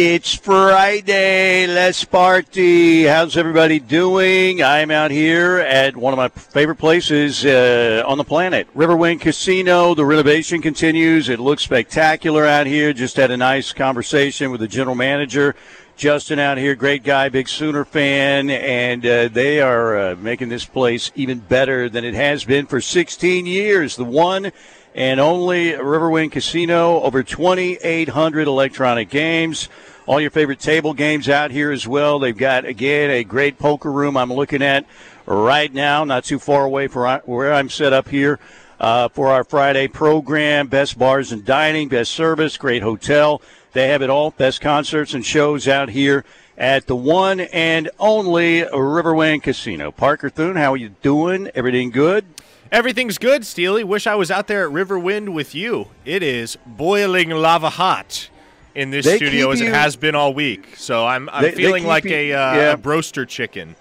It's 0.00 0.32
Friday. 0.32 1.66
Let's 1.66 2.04
party. 2.04 3.02
How's 3.02 3.36
everybody 3.36 3.80
doing? 3.80 4.62
I'm 4.62 4.92
out 4.92 5.10
here 5.10 5.58
at 5.58 5.96
one 5.96 6.12
of 6.12 6.18
my 6.18 6.28
favorite 6.28 6.76
places 6.76 7.44
uh, 7.44 8.04
on 8.06 8.16
the 8.16 8.22
planet, 8.22 8.68
Riverwind 8.76 9.20
Casino. 9.20 9.96
The 9.96 10.04
renovation 10.04 10.62
continues. 10.62 11.28
It 11.28 11.40
looks 11.40 11.64
spectacular 11.64 12.46
out 12.46 12.68
here. 12.68 12.92
Just 12.92 13.16
had 13.16 13.32
a 13.32 13.36
nice 13.36 13.72
conversation 13.72 14.52
with 14.52 14.60
the 14.60 14.68
general 14.68 14.94
manager. 14.94 15.56
Justin 15.96 16.38
out 16.38 16.58
here, 16.58 16.76
great 16.76 17.02
guy, 17.02 17.28
big 17.28 17.48
Sooner 17.48 17.84
fan, 17.84 18.50
and 18.50 19.04
uh, 19.04 19.26
they 19.26 19.60
are 19.60 19.98
uh, 19.98 20.14
making 20.14 20.48
this 20.48 20.64
place 20.64 21.10
even 21.16 21.40
better 21.40 21.88
than 21.88 22.04
it 22.04 22.14
has 22.14 22.44
been 22.44 22.66
for 22.66 22.80
16 22.80 23.46
years. 23.46 23.96
The 23.96 24.04
one 24.04 24.52
and 24.94 25.20
only 25.20 25.72
Riverwind 25.72 26.32
Casino, 26.32 27.00
over 27.02 27.22
2,800 27.22 28.48
electronic 28.48 29.08
games. 29.08 29.68
All 30.08 30.22
your 30.22 30.30
favorite 30.30 30.58
table 30.58 30.94
games 30.94 31.28
out 31.28 31.50
here 31.50 31.70
as 31.70 31.86
well. 31.86 32.18
They've 32.18 32.34
got, 32.34 32.64
again, 32.64 33.10
a 33.10 33.22
great 33.22 33.58
poker 33.58 33.92
room 33.92 34.16
I'm 34.16 34.32
looking 34.32 34.62
at 34.62 34.86
right 35.26 35.70
now, 35.70 36.02
not 36.04 36.24
too 36.24 36.38
far 36.38 36.64
away 36.64 36.88
from 36.88 37.20
where 37.26 37.52
I'm 37.52 37.68
set 37.68 37.92
up 37.92 38.08
here. 38.08 38.40
Uh, 38.80 39.08
for 39.08 39.28
our 39.28 39.42
Friday 39.42 39.88
program. 39.88 40.68
Best 40.68 40.96
bars 40.96 41.32
and 41.32 41.44
dining, 41.44 41.88
best 41.88 42.12
service, 42.12 42.56
great 42.56 42.80
hotel. 42.80 43.42
They 43.72 43.88
have 43.88 44.02
it 44.02 44.08
all. 44.08 44.30
Best 44.30 44.60
concerts 44.60 45.14
and 45.14 45.26
shows 45.26 45.66
out 45.66 45.90
here 45.90 46.24
at 46.56 46.86
the 46.86 46.94
one 46.94 47.40
and 47.40 47.90
only 47.98 48.62
Riverwind 48.62 49.42
Casino. 49.42 49.90
Parker 49.90 50.30
Thune, 50.30 50.54
how 50.54 50.74
are 50.74 50.76
you 50.76 50.90
doing? 51.02 51.50
Everything 51.56 51.90
good? 51.90 52.24
Everything's 52.70 53.18
good, 53.18 53.44
Steely. 53.44 53.82
Wish 53.82 54.06
I 54.06 54.14
was 54.14 54.30
out 54.30 54.46
there 54.46 54.68
at 54.68 54.72
Riverwind 54.72 55.34
with 55.34 55.56
you. 55.56 55.88
It 56.04 56.22
is 56.22 56.56
boiling 56.64 57.30
lava 57.30 57.70
hot 57.70 58.30
in 58.78 58.90
this 58.90 59.04
They 59.04 59.16
studio 59.16 59.50
as 59.50 59.58
keep 59.58 59.68
it 59.68 59.74
has 59.74 59.96
been 59.96 60.14
all 60.14 60.32
week. 60.32 60.74
So 60.76 61.04
I'm, 61.06 61.28
I'm 61.30 61.42
They- 61.42 61.50
they 61.50 61.56
feeling 61.56 61.82
keep 61.82 61.88
like 61.88 62.04
you- 62.04 62.14
a, 62.14 62.32
uh, 62.32 62.54
yeah. 62.54 62.72
a 62.72 62.76
broaster 62.76 63.26
chicken. 63.26 63.74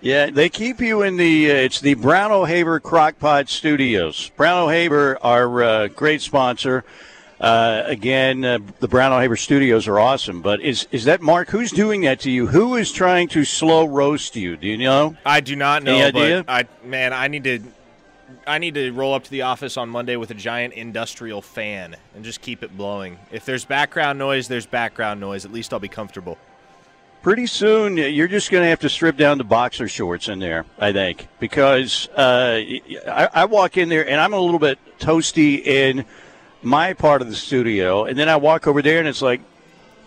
Yeah, 0.00 0.30
they 0.30 0.48
keep 0.48 0.80
you 0.80 1.02
in 1.02 1.16
the. 1.16 1.48
Uh, 1.50 1.54
it's 1.54 1.80
the 1.80 1.94
Brown 1.94 2.32
O'Haver 2.32 2.80
Crockpot 2.80 3.48
Studios. 3.48 4.32
Brown 4.36 4.64
O'Haver, 4.64 5.16
our 5.22 5.62
uh, 5.62 5.86
great 5.88 6.20
sponsor. 6.22 6.82
Uh, 7.40 7.82
again, 7.86 8.44
uh, 8.44 8.58
the 8.80 8.88
Brown 8.88 9.12
O'Haver 9.12 9.36
Studios 9.36 9.86
are 9.86 10.00
awesome. 10.00 10.42
But 10.42 10.60
is 10.60 10.88
is 10.90 11.04
that 11.04 11.20
Mark? 11.22 11.50
Who's 11.50 11.70
doing 11.70 12.00
that 12.00 12.18
to 12.20 12.30
you? 12.32 12.48
Who 12.48 12.74
is 12.74 12.90
trying 12.90 13.28
to 13.28 13.44
slow 13.44 13.86
roast 13.86 14.34
you? 14.34 14.56
Do 14.56 14.66
you 14.66 14.76
know? 14.76 15.16
I 15.24 15.40
do 15.40 15.54
not 15.54 15.84
know, 15.84 15.94
Any 15.94 16.02
idea? 16.02 16.44
but 16.44 16.52
I 16.52 16.86
man, 16.86 17.12
I 17.12 17.28
need 17.28 17.44
to 17.44 17.60
I 18.46 18.58
need 18.58 18.74
to 18.74 18.90
roll 18.92 19.14
up 19.14 19.24
to 19.24 19.30
the 19.30 19.42
office 19.42 19.76
on 19.76 19.88
Monday 19.88 20.16
with 20.16 20.30
a 20.30 20.34
giant 20.34 20.74
industrial 20.74 21.42
fan 21.42 21.96
and 22.14 22.24
just 22.24 22.40
keep 22.40 22.62
it 22.62 22.76
blowing. 22.76 23.18
If 23.30 23.44
there's 23.44 23.64
background 23.64 24.18
noise, 24.18 24.48
there's 24.48 24.66
background 24.66 25.20
noise. 25.20 25.44
At 25.44 25.52
least 25.52 25.72
I'll 25.72 25.80
be 25.80 25.88
comfortable. 25.88 26.38
Pretty 27.22 27.46
soon, 27.46 27.96
you're 27.96 28.26
just 28.26 28.50
going 28.50 28.64
to 28.64 28.68
have 28.68 28.80
to 28.80 28.88
strip 28.88 29.16
down 29.16 29.38
to 29.38 29.44
boxer 29.44 29.86
shorts 29.86 30.28
in 30.28 30.40
there, 30.40 30.64
I 30.76 30.92
think, 30.92 31.28
because 31.38 32.08
uh, 32.16 32.60
I, 33.06 33.28
I 33.32 33.44
walk 33.44 33.76
in 33.76 33.88
there 33.88 34.08
and 34.08 34.20
I'm 34.20 34.32
a 34.32 34.40
little 34.40 34.58
bit 34.58 34.80
toasty 34.98 35.64
in 35.64 36.04
my 36.62 36.94
part 36.94 37.22
of 37.22 37.28
the 37.28 37.36
studio, 37.36 38.06
and 38.06 38.18
then 38.18 38.28
I 38.28 38.36
walk 38.36 38.66
over 38.66 38.82
there 38.82 38.98
and 38.98 39.06
it's 39.06 39.22
like, 39.22 39.40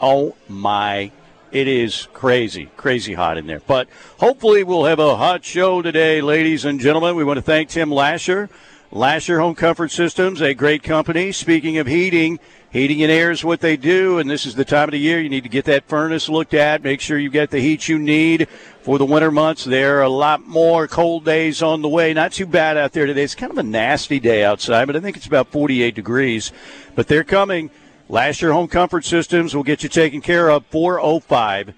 oh 0.02 0.36
my, 0.50 1.12
it 1.56 1.70
is 1.70 2.10
crazy, 2.12 2.70
crazy 2.76 3.14
hot 3.14 3.38
in 3.38 3.48
there. 3.48 3.62
But 3.66 3.88
hopefully, 4.20 4.66
we'll 4.66 4.84
have 4.84 5.00
a 5.00 5.16
hot 5.16 5.46
show 5.46 5.82
today, 5.82 6.20
ladies 6.20 6.66
and 6.66 6.82
gentlemen. 6.82 7.16
We 7.16 7.24
want 7.24 7.38
to 7.38 7.42
thank 7.42 7.70
Tim 7.70 7.90
Lasher, 7.90 8.50
Lasher 8.92 9.40
Home 9.40 9.56
Comfort 9.56 9.90
Systems, 9.90 10.42
a 10.42 10.54
great 10.54 10.84
company. 10.84 11.32
Speaking 11.32 11.78
of 11.78 11.88
heating, 11.88 12.40
heating 12.72 13.02
and 13.04 13.10
air 13.10 13.32
is 13.32 13.46
what 13.46 13.62
they 13.62 13.78
do, 13.78 14.20
and 14.20 14.30
this 14.30 14.46
is 14.46 14.56
the 14.56 14.66
time 14.66 14.90
of 14.90 14.92
the 14.92 15.00
year 15.00 15.22
you 15.22 15.30
need 15.30 15.44
to 15.44 15.50
get 15.50 15.64
that 15.64 15.88
furnace 15.88 16.28
looked 16.28 16.54
at. 16.54 16.84
Make 16.84 17.00
sure 17.00 17.18
you 17.18 17.30
get 17.30 17.52
the 17.52 17.62
heat 17.62 17.88
you 17.88 18.00
need 18.00 18.50
for 18.82 18.98
the 18.98 19.06
winter 19.06 19.32
months. 19.32 19.64
There 19.64 20.00
are 20.00 20.04
a 20.04 20.10
lot 20.10 20.46
more 20.46 20.90
cold 20.90 21.24
days 21.24 21.62
on 21.62 21.82
the 21.82 21.88
way. 21.88 22.14
Not 22.14 22.34
too 22.34 22.48
bad 22.48 22.76
out 22.76 22.92
there 22.92 23.06
today. 23.06 23.24
It's 23.24 23.34
kind 23.34 23.54
of 23.54 23.58
a 23.58 23.64
nasty 23.64 24.20
day 24.20 24.44
outside, 24.44 24.88
but 24.88 24.98
I 24.98 25.00
think 25.00 25.16
it's 25.16 25.26
about 25.26 25.48
48 25.54 25.96
degrees. 25.96 26.52
But 26.96 27.08
they're 27.08 27.24
coming. 27.24 27.72
Lasher 28.08 28.54
Home 28.54 28.68
Comfort 28.68 29.06
Systems 29.06 29.56
will 29.56 29.64
get 29.64 29.82
you 29.84 29.90
taken 29.90 30.22
care 30.22 30.50
of. 30.50 30.66
405 30.68 31.74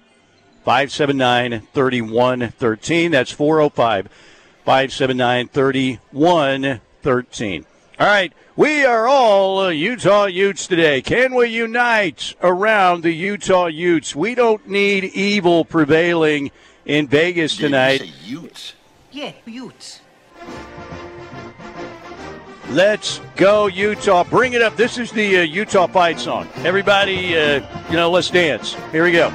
579 0.64 1.66
3113. 1.72 3.10
That's 3.10 3.30
405 3.30 4.08
579 4.64 5.48
3113. 5.48 7.64
All 8.00 8.06
right, 8.06 8.32
we 8.54 8.84
are 8.84 9.08
all 9.08 9.58
uh, 9.58 9.68
Utah 9.70 10.26
Utes 10.26 10.68
today. 10.68 11.02
Can 11.02 11.34
we 11.34 11.48
unite 11.48 12.34
around 12.42 13.02
the 13.02 13.12
Utah 13.12 13.66
Utes? 13.66 14.14
We 14.14 14.36
don't 14.36 14.68
need 14.68 15.04
evil 15.04 15.64
prevailing 15.64 16.52
in 16.84 17.08
Vegas 17.08 17.56
tonight. 17.56 18.08
Utes. 18.24 18.74
Yeah, 19.10 19.32
Utes. 19.46 20.00
Let's 22.70 23.22
go, 23.36 23.66
Utah. 23.66 24.24
Bring 24.24 24.52
it 24.52 24.60
up. 24.60 24.76
This 24.76 24.98
is 24.98 25.10
the 25.10 25.38
uh, 25.38 25.42
Utah 25.42 25.86
fight 25.86 26.20
song. 26.20 26.46
Everybody, 26.56 27.36
uh, 27.36 27.62
you 27.88 27.96
know, 27.96 28.10
let's 28.10 28.30
dance. 28.30 28.76
Here 28.92 29.04
we 29.04 29.12
go. 29.12 29.32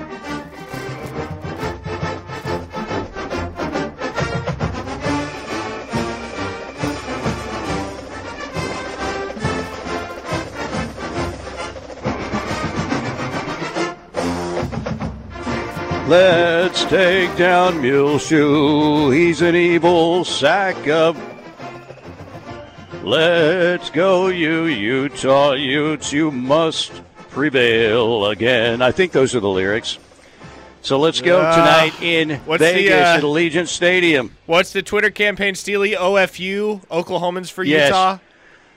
Let's 16.07 16.85
take 16.85 17.35
down 17.35 17.81
Muleshoe. 17.81 19.09
He's 19.09 19.41
an 19.41 19.55
evil 19.55 20.23
sack 20.23 20.88
of 20.88 21.32
Let's 23.03 23.89
go, 23.89 24.27
you 24.29 24.63
Utah 24.63 25.51
Utes. 25.53 26.13
You 26.13 26.31
must 26.31 27.01
prevail 27.31 28.27
again. 28.27 28.81
I 28.81 28.91
think 28.91 29.11
those 29.11 29.35
are 29.35 29.41
the 29.41 29.49
lyrics. 29.49 29.99
So 30.81 30.97
let's 30.97 31.19
go 31.19 31.41
Uh, 31.41 31.53
tonight 31.53 32.01
in 32.01 32.39
what's 32.45 32.63
the, 32.63 32.71
Vegas 32.71 32.93
uh, 32.93 33.15
at 33.17 33.23
Allegiant 33.23 33.67
Stadium. 33.67 34.35
What's 34.45 34.71
the 34.71 34.81
Twitter 34.81 35.09
campaign, 35.09 35.53
Steely? 35.55 35.91
OFU, 35.91 36.85
Oklahomans 36.87 37.51
for 37.51 37.65
Yes. 37.65 37.89
Utah. 37.89 38.19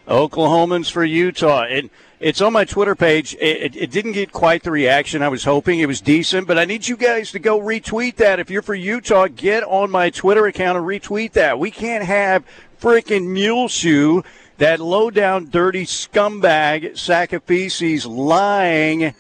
Oklahomans 0.09 0.91
for 0.91 1.04
Utah. 1.04 1.62
And 1.64 1.88
it's 2.19 2.41
on 2.41 2.53
my 2.53 2.64
Twitter 2.64 2.94
page. 2.94 3.34
It, 3.41 3.62
it, 3.62 3.76
it 3.76 3.91
didn't 3.91 4.12
get 4.12 4.32
quite 4.32 4.62
the 4.62 4.70
reaction 4.70 5.20
I 5.22 5.28
was 5.28 5.44
hoping. 5.44 5.81
It 5.81 5.87
was 5.87 6.00
decent, 6.00 6.47
but 6.48 6.58
I 6.58 6.64
need 6.64 6.87
you 6.88 6.97
guys 6.97 7.31
to 7.32 7.38
go 7.38 7.60
retweet 7.60 8.16
that. 8.16 8.38
If 8.41 8.50
you're 8.50 8.62
for 8.62 8.75
Utah, 8.75 9.26
get 9.28 9.62
on 9.64 9.91
my 9.91 10.10
Twitter 10.10 10.47
account 10.47 10.78
and 10.78 10.87
retweet 10.87 11.32
that. 11.32 11.58
We 11.58 11.70
can't 11.70 12.04
have 12.04 12.44
freaking 12.81 13.28
Muleshoe, 13.28 14.22
that 14.59 14.81
low 14.81 15.10
down, 15.10 15.50
dirty 15.50 15.84
scumbag, 15.84 16.96
sack 16.96 17.32
of 17.32 17.43
feces, 17.44 18.06
lying, 18.06 19.14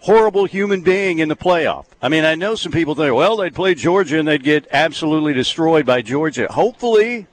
horrible 0.00 0.44
human 0.44 0.82
being 0.82 1.18
in 1.18 1.28
the 1.28 1.36
playoff. 1.36 1.86
I 2.02 2.08
mean, 2.08 2.24
I 2.24 2.34
know 2.34 2.54
some 2.54 2.72
people 2.72 2.94
think, 2.94 3.14
well, 3.14 3.36
they'd 3.36 3.54
play 3.54 3.74
Georgia 3.74 4.18
and 4.18 4.28
they'd 4.28 4.42
get 4.42 4.66
absolutely 4.70 5.32
destroyed 5.32 5.86
by 5.86 6.02
Georgia. 6.02 6.46
Hopefully, 6.50 7.26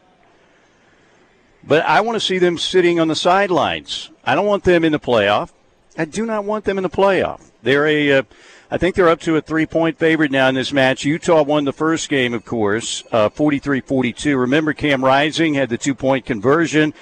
but 1.64 1.86
I 1.86 2.02
want 2.02 2.16
to 2.16 2.20
see 2.20 2.38
them 2.38 2.58
sitting 2.58 3.00
on 3.00 3.08
the 3.08 3.16
sidelines. 3.16 4.10
I 4.24 4.36
don't 4.36 4.46
want 4.46 4.64
them 4.64 4.84
in 4.84 4.92
the 4.92 5.00
playoff. 5.00 5.52
I 5.98 6.06
do 6.06 6.26
not 6.26 6.46
want 6.46 6.66
them 6.66 6.78
in 6.78 6.84
the 6.84 6.90
playoff. 6.90 7.52
They're 7.62 7.88
a, 7.88 8.20
uh, 8.20 8.24
I 8.74 8.78
think 8.78 8.96
they're 8.96 9.10
up 9.10 9.20
to 9.22 9.36
a 9.36 9.42
three 9.42 9.66
point 9.66 10.00
favorite 10.00 10.32
now 10.32 10.48
in 10.48 10.56
this 10.56 10.72
match. 10.72 11.04
Utah 11.04 11.44
won 11.44 11.66
the 11.66 11.74
first 11.74 12.08
game, 12.08 12.34
of 12.34 12.46
course, 12.46 13.04
uh, 13.12 13.28
43 13.28 13.82
42. 13.82 14.38
Remember, 14.38 14.72
Cam 14.72 15.04
Rising 15.04 15.56
had 15.56 15.68
the 15.68 15.78
two 15.78 15.94
point 15.94 16.26
conversion. 16.26 16.94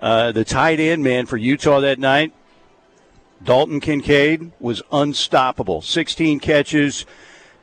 Uh, 0.00 0.32
the 0.32 0.44
tight 0.44 0.80
end 0.80 1.04
man 1.04 1.26
for 1.26 1.36
Utah 1.36 1.78
that 1.78 2.00
night, 2.00 2.32
Dalton 3.40 3.78
Kincaid, 3.78 4.50
was 4.58 4.82
unstoppable. 4.90 5.80
16 5.80 6.40
catches, 6.40 7.06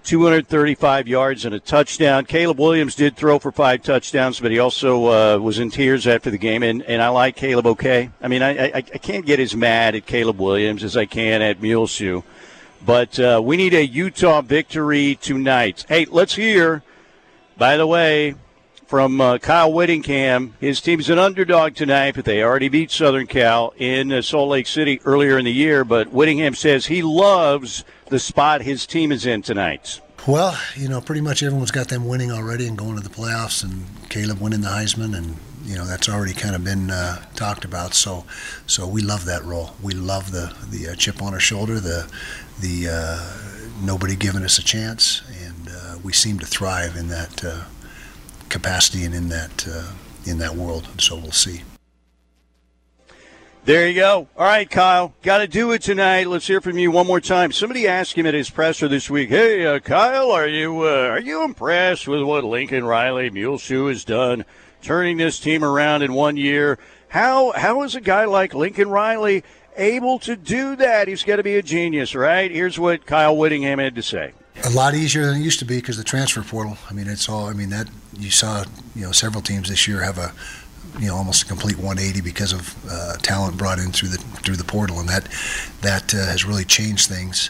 235 0.06 1.10
yards 1.10 1.44
and 1.44 1.54
a 1.54 1.60
touchdown. 1.60 2.24
Caleb 2.24 2.60
Williams 2.60 2.96
did 2.96 3.18
throw 3.18 3.40
for 3.40 3.52
five 3.52 3.84
touchdowns, 3.84 4.40
but 4.40 4.52
he 4.52 4.60
also 4.60 5.08
uh, 5.08 5.38
was 5.38 5.60
in 5.60 5.70
tears 5.70 6.08
after 6.08 6.32
the 6.32 6.38
game. 6.38 6.64
And, 6.64 6.82
and 6.84 7.02
I 7.02 7.10
like 7.10 7.36
Caleb 7.36 7.68
okay. 7.68 8.10
I 8.22 8.30
mean, 8.30 8.42
I, 8.42 8.68
I, 8.68 8.72
I 8.78 8.82
can't 8.82 9.26
get 9.26 9.42
as 9.42 9.54
mad 9.54 9.96
at 9.96 10.06
Caleb 10.06 10.40
Williams 10.40 10.86
as 10.86 10.96
I 10.96 11.06
can 11.06 11.42
at 11.42 11.62
Muleshoe. 11.62 12.24
But 12.86 13.20
uh, 13.20 13.42
we 13.44 13.58
need 13.58 13.74
a 13.74 13.86
Utah 13.86 14.42
victory 14.42 15.18
tonight. 15.22 15.86
Hey, 15.88 16.06
let's 16.06 16.36
hear, 16.36 16.82
by 17.58 17.78
the 17.78 17.86
way, 17.86 18.36
from 18.88 19.22
uh, 19.22 19.38
Kyle 19.38 19.72
Whittingham. 19.72 20.56
His 20.60 20.82
team's 20.82 21.10
an 21.10 21.20
underdog 21.20 21.76
tonight, 21.76 22.16
but 22.16 22.26
they 22.26 22.42
already 22.42 22.70
beat 22.70 22.90
Southern 22.90 23.28
Cal 23.28 23.74
in 23.78 24.12
uh, 24.12 24.22
Salt 24.22 24.50
Lake 24.50 24.66
City 24.66 25.00
earlier 25.06 25.38
in 25.38 25.46
the 25.46 25.54
year. 25.54 25.84
But 25.84 26.12
Whittingham 26.12 26.56
says 26.56 26.88
he 26.88 27.04
loves 27.04 27.84
the 28.08 28.20
spot 28.20 28.64
his 28.64 28.88
team 28.88 29.12
is 29.12 29.26
in 29.26 29.44
tonight. 29.44 30.02
Well, 30.28 30.58
you 30.76 30.90
know, 30.90 31.02
pretty 31.02 31.22
much 31.22 31.44
everyone's 31.44 31.72
got 31.72 31.88
them 31.88 32.08
winning 32.08 32.32
already 32.32 32.68
and 32.68 32.78
going 32.78 32.96
to 32.96 33.02
the 33.02 33.10
playoffs, 33.10 33.64
and 33.64 33.86
Caleb 34.10 34.42
winning 34.42 34.62
the 34.62 34.68
Heisman, 34.68 35.16
and 35.16 35.38
you 35.64 35.76
know 35.76 35.86
that's 35.86 36.10
already 36.10 36.34
kind 36.34 36.56
of 36.56 36.64
been 36.64 36.92
uh, 36.92 37.24
talked 37.36 37.64
about. 37.64 37.94
So, 37.94 38.26
so 38.66 38.88
we 38.88 39.02
love 39.02 39.26
that 39.26 39.46
role. 39.46 39.76
We 39.82 39.94
love 39.94 40.32
the 40.32 40.54
the 40.70 40.90
uh, 40.90 40.96
chip 40.96 41.22
on 41.22 41.34
our 41.34 41.40
shoulder, 41.40 41.80
the 41.80 42.12
the 42.62 42.90
uh, 42.90 43.40
nobody 43.82 44.16
giving 44.16 44.44
us 44.44 44.58
a 44.58 44.64
chance, 44.64 45.22
and 45.44 45.70
uh, 45.70 45.98
we 46.04 46.14
seem 46.14 46.40
to 46.40 46.46
thrive 46.46 46.96
in 46.96 47.08
that 47.10 47.44
uh, 47.44 47.64
capacity 48.50 49.04
and 49.06 49.14
in 49.16 49.30
that 49.30 49.68
uh, 49.68 49.94
in 50.26 50.38
that 50.40 50.56
world. 50.56 50.88
So 50.98 51.16
we'll 51.16 51.32
see. 51.32 51.62
There 53.66 53.88
you 53.88 53.96
go. 53.96 54.28
All 54.36 54.46
right, 54.46 54.70
Kyle, 54.70 55.14
got 55.22 55.40
to 55.40 55.48
do 55.48 55.72
it 55.74 55.82
tonight. 55.82 56.28
Let's 56.28 56.48
hear 56.48 56.62
from 56.62 56.80
you 56.80 56.92
one 56.92 57.06
more 57.06 57.20
time. 57.20 57.52
Somebody 57.52 57.88
asked 57.88 58.14
him 58.16 58.26
at 58.26 58.34
his 58.34 58.50
presser 58.50 58.88
this 58.88 59.10
week, 59.10 59.30
"Hey, 59.30 59.66
uh, 59.66 59.80
Kyle, 59.80 60.32
are 60.32 60.48
you 60.48 60.82
uh, 60.88 61.10
are 61.12 61.20
you 61.20 61.44
impressed 61.44 62.08
with 62.08 62.24
what 62.24 62.44
Lincoln 62.44 62.86
Riley 62.86 63.30
Muleshoe 63.30 63.88
has 63.88 64.04
done, 64.04 64.46
turning 64.82 65.18
this 65.18 65.40
team 65.40 65.64
around 65.64 66.02
in 66.02 66.14
one 66.14 66.38
year? 66.38 66.80
How 67.10 67.52
how 67.52 67.84
is 67.84 67.96
a 67.96 68.02
guy 68.02 68.26
like 68.26 68.54
Lincoln 68.54 68.90
Riley 68.90 69.44
able 69.80 70.20
to 70.20 70.36
do 70.36 70.76
that? 70.76 71.08
He's 71.08 71.24
got 71.24 71.38
to 71.38 71.44
be 71.44 71.56
a 71.56 71.64
genius, 71.64 72.14
right?" 72.14 72.52
Here's 72.52 72.78
what 72.78 73.06
Kyle 73.06 73.36
Whittingham 73.36 73.80
had 73.80 73.96
to 73.96 74.04
say. 74.04 74.34
A 74.66 74.70
lot 74.70 74.94
easier 74.94 75.26
than 75.26 75.42
it 75.42 75.44
used 75.44 75.60
to 75.60 75.66
be 75.66 75.78
because 75.78 75.98
the 75.98 76.04
transfer 76.04 76.42
portal. 76.42 76.78
I 76.90 76.94
mean, 76.94 77.08
it's 77.08 77.30
all. 77.30 77.46
I 77.48 77.54
mean 77.54 77.70
that 77.70 77.90
you 78.18 78.30
saw. 78.30 78.66
You 78.96 79.06
know, 79.06 79.12
several 79.12 79.42
teams 79.42 79.70
this 79.70 79.88
year 79.88 80.02
have 80.02 80.18
a 80.18 80.34
you 81.00 81.08
know 81.08 81.16
almost 81.16 81.44
a 81.44 81.46
complete 81.46 81.78
180 81.78 82.22
because 82.22 82.52
of 82.52 82.76
uh, 82.90 83.16
talent 83.18 83.58
brought 83.58 83.80
in 83.80 83.92
through 83.92 84.10
the 84.10 84.18
through 84.18 84.58
the 84.58 84.64
portal, 84.64 85.00
and 85.00 85.08
that 85.10 85.28
that 85.82 86.14
uh, 86.14 86.18
has 86.18 86.46
really 86.46 86.66
changed 86.66 87.08
things. 87.08 87.50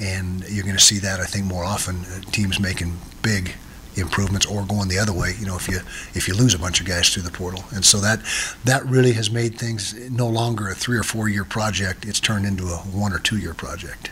And 0.00 0.48
you're 0.48 0.64
going 0.64 0.76
to 0.76 0.82
see 0.82 0.98
that 0.98 1.20
I 1.20 1.24
think 1.24 1.46
more 1.46 1.64
often 1.64 1.96
uh, 2.04 2.20
teams 2.32 2.58
making 2.58 2.98
big 3.22 3.54
improvements 3.96 4.46
or 4.46 4.64
going 4.64 4.88
the 4.88 4.98
other 4.98 5.12
way. 5.12 5.34
You 5.38 5.46
know, 5.46 5.56
if 5.56 5.68
you 5.68 5.80
if 6.14 6.28
you 6.28 6.34
lose 6.34 6.54
a 6.54 6.58
bunch 6.58 6.80
of 6.80 6.86
guys 6.86 7.10
through 7.10 7.22
the 7.22 7.30
portal, 7.30 7.64
and 7.74 7.84
so 7.84 7.98
that 7.98 8.20
that 8.64 8.84
really 8.86 9.12
has 9.12 9.30
made 9.30 9.58
things 9.58 9.94
no 10.10 10.28
longer 10.28 10.68
a 10.68 10.74
three 10.74 10.98
or 10.98 11.02
four 11.02 11.28
year 11.28 11.44
project. 11.44 12.04
It's 12.04 12.20
turned 12.20 12.46
into 12.46 12.64
a 12.64 12.76
one 12.76 13.12
or 13.12 13.18
two 13.18 13.38
year 13.38 13.54
project. 13.54 14.10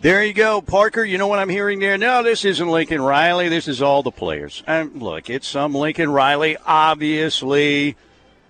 There 0.00 0.24
you 0.24 0.32
go, 0.32 0.60
Parker. 0.60 1.02
You 1.02 1.18
know 1.18 1.26
what 1.26 1.40
I'm 1.40 1.48
hearing 1.48 1.80
there? 1.80 1.98
No, 1.98 2.22
this 2.22 2.44
isn't 2.44 2.68
Lincoln 2.68 3.02
Riley. 3.02 3.48
This 3.48 3.66
is 3.66 3.82
all 3.82 4.04
the 4.04 4.12
players. 4.12 4.62
And 4.64 5.02
look, 5.02 5.28
it's 5.28 5.48
some 5.48 5.74
Lincoln 5.74 6.08
Riley, 6.08 6.56
obviously. 6.64 7.96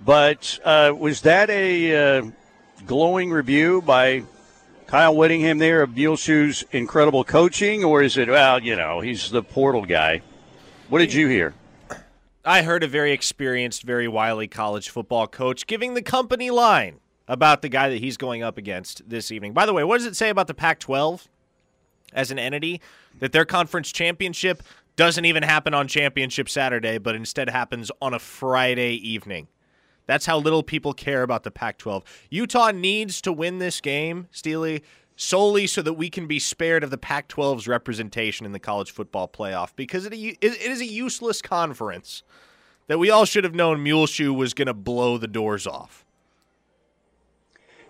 But 0.05 0.59
uh, 0.63 0.93
was 0.97 1.23
that 1.23 1.49
a 1.49 2.19
uh, 2.19 2.23
glowing 2.87 3.31
review 3.31 3.81
by 3.81 4.25
Kyle 4.89 5.15
Whittingham 5.15 5.59
there 5.59 5.83
of 5.83 5.97
Muleshoe's 5.97 6.65
incredible 6.73 7.23
coaching, 7.23 7.85
or 7.85 8.03
is 8.03 8.17
it, 8.17 8.29
well, 8.29 8.61
you 8.61 8.75
know, 8.75 9.01
he's 9.01 9.31
the 9.31 9.43
portal 9.43 9.85
guy? 9.85 10.23
What 10.89 10.99
did 10.99 11.15
you 11.15 11.29
hear? 11.29 11.55
I 12.45 12.63
heard 12.63 12.83
a 12.83 12.89
very 12.89 13.13
experienced, 13.13 13.83
very 13.83 14.09
wily 14.09 14.49
college 14.49 14.89
football 14.89 15.27
coach 15.27 15.67
giving 15.67 15.95
the 15.95 16.03
company 16.03 16.51
line 16.51 16.99
about 17.29 17.63
the 17.63 17.69
guy 17.69 17.91
that 17.91 17.99
he's 17.99 18.17
going 18.17 18.43
up 18.43 18.59
against 18.59 19.09
this 19.09 19.31
evening. 19.31 19.53
By 19.53 19.67
the 19.67 19.75
way, 19.75 19.85
what 19.85 19.99
does 19.99 20.07
it 20.07 20.17
say 20.17 20.31
about 20.31 20.47
the 20.47 20.55
Pac 20.55 20.81
12? 20.81 21.29
as 22.13 22.31
an 22.31 22.39
entity 22.39 22.81
that 23.19 23.33
their 23.33 23.45
conference 23.45 23.93
championship 23.93 24.63
doesn't 24.97 25.25
even 25.25 25.43
happen 25.43 25.75
on 25.75 25.87
championship 25.87 26.49
Saturday, 26.49 26.99
but 26.99 27.15
instead 27.15 27.49
happens 27.49 27.91
on 28.03 28.15
a 28.15 28.19
Friday 28.19 28.95
evening. 28.95 29.49
That's 30.09 30.25
how 30.27 30.39
little 30.39 30.63
people 30.63 30.95
care 30.95 31.23
about 31.23 31.45
the 31.45 31.51
Pac 31.51 31.79
12. 31.79 32.03
Utah 32.31 32.71
needs 32.71 33.21
to 33.21 33.33
win 33.33 33.59
this 33.59 33.81
game, 33.81 34.27
Steely, 34.33 34.83
solely 35.17 35.67
so 35.67 35.83
that 35.83 35.93
we 35.93 36.09
can 36.09 36.27
be 36.27 36.39
spared 36.39 36.83
of 36.83 36.91
the 36.91 36.97
Pac 36.97 37.29
12's 37.29 37.69
representation 37.69 38.47
in 38.47 38.53
the 38.53 38.59
college 38.59 38.91
football 38.91 39.29
playoff 39.29 39.77
because 39.77 40.07
it, 40.07 40.15
it 40.15 40.43
is 40.43 40.81
a 40.81 40.87
useless 40.87 41.43
conference 41.43 42.23
that 42.87 42.99
we 42.99 43.11
all 43.11 43.27
should 43.27 43.45
have 43.45 43.55
known 43.55 43.83
Muleshoe 43.83 44.33
was 44.33 44.55
going 44.55 44.67
to 44.67 44.75
blow 44.75 45.19
the 45.19 45.29
doors 45.29 45.67
off. 45.67 46.07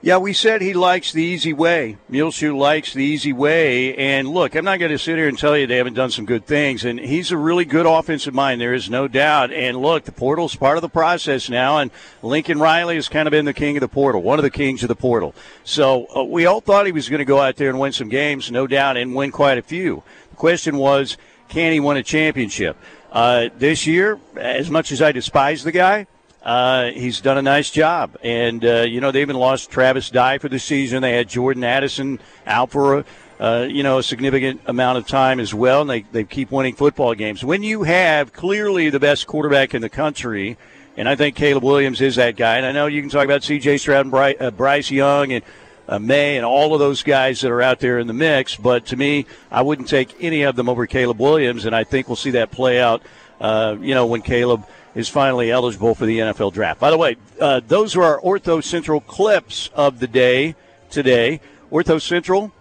Yeah, 0.00 0.18
we 0.18 0.32
said 0.32 0.62
he 0.62 0.74
likes 0.74 1.10
the 1.10 1.24
easy 1.24 1.52
way. 1.52 1.96
Muleshoe 2.08 2.56
likes 2.56 2.94
the 2.94 3.02
easy 3.02 3.32
way. 3.32 3.96
And 3.96 4.28
look, 4.28 4.54
I'm 4.54 4.64
not 4.64 4.78
going 4.78 4.92
to 4.92 4.98
sit 4.98 5.16
here 5.16 5.26
and 5.26 5.36
tell 5.36 5.58
you 5.58 5.66
they 5.66 5.78
haven't 5.78 5.94
done 5.94 6.12
some 6.12 6.24
good 6.24 6.46
things. 6.46 6.84
And 6.84 7.00
he's 7.00 7.32
a 7.32 7.36
really 7.36 7.64
good 7.64 7.84
offensive 7.84 8.32
mind. 8.32 8.60
There 8.60 8.74
is 8.74 8.88
no 8.88 9.08
doubt. 9.08 9.52
And 9.52 9.76
look, 9.76 10.04
the 10.04 10.12
portal's 10.12 10.54
part 10.54 10.78
of 10.78 10.82
the 10.82 10.88
process 10.88 11.50
now. 11.50 11.78
And 11.78 11.90
Lincoln 12.22 12.60
Riley 12.60 12.94
has 12.94 13.08
kind 13.08 13.26
of 13.26 13.32
been 13.32 13.44
the 13.44 13.52
king 13.52 13.76
of 13.76 13.80
the 13.80 13.88
portal, 13.88 14.22
one 14.22 14.38
of 14.38 14.44
the 14.44 14.50
kings 14.50 14.84
of 14.84 14.88
the 14.88 14.94
portal. 14.94 15.34
So 15.64 16.06
uh, 16.14 16.22
we 16.22 16.46
all 16.46 16.60
thought 16.60 16.86
he 16.86 16.92
was 16.92 17.08
going 17.08 17.18
to 17.18 17.24
go 17.24 17.40
out 17.40 17.56
there 17.56 17.68
and 17.68 17.80
win 17.80 17.90
some 17.90 18.08
games, 18.08 18.52
no 18.52 18.68
doubt, 18.68 18.96
and 18.96 19.16
win 19.16 19.32
quite 19.32 19.58
a 19.58 19.62
few. 19.62 20.04
The 20.30 20.36
question 20.36 20.76
was, 20.76 21.16
can 21.48 21.72
he 21.72 21.80
win 21.80 21.96
a 21.96 22.04
championship? 22.04 22.76
Uh, 23.10 23.48
this 23.56 23.84
year, 23.84 24.20
as 24.36 24.70
much 24.70 24.92
as 24.92 25.02
I 25.02 25.10
despise 25.10 25.64
the 25.64 25.72
guy, 25.72 26.06
uh, 26.42 26.90
he's 26.92 27.20
done 27.20 27.36
a 27.36 27.42
nice 27.42 27.70
job. 27.70 28.16
And, 28.22 28.64
uh, 28.64 28.82
you 28.82 29.00
know, 29.00 29.10
they 29.10 29.22
even 29.22 29.36
lost 29.36 29.70
Travis 29.70 30.10
Dye 30.10 30.38
for 30.38 30.48
the 30.48 30.58
season. 30.58 31.02
They 31.02 31.16
had 31.16 31.28
Jordan 31.28 31.64
Addison 31.64 32.20
out 32.46 32.70
for, 32.70 33.04
uh, 33.40 33.66
you 33.68 33.82
know, 33.82 33.98
a 33.98 34.02
significant 34.02 34.60
amount 34.66 34.98
of 34.98 35.06
time 35.06 35.40
as 35.40 35.52
well. 35.52 35.80
And 35.82 35.90
they, 35.90 36.02
they 36.12 36.24
keep 36.24 36.50
winning 36.50 36.74
football 36.74 37.14
games. 37.14 37.44
When 37.44 37.62
you 37.62 37.82
have 37.82 38.32
clearly 38.32 38.88
the 38.90 39.00
best 39.00 39.26
quarterback 39.26 39.74
in 39.74 39.82
the 39.82 39.88
country, 39.88 40.56
and 40.96 41.08
I 41.08 41.16
think 41.16 41.36
Caleb 41.36 41.64
Williams 41.64 42.00
is 42.00 42.16
that 42.16 42.36
guy. 42.36 42.56
And 42.56 42.66
I 42.66 42.72
know 42.72 42.86
you 42.86 43.00
can 43.00 43.10
talk 43.10 43.24
about 43.24 43.42
C.J. 43.42 43.78
Stroud 43.78 44.02
and 44.02 44.10
Bryce, 44.10 44.36
uh, 44.40 44.50
Bryce 44.50 44.90
Young 44.90 45.32
and 45.32 45.44
uh, 45.88 45.98
Maye 45.98 46.36
and 46.36 46.44
all 46.44 46.74
of 46.74 46.80
those 46.80 47.02
guys 47.02 47.40
that 47.40 47.50
are 47.50 47.62
out 47.62 47.80
there 47.80 47.98
in 47.98 48.06
the 48.06 48.12
mix. 48.12 48.56
But 48.56 48.86
to 48.86 48.96
me, 48.96 49.26
I 49.50 49.62
wouldn't 49.62 49.88
take 49.88 50.14
any 50.20 50.42
of 50.42 50.56
them 50.56 50.68
over 50.68 50.86
Caleb 50.86 51.20
Williams. 51.20 51.66
And 51.66 51.74
I 51.74 51.84
think 51.84 52.08
we'll 52.08 52.16
see 52.16 52.32
that 52.32 52.50
play 52.50 52.80
out, 52.80 53.02
uh, 53.40 53.76
you 53.80 53.94
know, 53.94 54.06
when 54.06 54.22
Caleb– 54.22 54.64
is 54.94 55.08
finally 55.08 55.50
eligible 55.50 55.94
for 55.94 56.06
the 56.06 56.18
NFL 56.18 56.52
draft. 56.52 56.80
By 56.80 56.90
the 56.90 56.98
way, 56.98 57.16
uh, 57.40 57.60
those 57.66 57.96
are 57.96 58.02
our 58.02 58.20
Ortho 58.20 58.62
Central 58.62 59.00
clips 59.00 59.70
of 59.74 60.00
the 60.00 60.06
day 60.06 60.54
today. 60.90 61.40
Ortho 61.70 62.00
Central, 62.00 62.52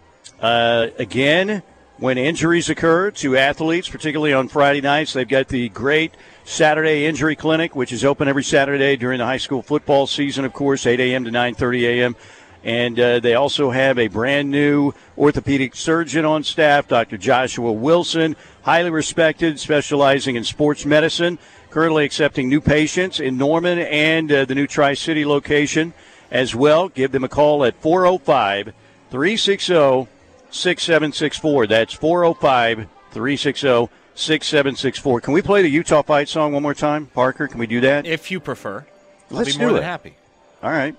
uh, 0.42 0.88
again, 1.00 1.64
when 1.98 2.18
injuries 2.18 2.70
occur 2.70 3.10
to 3.12 3.38
athletes, 3.38 3.90
particularly 3.90 4.34
on 4.34 4.48
Friday 4.48 4.82
nights, 4.82 5.14
they've 5.14 5.28
got 5.28 5.48
the 5.48 5.70
great 5.70 6.14
Saturday 6.46 7.06
Injury 7.06 7.36
Clinic, 7.36 7.76
which 7.76 7.92
is 7.92 8.06
open 8.06 8.28
every 8.28 8.44
Saturday 8.44 8.96
during 8.98 9.18
the 9.18 9.26
high 9.26 9.38
school 9.38 9.62
football 9.62 10.06
season, 10.06 10.46
of 10.46 10.54
course, 10.54 10.86
8 10.86 11.00
a.m. 11.00 11.26
to 11.26 11.32
9:30 11.32 11.82
a.m. 11.84 12.16
And 12.64 13.00
uh, 13.00 13.20
they 13.20 13.34
also 13.34 13.72
have 13.72 13.98
a 13.98 14.08
brand 14.08 14.52
new 14.52 14.94
orthopedic 15.18 15.76
surgeon 15.76 16.26
on 16.26 16.44
staff, 16.44 16.88
Dr. 16.88 17.18
Joshua 17.18 17.72
Wilson, 17.72 18.36
highly 18.64 18.90
respected, 18.90 19.60
specializing 19.60 20.36
in 20.36 20.44
sports 20.44 20.86
medicine 20.86 21.40
currently 21.78 22.04
accepting 22.04 22.50
new 22.50 22.60
patients 22.60 23.20
in 23.20 23.38
Norman 23.38 23.78
and 23.78 24.32
uh, 24.32 24.46
the 24.46 24.56
new 24.56 24.66
Tri 24.66 24.96
City 24.96 25.24
location 25.24 25.94
as 26.32 26.56
well. 26.56 26.90
Give 26.90 27.12
them 27.12 27.24
a 27.24 27.30
call 27.30 27.64
at 27.64 27.80
405 27.84 28.74
360 29.12 30.08
6764. 30.50 31.68
That's 31.68 31.94
405 31.94 32.88
360 33.12 33.90
6764. 34.16 35.22
Can 35.22 35.34
we 35.36 35.44
play 35.44 35.62
the 35.62 35.70
Utah 35.70 36.02
fight 36.02 36.28
song 36.28 36.52
one 36.52 36.64
more 36.64 36.74
time, 36.74 37.06
Parker? 37.14 37.48
Can 37.48 37.60
we 37.60 37.68
do 37.68 37.80
that? 37.82 38.08
If 38.08 38.32
you 38.32 38.40
prefer. 38.40 38.88
Let's 39.30 39.56
be 39.56 39.60
more 39.60 39.68
do 39.68 39.74
than 39.76 39.84
it. 39.84 39.86
happy. 39.86 40.16
All 40.64 40.72
right. 40.72 40.96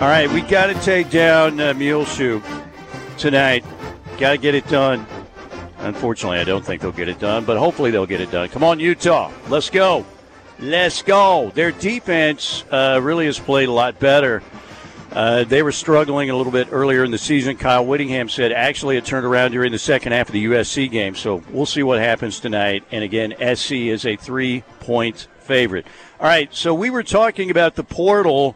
All 0.00 0.06
right, 0.06 0.30
we 0.30 0.42
got 0.42 0.68
to 0.68 0.74
take 0.74 1.10
down 1.10 1.58
uh, 1.58 1.74
Muleshoe 1.74 2.40
tonight. 3.16 3.64
Got 4.16 4.30
to 4.30 4.38
get 4.38 4.54
it 4.54 4.64
done. 4.68 5.04
Unfortunately, 5.78 6.38
I 6.38 6.44
don't 6.44 6.64
think 6.64 6.82
they'll 6.82 6.92
get 6.92 7.08
it 7.08 7.18
done, 7.18 7.44
but 7.44 7.56
hopefully 7.56 7.90
they'll 7.90 8.06
get 8.06 8.20
it 8.20 8.30
done. 8.30 8.48
Come 8.48 8.62
on, 8.62 8.78
Utah. 8.78 9.32
Let's 9.48 9.70
go. 9.70 10.06
Let's 10.60 11.02
go. 11.02 11.50
Their 11.52 11.72
defense 11.72 12.62
uh, 12.70 13.00
really 13.02 13.26
has 13.26 13.40
played 13.40 13.68
a 13.68 13.72
lot 13.72 13.98
better. 13.98 14.40
Uh, 15.10 15.42
they 15.42 15.64
were 15.64 15.72
struggling 15.72 16.30
a 16.30 16.36
little 16.36 16.52
bit 16.52 16.68
earlier 16.70 17.02
in 17.02 17.10
the 17.10 17.18
season. 17.18 17.56
Kyle 17.56 17.84
Whittingham 17.84 18.28
said 18.28 18.52
actually 18.52 18.98
it 18.98 19.04
turned 19.04 19.26
around 19.26 19.50
during 19.50 19.72
the 19.72 19.80
second 19.80 20.12
half 20.12 20.28
of 20.28 20.32
the 20.32 20.44
USC 20.44 20.88
game. 20.88 21.16
So 21.16 21.42
we'll 21.50 21.66
see 21.66 21.82
what 21.82 21.98
happens 21.98 22.38
tonight. 22.38 22.84
And 22.92 23.02
again, 23.02 23.34
SC 23.56 23.72
is 23.72 24.06
a 24.06 24.14
three 24.14 24.62
point 24.78 25.26
favorite. 25.40 25.86
All 26.20 26.28
right, 26.28 26.54
so 26.54 26.72
we 26.72 26.88
were 26.88 27.02
talking 27.02 27.50
about 27.50 27.74
the 27.74 27.82
portal. 27.82 28.54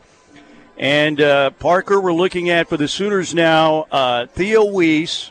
And 0.78 1.20
uh, 1.20 1.50
Parker, 1.50 2.00
we're 2.00 2.12
looking 2.12 2.50
at 2.50 2.68
for 2.68 2.76
the 2.76 2.88
Sooners 2.88 3.34
now 3.34 3.86
uh, 3.92 4.26
Theo 4.26 4.64
Wease, 4.64 5.30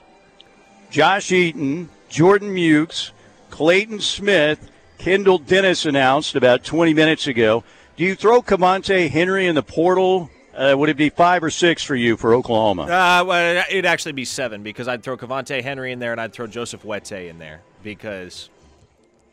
Josh 0.90 1.32
Eaton, 1.32 1.90
Jordan 2.10 2.54
Mukes, 2.54 3.12
Clayton 3.50 4.00
Smith, 4.00 4.70
Kendall 4.98 5.40
Dennis 5.40 5.86
announced 5.86 6.36
about 6.36 6.64
20 6.64 6.94
minutes 6.94 7.28
ago. 7.28 7.64
Do 7.98 8.04
you 8.04 8.16
throw 8.16 8.42
Cavante 8.42 9.10
Henry 9.10 9.48
in 9.48 9.56
the 9.56 9.64
portal? 9.64 10.30
Uh, 10.56 10.76
would 10.78 10.90
it 10.90 10.98
be 10.98 11.10
five 11.10 11.44
or 11.44 11.50
six 11.50 11.84
for 11.84 11.96
you 11.96 12.18
for 12.18 12.34
Oklahoma? 12.34 12.84
Uh, 12.84 13.24
well, 13.26 13.64
it'd 13.70 13.86
actually 13.86 14.12
be 14.12 14.26
seven 14.26 14.64
because 14.64 14.88
I'd 14.88 15.02
throw 15.02 15.18
Cavante 15.18 15.64
Henry 15.64 15.92
in 15.92 16.00
there 16.00 16.12
and 16.12 16.20
I'd 16.20 16.34
throw 16.34 16.46
Joseph 16.46 16.84
Wette 16.84 17.30
in 17.30 17.40
there 17.40 17.62
because 17.84 18.50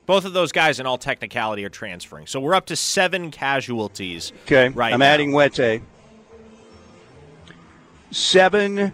both 0.07 0.25
of 0.25 0.33
those 0.33 0.53
guys, 0.53 0.81
in 0.81 0.87
all 0.87 0.97
technicality, 0.97 1.65
are 1.65 1.71
transferring. 1.71 2.27
So 2.27 2.41
we're 2.41 2.55
up 2.55 2.67
to 2.67 2.77
seven 2.77 3.31
casualties. 3.31 4.33
Okay, 4.45 4.69
right. 4.69 4.93
I'm 4.93 5.01
now. 5.01 5.07
adding 5.07 5.33
Wette. 5.33 5.83
Seven 8.11 8.93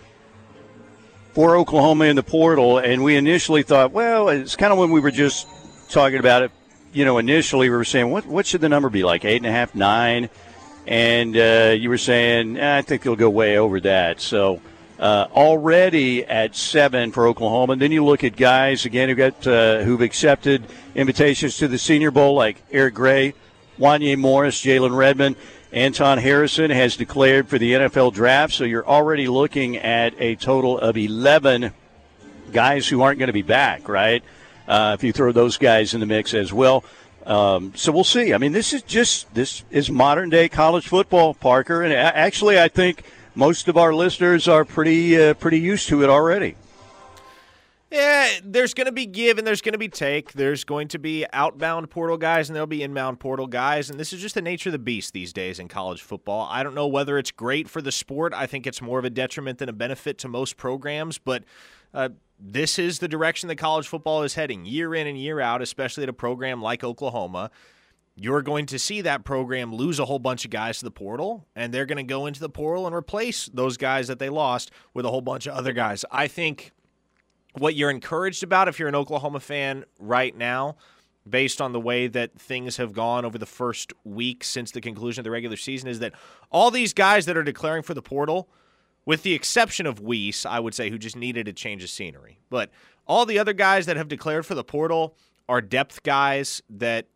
for 1.35 1.57
Oklahoma 1.57 2.05
in 2.05 2.17
the 2.17 2.23
portal, 2.23 2.79
and 2.79 3.03
we 3.03 3.17
initially 3.17 3.63
thought, 3.63 3.93
well, 3.93 4.29
it's 4.29 4.57
kind 4.57 4.73
of 4.73 4.79
when 4.79 4.91
we 4.91 5.01
were 5.01 5.11
just 5.11 5.47
talking 5.91 6.19
about 6.19 6.43
it. 6.43 6.51
You 6.93 7.05
know, 7.05 7.19
initially 7.19 7.69
we 7.69 7.77
were 7.77 7.85
saying, 7.85 8.11
what 8.11 8.25
what 8.27 8.47
should 8.47 8.61
the 8.61 8.69
number 8.69 8.89
be 8.89 9.03
like? 9.03 9.25
Eight 9.25 9.39
and 9.39 9.47
a 9.47 9.51
half, 9.51 9.75
nine, 9.75 10.31
and 10.87 11.37
uh, 11.37 11.75
you 11.77 11.89
were 11.89 11.99
saying, 11.99 12.57
eh, 12.57 12.79
I 12.79 12.83
think 12.83 13.03
they'll 13.03 13.17
go 13.17 13.31
way 13.31 13.59
over 13.59 13.81
that. 13.81 14.21
So. 14.21 14.61
Uh, 14.97 15.27
already 15.33 16.25
at 16.25 16.55
seven 16.55 17.11
for 17.11 17.27
Oklahoma. 17.27 17.73
And 17.73 17.83
then 17.83 17.91
you 17.91 18.05
look 18.05 18.23
at 18.23 18.37
guys 18.37 18.85
again 18.87 19.09
who 19.09 19.17
got 19.17 19.45
uh, 19.45 19.83
who've 19.83 20.01
accepted 20.01 20.65
invitations 20.95 21.57
to 21.59 21.67
the 21.67 21.79
Senior 21.79 22.13
Bowl, 22.13 22.37
like 22.37 22.63
Eric 22.71 22.95
Gray, 22.95 23.35
Wanya 23.77 24.17
Morris, 24.17 24.65
Jalen 24.65 24.97
Redmond. 24.97 25.35
Anton 25.75 26.19
Harrison 26.19 26.71
has 26.71 26.97
declared 26.97 27.49
for 27.49 27.59
the 27.59 27.73
NFL 27.73 28.15
draft, 28.15 28.55
so 28.55 28.63
you're 28.63 28.87
already 28.87 29.27
looking 29.27 29.77
at 29.77 30.15
a 30.21 30.37
total 30.37 30.79
of 30.79 30.97
11 30.97 31.73
guys 32.53 32.87
who 32.87 33.03
aren't 33.03 33.19
going 33.19 33.27
to 33.27 33.33
be 33.33 33.43
back, 33.43 33.89
right? 33.89 34.23
Uh, 34.69 34.95
if 34.97 35.03
you 35.03 35.13
throw 35.13 35.33
those 35.33 35.59
guys 35.59 35.93
in 35.93 35.99
the 35.99 36.07
mix 36.07 36.33
as 36.33 36.53
well. 36.53 36.85
Um, 37.27 37.73
so 37.75 37.91
we'll 37.91 38.05
see. 38.05 38.33
I 38.33 38.39
mean, 38.39 38.53
this 38.53 38.73
is 38.73 38.83
just 38.83 39.35
this 39.35 39.65
is 39.73 39.91
modern 39.91 40.31
day 40.31 40.49
college 40.49 40.87
football, 40.87 41.35
Parker, 41.35 41.83
and 41.83 41.93
actually, 41.93 42.61
I 42.61 42.69
think 42.69 43.03
most 43.35 43.67
of 43.67 43.77
our 43.77 43.93
listeners 43.93 44.47
are 44.47 44.65
pretty 44.65 45.21
uh, 45.21 45.35
pretty 45.35 45.59
used 45.59 45.89
to 45.89 46.05
it 46.05 46.09
already. 46.09 46.55
Yeah, 47.95 48.29
there's 48.43 48.75
going 48.75 48.87
to 48.87 48.93
be 48.93 49.07
give 49.07 49.39
and 49.39 49.47
there's 49.47 49.61
going 49.61 49.75
to 49.75 49.79
be 49.79 49.87
take. 49.87 50.33
There's 50.33 50.65
going 50.65 50.89
to 50.89 50.99
be 50.99 51.25
outbound 51.33 51.91
portal 51.91 52.17
guys 52.17 52.49
and 52.49 52.57
there'll 52.57 52.67
be 52.67 52.83
inbound 52.83 53.21
portal 53.21 53.47
guys. 53.47 53.89
And 53.89 54.01
this 54.01 54.13
is 54.13 54.21
just 54.21 54.35
the 54.35 54.43
nature 54.43 54.71
of 54.71 54.73
the 54.73 54.81
beast 54.81 55.13
these 55.13 55.33
days 55.33 55.61
in 55.61 55.69
college 55.69 56.03
football. 56.03 56.49
I 56.51 56.65
don't 56.65 56.75
know 56.75 56.89
whether 56.89 57.19
it's 57.19 57.31
great 57.31 57.69
for 57.69 57.81
the 57.81 57.93
sport. 57.93 58.35
I 58.35 58.47
think 58.47 58.67
it's 58.67 58.83
more 58.83 58.99
of 58.99 59.05
a 59.05 59.11
detriment 59.11 59.61
than 59.61 59.69
a 59.69 59.73
benefit 59.73 60.19
to 60.19 60.29
most 60.29 60.57
programs. 60.57 61.19
But 61.19 61.45
uh, 61.95 62.09
this 62.37 62.81
is 62.81 62.99
the 62.99 63.07
direction 63.07 63.47
that 63.47 63.59
college 63.59 63.87
football 63.87 64.25
is 64.25 64.35
heading 64.35 64.65
year 64.65 64.93
in 64.93 65.07
and 65.07 65.17
year 65.17 65.39
out, 65.39 65.63
especially 65.63 66.03
at 66.03 66.09
a 66.09 66.13
program 66.13 66.61
like 66.61 66.83
Oklahoma. 66.83 67.53
You're 68.17 68.43
going 68.43 68.67
to 68.67 68.79
see 68.81 69.03
that 69.03 69.25
program 69.25 69.73
lose 69.73 70.01
a 70.01 70.05
whole 70.05 70.19
bunch 70.19 70.45
of 70.45 70.51
guys 70.51 70.79
to 70.81 70.85
the 70.85 70.91
portal, 70.91 71.47
and 71.55 71.73
they're 71.73 71.87
going 71.87 71.99
to 71.99 72.03
go 72.03 72.27
into 72.27 72.41
the 72.41 72.49
portal 72.49 72.89
and 72.89 72.97
replace 72.97 73.49
those 73.55 73.77
guys 73.77 74.09
that 74.09 74.19
they 74.19 74.31
lost 74.31 74.73
with 74.95 75.07
a 75.07 75.11
whole 75.11 75.21
bunch 75.21 75.47
of 75.47 75.55
other 75.55 75.73
guys. 75.73 76.05
I 76.11 76.27
think 76.27 76.73
what 77.55 77.75
you're 77.75 77.91
encouraged 77.91 78.43
about 78.43 78.69
if 78.69 78.79
you're 78.79 78.89
an 78.89 78.95
Oklahoma 78.95 79.41
fan 79.41 79.85
right 79.99 80.37
now, 80.37 80.77
based 81.29 81.61
on 81.61 81.73
the 81.73 81.81
way 81.81 82.07
that 82.07 82.39
things 82.39 82.77
have 82.77 82.93
gone 82.93 83.25
over 83.25 83.39
the 83.39 83.47
first 83.47 83.93
week 84.05 84.45
since 84.45 84.71
the 84.73 84.81
conclusion 84.81 85.21
of 85.21 85.25
the 85.25 85.31
regular 85.31 85.57
season, 85.57 85.89
is 85.89 86.01
that 86.01 86.13
all 86.51 86.71
these 86.71 86.93
guys 86.93 87.27
that 87.27 87.37
are 87.37 87.43
declaring 87.43 87.83
for 87.83 87.95
the 87.95 88.03
portal, 88.03 88.49
with 89.07 89.23
the 89.23 89.33
exception 89.35 89.87
of 89.87 90.01
Wease, 90.01 90.45
I 90.45 90.61
would 90.61 90.75
say, 90.75 90.91
who 90.91 90.99
just 90.99 91.17
needed 91.17 91.49
a 91.49 91.53
change 91.53 91.83
of 91.83 91.91
scenery, 91.91 92.39
but 92.51 92.71
all 93.07 93.27
the 93.27 93.39
other 93.39 93.53
guys 93.53 93.87
that 93.87 93.97
have 93.97 94.09
declared 94.09 94.47
for 94.47 94.55
the 94.55 94.65
portal 94.65 95.17
are 95.49 95.61
depth 95.61 96.03
guys 96.03 96.63
that 96.71 97.07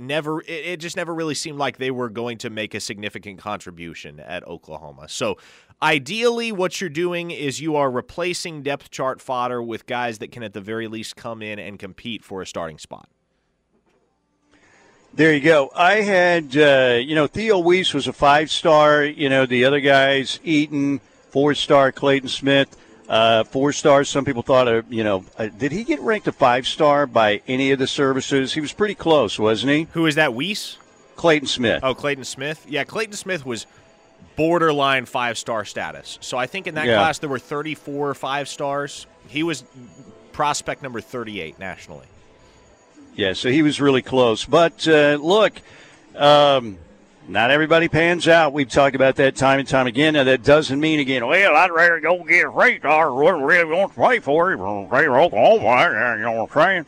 never 0.00 0.42
it, 0.46 0.78
just 0.78 0.96
never 0.96 1.14
really 1.14 1.34
seemed 1.34 1.58
like 1.58 1.76
they 1.76 1.90
were 1.90 2.08
going 2.08 2.38
to 2.38 2.50
make 2.50 2.74
a 2.74 2.80
significant 2.80 3.38
contribution 3.38 4.18
at 4.20 4.46
Oklahoma. 4.46 5.08
So 5.08 5.36
ideally 5.82 6.50
what 6.52 6.80
you're 6.80 6.90
doing 6.90 7.30
is 7.30 7.60
you 7.60 7.76
are 7.76 7.90
replacing 7.90 8.62
depth 8.62 8.90
chart 8.90 9.20
fodder 9.20 9.62
with 9.62 9.86
guys 9.86 10.18
that 10.18 10.32
can 10.32 10.42
at 10.42 10.54
the 10.54 10.60
very 10.60 10.88
least 10.88 11.16
come 11.16 11.42
in 11.42 11.58
and 11.58 11.78
compete 11.78 12.24
for 12.24 12.42
a 12.42 12.46
starting 12.46 12.78
spot. 12.78 13.08
There 15.12 15.34
you 15.34 15.40
go. 15.40 15.72
I 15.74 16.02
had, 16.02 16.56
uh, 16.56 16.98
you 17.02 17.16
know, 17.16 17.26
Theo 17.26 17.58
Wease 17.58 17.92
was 17.92 18.06
a 18.06 18.12
five 18.12 18.48
star. 18.48 19.04
You 19.04 19.28
know, 19.28 19.44
the 19.44 19.64
other 19.64 19.80
guys, 19.80 20.38
Eaton, 20.44 21.00
four 21.30 21.54
star, 21.54 21.90
Clayton 21.90 22.28
Smith. 22.28 22.76
Uh, 23.10 23.42
four 23.42 23.72
stars. 23.72 24.08
Some 24.08 24.24
people 24.24 24.42
thought, 24.42 24.68
uh, 24.68 24.82
you 24.88 25.02
know, 25.02 25.24
uh, 25.36 25.48
did 25.48 25.72
he 25.72 25.82
get 25.82 25.98
ranked 26.00 26.28
a 26.28 26.32
five 26.32 26.64
star 26.64 27.08
by 27.08 27.42
any 27.48 27.72
of 27.72 27.80
the 27.80 27.88
services? 27.88 28.52
He 28.54 28.60
was 28.60 28.72
pretty 28.72 28.94
close, 28.94 29.36
wasn't 29.36 29.72
he? 29.72 29.88
Who 29.94 30.06
is 30.06 30.14
that? 30.14 30.32
Wease. 30.32 30.78
Clayton 31.16 31.48
Smith. 31.48 31.80
Oh, 31.82 31.92
Clayton 31.92 32.22
Smith. 32.24 32.64
Yeah, 32.68 32.84
Clayton 32.84 33.14
Smith 33.14 33.44
was 33.44 33.66
borderline 34.36 35.06
five 35.06 35.36
star 35.36 35.64
status. 35.64 36.18
So 36.20 36.38
I 36.38 36.46
think 36.46 36.68
in 36.68 36.76
that 36.76 36.86
Yeah. 36.86 36.94
class 36.98 37.18
there 37.18 37.28
were 37.28 37.40
34 37.40 38.14
five 38.14 38.48
stars. 38.48 39.06
He 39.28 39.42
was 39.42 39.64
prospect 40.32 40.80
number 40.80 41.00
38 41.00 41.58
nationally. 41.58 42.06
Yeah, 43.16 43.32
so 43.32 43.50
he 43.50 43.62
was 43.62 43.80
really 43.80 44.02
close. 44.02 44.44
But 44.44 44.86
uh, 44.86 45.18
look, 45.20 45.60
um, 46.14 46.78
not 47.30 47.50
everybody 47.50 47.88
pans 47.88 48.26
out. 48.26 48.52
We've 48.52 48.68
talked 48.68 48.96
about 48.96 49.16
that 49.16 49.36
time 49.36 49.60
and 49.60 49.68
time 49.68 49.86
again. 49.86 50.14
Now, 50.14 50.24
that 50.24 50.42
doesn't 50.42 50.80
mean, 50.80 50.98
again, 50.98 51.26
well, 51.26 51.56
I'd 51.56 51.70
rather 51.70 52.00
go 52.00 52.22
get 52.24 52.46
a 52.46 52.52
free 52.52 52.78
star. 52.78 53.14
Wouldn't 53.14 53.44
really 53.44 53.72
want 53.72 53.92
to 53.92 53.94
play 53.94 54.18
for 54.18 54.52
it. 54.52 54.58
Oklahoma, 54.58 56.16
you 56.16 56.22
know 56.22 56.32
what 56.32 56.56
I'm 56.56 56.62
saying? 56.62 56.86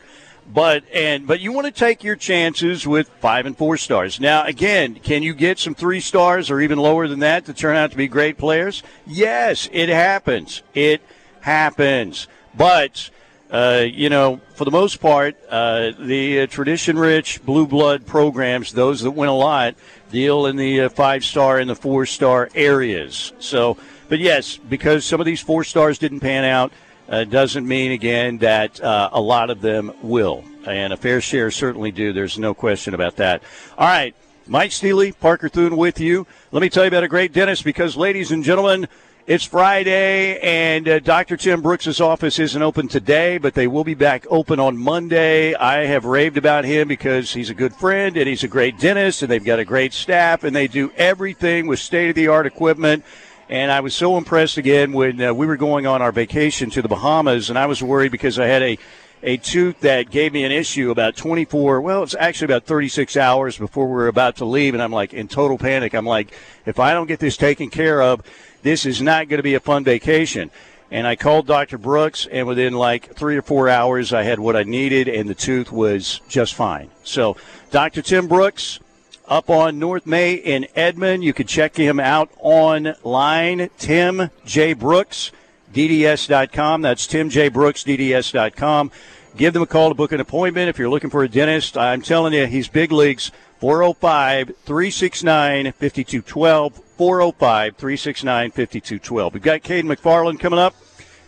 But 0.53 0.83
and 0.93 1.25
but 1.25 1.39
you 1.39 1.53
want 1.53 1.67
to 1.67 1.71
take 1.71 2.03
your 2.03 2.17
chances 2.17 2.85
with 2.85 3.07
five 3.21 3.45
and 3.45 3.57
four 3.57 3.77
stars. 3.77 4.19
Now, 4.19 4.43
again, 4.43 4.95
can 4.95 5.23
you 5.23 5.33
get 5.33 5.57
some 5.57 5.73
three 5.73 6.01
stars 6.01 6.51
or 6.51 6.59
even 6.59 6.77
lower 6.77 7.07
than 7.07 7.19
that 7.19 7.45
to 7.45 7.53
turn 7.53 7.77
out 7.77 7.91
to 7.91 7.97
be 7.97 8.09
great 8.09 8.37
players? 8.37 8.83
Yes, 9.07 9.69
it 9.71 9.87
happens. 9.87 10.61
It 10.73 11.01
happens. 11.39 12.27
But 12.53 13.09
uh, 13.53 13.85
you 13.87 14.09
know, 14.09 14.41
for 14.55 14.65
the 14.65 14.71
most 14.71 14.99
part, 14.99 15.37
uh, 15.47 15.91
the 15.99 16.41
uh, 16.41 16.47
tradition-rich 16.47 17.45
blue 17.45 17.67
blood 17.67 18.05
programs, 18.05 18.73
those 18.73 19.01
that 19.01 19.11
win 19.11 19.29
a 19.29 19.35
lot, 19.35 19.75
deal 20.13 20.45
in 20.45 20.55
the 20.55 20.81
uh, 20.81 20.89
five-star 20.89 21.57
and 21.57 21.69
the 21.69 21.75
four-star 21.75 22.49
areas. 22.55 23.33
So, 23.39 23.77
but 24.07 24.19
yes, 24.19 24.57
because 24.57 25.03
some 25.03 25.19
of 25.19 25.25
these 25.25 25.41
four 25.41 25.65
stars 25.65 25.97
didn't 25.97 26.21
pan 26.21 26.45
out, 26.45 26.71
uh, 27.09 27.25
doesn't 27.25 27.67
mean 27.67 27.91
again 27.91 28.37
that 28.37 28.79
uh, 28.79 29.09
a 29.11 29.19
lot 29.19 29.49
of 29.49 29.59
them 29.59 29.91
will, 30.01 30.45
and 30.65 30.93
a 30.93 30.97
fair 30.97 31.19
share 31.19 31.51
certainly 31.51 31.91
do. 31.91 32.13
There's 32.13 32.37
no 32.37 32.53
question 32.53 32.93
about 32.93 33.17
that. 33.17 33.43
All 33.77 33.87
right. 33.87 34.15
Mike 34.45 34.73
Steely, 34.73 35.13
Parker 35.13 35.47
Thune 35.47 35.77
with 35.77 36.01
you. 36.01 36.27
Let 36.51 36.61
me 36.61 36.69
tell 36.69 36.83
you 36.83 36.89
about 36.89 37.03
a 37.03 37.07
great 37.07 37.31
dentist 37.31 37.63
because, 37.63 37.95
ladies 37.95 38.31
and 38.31 38.43
gentlemen, 38.43 38.87
it's 39.25 39.45
Friday, 39.45 40.37
and 40.39 40.87
uh, 40.87 40.99
Dr. 40.99 41.37
Tim 41.37 41.61
Brooks' 41.61 42.01
office 42.01 42.39
isn't 42.39 42.61
open 42.61 42.89
today, 42.89 43.37
but 43.37 43.53
they 43.53 43.67
will 43.67 43.85
be 43.85 43.93
back 43.93 44.25
open 44.29 44.59
on 44.59 44.77
Monday. 44.77 45.55
I 45.55 45.85
have 45.85 46.03
raved 46.03 46.37
about 46.37 46.65
him 46.65 46.89
because 46.89 47.31
he's 47.31 47.49
a 47.49 47.53
good 47.53 47.73
friend 47.73 48.17
and 48.17 48.27
he's 48.27 48.43
a 48.43 48.49
great 48.49 48.77
dentist, 48.79 49.21
and 49.21 49.31
they've 49.31 49.43
got 49.43 49.59
a 49.59 49.65
great 49.65 49.93
staff, 49.93 50.43
and 50.43 50.53
they 50.53 50.67
do 50.67 50.91
everything 50.97 51.67
with 51.67 51.79
state 51.79 52.09
of 52.09 52.15
the 52.15 52.27
art 52.27 52.45
equipment. 52.45 53.05
And 53.47 53.71
I 53.71 53.79
was 53.79 53.93
so 53.93 54.17
impressed 54.17 54.57
again 54.57 54.91
when 54.91 55.21
uh, 55.21 55.33
we 55.33 55.45
were 55.45 55.57
going 55.57 55.87
on 55.87 56.01
our 56.01 56.11
vacation 56.11 56.69
to 56.71 56.81
the 56.81 56.89
Bahamas, 56.89 57.49
and 57.49 57.57
I 57.57 57.65
was 57.65 57.81
worried 57.81 58.11
because 58.11 58.39
I 58.39 58.47
had 58.47 58.61
a 58.61 58.77
a 59.25 59.37
tooth 59.37 59.79
that 59.79 60.09
gave 60.09 60.33
me 60.33 60.43
an 60.43 60.51
issue 60.51 60.91
about 60.91 61.15
24 61.15 61.79
well 61.79 62.03
it's 62.03 62.13
actually 62.13 62.43
about 62.43 62.65
36 62.65 63.15
hours 63.15 63.57
before 63.57 63.87
we 63.87 63.93
were 63.93 64.09
about 64.09 64.35
to 64.35 64.43
leave 64.43 64.73
and 64.73 64.83
i'm 64.83 64.91
like 64.91 65.13
in 65.13 65.29
total 65.29 65.57
panic 65.57 65.93
i'm 65.93 66.05
like 66.05 66.33
if 66.65 66.77
i 66.77 66.93
don't 66.93 67.07
get 67.07 67.21
this 67.21 67.37
taken 67.37 67.69
care 67.69 68.01
of 68.01 68.21
this 68.63 68.85
is 68.85 69.01
not 69.01 69.29
going 69.29 69.37
to 69.37 69.43
be 69.43 69.53
a 69.53 69.59
fun 69.59 69.83
vacation 69.83 70.49
and 70.91 71.05
i 71.05 71.15
called 71.15 71.45
dr 71.45 71.77
brooks 71.77 72.27
and 72.31 72.47
within 72.47 72.73
like 72.73 73.13
three 73.13 73.37
or 73.37 73.41
four 73.41 73.69
hours 73.69 74.11
i 74.11 74.23
had 74.23 74.39
what 74.39 74.55
i 74.55 74.63
needed 74.63 75.07
and 75.07 75.29
the 75.29 75.35
tooth 75.35 75.71
was 75.71 76.21
just 76.27 76.53
fine 76.55 76.89
so 77.03 77.37
dr 77.71 78.01
tim 78.01 78.27
brooks 78.27 78.79
up 79.27 79.49
on 79.49 79.79
North 79.79 80.05
May 80.05 80.33
in 80.33 80.67
Edmond. 80.75 81.23
You 81.23 81.33
can 81.33 81.47
check 81.47 81.75
him 81.75 81.99
out 81.99 82.29
online. 82.39 83.69
Tim 83.77 84.29
J. 84.45 84.73
Brooks, 84.73 85.31
DDS.com. 85.73 86.81
That's 86.81 87.07
Tim 87.07 87.29
J. 87.29 87.49
Brooks, 87.49 87.83
DDS.com. 87.83 88.91
Give 89.35 89.53
them 89.53 89.63
a 89.63 89.67
call 89.67 89.89
to 89.89 89.95
book 89.95 90.11
an 90.11 90.19
appointment 90.19 90.69
if 90.69 90.77
you're 90.77 90.89
looking 90.89 91.09
for 91.09 91.23
a 91.23 91.29
dentist. 91.29 91.77
I'm 91.77 92.01
telling 92.01 92.33
you, 92.33 92.45
he's 92.45 92.67
big 92.67 92.91
leagues. 92.91 93.31
405 93.59 94.51
369 94.65 95.65
5212. 95.71 96.82
405 96.97 97.75
369 97.75 98.51
5212. 98.51 99.33
We've 99.33 99.43
got 99.43 99.61
Caden 99.61 99.83
McFarland 99.83 100.39
coming 100.39 100.59
up, 100.59 100.75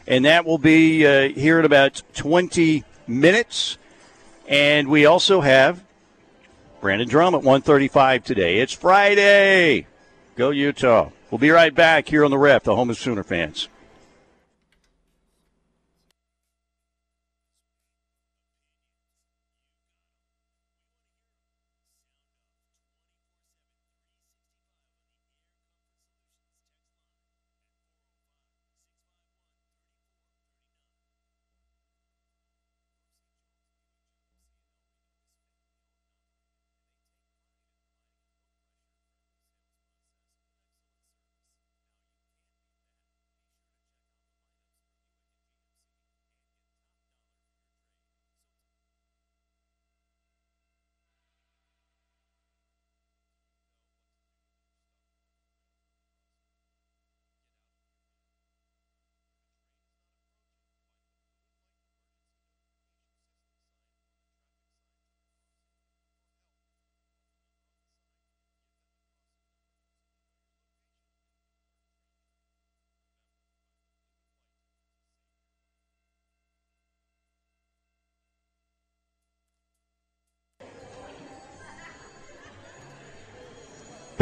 and 0.08 0.26
that 0.26 0.46
will 0.46 0.58
be 0.58 1.06
uh, 1.06 1.30
here 1.30 1.60
in 1.60 1.66
about 1.66 2.02
20 2.14 2.84
minutes. 3.08 3.78
And 4.48 4.88
we 4.88 5.06
also 5.06 5.42
have 5.42 5.84
Brandon 6.82 7.08
Drum 7.08 7.34
at 7.34 7.40
135 7.44 8.24
today. 8.24 8.60
It's 8.60 8.74
Friday. 8.74 9.88
Go 10.36 10.52
Utah. 10.52 11.10
We'll 11.32 11.40
be 11.40 11.50
right 11.50 11.74
back 11.74 12.08
here 12.08 12.24
on 12.24 12.32
the 12.32 12.38
ref, 12.38 12.64
the 12.64 12.76
home 12.76 12.90
of 12.90 12.98
Sooner 12.98 13.24
fans. 13.24 13.70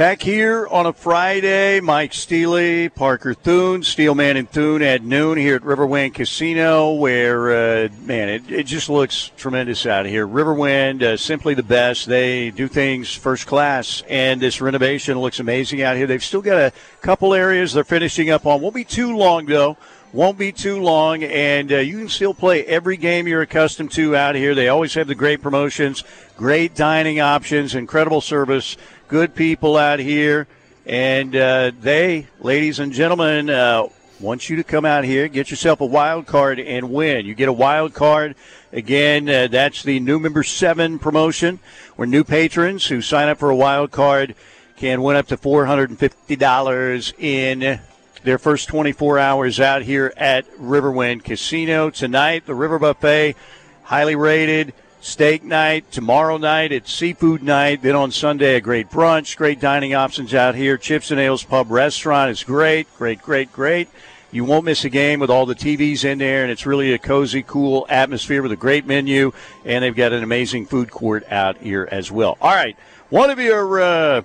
Back 0.03 0.21
here 0.21 0.67
on 0.67 0.85
a 0.85 0.91
Friday, 0.91 1.79
Mike 1.79 2.13
Steely, 2.13 2.89
Parker 2.89 3.33
Thune, 3.33 3.83
Steelman 3.83 4.35
and 4.35 4.51
Thune 4.51 4.81
at 4.81 5.01
noon 5.01 5.37
here 5.37 5.55
at 5.55 5.61
Riverwind 5.61 6.13
Casino, 6.13 6.91
where, 6.91 7.85
uh, 7.85 7.87
man, 8.01 8.27
it, 8.27 8.51
it 8.51 8.63
just 8.63 8.89
looks 8.89 9.31
tremendous 9.37 9.85
out 9.85 10.05
here. 10.05 10.27
Riverwind, 10.27 11.03
uh, 11.03 11.15
simply 11.15 11.53
the 11.53 11.63
best. 11.63 12.05
They 12.05 12.51
do 12.51 12.67
things 12.67 13.13
first 13.13 13.47
class, 13.47 14.03
and 14.09 14.41
this 14.41 14.59
renovation 14.59 15.19
looks 15.19 15.39
amazing 15.39 15.83
out 15.83 15.95
here. 15.95 16.05
They've 16.05 16.21
still 16.21 16.41
got 16.41 16.57
a 16.57 16.73
couple 16.99 17.33
areas 17.33 17.71
they're 17.71 17.85
finishing 17.85 18.29
up 18.29 18.45
on. 18.45 18.59
Won't 18.59 18.75
be 18.75 18.83
too 18.83 19.15
long, 19.15 19.45
though. 19.45 19.77
Won't 20.11 20.37
be 20.37 20.51
too 20.51 20.79
long, 20.79 21.23
and 21.23 21.71
uh, 21.71 21.77
you 21.77 21.97
can 21.97 22.07
still 22.07 22.35
play 22.35 22.63
every 22.65 22.97
game 22.97 23.27
you're 23.27 23.41
accustomed 23.41 23.91
to 23.93 24.15
out 24.15 24.35
here. 24.35 24.53
They 24.53 24.67
always 24.67 24.93
have 24.93 25.07
the 25.07 25.15
great 25.15 25.41
promotions, 25.41 26.03
great 26.37 26.75
dining 26.75 27.19
options, 27.19 27.73
incredible 27.73 28.21
service 28.21 28.77
good 29.07 29.35
people 29.35 29.77
out 29.77 29.99
here. 29.99 30.47
And 30.85 31.35
uh, 31.35 31.71
they, 31.79 32.27
ladies 32.39 32.79
and 32.79 32.91
gentlemen, 32.91 33.49
uh, 33.49 33.87
want 34.19 34.49
you 34.49 34.57
to 34.57 34.63
come 34.63 34.85
out 34.85 35.03
here, 35.03 35.27
get 35.27 35.49
yourself 35.49 35.81
a 35.81 35.85
wild 35.85 36.25
card, 36.25 36.59
and 36.59 36.91
win. 36.91 37.25
You 37.25 37.35
get 37.35 37.49
a 37.49 37.53
wild 37.53 37.93
card. 37.93 38.35
Again, 38.71 39.29
uh, 39.29 39.47
that's 39.47 39.83
the 39.83 39.99
new 39.99 40.19
member 40.19 40.43
seven 40.43 40.99
promotion, 40.99 41.59
where 41.95 42.07
new 42.07 42.23
patrons 42.23 42.87
who 42.87 43.01
sign 43.01 43.29
up 43.29 43.37
for 43.37 43.49
a 43.49 43.55
wild 43.55 43.91
card 43.91 44.35
can 44.75 45.01
win 45.01 45.15
up 45.15 45.27
to 45.27 45.37
$450 45.37 47.13
in 47.19 47.79
their 48.23 48.37
first 48.37 48.67
24 48.67 49.19
hours 49.19 49.59
out 49.59 49.83
here 49.83 50.13
at 50.17 50.49
Riverwind 50.53 51.23
Casino. 51.23 51.89
Tonight, 51.89 52.45
the 52.45 52.55
River 52.55 52.79
Buffet, 52.79 53.35
highly 53.83 54.15
rated 54.15 54.73
steak 55.03 55.43
night. 55.43 55.91
Tomorrow 55.91 56.37
night 56.37 56.71
it's 56.71 56.91
seafood 56.91 57.43
night. 57.43 57.81
Then 57.81 57.95
on 57.95 58.11
Sunday, 58.11 58.55
a 58.55 58.61
great 58.61 58.89
brunch, 58.89 59.35
great 59.35 59.59
dining 59.59 59.93
options 59.93 60.33
out 60.33 60.55
here. 60.55 60.77
Chips 60.77 61.11
and 61.11 61.19
Ales 61.19 61.43
Pub 61.43 61.69
Restaurant 61.69 62.31
is 62.31 62.43
great, 62.43 62.87
great, 62.95 63.21
great, 63.21 63.51
great. 63.51 63.89
You 64.31 64.45
won't 64.45 64.65
miss 64.65 64.83
a 64.85 64.89
game 64.89 65.19
with 65.19 65.29
all 65.29 65.45
the 65.45 65.53
TVs 65.53 66.05
in 66.05 66.17
there, 66.17 66.41
and 66.41 66.51
it's 66.51 66.65
really 66.65 66.93
a 66.93 66.97
cozy, 66.97 67.43
cool 67.43 67.85
atmosphere 67.89 68.41
with 68.41 68.51
a 68.51 68.55
great 68.55 68.87
menu, 68.87 69.31
and 69.63 69.83
they've 69.83 69.95
got 69.95 70.13
an 70.13 70.23
amazing 70.23 70.65
food 70.65 70.89
court 70.89 71.23
out 71.29 71.57
here 71.57 71.87
as 71.91 72.11
well. 72.11 72.37
All 72.41 72.55
right, 72.55 72.75
one 73.09 73.29
of 73.29 73.39
your 73.39 73.81
uh, 73.81 74.21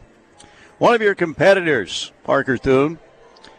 one 0.78 0.94
of 0.94 1.02
your 1.02 1.14
competitors, 1.14 2.12
Parker 2.24 2.56
Thune, 2.56 2.98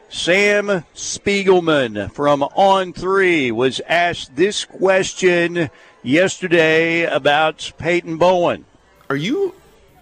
Sam 0.08 0.86
Spiegelman 0.96 2.12
from 2.14 2.42
On 2.42 2.94
Three, 2.94 3.52
was 3.52 3.82
asked 3.88 4.36
this 4.36 4.66
question 4.66 5.70
yesterday 6.04 7.04
about 7.04 7.72
Peyton 7.78 8.18
Bowen. 8.18 8.66
Are 9.10 9.16
you 9.16 9.56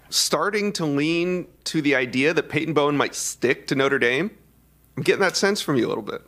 starting 0.09 0.71
to 0.73 0.85
lean 0.85 1.47
to 1.65 1.81
the 1.81 1.95
idea 1.95 2.33
that 2.33 2.49
Peyton 2.49 2.73
Bowen 2.73 2.97
might 2.97 3.15
stick 3.15 3.67
to 3.67 3.75
Notre 3.75 3.99
Dame? 3.99 4.31
I'm 4.95 5.03
getting 5.03 5.21
that 5.21 5.35
sense 5.35 5.61
from 5.61 5.75
you 5.75 5.87
a 5.87 5.89
little 5.89 6.03
bit. 6.03 6.21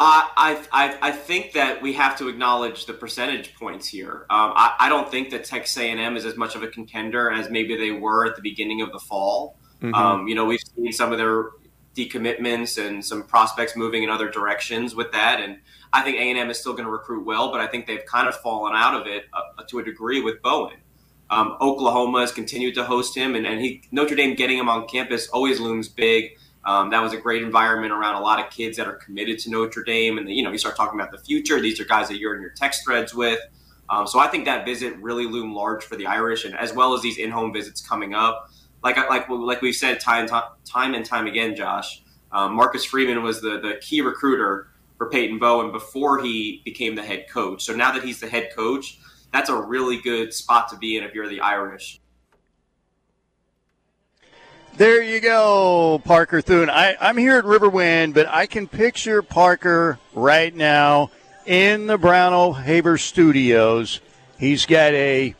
Uh, 0.00 0.22
I, 0.36 0.64
I, 0.70 0.98
I 1.02 1.10
think 1.10 1.52
that 1.54 1.82
we 1.82 1.92
have 1.94 2.16
to 2.18 2.28
acknowledge 2.28 2.86
the 2.86 2.92
percentage 2.92 3.54
points 3.56 3.88
here. 3.88 4.26
Um, 4.30 4.52
I, 4.54 4.76
I 4.78 4.88
don't 4.88 5.10
think 5.10 5.30
that 5.30 5.44
Texas 5.44 5.76
A&M 5.76 6.16
is 6.16 6.24
as 6.24 6.36
much 6.36 6.54
of 6.54 6.62
a 6.62 6.68
contender 6.68 7.32
as 7.32 7.50
maybe 7.50 7.76
they 7.76 7.90
were 7.90 8.24
at 8.24 8.36
the 8.36 8.42
beginning 8.42 8.80
of 8.80 8.92
the 8.92 9.00
fall. 9.00 9.56
Mm-hmm. 9.82 9.94
Um, 9.94 10.28
you 10.28 10.36
know, 10.36 10.44
we've 10.44 10.60
seen 10.76 10.92
some 10.92 11.10
of 11.10 11.18
their 11.18 11.50
decommitments 11.96 12.84
and 12.84 13.04
some 13.04 13.24
prospects 13.24 13.76
moving 13.76 14.04
in 14.04 14.10
other 14.10 14.30
directions 14.30 14.94
with 14.94 15.10
that, 15.12 15.40
and 15.40 15.58
I 15.92 16.02
think 16.02 16.16
A&M 16.18 16.50
is 16.50 16.58
still 16.58 16.72
going 16.72 16.84
to 16.84 16.90
recruit 16.90 17.24
well, 17.24 17.50
but 17.50 17.60
I 17.60 17.66
think 17.66 17.86
they've 17.86 18.04
kind 18.04 18.28
of 18.28 18.36
fallen 18.36 18.74
out 18.74 19.00
of 19.00 19.06
it 19.06 19.24
uh, 19.32 19.62
to 19.68 19.78
a 19.78 19.84
degree 19.84 20.20
with 20.20 20.42
Bowen. 20.42 20.76
Um, 21.30 21.56
Oklahoma 21.60 22.20
has 22.20 22.32
continued 22.32 22.74
to 22.76 22.84
host 22.84 23.14
him, 23.14 23.34
and, 23.34 23.46
and 23.46 23.60
he, 23.60 23.82
Notre 23.90 24.14
Dame 24.14 24.34
getting 24.34 24.58
him 24.58 24.68
on 24.68 24.86
campus 24.86 25.28
always 25.28 25.60
looms 25.60 25.88
big. 25.88 26.36
Um, 26.64 26.90
that 26.90 27.02
was 27.02 27.12
a 27.12 27.16
great 27.16 27.42
environment 27.42 27.92
around 27.92 28.16
a 28.16 28.20
lot 28.20 28.40
of 28.44 28.50
kids 28.50 28.76
that 28.76 28.86
are 28.86 28.96
committed 28.96 29.38
to 29.40 29.50
Notre 29.50 29.82
Dame, 29.82 30.18
and 30.18 30.28
you 30.28 30.42
know 30.42 30.50
you 30.50 30.58
start 30.58 30.76
talking 30.76 30.98
about 30.98 31.12
the 31.12 31.18
future. 31.18 31.60
These 31.60 31.80
are 31.80 31.84
guys 31.84 32.08
that 32.08 32.18
you're 32.18 32.34
in 32.34 32.42
your 32.42 32.50
text 32.50 32.84
threads 32.84 33.14
with. 33.14 33.40
Um, 33.90 34.06
so 34.06 34.18
I 34.18 34.28
think 34.28 34.44
that 34.44 34.66
visit 34.66 34.96
really 34.98 35.26
loomed 35.26 35.54
large 35.54 35.82
for 35.82 35.96
the 35.96 36.06
Irish, 36.06 36.44
and 36.44 36.54
as 36.54 36.74
well 36.74 36.94
as 36.94 37.02
these 37.02 37.18
in-home 37.18 37.52
visits 37.52 37.86
coming 37.86 38.14
up. 38.14 38.50
Like 38.82 38.96
like 38.96 39.28
like 39.28 39.62
we've 39.62 39.74
said 39.74 40.00
time 40.00 40.28
time 40.28 40.94
and 40.94 41.04
time 41.04 41.26
again, 41.26 41.56
Josh. 41.56 42.02
Um, 42.32 42.54
Marcus 42.54 42.84
Freeman 42.84 43.22
was 43.22 43.40
the 43.40 43.60
the 43.60 43.78
key 43.80 44.00
recruiter 44.00 44.68
for 44.98 45.08
Peyton 45.08 45.38
Bowen 45.38 45.72
before 45.72 46.20
he 46.22 46.60
became 46.64 46.96
the 46.96 47.02
head 47.02 47.26
coach. 47.30 47.64
So 47.64 47.74
now 47.74 47.92
that 47.92 48.02
he's 48.02 48.20
the 48.20 48.28
head 48.28 48.50
coach, 48.54 48.98
that's 49.32 49.48
a 49.48 49.56
really 49.56 50.00
good 50.00 50.34
spot 50.34 50.68
to 50.70 50.76
be 50.76 50.96
in 50.96 51.04
if 51.04 51.14
you're 51.14 51.28
the 51.28 51.40
Irish. 51.40 52.00
There 54.76 55.02
you 55.02 55.20
go, 55.20 56.00
Parker 56.04 56.40
Thune. 56.40 56.70
I, 56.70 56.96
I'm 57.00 57.16
here 57.16 57.36
at 57.36 57.44
Riverwind, 57.44 58.14
but 58.14 58.28
I 58.28 58.46
can 58.46 58.68
picture 58.68 59.22
Parker 59.22 59.98
right 60.14 60.54
now 60.54 61.10
in 61.46 61.86
the 61.86 61.98
Brown 61.98 62.54
Haber 62.54 62.96
studios. 62.96 64.00
He's 64.38 64.66
got 64.66 64.92
a 64.92 65.34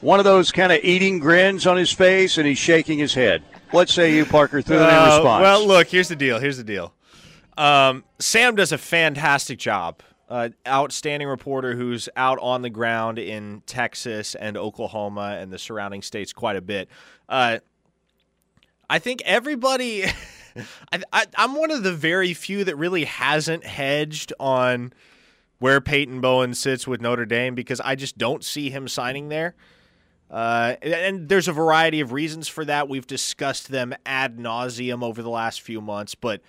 one 0.00 0.18
of 0.18 0.24
those 0.24 0.52
kind 0.52 0.70
of 0.70 0.80
eating 0.82 1.18
grins 1.18 1.66
on 1.66 1.76
his 1.76 1.90
face, 1.90 2.36
and 2.36 2.46
he's 2.46 2.58
shaking 2.58 2.98
his 2.98 3.14
head. 3.14 3.42
What 3.70 3.88
say 3.88 4.14
you, 4.14 4.24
Parker 4.26 4.60
Thune, 4.60 4.82
uh, 4.82 4.88
in 4.88 5.16
response? 5.16 5.42
Well, 5.42 5.66
look, 5.66 5.88
here's 5.88 6.08
the 6.08 6.16
deal. 6.16 6.38
Here's 6.38 6.58
the 6.58 6.64
deal. 6.64 6.92
Um, 7.58 8.04
Sam 8.20 8.54
does 8.54 8.72
a 8.72 8.78
fantastic 8.78 9.58
job. 9.58 10.02
Uh, 10.28 10.50
outstanding 10.66 11.26
reporter 11.26 11.74
who's 11.74 12.08
out 12.14 12.38
on 12.40 12.62
the 12.62 12.70
ground 12.70 13.18
in 13.18 13.62
Texas 13.66 14.34
and 14.34 14.56
Oklahoma 14.56 15.38
and 15.40 15.52
the 15.52 15.58
surrounding 15.58 16.02
states 16.02 16.32
quite 16.32 16.56
a 16.56 16.60
bit. 16.60 16.88
Uh, 17.28 17.58
I 18.88 18.98
think 19.00 19.22
everybody. 19.24 20.04
I, 21.12 21.26
am 21.36 21.54
one 21.54 21.70
of 21.70 21.82
the 21.82 21.92
very 21.92 22.34
few 22.34 22.64
that 22.64 22.76
really 22.76 23.04
hasn't 23.04 23.64
hedged 23.64 24.32
on 24.38 24.92
where 25.58 25.80
Peyton 25.80 26.20
Bowen 26.20 26.54
sits 26.54 26.86
with 26.86 27.00
Notre 27.00 27.26
Dame 27.26 27.54
because 27.54 27.80
I 27.80 27.94
just 27.94 28.18
don't 28.18 28.44
see 28.44 28.70
him 28.70 28.86
signing 28.86 29.28
there. 29.28 29.54
Uh, 30.30 30.76
and 30.82 31.28
there's 31.28 31.48
a 31.48 31.52
variety 31.52 32.00
of 32.00 32.12
reasons 32.12 32.48
for 32.48 32.64
that. 32.66 32.88
We've 32.88 33.06
discussed 33.06 33.70
them 33.70 33.94
ad 34.04 34.36
nauseum 34.36 35.02
over 35.02 35.22
the 35.22 35.30
last 35.30 35.62
few 35.62 35.80
months, 35.80 36.14
but 36.14 36.42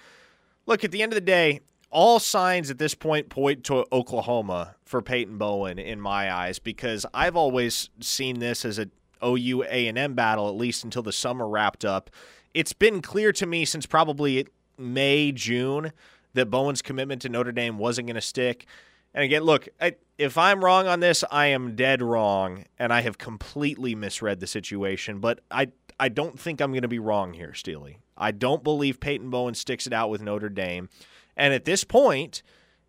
look, 0.69 0.83
at 0.83 0.91
the 0.91 1.01
end 1.01 1.11
of 1.11 1.15
the 1.15 1.21
day, 1.21 1.61
all 1.89 2.19
signs 2.19 2.69
at 2.69 2.77
this 2.77 2.93
point 2.93 3.29
point 3.29 3.63
to 3.65 3.85
Oklahoma 3.91 4.75
for 4.85 5.01
Peyton 5.01 5.39
Bowen 5.39 5.79
in 5.79 5.99
my 5.99 6.31
eyes 6.31 6.59
because 6.59 7.05
I've 7.13 7.35
always 7.35 7.89
seen 7.99 8.39
this 8.39 8.63
as 8.63 8.77
a 8.77 8.87
OU 9.25 9.63
A&M 9.63 10.13
battle 10.13 10.47
at 10.47 10.55
least 10.55 10.83
until 10.83 11.01
the 11.01 11.11
summer 11.11 11.47
wrapped 11.47 11.83
up. 11.83 12.11
It's 12.53 12.73
been 12.73 13.01
clear 13.01 13.33
to 13.33 13.45
me 13.47 13.65
since 13.65 13.87
probably 13.87 14.47
May, 14.77 15.31
June 15.31 15.91
that 16.35 16.51
Bowen's 16.51 16.83
commitment 16.83 17.23
to 17.23 17.29
Notre 17.29 17.51
Dame 17.51 17.79
wasn't 17.79 18.07
going 18.07 18.15
to 18.15 18.21
stick. 18.21 18.67
And 19.15 19.23
again, 19.23 19.41
look, 19.41 19.67
I, 19.81 19.95
if 20.19 20.37
I'm 20.37 20.63
wrong 20.63 20.87
on 20.87 20.99
this, 20.99 21.23
I 21.31 21.47
am 21.47 21.75
dead 21.75 22.03
wrong 22.03 22.65
and 22.77 22.93
I 22.93 23.01
have 23.01 23.17
completely 23.17 23.95
misread 23.95 24.39
the 24.39 24.47
situation, 24.47 25.19
but 25.19 25.39
I 25.49 25.71
I 25.99 26.07
don't 26.07 26.39
think 26.39 26.61
I'm 26.61 26.71
going 26.71 26.83
to 26.83 26.87
be 26.87 26.99
wrong 26.99 27.33
here, 27.33 27.53
Steely. 27.53 27.99
I 28.19 28.31
don't 28.31 28.63
believe 28.63 28.99
Peyton 28.99 29.29
Bowen 29.29 29.53
sticks 29.53 29.87
it 29.87 29.93
out 29.93 30.09
with 30.09 30.21
Notre 30.21 30.49
Dame. 30.49 30.89
And 31.37 31.53
at 31.53 31.65
this 31.65 31.83
point, 31.83 32.43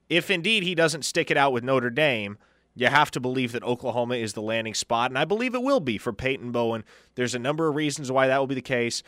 if 0.09 0.31
indeed 0.31 0.63
he 0.65 0.75
doesn't 0.75 1.05
stick 1.05 1.31
it 1.31 1.37
out 1.37 1.53
with 1.53 1.65
Notre 1.65 1.91
Dame, 1.91 2.37
you 2.75 2.89
have 2.89 3.11
to 3.13 3.21
believe 3.21 3.53
that 3.53 3.63
Oklahoma 3.63 4.17
is 4.17 4.33
the 4.33 4.43
landing 4.43 4.75
spot. 4.75 5.11
And 5.11 5.19
I 5.19 5.25
believe 5.25 5.55
it 5.55 5.63
will 5.63 5.81
be 5.81 5.99
for 5.99 6.13
Peyton 6.13 6.53
Bowen. 6.53 6.85
There's 7.15 7.35
a 7.35 7.39
number 7.39 7.69
of 7.69 7.77
reasons 7.77 8.11
why 8.11 8.27
that 8.27 8.39
will 8.39 8.47
be 8.47 8.55
the 8.55 8.63
case. 8.63 9.03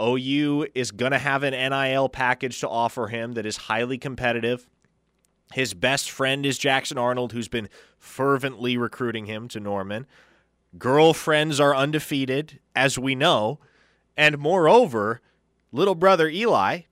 OU 0.00 0.68
is 0.74 0.90
going 0.90 1.12
to 1.12 1.18
have 1.18 1.42
an 1.42 1.52
NIL 1.52 2.08
package 2.08 2.60
to 2.60 2.68
offer 2.68 3.08
him 3.08 3.32
that 3.32 3.46
is 3.46 3.56
highly 3.56 3.98
competitive. 3.98 4.66
His 5.52 5.74
best 5.74 6.10
friend 6.10 6.44
is 6.44 6.58
Jackson 6.58 6.98
Arnold, 6.98 7.32
who's 7.32 7.48
been 7.48 7.68
fervently 7.98 8.76
recruiting 8.76 9.26
him 9.26 9.48
to 9.48 9.60
Norman. 9.60 10.06
Girlfriends 10.78 11.60
are 11.60 11.74
undefeated, 11.74 12.60
as 12.74 12.98
we 12.98 13.14
know. 13.14 13.58
And 14.16 14.38
moreover, 14.38 15.20
little 15.72 15.94
brother 15.94 16.28
Eli, 16.28 16.82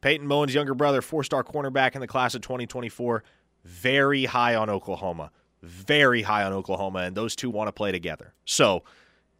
Peyton 0.00 0.28
Bowen's 0.28 0.54
younger 0.54 0.74
brother, 0.74 1.02
four 1.02 1.24
star 1.24 1.42
cornerback 1.42 1.94
in 1.94 2.00
the 2.00 2.06
class 2.06 2.34
of 2.34 2.42
2024, 2.42 3.22
very 3.64 4.26
high 4.26 4.54
on 4.54 4.70
Oklahoma. 4.70 5.30
Very 5.60 6.22
high 6.22 6.44
on 6.44 6.52
Oklahoma, 6.52 7.00
and 7.00 7.16
those 7.16 7.34
two 7.34 7.50
want 7.50 7.66
to 7.66 7.72
play 7.72 7.90
together. 7.90 8.32
So, 8.44 8.84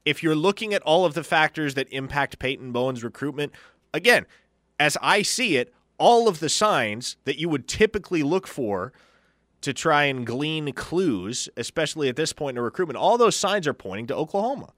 if 0.05 0.23
you're 0.23 0.35
looking 0.35 0.75
at 0.75 0.83
all 0.83 1.05
of 1.05 1.15
the 1.15 1.23
factors 1.23 1.75
that 1.75 1.89
impact 1.93 2.39
Peyton 2.41 2.73
Bowen's 2.73 3.05
recruitment, 3.05 3.53
again, 3.95 4.27
as 4.81 4.97
I 5.01 5.23
see 5.23 5.57
it, 5.57 5.73
all 5.99 6.27
of 6.27 6.41
the 6.41 6.49
signs 6.49 7.17
that 7.25 7.39
you 7.39 7.49
would 7.49 7.69
typically 7.69 8.23
look 8.23 8.47
for 8.47 8.93
to 9.61 9.73
try 9.73 10.05
and 10.05 10.27
glean 10.27 10.73
clues, 10.73 11.49
especially 11.57 12.09
at 12.09 12.17
this 12.17 12.33
point 12.33 12.57
in 12.57 12.65
recruitment, 12.65 12.97
all 12.97 13.19
those 13.19 13.37
signs 13.37 13.67
are 13.67 13.75
pointing 13.75 14.07
to 14.07 14.15
Oklahoma. 14.15 14.73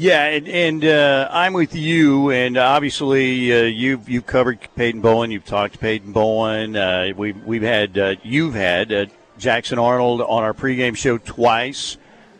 Yeah, 0.00 0.26
and, 0.26 0.46
and 0.46 0.84
uh, 0.84 1.28
I'm 1.28 1.54
with 1.54 1.74
you, 1.74 2.30
and 2.30 2.56
obviously 2.56 3.52
uh, 3.52 3.64
you've 3.64 4.08
you've 4.08 4.26
covered 4.26 4.60
Peyton 4.76 5.00
Bowen. 5.00 5.32
You've 5.32 5.44
talked 5.44 5.72
to 5.72 5.78
Peyton 5.80 6.12
Bowen. 6.12 6.76
Uh, 6.76 7.10
we've 7.16 7.44
we've 7.44 7.62
had 7.62 7.98
uh, 7.98 8.14
you've 8.22 8.54
had 8.54 8.92
uh, 8.92 9.06
Jackson 9.38 9.76
Arnold 9.76 10.20
on 10.20 10.44
our 10.44 10.54
pregame 10.54 10.96
show 10.96 11.18
twice. 11.18 11.96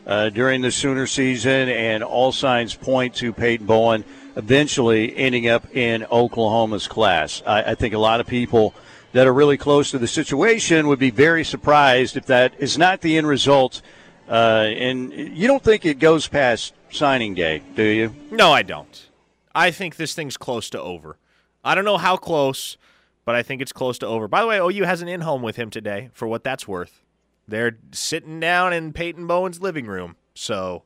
uh, 0.09 0.31
during 0.31 0.63
the 0.63 0.73
Sooner 0.73 1.07
season, 1.07 1.69
and 1.69 2.03
all 2.03 2.33
signs 2.33 2.75
point 2.75 3.15
to 3.17 3.33
Peyton 3.33 3.67
Bowen 3.67 4.05
eventually 4.37 5.15
ending 5.17 5.49
up 5.49 5.77
in 5.77 6.07
Oklahoma's 6.11 6.89
class. 6.89 7.43
I, 7.47 7.73
I 7.73 7.75
think 7.75 7.93
a 7.93 7.99
lot 7.99 8.21
of 8.21 8.27
people 8.27 8.75
that 9.13 9.27
are 9.27 9.33
really 9.33 9.59
close 9.59 9.91
to 9.91 9.99
the 9.99 10.09
situation 10.09 10.89
would 10.89 10.99
be 10.99 11.11
very 11.11 11.45
surprised 11.45 12.17
if 12.17 12.27
that 12.27 12.55
is 12.59 12.79
not 12.79 13.03
the 13.03 13.19
end 13.19 13.27
result. 13.27 13.83
Uh, 14.29 14.67
and 14.69 15.13
you 15.13 15.47
don't 15.47 15.63
think 15.63 15.85
it 15.85 15.99
goes 15.99 16.29
past 16.29 16.75
signing 16.91 17.35
day, 17.35 17.63
do 17.75 17.83
you? 17.83 18.15
No, 18.31 18.53
I 18.53 18.63
don't. 18.63 19.09
I 19.55 19.71
think 19.71 19.97
this 19.97 20.15
thing's 20.15 20.37
close 20.37 20.71
to 20.71 20.81
over. 20.81 21.17
I 21.65 21.75
don't 21.75 21.85
know 21.85 21.99
how 21.99 22.17
close, 22.17 22.77
but 23.25 23.35
I 23.35 23.43
think 23.43 23.61
it's 23.61 23.73
close 23.73 23.99
to 23.99 24.07
over. 24.07 24.29
By 24.29 24.41
the 24.41 24.47
way, 24.47 24.59
OU 24.59 24.85
has 24.85 25.03
an 25.03 25.09
in 25.09 25.23
home 25.23 25.43
with 25.43 25.57
him 25.57 25.71
today, 25.71 26.11
for 26.13 26.27
what 26.29 26.45
that's 26.45 26.69
worth. 26.69 27.03
They're 27.47 27.79
sitting 27.93 28.41
down 28.41 28.73
in 28.73 28.93
Peyton 28.93 29.27
Bowen's 29.27 29.61
living 29.61 29.87
room, 29.87 30.17
so 30.35 30.83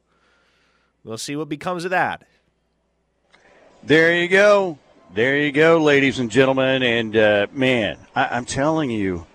we'll 1.04 1.18
see 1.18 1.36
what 1.36 1.48
becomes 1.48 1.84
of 1.84 1.90
that. 1.90 2.24
There 3.82 4.14
you 4.14 4.28
go. 4.28 4.78
There 5.12 5.36
you 5.36 5.52
go, 5.52 5.78
ladies 5.82 6.18
and 6.18 6.30
gentlemen. 6.30 6.82
And 6.82 7.16
uh, 7.16 7.46
man, 7.52 7.98
I- 8.14 8.36
am 8.36 8.44
telling 8.44 8.90
you, 8.90 9.26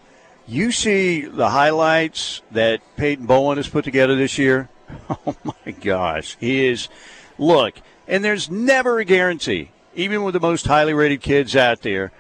you 0.48 0.72
see 0.72 1.22
the 1.22 1.50
highlights 1.50 2.42
that 2.52 2.82
Peyton 2.96 3.26
Bowen 3.26 3.58
has 3.58 3.68
put 3.68 3.84
together 3.84 4.16
this 4.16 4.38
year. 4.38 4.70
Oh 5.10 5.36
my 5.44 5.72
gosh, 5.72 6.36
he 6.40 6.66
is. 6.68 6.90
Look, 7.38 7.76
and 8.08 8.24
there's 8.24 8.50
never 8.50 9.00
a 9.00 9.06
guarantee, 9.06 9.72
even 9.96 10.24
with 10.24 10.34
the 10.34 10.40
most 10.40 10.66
highly 10.66 10.94
rated 10.94 11.22
kids 11.22 11.56
out 11.56 11.82
there. 11.82 12.12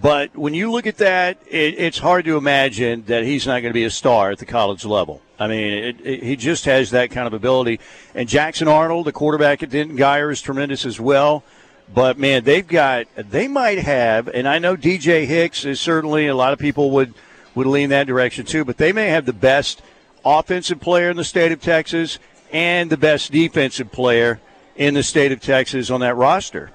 But 0.00 0.36
when 0.36 0.54
you 0.54 0.70
look 0.70 0.86
at 0.86 0.98
that, 0.98 1.38
it, 1.48 1.78
it's 1.78 1.98
hard 1.98 2.24
to 2.26 2.36
imagine 2.36 3.04
that 3.06 3.24
he's 3.24 3.46
not 3.46 3.60
going 3.60 3.70
to 3.70 3.74
be 3.74 3.84
a 3.84 3.90
star 3.90 4.30
at 4.30 4.38
the 4.38 4.46
college 4.46 4.84
level. 4.84 5.22
I 5.38 5.48
mean, 5.48 5.72
it, 5.72 6.06
it, 6.06 6.22
he 6.22 6.36
just 6.36 6.64
has 6.66 6.90
that 6.90 7.10
kind 7.10 7.26
of 7.26 7.32
ability. 7.32 7.80
And 8.14 8.28
Jackson 8.28 8.68
Arnold, 8.68 9.06
the 9.06 9.12
quarterback 9.12 9.62
at 9.62 9.70
Denton 9.70 9.96
Guyer, 9.96 10.30
is 10.30 10.40
tremendous 10.40 10.84
as 10.84 11.00
well. 11.00 11.44
But 11.92 12.18
man, 12.18 12.44
they've 12.44 12.66
got 12.66 13.06
they 13.16 13.46
might 13.46 13.78
have, 13.78 14.28
and 14.28 14.48
I 14.48 14.58
know 14.58 14.76
DJ 14.76 15.24
Hicks 15.24 15.64
is 15.64 15.80
certainly 15.80 16.26
a 16.26 16.34
lot 16.34 16.52
of 16.52 16.58
people 16.58 16.90
would 16.92 17.14
would 17.54 17.66
lean 17.66 17.90
that 17.90 18.06
direction 18.06 18.44
too. 18.44 18.64
But 18.64 18.76
they 18.76 18.92
may 18.92 19.08
have 19.08 19.24
the 19.24 19.32
best 19.32 19.82
offensive 20.26 20.80
player 20.80 21.08
in 21.08 21.16
the 21.16 21.24
state 21.24 21.52
of 21.52 21.60
Texas 21.60 22.18
and 22.52 22.90
the 22.90 22.96
best 22.96 23.30
defensive 23.30 23.92
player 23.92 24.40
in 24.74 24.94
the 24.94 25.02
state 25.02 25.32
of 25.32 25.40
Texas 25.40 25.90
on 25.90 26.00
that 26.00 26.16
roster. 26.16 26.70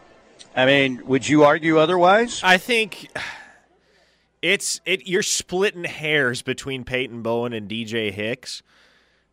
I 0.55 0.65
mean, 0.65 1.05
would 1.05 1.27
you 1.27 1.43
argue 1.43 1.77
otherwise? 1.77 2.41
I 2.43 2.57
think 2.57 3.09
it's 4.41 4.81
it. 4.85 5.07
You're 5.07 5.21
splitting 5.21 5.83
hairs 5.83 6.41
between 6.41 6.83
Peyton 6.83 7.21
Bowen 7.21 7.53
and 7.53 7.69
DJ 7.69 8.11
Hicks 8.11 8.63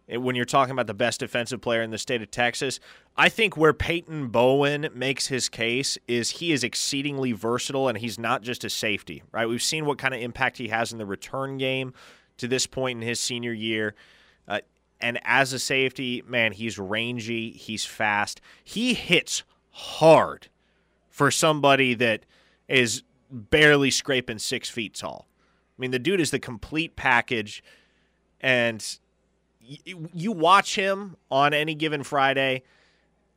eh, 0.09 0.17
when 0.17 0.37
you're 0.37 0.45
talking 0.45 0.73
about 0.73 0.87
the 0.87 0.95
best 0.95 1.21
defensive 1.21 1.61
player 1.61 1.83
in 1.83 1.91
the 1.91 1.99
state 1.99 2.23
of 2.23 2.31
Texas. 2.31 2.79
I 3.17 3.29
think 3.29 3.57
where 3.57 3.73
Peyton 3.73 4.29
Bowen 4.29 4.89
makes 4.95 5.27
his 5.27 5.49
case 5.49 5.99
is 6.07 6.31
he 6.31 6.53
is 6.53 6.63
exceedingly 6.63 7.33
versatile 7.33 7.89
and 7.89 7.99
he's 7.99 8.19
not 8.19 8.43
just 8.43 8.65
a 8.65 8.71
safety, 8.71 9.23
right? 9.33 9.49
We've 9.49 9.63
seen 9.63 9.87
what 9.87 9.99
kind 9.99 10.15
of 10.15 10.21
impact 10.21 10.59
he 10.59 10.69
has 10.69 10.93
in 10.93 10.99
the 10.99 11.07
return 11.07 11.59
game 11.59 11.95
to 12.39 12.49
this 12.49 12.67
point 12.67 13.03
in 13.03 13.07
his 13.07 13.21
senior 13.21 13.53
year. 13.53 13.95
Uh, 14.47 14.61
and 15.01 15.21
as 15.25 15.53
a 15.53 15.59
safety, 15.59 16.23
man, 16.27 16.53
he's 16.53 16.79
rangy, 16.79 17.51
he's 17.51 17.85
fast, 17.85 18.41
he 18.65 18.95
hits 18.95 19.45
hard 19.71 20.49
for 21.09 21.31
somebody 21.31 21.95
that 21.95 22.25
is 22.69 23.03
barely 23.31 23.91
scraping 23.91 24.39
six 24.39 24.69
feet 24.69 24.95
tall. 24.95 25.27
I 25.79 25.81
mean, 25.81 25.91
the 25.91 25.99
dude 25.99 26.21
is 26.21 26.31
the 26.31 26.39
complete 26.39 26.97
package, 26.97 27.63
and 28.41 28.85
you 29.61 30.33
watch 30.33 30.75
him 30.75 31.17
on 31.31 31.53
any 31.55 31.75
given 31.75 32.03
Friday, 32.03 32.63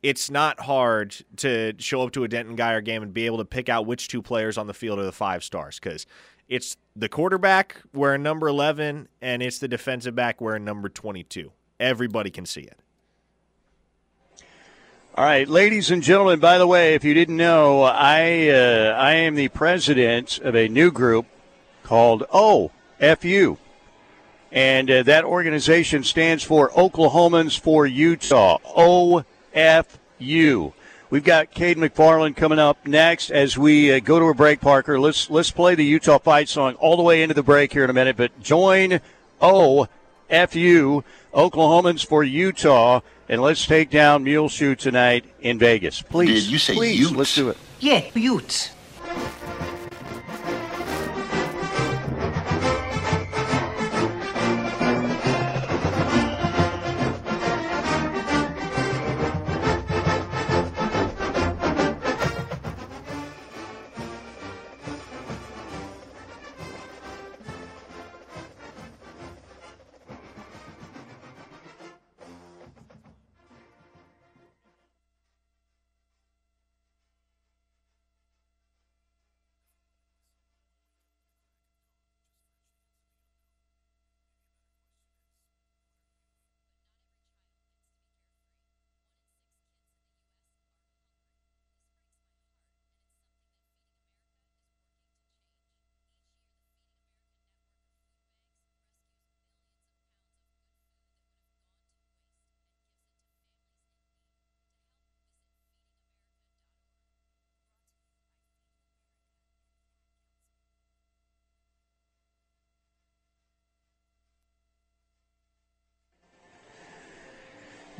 it's 0.02 0.30
not 0.30 0.60
hard 0.60 1.14
to 1.36 1.74
show 1.78 2.02
up 2.02 2.12
to 2.12 2.24
a 2.24 2.28
Denton 2.28 2.56
Guyer 2.56 2.84
game 2.84 3.02
and 3.02 3.14
be 3.14 3.26
able 3.26 3.38
to 3.38 3.44
pick 3.44 3.68
out 3.68 3.86
which 3.86 4.08
two 4.08 4.22
players 4.22 4.58
on 4.58 4.66
the 4.66 4.74
field 4.74 4.98
are 4.98 5.04
the 5.04 5.12
five 5.12 5.44
stars 5.44 5.78
because 5.78 6.06
it's 6.48 6.76
the 6.94 7.08
quarterback 7.08 7.82
wearing 7.94 8.22
number 8.22 8.48
11 8.48 9.08
and 9.20 9.42
it's 9.42 9.58
the 9.58 9.68
defensive 9.68 10.14
back 10.14 10.40
wearing 10.40 10.64
number 10.64 10.88
22. 10.88 11.50
Everybody 11.80 12.30
can 12.30 12.46
see 12.46 12.62
it. 12.62 12.78
All 15.14 15.24
right, 15.24 15.46
ladies 15.46 15.90
and 15.90 16.02
gentlemen. 16.02 16.40
By 16.40 16.56
the 16.56 16.66
way, 16.66 16.94
if 16.94 17.04
you 17.04 17.12
didn't 17.12 17.36
know, 17.36 17.82
I 17.82 18.48
uh, 18.48 18.96
I 18.98 19.12
am 19.16 19.34
the 19.34 19.48
president 19.48 20.38
of 20.38 20.56
a 20.56 20.68
new 20.68 20.90
group 20.90 21.26
called 21.82 22.22
OFU. 22.32 23.58
And 24.50 24.90
uh, 24.90 25.02
that 25.02 25.24
organization 25.24 26.02
stands 26.04 26.42
for 26.42 26.70
Oklahomans 26.70 27.60
for 27.60 27.86
Utah, 27.86 28.56
OFU. 28.74 29.24
We've 31.12 31.22
got 31.22 31.50
Cade 31.50 31.76
McFarland 31.76 32.36
coming 32.36 32.58
up 32.58 32.86
next 32.86 33.30
as 33.30 33.58
we 33.58 33.92
uh, 33.92 34.00
go 34.00 34.18
to 34.18 34.24
a 34.28 34.34
break, 34.34 34.62
Parker. 34.62 34.98
Let's 34.98 35.28
let's 35.28 35.50
play 35.50 35.74
the 35.74 35.84
Utah 35.84 36.16
fight 36.16 36.48
song 36.48 36.72
all 36.76 36.96
the 36.96 37.02
way 37.02 37.22
into 37.22 37.34
the 37.34 37.42
break 37.42 37.70
here 37.70 37.84
in 37.84 37.90
a 37.90 37.92
minute, 37.92 38.16
but 38.16 38.40
join 38.40 38.98
OFU, 39.42 41.04
Oklahomans 41.34 42.06
for 42.06 42.24
Utah, 42.24 43.00
and 43.28 43.42
let's 43.42 43.66
take 43.66 43.90
down 43.90 44.24
Muleshoe 44.24 44.74
tonight 44.74 45.26
in 45.42 45.58
Vegas. 45.58 46.00
Please. 46.00 46.44
Did 46.44 46.52
you 46.52 46.58
say 46.58 46.74
please, 46.74 47.00
Utes? 47.00 47.12
let's 47.12 47.34
do 47.34 47.50
it. 47.50 47.58
Yeah, 47.78 48.08
Utes. 48.14 48.70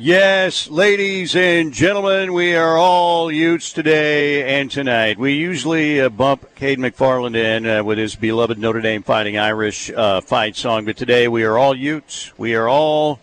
Yes, 0.05 0.69
ladies 0.69 1.37
and 1.37 1.73
gentlemen, 1.73 2.33
we 2.33 2.57
are 2.57 2.77
all 2.77 3.31
Utes 3.31 3.73
today 3.73 4.59
and 4.59 4.69
tonight. 4.69 5.17
We 5.17 5.35
usually 5.35 6.01
uh, 6.01 6.09
bump 6.09 6.57
Cade 6.57 6.81
McFarland 6.81 7.37
in 7.37 7.65
uh, 7.65 7.85
with 7.85 7.99
his 7.99 8.17
beloved 8.17 8.59
Notre 8.59 8.81
Dame 8.81 9.05
Fighting 9.05 9.39
Irish 9.39 9.91
uh, 9.91 10.21
fight 10.21 10.57
song, 10.57 10.87
but 10.87 10.97
today 10.97 11.29
we 11.29 11.45
are 11.45 11.57
all 11.57 11.73
Utes. 11.77 12.37
We 12.37 12.57
are 12.57 12.69
all 12.69 13.21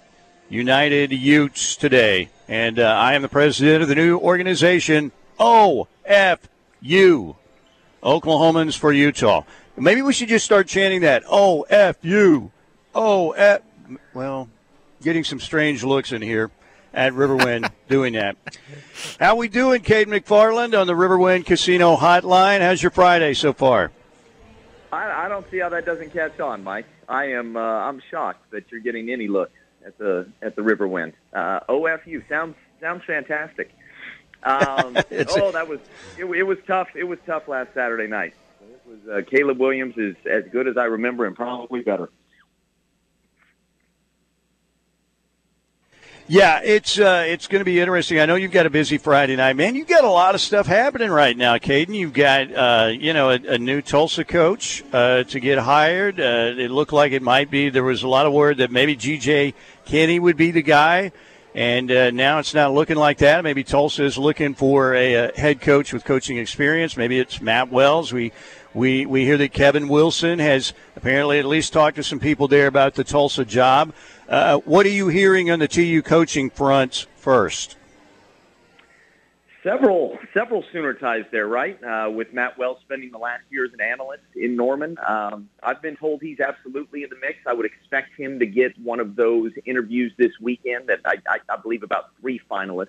United 0.48 1.12
Utes 1.12 1.76
today. 1.76 2.30
And 2.48 2.80
uh, 2.80 2.84
I 2.84 3.14
am 3.14 3.24
the 3.24 3.28
president 3.28 3.84
of 3.84 3.90
the 3.90 3.96
new 3.96 4.18
organization, 4.18 5.12
OFU, 5.38 5.86
Oklahomans 8.02 8.78
for 8.78 8.94
Utah. 8.94 9.44
Maybe 9.76 10.02
we 10.02 10.14
should 10.14 10.30
just 10.30 10.46
start 10.46 10.70
chanting 10.70 11.02
that, 11.02 11.26
OFU, 11.26 12.52
OF. 12.96 13.62
Well, 14.14 14.50
getting 15.02 15.26
some 15.26 15.42
strange 15.42 15.84
looks 15.84 16.14
in 16.14 16.22
here 16.22 16.50
at 16.94 17.14
Riverwind 17.14 17.70
doing 17.88 18.14
that. 18.14 18.38
How 19.20 19.36
we 19.36 19.48
doing, 19.48 19.82
Cade 19.82 20.08
McFarland 20.08 20.80
on 20.80 20.88
the 20.88 20.94
Riverwind 20.94 21.46
Casino 21.46 21.96
Hotline? 21.96 22.62
How's 22.62 22.82
your 22.82 22.92
Friday 22.92 23.34
so 23.34 23.54
far? 23.54 23.92
I, 24.92 25.26
I 25.26 25.30
don't 25.30 25.50
see 25.52 25.60
how 25.60 25.70
that 25.70 25.86
doesn't 25.86 26.12
catch 26.12 26.40
on, 26.40 26.64
Mike. 26.64 26.88
I 27.08 27.26
am 27.32 27.56
uh, 27.56 27.60
I'm 27.60 28.02
shocked 28.12 28.52
that 28.52 28.72
you're 28.72 28.82
getting 28.82 29.10
any 29.10 29.28
look 29.28 29.52
at 29.86 29.98
the 29.98 30.28
at 30.42 30.56
the 30.56 30.62
Riverwind. 30.62 31.14
Uh, 31.34 31.60
OFU 31.70 32.28
sounds 32.28 32.56
sounds 32.80 33.04
fantastic. 33.06 33.72
Um, 34.44 34.98
oh, 35.30 35.52
that 35.52 35.68
was 35.68 35.80
it, 36.18 36.26
it 36.26 36.44
was 36.44 36.58
tough. 36.66 36.90
It 36.96 37.04
was 37.04 37.20
tough 37.26 37.48
last 37.48 37.74
Saturday 37.74 38.08
night. 38.08 38.34
It 38.62 38.82
was 38.88 39.00
uh, 39.10 39.30
Caleb 39.30 39.60
Williams 39.60 39.98
is 39.98 40.16
as 40.26 40.46
good 40.52 40.68
as 40.68 40.78
I 40.78 40.86
remember 40.86 41.26
and 41.26 41.36
probably 41.36 41.82
better. 41.82 42.10
Yeah, 46.32 46.62
it's 46.64 47.00
uh, 47.00 47.26
it's 47.28 47.48
going 47.48 47.62
to 47.62 47.66
be 47.66 47.80
interesting. 47.80 48.20
I 48.20 48.28
know 48.28 48.36
you've 48.36 48.52
got 48.52 48.68
a 48.68 48.70
busy 48.70 49.00
Friday 49.00 49.36
night, 49.36 49.56
man. 49.56 49.74
You've 49.74 49.88
got 49.88 50.04
a 50.04 50.10
lot 50.10 50.36
of 50.36 50.42
stuff 50.42 50.68
happening 50.68 51.10
right 51.10 51.36
now, 51.36 51.58
Caden. 51.58 51.96
You've 51.96 52.14
got 52.14 52.54
uh, 52.54 52.92
you 52.92 53.14
know 53.14 53.32
a, 53.32 53.40
a, 53.54 53.58
new 53.58 53.82
Tulsa 53.82 54.24
coach 54.24 54.84
uh, 54.94 55.24
to 55.24 55.40
get 55.40 55.58
hired. 55.58 56.20
Uh, 56.20 56.54
it 56.56 56.70
looked 56.70 56.94
like 56.94 57.14
it 57.14 57.24
might 57.24 57.50
be. 57.50 57.72
There 57.72 57.84
was 57.84 58.04
a 58.04 58.08
lot 58.08 58.28
of 58.28 58.34
word 58.34 58.58
that 58.58 58.70
maybe 58.70 58.96
G.J. 58.96 59.56
Kinne 59.86 60.22
would 60.22 60.38
be 60.38 60.52
the 60.52 60.62
guy, 60.62 61.14
and 61.56 61.92
uh, 61.92 62.12
now 62.12 62.38
it's 62.38 62.54
not 62.54 62.76
looking 62.76 62.98
like 62.98 63.18
that. 63.18 63.44
Maybe 63.44 63.64
Tulsa 63.64 64.04
is 64.04 64.16
looking 64.16 64.54
for 64.54 64.94
a, 64.94 65.14
a 65.16 65.32
head 65.36 65.62
coach 65.62 65.94
with 65.94 66.06
coaching 66.06 66.38
experience. 66.38 66.96
Maybe 66.96 67.18
it's 67.18 67.42
Matt 67.42 67.72
Wells. 67.72 68.14
We 68.14 68.34
we 68.76 69.08
we 69.08 69.26
hear 69.26 69.38
that 69.38 69.52
Kevin 69.52 69.88
Wilson 69.88 70.38
has 70.38 70.74
apparently 70.96 71.40
at 71.40 71.46
least 71.46 71.74
talked 71.74 71.96
to 71.96 72.04
some 72.04 72.20
people 72.20 72.48
there 72.48 72.68
about 72.68 72.94
the 72.94 73.04
Tulsa 73.04 73.46
job. 73.46 73.94
Uh, 74.30 74.60
what 74.60 74.86
are 74.86 74.90
you 74.90 75.08
hearing 75.08 75.50
on 75.50 75.58
the 75.58 75.68
TU 75.68 76.04
coaching 76.04 76.52
front 76.52 77.08
first? 77.16 77.76
Several 79.64 80.20
several 80.36 80.64
Sooner 80.72 80.94
ties 80.94 81.26
there, 81.32 81.48
right? 81.48 81.84
Uh, 81.84 82.12
with 82.12 82.32
Matt 82.32 82.58
Wells 82.58 82.78
spending 82.84 83.12
the 83.12 83.18
last 83.18 83.42
year 83.50 83.66
as 83.66 83.74
an 83.74 83.82
analyst 83.82 84.24
in 84.36 84.56
Norman, 84.56 84.98
um, 85.06 85.50
I've 85.64 85.82
been 85.82 85.98
told 85.98 86.22
he's 86.22 86.40
absolutely 86.40 87.04
in 87.04 87.10
the 87.10 87.18
mix. 87.20 87.40
I 87.48 87.54
would 87.54 87.66
expect 87.66 88.18
him 88.18 88.40
to 88.40 88.46
get 88.46 88.80
one 88.80 89.00
of 89.00 89.16
those 89.16 89.52
interviews 89.66 90.14
this 90.18 90.32
weekend. 90.40 90.88
That 90.88 91.00
I, 91.04 91.16
I, 91.28 91.40
I 91.50 91.58
believe 91.58 91.82
about 91.82 92.12
three 92.22 92.40
finalists. 92.50 92.88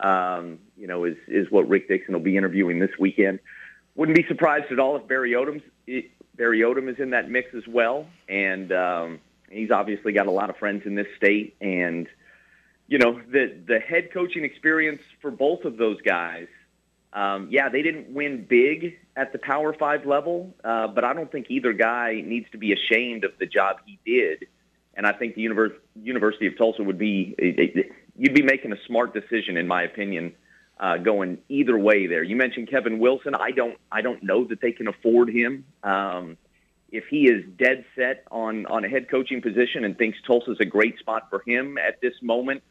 Um, 0.00 0.58
you 0.76 0.88
know, 0.88 1.04
is 1.04 1.16
is 1.28 1.50
what 1.50 1.68
Rick 1.68 1.88
Dickson 1.88 2.14
will 2.14 2.20
be 2.20 2.36
interviewing 2.36 2.80
this 2.80 2.98
weekend. 2.98 3.38
Wouldn't 3.94 4.16
be 4.16 4.26
surprised 4.26 4.72
at 4.72 4.80
all 4.80 4.96
if 4.96 5.06
Barry 5.06 5.32
Odom's 5.32 5.62
Barry 6.34 6.60
Odom 6.60 6.90
is 6.92 6.98
in 6.98 7.10
that 7.10 7.30
mix 7.30 7.54
as 7.54 7.66
well, 7.66 8.06
and 8.28 8.72
um, 8.72 9.20
He's 9.50 9.70
obviously 9.70 10.12
got 10.12 10.26
a 10.26 10.30
lot 10.30 10.50
of 10.50 10.56
friends 10.56 10.82
in 10.86 10.94
this 10.94 11.06
state, 11.16 11.56
and 11.60 12.08
you 12.86 12.98
know 12.98 13.20
the 13.30 13.54
the 13.66 13.78
head 13.78 14.12
coaching 14.12 14.44
experience 14.44 15.00
for 15.20 15.30
both 15.30 15.64
of 15.64 15.76
those 15.76 16.00
guys. 16.02 16.48
Um, 17.12 17.48
yeah, 17.50 17.68
they 17.68 17.82
didn't 17.82 18.12
win 18.12 18.46
big 18.48 18.98
at 19.16 19.32
the 19.32 19.38
Power 19.38 19.72
Five 19.72 20.04
level, 20.06 20.54
uh, 20.62 20.88
but 20.88 21.04
I 21.04 21.14
don't 21.14 21.30
think 21.32 21.46
either 21.48 21.72
guy 21.72 22.22
needs 22.24 22.50
to 22.52 22.58
be 22.58 22.72
ashamed 22.72 23.24
of 23.24 23.32
the 23.38 23.46
job 23.46 23.78
he 23.86 23.98
did. 24.04 24.46
And 24.94 25.06
I 25.06 25.12
think 25.12 25.36
the 25.36 25.42
Univers- 25.42 25.78
University 26.02 26.48
of 26.48 26.58
Tulsa 26.58 26.82
would 26.82 26.98
be 26.98 27.34
you'd 28.16 28.34
be 28.34 28.42
making 28.42 28.72
a 28.72 28.76
smart 28.86 29.14
decision, 29.14 29.56
in 29.56 29.66
my 29.66 29.84
opinion, 29.84 30.34
uh, 30.78 30.98
going 30.98 31.38
either 31.48 31.78
way. 31.78 32.06
There, 32.06 32.22
you 32.22 32.36
mentioned 32.36 32.68
Kevin 32.68 32.98
Wilson. 32.98 33.34
I 33.34 33.52
don't 33.52 33.78
I 33.90 34.02
don't 34.02 34.22
know 34.22 34.44
that 34.44 34.60
they 34.60 34.72
can 34.72 34.88
afford 34.88 35.30
him. 35.30 35.64
Um, 35.82 36.36
if 36.90 37.04
he 37.08 37.28
is 37.28 37.44
dead 37.58 37.84
set 37.96 38.24
on 38.30 38.66
on 38.66 38.84
a 38.84 38.88
head 38.88 39.08
coaching 39.10 39.42
position 39.42 39.84
and 39.84 39.96
thinks 39.96 40.18
Tulsa's 40.26 40.58
a 40.60 40.64
great 40.64 40.98
spot 40.98 41.28
for 41.30 41.42
him 41.46 41.78
at 41.78 42.00
this 42.00 42.14
moment, 42.22 42.62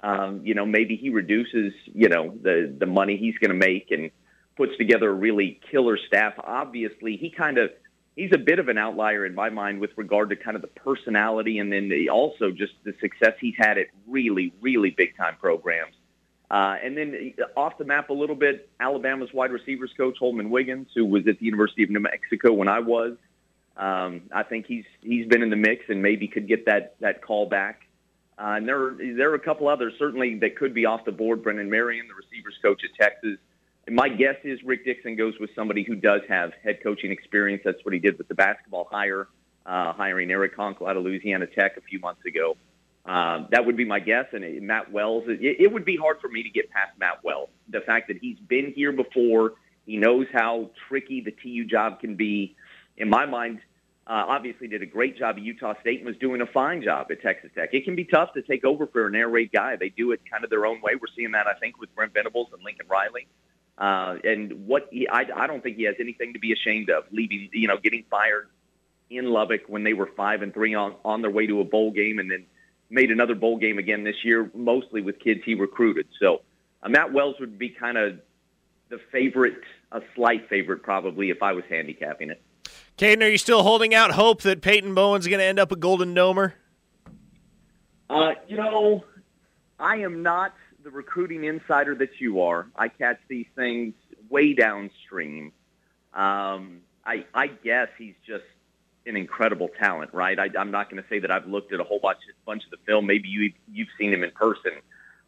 um, 0.00 0.40
you 0.44 0.54
know, 0.54 0.66
maybe 0.66 0.96
he 0.96 1.10
reduces, 1.10 1.72
you 1.86 2.08
know, 2.08 2.36
the 2.42 2.74
the 2.78 2.86
money 2.86 3.16
he's 3.16 3.36
going 3.38 3.50
to 3.50 3.66
make 3.66 3.90
and 3.90 4.10
puts 4.56 4.76
together 4.76 5.10
a 5.10 5.14
really 5.14 5.60
killer 5.70 5.96
staff. 5.96 6.34
Obviously, 6.38 7.16
he 7.16 7.30
kind 7.30 7.58
of 7.58 7.70
he's 8.16 8.32
a 8.34 8.38
bit 8.38 8.58
of 8.58 8.68
an 8.68 8.78
outlier 8.78 9.24
in 9.24 9.34
my 9.34 9.48
mind 9.48 9.80
with 9.80 9.90
regard 9.96 10.30
to 10.30 10.36
kind 10.36 10.56
of 10.56 10.62
the 10.62 10.68
personality 10.68 11.58
and 11.58 11.72
then 11.72 11.88
the, 11.88 12.10
also 12.10 12.50
just 12.50 12.72
the 12.84 12.94
success 13.00 13.32
he's 13.40 13.54
had 13.56 13.78
at 13.78 13.86
really, 14.06 14.52
really 14.60 14.90
big 14.90 15.16
time 15.16 15.36
programs. 15.40 15.94
Uh, 16.50 16.76
and 16.84 16.96
then 16.98 17.32
off 17.56 17.78
the 17.78 17.84
map 17.84 18.10
a 18.10 18.12
little 18.12 18.36
bit, 18.36 18.68
Alabama's 18.78 19.32
wide 19.32 19.50
receivers 19.50 19.90
coach 19.96 20.18
Holman 20.18 20.50
Wiggins, 20.50 20.88
who 20.94 21.06
was 21.06 21.26
at 21.26 21.38
the 21.38 21.46
University 21.46 21.82
of 21.82 21.88
New 21.88 22.00
Mexico 22.00 22.52
when 22.52 22.68
I 22.68 22.80
was. 22.80 23.16
Um, 23.76 24.22
I 24.32 24.42
think 24.42 24.66
he's 24.66 24.84
he's 25.00 25.26
been 25.26 25.42
in 25.42 25.50
the 25.50 25.56
mix 25.56 25.84
and 25.88 26.02
maybe 26.02 26.28
could 26.28 26.46
get 26.46 26.66
that 26.66 26.96
that 27.00 27.22
call 27.22 27.46
back. 27.46 27.82
Uh, 28.38 28.54
and 28.56 28.68
there 28.68 28.96
there 29.16 29.30
are 29.30 29.34
a 29.34 29.40
couple 29.40 29.68
others 29.68 29.94
certainly 29.98 30.38
that 30.40 30.56
could 30.56 30.74
be 30.74 30.84
off 30.84 31.04
the 31.04 31.12
board. 31.12 31.42
Brennan 31.42 31.70
Marion, 31.70 32.06
the 32.08 32.14
receivers 32.14 32.54
coach 32.62 32.82
at 32.84 32.94
Texas. 33.00 33.38
And 33.86 33.96
my 33.96 34.08
guess 34.08 34.36
is 34.44 34.62
Rick 34.62 34.84
Dickson 34.84 35.16
goes 35.16 35.34
with 35.40 35.50
somebody 35.56 35.82
who 35.82 35.96
does 35.96 36.20
have 36.28 36.52
head 36.62 36.82
coaching 36.82 37.10
experience. 37.10 37.62
That's 37.64 37.84
what 37.84 37.92
he 37.94 38.00
did 38.00 38.16
with 38.16 38.28
the 38.28 38.34
basketball 38.34 38.86
hire, 38.90 39.28
uh, 39.66 39.92
hiring 39.92 40.30
Eric 40.30 40.56
Konkol 40.56 40.88
out 40.88 40.96
of 40.96 41.02
Louisiana 41.02 41.46
Tech 41.46 41.76
a 41.76 41.80
few 41.80 41.98
months 41.98 42.24
ago. 42.24 42.56
Um, 43.04 43.48
that 43.50 43.66
would 43.66 43.76
be 43.76 43.84
my 43.84 43.98
guess. 43.98 44.26
And 44.32 44.44
it, 44.44 44.62
Matt 44.62 44.92
Wells, 44.92 45.24
it, 45.26 45.40
it 45.42 45.72
would 45.72 45.84
be 45.84 45.96
hard 45.96 46.20
for 46.20 46.28
me 46.28 46.44
to 46.44 46.50
get 46.50 46.70
past 46.70 46.92
Matt 46.98 47.24
Wells. 47.24 47.48
The 47.70 47.80
fact 47.80 48.08
that 48.08 48.18
he's 48.18 48.38
been 48.38 48.72
here 48.76 48.92
before, 48.92 49.54
he 49.84 49.96
knows 49.96 50.26
how 50.32 50.70
tricky 50.88 51.20
the 51.20 51.32
TU 51.32 51.64
job 51.64 52.00
can 52.00 52.14
be 52.14 52.54
in 52.96 53.08
my 53.08 53.26
mind, 53.26 53.60
uh, 54.06 54.24
obviously 54.28 54.66
did 54.66 54.82
a 54.82 54.86
great 54.86 55.16
job 55.16 55.36
at 55.36 55.42
Utah 55.42 55.74
State 55.80 55.98
and 55.98 56.06
was 56.06 56.16
doing 56.16 56.40
a 56.40 56.46
fine 56.46 56.82
job 56.82 57.06
at 57.10 57.22
Texas 57.22 57.50
Tech. 57.54 57.72
It 57.72 57.84
can 57.84 57.94
be 57.94 58.04
tough 58.04 58.32
to 58.34 58.42
take 58.42 58.64
over 58.64 58.86
for 58.86 59.06
an 59.06 59.14
air 59.14 59.28
raid 59.28 59.50
guy. 59.52 59.76
They 59.76 59.90
do 59.90 60.12
it 60.12 60.20
kind 60.30 60.42
of 60.42 60.50
their 60.50 60.66
own 60.66 60.80
way. 60.82 60.94
We're 60.94 61.12
seeing 61.14 61.32
that, 61.32 61.46
I 61.46 61.54
think, 61.54 61.78
with 61.78 61.94
Brent 61.94 62.12
Venables 62.12 62.48
and 62.52 62.62
Lincoln 62.64 62.86
Riley. 62.88 63.28
Uh, 63.78 64.18
and 64.24 64.66
what 64.66 64.88
he, 64.90 65.08
I, 65.08 65.26
I 65.34 65.46
don't 65.46 65.62
think 65.62 65.76
he 65.76 65.84
has 65.84 65.94
anything 65.98 66.34
to 66.34 66.38
be 66.38 66.52
ashamed 66.52 66.90
of 66.90 67.04
leaving, 67.10 67.48
you 67.52 67.68
know, 67.68 67.78
getting 67.78 68.04
fired 68.10 68.48
in 69.08 69.30
Lubbock 69.30 69.62
when 69.66 69.84
they 69.84 69.92
were 69.92 70.10
five 70.16 70.42
and 70.42 70.52
three 70.52 70.74
on, 70.74 70.94
on 71.04 71.22
their 71.22 71.30
way 71.30 71.46
to 71.46 71.60
a 71.60 71.64
bowl 71.64 71.90
game 71.90 72.18
and 72.18 72.30
then 72.30 72.44
made 72.90 73.10
another 73.10 73.34
bowl 73.34 73.56
game 73.56 73.78
again 73.78 74.04
this 74.04 74.24
year, 74.24 74.50
mostly 74.54 75.00
with 75.00 75.18
kids 75.18 75.40
he 75.44 75.54
recruited. 75.54 76.06
So 76.20 76.42
uh, 76.82 76.88
Matt 76.88 77.12
Wells 77.12 77.36
would 77.40 77.58
be 77.58 77.70
kind 77.70 77.96
of 77.96 78.18
the 78.88 78.98
favorite, 79.10 79.60
a 79.90 80.02
slight 80.14 80.48
favorite 80.48 80.82
probably 80.82 81.30
if 81.30 81.42
I 81.42 81.52
was 81.52 81.64
handicapping 81.68 82.30
it. 82.30 82.42
Caden, 82.98 83.22
are 83.22 83.28
you 83.28 83.38
still 83.38 83.62
holding 83.62 83.94
out 83.94 84.12
hope 84.12 84.42
that 84.42 84.60
Peyton 84.60 84.94
Bowen's 84.94 85.26
going 85.26 85.38
to 85.38 85.44
end 85.44 85.58
up 85.58 85.72
a 85.72 85.76
Golden 85.76 86.14
Domer? 86.14 86.52
Uh, 88.10 88.32
you 88.46 88.56
know, 88.56 89.04
I 89.78 89.96
am 89.96 90.22
not 90.22 90.54
the 90.84 90.90
recruiting 90.90 91.44
insider 91.44 91.94
that 91.96 92.20
you 92.20 92.42
are. 92.42 92.66
I 92.76 92.88
catch 92.88 93.18
these 93.28 93.46
things 93.56 93.94
way 94.28 94.52
downstream. 94.52 95.52
Um, 96.12 96.80
I, 97.04 97.24
I 97.34 97.46
guess 97.46 97.88
he's 97.96 98.14
just 98.26 98.44
an 99.06 99.16
incredible 99.16 99.68
talent, 99.78 100.12
right? 100.12 100.38
I, 100.38 100.50
I'm 100.58 100.70
not 100.70 100.90
going 100.90 101.02
to 101.02 101.08
say 101.08 101.18
that 101.20 101.30
I've 101.30 101.46
looked 101.46 101.72
at 101.72 101.80
a 101.80 101.84
whole 101.84 101.98
bunch, 101.98 102.18
bunch 102.44 102.64
of 102.64 102.70
the 102.70 102.76
film. 102.86 103.06
Maybe 103.06 103.28
you, 103.28 103.52
you've 103.72 103.88
seen 103.98 104.12
him 104.12 104.22
in 104.22 104.30
person. 104.32 104.72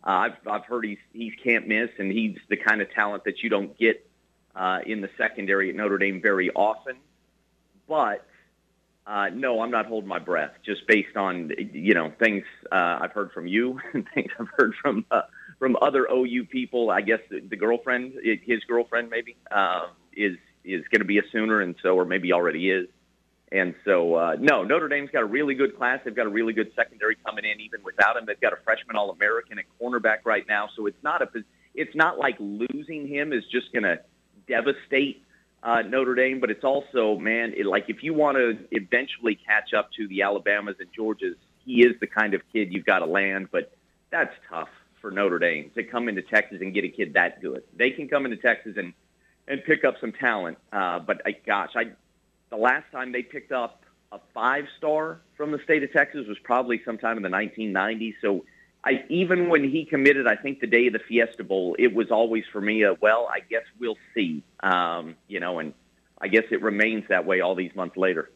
Uh, 0.07 0.11
I've, 0.11 0.47
I've 0.47 0.65
heard 0.65 0.85
he's, 0.85 0.99
he's 1.13 1.33
can't 1.43 1.67
miss, 1.67 1.89
and 1.99 2.13
he's 2.13 2.37
the 2.49 2.57
kind 2.57 2.83
of 2.83 2.91
talent 2.93 3.25
that 3.25 3.43
you 3.43 3.49
don't 3.49 3.77
get 3.79 4.07
uh, 4.55 4.81
in 4.87 5.01
the 5.01 5.11
secondary 5.17 5.71
at 5.71 5.77
Notre 5.77 5.99
Dame 5.99 6.21
very 6.21 6.51
often. 6.51 6.97
But 7.89 8.27
uh, 9.07 9.29
no, 9.35 9.61
I'm 9.61 9.71
not 9.71 9.87
holding 9.87 10.09
my 10.09 10.19
breath. 10.19 10.53
Just 10.65 10.87
based 10.87 11.17
on 11.17 11.51
you 11.73 11.95
know 11.95 12.13
things 12.19 12.45
uh, 12.73 12.99
I've 13.03 13.13
heard 13.13 13.33
from 13.33 13.47
you 13.47 13.81
and 13.93 14.07
things 14.15 14.31
I've 14.39 14.49
heard 14.57 14.75
from 14.81 15.05
uh, 15.11 15.23
from 15.59 15.77
other 15.83 16.07
OU 16.11 16.47
people. 16.47 16.91
I 16.91 17.01
guess 17.01 17.21
the, 17.31 17.41
the 17.41 17.57
girlfriend, 17.57 18.15
his 18.45 18.65
girlfriend, 18.65 19.11
maybe 19.11 19.37
uh, 19.51 19.89
is 20.17 20.37
is 20.65 20.85
going 20.91 21.01
to 21.01 21.07
be 21.07 21.19
a 21.19 21.23
Sooner, 21.33 21.61
and 21.61 21.75
so 21.83 21.97
or 21.97 22.05
maybe 22.05 22.33
already 22.33 22.71
is. 22.71 22.89
And 23.53 23.75
so, 23.85 24.17
uh, 24.17 24.37
no, 24.41 24.65
Notre 24.65 24.89
Dame's 24.89 25.11
got 25.11 25.23
a 25.23 25.27
really 25.27 25.55
good 25.55 25.77
class. 25.77 26.01
They've 26.05 26.17
got 26.17 26.27
a 26.27 26.31
really 26.31 26.53
good 26.53 26.73
secondary 26.75 27.15
coming 27.25 27.45
in, 27.45 27.61
even 27.61 27.85
without 27.85 28.17
him. 28.17 28.27
They've 28.27 28.41
got 28.41 28.53
a 28.53 28.57
freshman 28.65 28.97
All-American 28.97 29.61
at 29.61 29.65
cornerback 29.81 30.25
right 30.25 30.45
now. 30.49 30.71
So 30.75 30.87
it's 30.87 31.01
not 31.05 31.23
a, 31.23 31.29
it's 31.73 31.95
not 31.95 32.19
like 32.19 32.35
losing 32.41 33.07
him 33.07 33.33
is 33.33 33.45
just 33.53 33.73
going 33.73 33.85
to 33.85 34.01
devastate 34.49 35.24
uh, 35.65 35.81
Notre 35.83 36.15
Dame, 36.15 36.41
but 36.41 36.51
it's 36.51 36.63
also, 36.63 37.19
man, 37.19 37.55
it, 37.57 37.65
like 37.65 37.87
if 37.89 38.03
you 38.03 38.13
want 38.13 38.37
to 38.37 38.59
eventually 38.71 39.35
catch 39.35 39.73
up 39.73 39.91
to 39.97 40.07
the 40.09 40.23
Alabamas 40.23 40.77
and 40.79 40.89
Georgias, 40.97 41.37
he 41.65 41.83
is 41.83 41.99
the 42.01 42.07
kind 42.07 42.35
of 42.35 42.43
kid 42.53 42.73
you've 42.73 42.85
got 42.85 42.99
to 42.99 43.07
land. 43.07 43.49
But 43.51 43.73
that's 44.11 44.35
tough 44.49 44.69
for 45.01 45.11
Notre 45.11 45.39
Dame 45.39 45.71
to 45.75 45.83
come 45.83 46.09
into 46.09 46.21
Texas 46.21 46.59
and 46.61 46.75
get 46.75 46.85
a 46.85 46.89
kid 46.89 47.15
that 47.15 47.41
good. 47.41 47.63
They 47.77 47.91
can 47.91 48.09
come 48.09 48.27
into 48.27 48.37
Texas 48.37 48.75
and 48.77 48.93
and 49.47 49.63
pick 49.65 49.85
up 49.85 49.95
some 50.01 50.13
talent. 50.13 50.59
Uh, 50.73 50.99
but 50.99 51.21
I, 51.27 51.33
gosh, 51.47 51.71
I 51.75 51.93
the 52.51 52.57
last 52.57 52.85
time 52.93 53.13
they 53.13 53.23
picked 53.23 53.53
up 53.53 53.83
a 54.13 54.21
five 54.33 54.65
star 54.77 55.21
from 55.37 55.51
the 55.51 55.59
state 55.65 55.83
of 55.83 55.93
Texas 55.93 56.27
was 56.29 56.39
probably 56.45 56.81
sometime 56.85 57.17
in 57.17 57.23
the 57.23 57.29
1990s. 57.31 58.15
So 58.21 58.45
I 58.85 59.05
even 59.09 59.49
when 59.49 59.65
he 59.65 59.87
committed, 59.87 60.27
I 60.27 60.37
think 60.37 60.61
the 60.61 60.67
day 60.67 60.87
of 60.89 60.93
the 60.93 60.99
Fiesta 60.99 61.43
Bowl, 61.43 61.75
it 61.79 61.95
was 61.95 62.11
always 62.11 62.45
for 62.53 62.61
me 62.61 62.83
a 62.83 62.95
well, 62.95 63.29
I 63.33 63.41
guess 63.41 63.65
we'll 63.79 63.97
see. 64.15 64.43
Um, 64.61 65.17
you 65.27 65.41
know, 65.41 65.59
and 65.59 65.73
I 66.21 66.29
guess 66.29 66.45
it 66.51 66.61
remains 66.61 67.05
that 67.09 67.25
way 67.25 67.41
all 67.41 67.55
these 67.55 67.75
months 67.75 67.97
later. 67.97 68.31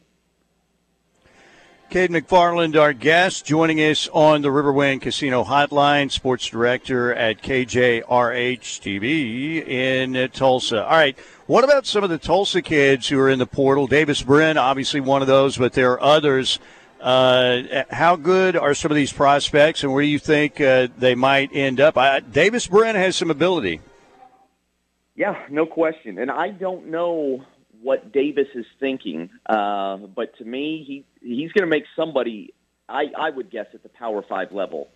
Cade 1.89 2.11
McFarland, 2.11 2.79
our 2.79 2.93
guest, 2.93 3.47
joining 3.47 3.79
us 3.79 4.07
on 4.13 4.43
the 4.43 4.49
Riverwind 4.49 5.01
Casino 5.01 5.43
Hotline, 5.43 6.11
sports 6.11 6.45
director 6.45 7.11
at 7.11 7.41
KJRH 7.41 8.03
TV 8.03 9.67
in 9.67 10.29
Tulsa. 10.29 10.83
All 10.85 10.91
right, 10.91 11.17
what 11.47 11.63
about 11.63 11.87
some 11.87 12.03
of 12.03 12.11
the 12.11 12.19
Tulsa 12.19 12.61
kids 12.61 13.07
who 13.07 13.19
are 13.19 13.29
in 13.29 13.39
the 13.39 13.47
portal? 13.47 13.87
Davis 13.87 14.21
Brin, 14.21 14.55
obviously 14.55 14.99
one 14.99 15.23
of 15.23 15.27
those, 15.27 15.57
but 15.57 15.73
there 15.73 15.93
are 15.93 16.01
others 16.01 16.59
uh, 17.01 17.83
how 17.89 18.15
good 18.15 18.55
are 18.55 18.73
some 18.73 18.91
of 18.91 18.95
these 18.95 19.13
prospects, 19.13 19.83
and 19.83 19.93
where 19.93 20.03
do 20.03 20.09
you 20.09 20.19
think 20.19 20.59
uh, 20.59 20.87
they 20.97 21.15
might 21.15 21.49
end 21.53 21.79
up? 21.79 21.97
I, 21.97 22.19
Davis 22.19 22.67
Brin 22.67 22.95
has 22.95 23.15
some 23.15 23.31
ability. 23.31 23.81
Yeah, 25.15 25.45
no 25.49 25.65
question. 25.65 26.17
And 26.17 26.31
I 26.31 26.49
don't 26.49 26.87
know 26.87 27.43
what 27.81 28.11
Davis 28.11 28.47
is 28.55 28.65
thinking, 28.79 29.29
uh, 29.45 29.97
but 29.97 30.37
to 30.37 30.45
me, 30.45 30.83
he 30.85 31.05
he's 31.21 31.51
going 31.51 31.63
to 31.63 31.69
make 31.69 31.85
somebody. 31.95 32.53
I, 32.87 33.11
I 33.15 33.29
would 33.29 33.51
guess 33.51 33.67
at 33.73 33.83
the 33.83 33.89
Power 33.89 34.23
Five 34.27 34.51
level 34.51 34.89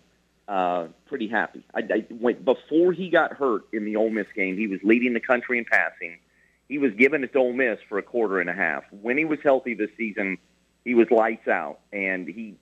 uh, 0.48 0.86
pretty 1.06 1.28
happy. 1.28 1.64
I, 1.74 1.80
I 1.80 2.06
went 2.10 2.44
before 2.44 2.92
he 2.92 3.08
got 3.08 3.32
hurt 3.32 3.62
in 3.72 3.84
the 3.84 3.96
Ole 3.96 4.10
Miss 4.10 4.26
game. 4.34 4.56
He 4.56 4.66
was 4.66 4.80
leading 4.82 5.14
the 5.14 5.20
country 5.20 5.58
in 5.58 5.64
passing. 5.64 6.18
He 6.68 6.78
was 6.78 6.92
given 6.92 7.22
to 7.22 7.38
Ole 7.38 7.52
Miss 7.52 7.78
for 7.88 7.98
a 7.98 8.02
quarter 8.02 8.40
and 8.40 8.50
a 8.50 8.54
half. 8.54 8.84
When 8.90 9.18
he 9.18 9.24
was 9.24 9.38
healthy 9.42 9.74
this 9.74 9.90
season, 9.96 10.38
he 10.84 10.94
was 10.94 11.10
lights 11.10 11.48
out, 11.48 11.80
and 11.92 12.28
he 12.28 12.54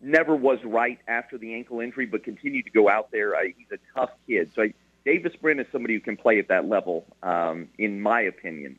never 0.00 0.36
was 0.36 0.58
right 0.64 0.98
after 1.08 1.38
the 1.38 1.54
ankle 1.54 1.80
injury, 1.80 2.06
but 2.06 2.24
continued 2.24 2.64
to 2.66 2.70
go 2.70 2.88
out 2.88 3.10
there. 3.10 3.34
I, 3.34 3.54
he's 3.56 3.66
a 3.72 3.98
tough 3.98 4.10
kid. 4.26 4.50
So 4.54 4.62
I, 4.62 4.74
Davis 5.04 5.34
Brin 5.40 5.60
is 5.60 5.66
somebody 5.72 5.94
who 5.94 6.00
can 6.00 6.16
play 6.16 6.38
at 6.38 6.48
that 6.48 6.68
level, 6.68 7.06
um, 7.22 7.68
in 7.78 8.00
my 8.00 8.22
opinion. 8.22 8.78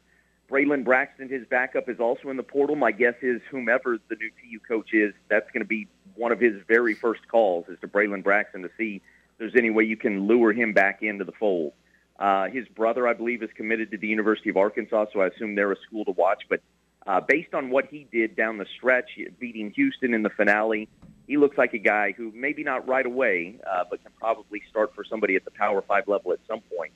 Braylon 0.50 0.86
Braxton, 0.86 1.28
his 1.28 1.46
backup, 1.48 1.90
is 1.90 2.00
also 2.00 2.30
in 2.30 2.38
the 2.38 2.44
portal. 2.44 2.76
My 2.76 2.92
guess 2.92 3.16
is 3.22 3.42
whomever 3.52 3.98
the 4.10 4.16
new 4.16 4.30
TU 4.30 4.60
coach 4.66 4.94
is, 4.94 5.14
that's 5.30 5.50
going 5.52 5.62
to 5.62 5.68
be 5.68 5.88
one 6.16 6.32
of 6.32 6.40
his 6.40 6.54
very 6.68 6.94
first 6.94 7.28
calls 7.28 7.66
is 7.68 7.78
to 7.82 7.88
Braylon 7.88 8.24
Braxton 8.24 8.62
to 8.64 8.70
see 8.78 8.96
if 8.96 9.38
there's 9.38 9.56
any 9.56 9.70
way 9.70 9.84
you 9.84 9.98
can 9.98 10.28
lure 10.28 10.54
him 10.54 10.74
back 10.74 11.04
into 11.04 11.26
the 11.26 11.34
fold. 11.34 11.74
Uh, 12.18 12.48
his 12.48 12.68
brother, 12.70 13.08
I 13.08 13.14
believe, 13.14 13.44
is 13.44 13.50
committed 13.56 13.92
to 13.92 13.98
the 13.98 14.08
University 14.08 14.50
of 14.50 14.58
Arkansas, 14.58 15.08
so 15.14 15.22
I 15.22 15.28
assume 15.28 15.56
they're 15.56 15.72
a 15.72 15.80
school 15.88 16.06
to 16.06 16.12
watch. 16.12 16.44
But 16.50 16.62
uh, 17.08 17.22
based 17.22 17.54
on 17.54 17.70
what 17.70 17.88
he 17.88 18.06
did 18.12 18.36
down 18.36 18.58
the 18.58 18.66
stretch, 18.78 19.10
beating 19.40 19.72
Houston 19.72 20.14
in 20.14 20.24
the 20.24 20.30
finale, 20.30 20.90
he 21.28 21.38
looks 21.38 21.58
like 21.58 21.74
a 21.74 21.80
guy 21.80 22.12
who 22.12 22.32
maybe 22.36 22.64
not 22.64 22.88
right 22.88 23.06
away, 23.06 23.60
uh, 23.70 23.84
but 23.90 24.04
can 24.04 24.12
probably 24.20 24.62
start 24.70 24.94
for 24.94 25.04
somebody 25.04 25.36
at 25.36 25.46
the 25.46 25.52
Power 25.52 25.82
Five 25.82 26.08
level 26.08 26.34
at 26.34 26.40
some 26.48 26.62
point. 26.76 26.92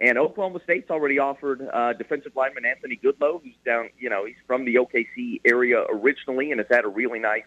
And 0.00 0.18
Oklahoma 0.18 0.60
State's 0.64 0.90
already 0.90 1.18
offered 1.18 1.68
uh, 1.72 1.92
defensive 1.92 2.32
lineman 2.34 2.64
Anthony 2.64 2.98
Goodlow, 3.02 3.40
who's 3.42 3.54
down, 3.64 3.90
you 3.98 4.10
know, 4.10 4.24
he's 4.24 4.36
from 4.46 4.64
the 4.64 4.76
OKC 4.76 5.40
area 5.44 5.84
originally 5.88 6.50
and 6.50 6.58
has 6.58 6.66
had 6.70 6.84
a 6.84 6.88
really 6.88 7.18
nice 7.18 7.44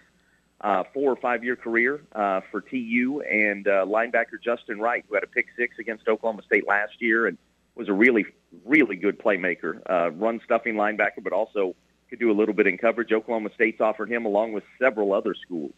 uh, 0.62 0.84
four 0.93 1.12
or 1.12 1.17
five 1.17 1.43
year 1.43 1.56
career 1.58 2.01
uh, 2.13 2.41
for 2.49 2.62
TU, 2.62 3.21
and 3.30 3.67
uh, 3.67 3.86
linebacker 3.86 4.41
Justin 4.41 4.80
Wright, 4.80 5.04
who 5.08 5.15
had 5.15 5.23
a 5.23 5.28
pick 5.28 5.47
six 5.58 5.75
against 5.80 6.08
Oklahoma 6.08 6.43
State 6.43 6.65
last 6.65 6.93
year 6.99 7.28
and 7.28 7.38
was 7.75 7.89
a 7.89 7.93
really, 7.93 8.25
really 8.63 8.95
good 8.95 9.19
playmaker, 9.19 9.82
uh, 9.89 10.12
run 10.12 10.39
stuffing 10.45 10.75
linebacker, 10.75 11.21
but 11.21 11.34
also 11.34 11.75
could 12.09 12.19
do 12.19 12.31
a 12.31 12.33
little 12.33 12.53
bit 12.53 12.67
in 12.67 12.77
coverage. 12.77 13.11
Oklahoma 13.11 13.49
State's 13.55 13.81
offered 13.81 14.11
him 14.11 14.25
along 14.25 14.53
with 14.53 14.63
several 14.79 15.13
other 15.13 15.35
schools. 15.35 15.73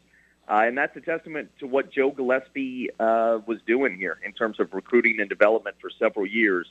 Uh, 0.47 0.63
and 0.65 0.77
that's 0.77 0.95
a 0.95 1.01
testament 1.01 1.49
to 1.59 1.67
what 1.67 1.91
Joe 1.91 2.09
Gillespie 2.09 2.89
uh, 2.99 3.39
was 3.45 3.59
doing 3.67 3.97
here 3.97 4.17
in 4.23 4.31
terms 4.31 4.59
of 4.59 4.73
recruiting 4.73 5.19
and 5.19 5.29
development 5.29 5.75
for 5.81 5.89
several 5.89 6.25
years. 6.25 6.67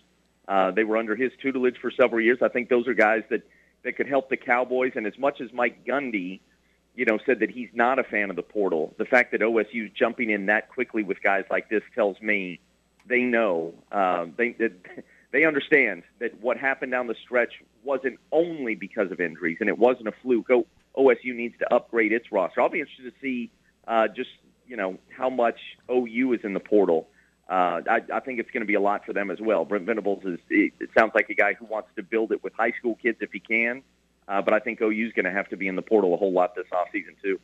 Uh, 0.49 0.71
they 0.71 0.85
were 0.85 0.97
under 0.97 1.15
his 1.15 1.33
tutelage 1.43 1.77
for 1.79 1.91
several 1.91 2.21
years. 2.21 2.39
I 2.41 2.49
think 2.49 2.69
those 2.69 2.87
are 2.89 2.95
guys 2.95 3.23
that, 3.31 3.43
that 3.85 3.97
could 3.97 4.09
help 4.09 4.31
the 4.31 4.37
Cowboys. 4.37 4.93
And 4.95 5.07
as 5.07 5.19
much 5.19 5.41
as 5.41 5.53
Mike 5.53 5.85
Gundy, 5.85 6.41
you 6.95 7.05
know, 7.05 7.19
said 7.27 7.41
that 7.41 7.51
he's 7.51 7.69
not 7.75 7.99
a 7.99 8.05
fan 8.05 8.31
of 8.31 8.37
the 8.37 8.43
portal, 8.43 8.95
the 8.97 9.05
fact 9.05 9.33
that 9.33 9.43
OSU's 9.43 9.91
jumping 9.93 10.31
in 10.31 10.47
that 10.47 10.71
quickly 10.71 11.03
with 11.03 11.23
guys 11.23 11.45
like 11.51 11.69
this 11.69 11.83
tells 11.95 12.19
me 12.23 12.61
they 13.07 13.21
know 13.21 13.75
uh, 13.93 14.27
they 14.37 14.57
they 15.33 15.45
understand 15.45 16.03
that 16.19 16.41
what 16.41 16.57
happened 16.57 16.93
down 16.93 17.07
the 17.07 17.17
stretch 17.23 17.53
wasn't 17.85 18.19
only 18.33 18.75
because 18.75 19.11
of 19.11 19.21
injuries 19.21 19.59
and 19.61 19.69
it 19.69 19.79
wasn't 19.79 20.09
a 20.09 20.13
fluke. 20.23 20.51
O- 20.51 20.67
OSU 20.97 21.35
needs 21.35 21.57
to 21.59 21.75
upgrade 21.75 22.13
its 22.13 22.33
roster. 22.33 22.61
I'll 22.61 22.69
be 22.69 22.81
interested 22.81 23.13
to 23.13 23.21
see 23.21 23.51
uh, 23.87 24.09
just 24.09 24.31
you 24.67 24.77
know 24.77 24.99
how 25.17 25.31
much 25.31 25.59
OU 25.91 26.35
is 26.35 26.41
in 26.45 26.55
the 26.55 26.61
portal. 26.61 27.09
Uh, 27.49 27.81
I, 27.89 28.01
I 28.13 28.21
think 28.21 28.41
it's 28.41 28.51
going 28.51 28.63
to 28.63 28.67
be 28.67 28.75
a 28.75 28.81
lot 28.81 29.07
for 29.07 29.13
them 29.13 29.31
as 29.31 29.41
well. 29.41 29.65
Brent 29.65 29.87
Venables 29.87 30.25
is 30.25 30.41
it, 30.51 30.73
it 30.81 30.91
sounds 30.99 31.13
like 31.15 31.31
a 31.31 31.35
guy 31.35 31.55
who 31.55 31.65
wants 31.67 31.91
to 31.97 32.03
build 32.03 32.33
it 32.33 32.43
with 32.43 32.53
high 32.55 32.73
school 32.73 32.97
kids 32.97 33.19
if 33.21 33.31
he 33.33 33.39
can, 33.39 33.83
uh, 34.27 34.43
but 34.43 34.53
I 34.53 34.59
think 34.59 34.81
OU 34.81 35.07
is 35.07 35.13
going 35.13 35.27
to 35.27 35.31
have 35.31 35.49
to 35.51 35.57
be 35.57 35.69
in 35.69 35.77
the 35.77 35.83
portal 35.83 36.15
a 36.15 36.17
whole 36.17 36.33
lot 36.33 36.57
this 36.57 36.67
offseason 36.73 37.21
too. 37.23 37.39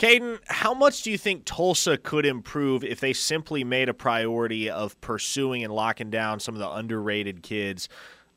Caden, 0.00 0.38
how 0.46 0.72
much 0.72 1.02
do 1.02 1.10
you 1.10 1.18
think 1.18 1.44
Tulsa 1.44 1.98
could 1.98 2.24
improve 2.24 2.82
if 2.82 3.00
they 3.00 3.12
simply 3.12 3.64
made 3.64 3.90
a 3.90 3.94
priority 3.94 4.70
of 4.70 4.98
pursuing 5.02 5.62
and 5.62 5.70
locking 5.70 6.08
down 6.08 6.40
some 6.40 6.54
of 6.54 6.58
the 6.58 6.70
underrated 6.70 7.42
kids 7.42 7.86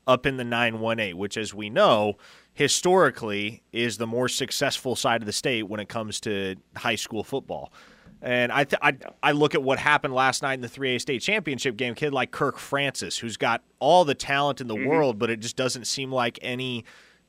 up 0.06 0.26
in 0.26 0.36
the 0.36 0.44
918, 0.44 1.16
which, 1.16 1.38
as 1.38 1.54
we 1.54 1.70
know, 1.70 2.18
historically 2.52 3.62
is 3.72 3.96
the 3.96 4.06
more 4.06 4.28
successful 4.28 4.94
side 4.94 5.22
of 5.22 5.26
the 5.26 5.32
state 5.32 5.62
when 5.62 5.80
it 5.80 5.88
comes 5.88 6.20
to 6.20 6.56
high 6.76 6.96
school 6.96 7.24
football. 7.24 7.72
And 8.20 8.52
I, 8.52 8.64
th- 8.64 8.80
I, 8.82 8.96
I 9.22 9.32
look 9.32 9.54
at 9.54 9.62
what 9.62 9.78
happened 9.78 10.12
last 10.12 10.42
night 10.42 10.54
in 10.54 10.60
the 10.60 10.68
3A 10.68 11.00
state 11.00 11.22
championship 11.22 11.78
game. 11.78 11.94
Kid 11.94 12.12
like 12.12 12.30
Kirk 12.30 12.58
Francis, 12.58 13.16
who's 13.16 13.38
got 13.38 13.62
all 13.78 14.04
the 14.04 14.14
talent 14.14 14.60
in 14.60 14.66
the 14.66 14.76
mm-hmm. 14.76 14.86
world, 14.86 15.18
but 15.18 15.30
it 15.30 15.40
just 15.40 15.56
doesn't 15.56 15.86
seem 15.86 16.12
like 16.12 16.38
any 16.42 16.84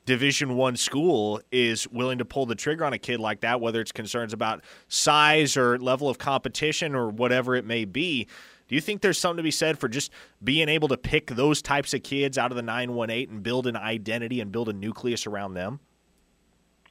Division 0.06 0.56
One 0.56 0.76
school 0.76 1.41
is 1.52 1.88
willing 1.88 2.20
to 2.20 2.26
pull 2.26 2.46
the 2.46 2.56
trigger 2.56 2.86
on 2.86 2.94
a 2.94 3.00
kid 3.00 3.20
like 3.20 3.41
that, 3.41 3.60
whether 3.60 3.82
it's 3.82 3.91
concerns 3.91 4.34
about 4.34 4.63
size 4.88 5.58
or 5.58 5.80
level 5.80 6.10
of 6.10 6.18
competition 6.18 6.94
or 6.94 7.10
whatever 7.10 7.56
it 7.56 7.65
may 7.65 7.86
be. 7.86 8.28
Do 8.68 8.76
you 8.76 8.82
think 8.82 9.02
there's 9.02 9.20
something 9.20 9.38
to 9.38 9.44
be 9.44 9.52
said 9.52 9.78
for 9.78 9.88
just 9.88 10.12
being 10.44 10.70
able 10.70 10.88
to 10.88 10.98
pick 10.98 11.28
those 11.28 11.62
types 11.62 11.94
of 11.94 12.04
kids 12.04 12.38
out 12.38 12.52
of 12.52 12.56
the 12.56 12.63
918 12.63 13.30
and 13.30 13.44
build 13.44 13.68
an 13.68 13.76
identity 13.76 14.41
and 14.41 14.52
build 14.52 14.70
a 14.70 14.74
nucleus 14.74 15.28
around 15.28 15.54
them? 15.54 15.80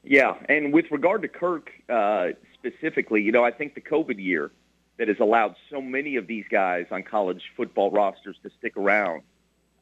Yeah, 0.02 0.34
and 0.48 0.72
with 0.72 0.86
regard 0.90 1.22
to 1.22 1.28
Kirk 1.28 1.70
uh, 1.88 2.28
specifically, 2.52 3.22
you 3.22 3.32
know, 3.32 3.44
I 3.44 3.50
think 3.50 3.74
the 3.74 3.80
COVID 3.80 4.22
year 4.22 4.50
that 4.98 5.08
has 5.08 5.18
allowed 5.18 5.56
so 5.70 5.80
many 5.80 6.16
of 6.16 6.26
these 6.26 6.44
guys 6.50 6.86
on 6.90 7.02
college 7.02 7.42
football 7.56 7.90
rosters 7.90 8.36
to 8.42 8.50
stick 8.58 8.76
around 8.76 9.22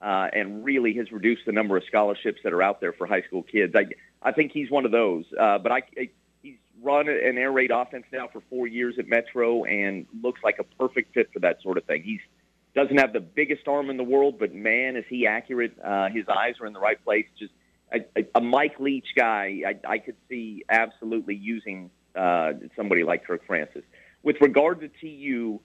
uh, 0.02 0.28
and 0.32 0.64
really 0.64 0.94
has 0.94 1.12
reduced 1.12 1.42
the 1.46 1.52
number 1.52 1.76
of 1.76 1.84
scholarships 1.84 2.40
that 2.44 2.52
are 2.52 2.62
out 2.62 2.80
there 2.80 2.92
for 2.92 3.06
high 3.06 3.22
school 3.22 3.42
kids. 3.42 3.74
I, 3.76 3.86
I 4.20 4.32
think 4.32 4.52
he's 4.52 4.70
one 4.70 4.84
of 4.84 4.90
those. 4.90 5.24
Uh, 5.38 5.58
but 5.58 5.72
I, 5.72 5.82
I, 5.96 6.10
run 6.82 7.08
an 7.08 7.38
air 7.38 7.52
raid 7.52 7.70
offense 7.70 8.04
now 8.12 8.28
for 8.32 8.42
four 8.50 8.66
years 8.66 8.96
at 8.98 9.06
Metro 9.06 9.64
and 9.64 10.06
looks 10.20 10.40
like 10.42 10.58
a 10.58 10.64
perfect 10.64 11.14
fit 11.14 11.30
for 11.32 11.38
that 11.38 11.62
sort 11.62 11.78
of 11.78 11.84
thing. 11.84 12.02
He's 12.02 12.20
doesn't 12.74 12.96
have 12.98 13.12
the 13.12 13.20
biggest 13.20 13.68
arm 13.68 13.90
in 13.90 13.98
the 13.98 14.04
world, 14.04 14.38
but 14.38 14.54
man, 14.54 14.96
is 14.96 15.04
he 15.08 15.26
accurate. 15.26 15.76
Uh, 15.84 16.08
his 16.08 16.24
eyes 16.28 16.54
are 16.60 16.66
in 16.66 16.72
the 16.72 16.80
right 16.80 17.02
place. 17.04 17.26
Just 17.38 17.52
a, 17.92 17.98
a, 18.16 18.26
a 18.36 18.40
Mike 18.40 18.80
Leach 18.80 19.08
guy, 19.14 19.62
I, 19.66 19.78
I 19.86 19.98
could 19.98 20.16
see 20.28 20.64
absolutely 20.70 21.34
using 21.34 21.90
uh, 22.16 22.52
somebody 22.74 23.04
like 23.04 23.26
Kirk 23.26 23.46
Francis. 23.46 23.82
With 24.22 24.36
regard 24.40 24.80
to 24.80 24.88
TU, 24.88 25.60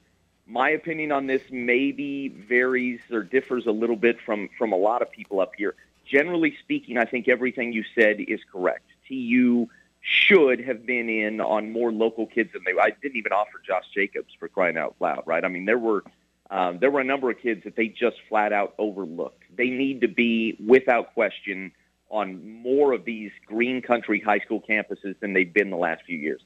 my 0.48 0.70
opinion 0.70 1.12
on 1.12 1.28
this 1.28 1.42
maybe 1.52 2.30
varies 2.30 3.00
or 3.12 3.24
differs 3.24 3.66
a 3.66 3.72
little 3.72 3.96
bit 3.96 4.18
from 4.26 4.50
from 4.58 4.72
a 4.72 4.78
lot 4.78 5.02
of 5.02 5.12
people 5.12 5.40
up 5.40 5.54
here. 5.58 5.76
Generally 6.06 6.58
speaking, 6.64 6.98
I 6.98 7.06
think 7.06 7.28
everything 7.28 7.74
you 7.74 7.84
said 7.94 8.20
is 8.20 8.40
correct. 8.52 8.86
TU 9.08 9.68
should 10.02 10.62
have 10.62 10.86
been 10.86 11.10
in 11.10 11.42
on 11.42 11.72
more 11.72 11.92
local 11.92 12.26
kids 12.26 12.54
than 12.54 12.64
they. 12.66 12.72
I 12.80 12.92
didn't 13.02 13.18
even 13.18 13.34
offer 13.34 13.62
Josh 13.66 13.86
Jacobs 13.94 14.34
for 14.40 14.48
crying 14.48 14.78
out 14.78 14.96
loud, 15.02 15.24
right? 15.26 15.44
I 15.44 15.50
mean, 15.50 15.66
there 15.66 15.78
were 15.78 16.04
um, 16.50 16.80
there 16.80 16.92
were 16.92 17.02
a 17.02 17.06
number 17.06 17.30
of 17.30 17.40
kids 17.40 17.66
that 17.66 17.76
they 17.76 17.88
just 17.88 18.16
flat 18.30 18.54
out 18.54 18.74
overlooked. 18.78 19.44
They 19.56 19.70
need 19.70 20.02
to 20.02 20.08
be, 20.08 20.58
without 20.66 21.14
question, 21.14 21.74
on 22.10 22.62
more 22.62 22.94
of 22.94 23.04
these 23.04 23.32
green 23.46 23.82
country 23.82 24.22
high 24.22 24.40
school 24.40 24.62
campuses 24.62 25.20
than 25.20 25.34
they've 25.34 25.54
been 25.54 25.70
the 25.70 25.78
last 25.78 26.04
few 26.06 26.18
years. 26.18 26.40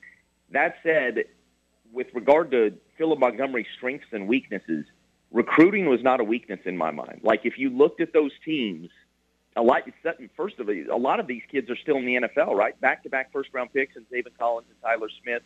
That 0.49 0.75
said, 0.81 1.25
with 1.91 2.07
regard 2.13 2.51
to 2.51 2.73
Philip 2.97 3.19
Montgomery's 3.19 3.67
strengths 3.77 4.07
and 4.11 4.27
weaknesses, 4.27 4.85
recruiting 5.31 5.87
was 5.87 6.01
not 6.01 6.19
a 6.19 6.23
weakness 6.23 6.59
in 6.65 6.77
my 6.77 6.91
mind. 6.91 7.21
Like 7.23 7.41
if 7.45 7.57
you 7.57 7.69
looked 7.69 8.01
at 8.01 8.13
those 8.13 8.31
teams 8.43 8.89
a 9.55 9.61
lot. 9.61 9.83
First 10.35 10.59
of 10.59 10.69
all, 10.69 10.75
a 10.75 10.97
lot 10.97 11.19
of 11.19 11.27
these 11.27 11.41
kids 11.51 11.69
are 11.69 11.75
still 11.75 11.97
in 11.97 12.05
the 12.05 12.15
NFL, 12.15 12.55
right? 12.55 12.79
Back-to-back 12.79 13.31
first-round 13.31 13.73
picks, 13.73 13.95
and 13.95 14.05
Zaven 14.09 14.37
Collins 14.37 14.67
and 14.69 14.81
Tyler 14.81 15.09
Smith, 15.21 15.43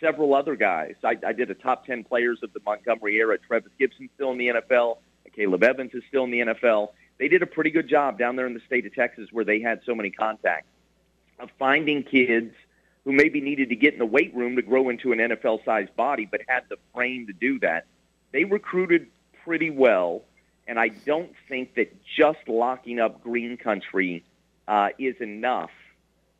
several 0.00 0.34
other 0.34 0.56
guys. 0.56 0.94
I, 1.02 1.16
I 1.26 1.32
did 1.32 1.50
a 1.50 1.54
top 1.54 1.86
ten 1.86 2.04
players 2.04 2.40
of 2.42 2.52
the 2.52 2.60
Montgomery 2.64 3.16
era. 3.16 3.38
Trevis 3.38 3.72
Gibson 3.78 4.10
still 4.14 4.32
in 4.32 4.38
the 4.38 4.48
NFL. 4.48 4.98
Caleb 5.34 5.62
Evans 5.62 5.92
is 5.94 6.02
still 6.08 6.24
in 6.24 6.30
the 6.30 6.40
NFL. 6.40 6.88
They 7.18 7.28
did 7.28 7.42
a 7.42 7.46
pretty 7.46 7.70
good 7.70 7.88
job 7.88 8.18
down 8.18 8.36
there 8.36 8.46
in 8.46 8.54
the 8.54 8.60
state 8.66 8.86
of 8.86 8.94
Texas, 8.94 9.28
where 9.32 9.44
they 9.44 9.60
had 9.60 9.80
so 9.86 9.94
many 9.94 10.10
contacts 10.10 10.68
of 11.38 11.50
finding 11.58 12.02
kids 12.02 12.54
who 13.06 13.12
maybe 13.12 13.40
needed 13.40 13.70
to 13.70 13.76
get 13.76 13.94
in 13.94 13.98
the 13.98 14.04
weight 14.04 14.34
room 14.36 14.56
to 14.56 14.62
grow 14.62 14.90
into 14.90 15.12
an 15.12 15.18
NFL-sized 15.18 15.96
body, 15.96 16.28
but 16.30 16.42
had 16.46 16.64
the 16.68 16.76
frame 16.92 17.26
to 17.28 17.32
do 17.32 17.58
that. 17.60 17.86
They 18.32 18.44
recruited 18.44 19.06
pretty 19.44 19.70
well 19.70 20.24
and 20.66 20.78
I 20.78 20.88
don't 20.88 21.32
think 21.48 21.74
that 21.76 21.94
just 22.04 22.48
locking 22.48 22.98
up 22.98 23.22
Green 23.22 23.56
Country 23.56 24.24
uh, 24.66 24.88
is 24.98 25.16
enough. 25.20 25.70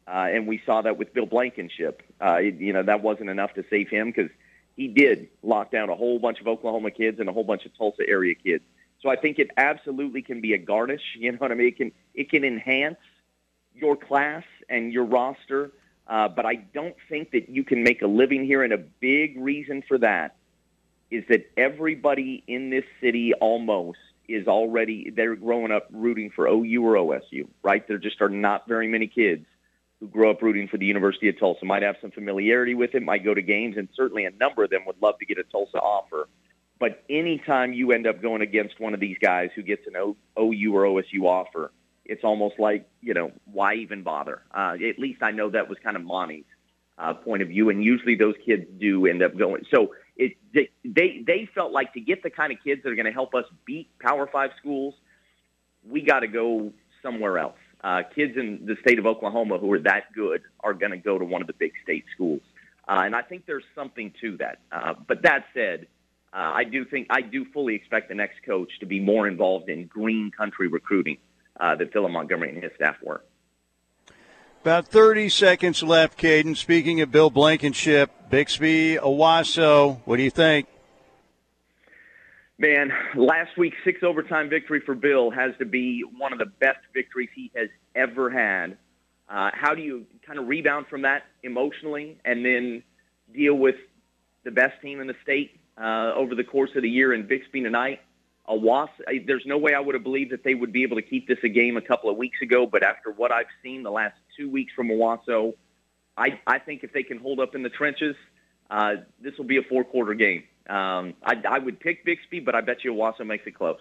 Uh, 0.06 0.28
and 0.32 0.46
we 0.46 0.60
saw 0.64 0.82
that 0.82 0.98
with 0.98 1.12
Bill 1.14 1.26
Blankenship. 1.26 2.02
Uh, 2.20 2.38
it, 2.40 2.54
you 2.56 2.72
know, 2.72 2.82
that 2.82 3.02
wasn't 3.02 3.30
enough 3.30 3.54
to 3.54 3.64
save 3.70 3.88
him 3.88 4.08
because 4.10 4.30
he 4.76 4.88
did 4.88 5.28
lock 5.42 5.70
down 5.70 5.90
a 5.90 5.94
whole 5.94 6.18
bunch 6.18 6.40
of 6.40 6.46
Oklahoma 6.46 6.90
kids 6.90 7.18
and 7.20 7.28
a 7.28 7.32
whole 7.32 7.44
bunch 7.44 7.64
of 7.66 7.76
Tulsa 7.76 8.08
area 8.08 8.34
kids. 8.34 8.64
So 9.00 9.08
I 9.08 9.16
think 9.16 9.38
it 9.38 9.50
absolutely 9.56 10.22
can 10.22 10.40
be 10.40 10.54
a 10.54 10.58
garnish. 10.58 11.02
You 11.16 11.32
know 11.32 11.38
what 11.38 11.50
I 11.50 11.54
mean? 11.54 11.68
It 11.68 11.76
can 11.76 11.92
it 12.14 12.30
can 12.30 12.44
enhance 12.44 12.98
your 13.74 13.96
class 13.96 14.44
and 14.68 14.92
your 14.92 15.04
roster, 15.04 15.72
uh, 16.08 16.28
but 16.28 16.46
I 16.46 16.54
don't 16.54 16.96
think 17.08 17.32
that 17.32 17.48
you 17.48 17.64
can 17.64 17.82
make 17.82 18.02
a 18.02 18.06
living 18.06 18.44
here. 18.44 18.62
And 18.62 18.72
a 18.72 18.78
big 18.78 19.36
reason 19.38 19.82
for 19.86 19.98
that 19.98 20.36
is 21.10 21.24
that 21.28 21.50
everybody 21.56 22.42
in 22.46 22.70
this 22.70 22.84
city 23.00 23.32
almost 23.34 23.98
is 24.28 24.48
already 24.48 25.10
they're 25.10 25.36
growing 25.36 25.70
up 25.70 25.86
rooting 25.92 26.30
for 26.30 26.46
OU 26.48 26.84
or 26.84 26.94
OSU, 26.94 27.48
right? 27.62 27.86
There 27.86 27.98
just 27.98 28.20
are 28.20 28.28
not 28.28 28.66
very 28.66 28.88
many 28.88 29.06
kids 29.06 29.46
who 30.00 30.08
grew 30.08 30.30
up 30.30 30.42
rooting 30.42 30.68
for 30.68 30.76
the 30.76 30.86
University 30.86 31.28
of 31.28 31.38
Tulsa, 31.38 31.64
might 31.64 31.82
have 31.82 31.96
some 32.00 32.10
familiarity 32.10 32.74
with 32.74 32.94
it, 32.94 33.02
might 33.02 33.24
go 33.24 33.32
to 33.32 33.42
games, 33.42 33.76
and 33.76 33.88
certainly 33.94 34.26
a 34.26 34.30
number 34.30 34.64
of 34.64 34.70
them 34.70 34.84
would 34.86 35.00
love 35.00 35.18
to 35.18 35.26
get 35.26 35.38
a 35.38 35.44
Tulsa 35.44 35.78
offer. 35.78 36.28
But 36.78 37.02
anytime 37.08 37.72
you 37.72 37.92
end 37.92 38.06
up 38.06 38.20
going 38.20 38.42
against 38.42 38.78
one 38.78 38.92
of 38.92 39.00
these 39.00 39.16
guys 39.18 39.50
who 39.54 39.62
gets 39.62 39.86
an 39.86 39.94
OU 40.38 40.76
or 40.76 40.82
OSU 40.82 41.22
offer, 41.22 41.72
it's 42.08 42.24
almost 42.24 42.58
like, 42.58 42.88
you 43.00 43.14
know, 43.14 43.32
why 43.44 43.74
even 43.74 44.02
bother? 44.02 44.42
Uh, 44.54 44.74
at 44.88 44.98
least 44.98 45.22
I 45.22 45.30
know 45.30 45.50
that 45.50 45.68
was 45.68 45.78
kind 45.82 45.96
of 45.96 46.04
Monty's 46.04 46.44
uh, 46.98 47.14
point 47.14 47.42
of 47.42 47.48
view, 47.48 47.70
and 47.70 47.82
usually 47.82 48.14
those 48.14 48.34
kids 48.44 48.64
do 48.78 49.06
end 49.06 49.22
up 49.22 49.36
going. 49.36 49.64
So 49.74 49.94
it, 50.16 50.32
they 50.52 51.22
they 51.26 51.48
felt 51.54 51.72
like 51.72 51.92
to 51.94 52.00
get 52.00 52.22
the 52.22 52.30
kind 52.30 52.52
of 52.52 52.58
kids 52.64 52.82
that 52.82 52.90
are 52.90 52.94
going 52.94 53.06
to 53.06 53.12
help 53.12 53.34
us 53.34 53.44
beat 53.66 53.88
Power 53.98 54.26
Five 54.26 54.50
schools, 54.58 54.94
we 55.88 56.02
got 56.02 56.20
to 56.20 56.28
go 56.28 56.72
somewhere 57.02 57.38
else. 57.38 57.58
Uh, 57.84 58.02
kids 58.14 58.36
in 58.36 58.64
the 58.64 58.76
state 58.80 58.98
of 58.98 59.06
Oklahoma 59.06 59.58
who 59.58 59.70
are 59.72 59.78
that 59.80 60.12
good 60.14 60.42
are 60.60 60.74
going 60.74 60.92
to 60.92 60.96
go 60.96 61.18
to 61.18 61.24
one 61.24 61.42
of 61.42 61.46
the 61.46 61.52
big 61.52 61.72
state 61.82 62.04
schools, 62.14 62.40
uh, 62.88 63.02
and 63.04 63.14
I 63.14 63.22
think 63.22 63.46
there's 63.46 63.64
something 63.74 64.12
to 64.22 64.38
that. 64.38 64.58
Uh, 64.72 64.94
but 65.06 65.22
that 65.22 65.44
said, 65.52 65.86
uh, 66.32 66.52
I 66.54 66.64
do 66.64 66.84
think 66.86 67.08
I 67.10 67.20
do 67.20 67.44
fully 67.52 67.74
expect 67.74 68.08
the 68.08 68.14
next 68.14 68.42
coach 68.44 68.70
to 68.80 68.86
be 68.86 69.00
more 69.00 69.28
involved 69.28 69.68
in 69.68 69.86
green 69.86 70.30
country 70.30 70.68
recruiting 70.68 71.18
uh, 71.60 71.74
that 71.76 71.92
Philip 71.92 72.10
Montgomery 72.10 72.50
and 72.50 72.62
his 72.62 72.72
staff 72.76 72.96
were. 73.02 73.22
About 74.62 74.88
30 74.88 75.28
seconds 75.28 75.82
left, 75.82 76.18
Caden. 76.18 76.56
Speaking 76.56 77.00
of 77.00 77.12
Bill 77.12 77.30
Blankenship, 77.30 78.10
Bixby, 78.30 78.96
Owasso, 78.96 80.00
what 80.04 80.16
do 80.16 80.24
you 80.24 80.30
think? 80.30 80.66
Man, 82.58 82.90
last 83.14 83.56
week's 83.58 83.76
six 83.84 84.02
overtime 84.02 84.48
victory 84.48 84.80
for 84.80 84.94
Bill 84.94 85.30
has 85.30 85.52
to 85.58 85.66
be 85.66 86.02
one 86.18 86.32
of 86.32 86.38
the 86.38 86.46
best 86.46 86.78
victories 86.94 87.28
he 87.34 87.52
has 87.54 87.68
ever 87.94 88.30
had. 88.30 88.78
Uh, 89.28 89.50
how 89.52 89.74
do 89.74 89.82
you 89.82 90.06
kind 90.26 90.38
of 90.38 90.48
rebound 90.48 90.86
from 90.88 91.02
that 91.02 91.24
emotionally 91.42 92.18
and 92.24 92.44
then 92.44 92.82
deal 93.34 93.54
with 93.54 93.76
the 94.44 94.50
best 94.50 94.80
team 94.80 95.00
in 95.00 95.06
the 95.06 95.16
state 95.22 95.60
uh, 95.76 96.12
over 96.14 96.34
the 96.34 96.44
course 96.44 96.70
of 96.76 96.82
the 96.82 96.88
year 96.88 97.12
in 97.12 97.26
Bixby 97.26 97.62
tonight? 97.62 98.00
Owasso, 98.48 99.26
there's 99.26 99.44
no 99.46 99.58
way 99.58 99.74
I 99.74 99.80
would 99.80 99.94
have 99.94 100.04
believed 100.04 100.32
that 100.32 100.44
they 100.44 100.54
would 100.54 100.72
be 100.72 100.82
able 100.82 100.96
to 100.96 101.02
keep 101.02 101.26
this 101.26 101.38
a 101.42 101.48
game 101.48 101.76
a 101.76 101.80
couple 101.80 102.10
of 102.10 102.16
weeks 102.16 102.38
ago, 102.42 102.66
but 102.66 102.82
after 102.82 103.10
what 103.10 103.32
I've 103.32 103.46
seen 103.62 103.82
the 103.82 103.90
last 103.90 104.14
two 104.36 104.48
weeks 104.48 104.72
from 104.74 104.88
Owasso, 104.88 105.54
I, 106.16 106.40
I 106.46 106.58
think 106.58 106.84
if 106.84 106.92
they 106.92 107.02
can 107.02 107.18
hold 107.18 107.40
up 107.40 107.54
in 107.54 107.62
the 107.62 107.68
trenches, 107.68 108.14
uh, 108.70 108.94
this 109.20 109.36
will 109.36 109.44
be 109.44 109.58
a 109.58 109.62
four-quarter 109.62 110.14
game. 110.14 110.44
Um, 110.68 111.14
I, 111.24 111.42
I 111.48 111.58
would 111.58 111.80
pick 111.80 112.04
Bixby, 112.04 112.40
but 112.40 112.54
I 112.54 112.60
bet 112.60 112.84
you 112.84 112.92
Owasso 112.92 113.26
makes 113.26 113.46
it 113.46 113.54
close. 113.54 113.80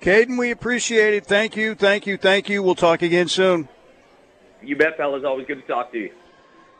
Caden, 0.00 0.38
we 0.38 0.50
appreciate 0.50 1.14
it. 1.14 1.26
Thank 1.26 1.56
you, 1.56 1.74
thank 1.74 2.06
you, 2.06 2.16
thank 2.16 2.48
you. 2.48 2.62
We'll 2.62 2.74
talk 2.74 3.02
again 3.02 3.28
soon. 3.28 3.68
You 4.62 4.76
bet, 4.76 4.96
fellas. 4.96 5.22
Always 5.24 5.46
good 5.46 5.60
to 5.60 5.66
talk 5.66 5.92
to 5.92 5.98
you. 5.98 6.12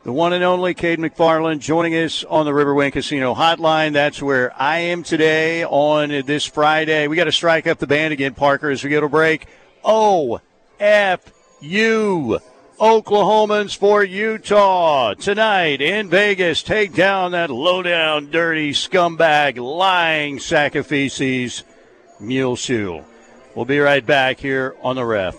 The 0.07 0.13
one 0.13 0.33
and 0.33 0.45
only 0.45 0.73
Cade 0.73 1.01
McFarland 1.01 1.59
joining 1.59 1.93
us 1.97 2.23
on 2.23 2.47
the 2.47 2.53
Riverwind 2.53 2.93
Casino 2.93 3.35
Hotline. 3.35 3.93
That's 3.93 4.23
where 4.23 4.55
I 4.57 4.79
am 4.79 5.03
today 5.03 5.65
on 5.65 6.11
this 6.25 6.45
Friday. 6.45 7.09
We 7.09 7.17
got 7.17 7.25
to 7.25 7.33
strike 7.33 7.67
up 7.67 7.79
the 7.79 7.89
band 7.89 8.13
again, 8.13 8.33
Parker, 8.33 8.71
as 8.71 8.85
we 8.85 8.91
go 8.91 9.01
to 9.01 9.09
break. 9.09 9.49
O 9.83 10.41
F 10.79 11.33
U. 11.61 12.39
Oklahomans 12.79 13.77
for 13.77 14.05
Utah 14.05 15.15
tonight 15.15 15.81
in 15.81 16.09
Vegas. 16.09 16.63
Take 16.63 16.95
down 16.95 17.33
that 17.33 17.51
low 17.51 17.83
down, 17.83 18.31
dirty 18.31 18.71
scumbag, 18.71 19.57
lying 19.59 20.39
sack 20.39 20.77
of 20.77 20.87
feces, 20.87 21.65
Muleshoe. 22.21 23.03
We'll 23.57 23.65
be 23.65 23.81
right 23.81 24.07
back 24.07 24.39
here 24.39 24.77
on 24.83 24.95
the 24.95 25.05
ref. 25.05 25.35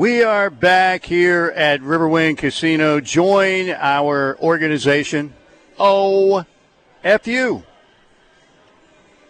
We 0.00 0.22
are 0.22 0.48
back 0.48 1.04
here 1.04 1.52
at 1.54 1.82
Riverwind 1.82 2.38
Casino. 2.38 3.00
Join 3.00 3.68
our 3.68 4.34
organization, 4.40 5.34
OFU. 5.78 6.46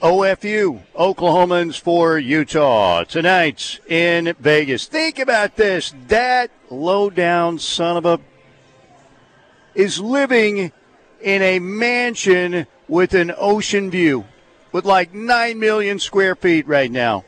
OFU, 0.00 0.80
Oklahomans 0.94 1.80
for 1.80 2.20
Utah. 2.20 3.02
Tonight's 3.02 3.80
in 3.88 4.32
Vegas. 4.38 4.86
Think 4.86 5.18
about 5.18 5.56
this. 5.56 5.92
That 6.06 6.52
low 6.70 7.10
down 7.10 7.58
son 7.58 7.96
of 7.96 8.06
a 8.06 8.20
is 9.74 9.98
living 9.98 10.70
in 11.20 11.42
a 11.42 11.58
mansion 11.58 12.68
with 12.86 13.14
an 13.14 13.32
ocean 13.36 13.90
view 13.90 14.24
with 14.70 14.84
like 14.84 15.12
9 15.12 15.58
million 15.58 15.98
square 15.98 16.36
feet 16.36 16.68
right 16.68 16.92
now. 16.92 17.24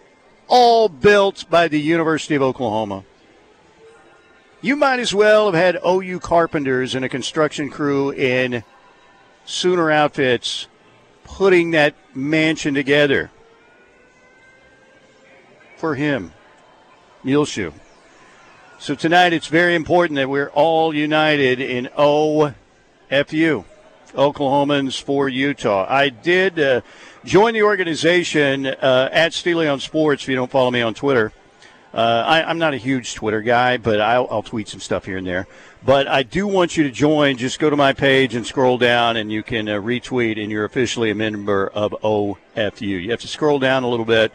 All 0.47 0.89
built 0.89 1.45
by 1.51 1.67
the 1.67 1.81
University 1.81 2.37
of 2.37 2.43
Oklahoma. 2.43 3.03
You 4.65 4.77
might 4.77 5.01
as 5.01 5.13
well 5.13 5.47
have 5.51 5.61
had 5.61 5.81
OU 5.85 6.21
carpenters 6.21 6.95
and 6.95 7.05
a 7.05 7.09
construction 7.09 7.69
crew 7.69 8.13
in 8.13 8.63
Sooner 9.45 9.91
outfits 9.91 10.69
putting 11.25 11.73
that 11.73 11.97
mansion 12.15 12.73
together 12.73 13.33
for 15.77 15.97
him, 15.97 16.33
Muleshoe. 17.25 17.73
So 18.79 18.95
tonight 18.95 19.33
it's 19.33 19.49
very 19.49 19.75
important 19.75 20.17
that 20.17 20.31
we're 20.31 20.51
all 20.51 20.95
united 20.95 21.61
in 21.61 21.87
OFU, 21.99 22.55
Oklahomans 23.11 25.03
for 25.03 25.29
Utah. 25.29 25.87
I 25.89 26.09
did 26.09 26.61
uh, 26.61 26.83
join 27.25 27.55
the 27.55 27.65
organization 27.65 28.67
uh, 28.67 29.09
at 29.11 29.35
Steely 29.35 29.67
on 29.67 29.81
Sports 29.81 30.23
if 30.23 30.29
you 30.29 30.37
don't 30.37 30.53
follow 30.53 30.71
me 30.71 30.83
on 30.83 30.95
Twitter. 30.95 31.33
Uh, 31.95 32.25
I, 32.27 32.51
am 32.51 32.59
not 32.59 32.73
a 32.73 32.79
huge 32.79 33.15
Twitter 33.15 33.43
guy, 33.43 33.77
but 33.77 34.01
I'll, 34.01 34.27
I'll, 34.31 34.43
tweet 34.43 34.67
some 34.67 34.81
stuff 34.81 35.05
here 35.05 35.19
and 35.19 35.27
there. 35.27 35.47
But 35.85 36.09
I 36.09 36.23
do 36.23 36.47
want 36.47 36.75
you 36.77 36.85
to 36.85 36.91
join. 36.91 37.37
Just 37.37 37.59
go 37.59 37.69
to 37.69 37.77
my 37.77 37.93
page 37.93 38.35
and 38.35 38.47
scroll 38.47 38.79
down, 38.79 39.19
and 39.19 39.31
you 39.31 39.43
can 39.43 39.69
uh, 39.69 39.75
retweet, 39.75 40.41
and 40.43 40.51
you're 40.51 40.65
officially 40.65 41.11
a 41.11 41.15
member 41.15 41.69
of 41.69 41.93
OFU. 42.03 42.81
You 42.81 43.11
have 43.11 43.21
to 43.21 43.29
scroll 43.29 43.59
down 43.59 43.83
a 43.83 43.89
little 43.89 44.07
bit, 44.07 44.33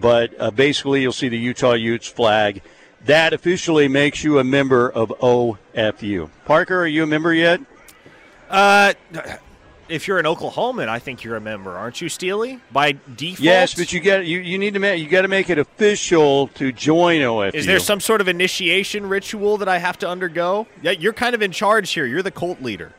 but 0.00 0.32
uh, 0.40 0.50
basically, 0.50 1.02
you'll 1.02 1.12
see 1.12 1.28
the 1.28 1.38
Utah 1.38 1.74
Utes 1.74 2.08
flag. 2.08 2.62
That 3.04 3.32
officially 3.32 3.86
makes 3.86 4.24
you 4.24 4.40
a 4.40 4.44
member 4.44 4.90
of 4.90 5.10
OFU. 5.20 6.28
Parker, 6.44 6.80
are 6.80 6.86
you 6.88 7.04
a 7.04 7.06
member 7.06 7.32
yet? 7.32 7.60
Uh, 8.50 8.94
if 9.88 10.08
you're 10.08 10.18
an 10.18 10.24
Oklahoman, 10.24 10.88
I 10.88 10.98
think 10.98 11.24
you're 11.24 11.36
a 11.36 11.40
member, 11.40 11.76
aren't 11.76 12.00
you, 12.00 12.08
Steely? 12.08 12.60
By 12.72 12.92
default. 13.16 13.40
Yes, 13.40 13.74
but 13.74 13.92
you 13.92 14.00
got 14.00 14.26
you, 14.26 14.38
you 14.40 14.58
need 14.58 14.74
to 14.74 14.80
make 14.80 15.02
you 15.02 15.08
got 15.08 15.22
to 15.22 15.28
make 15.28 15.50
it 15.50 15.58
official 15.58 16.48
to 16.48 16.72
join 16.72 17.20
OFU. 17.20 17.54
Is 17.54 17.66
there 17.66 17.78
some 17.78 18.00
sort 18.00 18.20
of 18.20 18.28
initiation 18.28 19.08
ritual 19.08 19.56
that 19.58 19.68
I 19.68 19.78
have 19.78 19.98
to 19.98 20.08
undergo? 20.08 20.66
Yeah, 20.82 20.92
you're 20.92 21.12
kind 21.12 21.34
of 21.34 21.42
in 21.42 21.52
charge 21.52 21.90
here. 21.92 22.06
You're 22.06 22.22
the 22.22 22.30
cult 22.30 22.62
leader. 22.62 22.92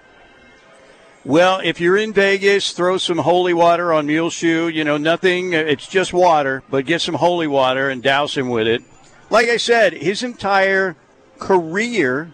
Well, 1.25 1.59
if 1.61 1.81
you're 1.81 1.97
in 1.97 2.13
Vegas, 2.13 2.71
throw 2.71 2.97
some 2.97 3.17
holy 3.17 3.53
water 3.53 3.91
on 3.91 4.07
Muleshoe. 4.07 4.67
You 4.67 4.83
know, 4.85 4.95
nothing. 4.97 5.53
Uh, 5.53 5.59
it's 5.59 5.87
just 5.87 6.13
water, 6.13 6.63
but 6.69 6.85
get 6.85 7.01
some 7.01 7.15
holy 7.15 7.47
water 7.47 7.89
and 7.89 8.01
douse 8.01 8.37
him 8.37 8.49
with 8.49 8.67
it. 8.67 8.81
Like 9.29 9.49
I 9.49 9.57
said, 9.57 9.91
his 9.93 10.23
entire 10.23 10.95
career, 11.37 12.31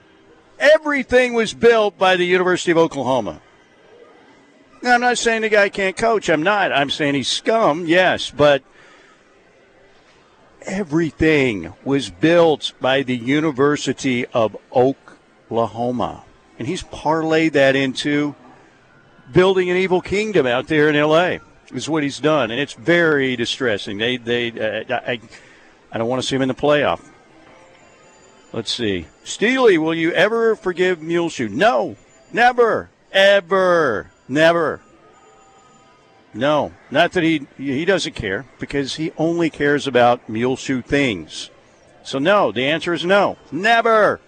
everything 0.59 1.33
was 1.33 1.53
built 1.55 1.97
by 1.97 2.15
the 2.15 2.25
University 2.25 2.71
of 2.71 2.77
Oklahoma. 2.77 3.41
Now, 4.83 4.95
I'm 4.95 5.01
not 5.01 5.17
saying 5.17 5.43
the 5.43 5.49
guy 5.49 5.69
can't 5.69 5.95
coach. 5.95 6.29
I'm 6.29 6.43
not. 6.43 6.73
I'm 6.73 6.89
saying 6.89 7.15
he's 7.15 7.29
scum, 7.29 7.85
yes, 7.85 8.29
but 8.29 8.63
everything 10.63 11.73
was 11.85 12.09
built 12.09 12.73
by 12.81 13.01
the 13.03 13.15
University 13.15 14.25
of 14.25 14.57
Oklahoma. 14.75 16.25
And 16.59 16.67
he's 16.67 16.83
parlayed 16.83 17.53
that 17.53 17.77
into 17.77 18.35
building 19.31 19.69
an 19.69 19.77
evil 19.77 20.01
kingdom 20.01 20.45
out 20.45 20.67
there 20.67 20.89
in 20.89 20.97
L.A. 20.97 21.39
Is 21.71 21.87
what 21.87 22.03
he's 22.03 22.19
done, 22.19 22.51
and 22.51 22.59
it's 22.59 22.73
very 22.73 23.37
distressing. 23.37 23.97
They, 23.97 24.17
they, 24.17 24.51
uh, 24.51 24.99
I, 25.07 25.21
I 25.93 25.97
don't 25.97 26.09
want 26.09 26.21
to 26.21 26.27
see 26.27 26.35
him 26.35 26.41
in 26.41 26.49
the 26.49 26.53
playoff. 26.53 26.99
Let's 28.51 28.71
see. 28.71 29.07
Steely, 29.23 29.77
will 29.77 29.95
you 29.95 30.11
ever 30.11 30.57
forgive 30.57 31.01
Muleshoe? 31.01 31.47
No, 31.47 31.95
never, 32.33 32.89
ever, 33.13 34.11
never. 34.27 34.81
No, 36.33 36.73
not 36.89 37.11
that 37.11 37.23
he 37.23 37.47
he 37.57 37.85
doesn't 37.85 38.15
care 38.15 38.45
because 38.59 38.95
he 38.95 39.11
only 39.17 39.49
cares 39.49 39.85
about 39.85 40.27
Muleshoe 40.27 40.81
things. 40.81 41.49
So 42.03 42.19
no, 42.19 42.51
the 42.51 42.65
answer 42.65 42.93
is 42.93 43.05
no, 43.05 43.37
never. 43.51 44.19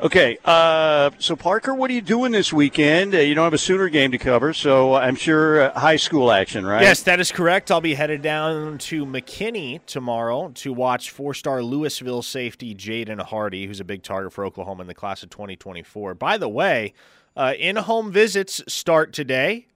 Okay, 0.00 0.38
uh, 0.46 1.10
so 1.18 1.36
Parker, 1.36 1.74
what 1.74 1.90
are 1.90 1.92
you 1.92 2.00
doing 2.00 2.32
this 2.32 2.54
weekend? 2.54 3.14
Uh, 3.14 3.18
you 3.18 3.34
don't 3.34 3.44
have 3.44 3.52
a 3.52 3.58
Sooner 3.58 3.90
game 3.90 4.12
to 4.12 4.18
cover, 4.18 4.54
so 4.54 4.94
I'm 4.94 5.14
sure 5.14 5.60
uh, 5.60 5.78
high 5.78 5.96
school 5.96 6.32
action, 6.32 6.64
right? 6.64 6.80
Yes, 6.80 7.02
that 7.02 7.20
is 7.20 7.30
correct. 7.30 7.70
I'll 7.70 7.82
be 7.82 7.92
headed 7.92 8.22
down 8.22 8.78
to 8.78 9.04
McKinney 9.04 9.84
tomorrow 9.84 10.52
to 10.54 10.72
watch 10.72 11.10
four-star 11.10 11.62
Louisville 11.62 12.22
safety 12.22 12.74
Jaden 12.74 13.20
Hardy, 13.20 13.66
who's 13.66 13.78
a 13.78 13.84
big 13.84 14.02
target 14.02 14.32
for 14.32 14.46
Oklahoma 14.46 14.80
in 14.80 14.86
the 14.86 14.94
class 14.94 15.22
of 15.22 15.28
2024. 15.28 16.14
By 16.14 16.38
the 16.38 16.48
way, 16.48 16.94
uh, 17.36 17.54
in-home 17.58 18.12
visits 18.12 18.62
start 18.68 19.12
today. 19.12 19.66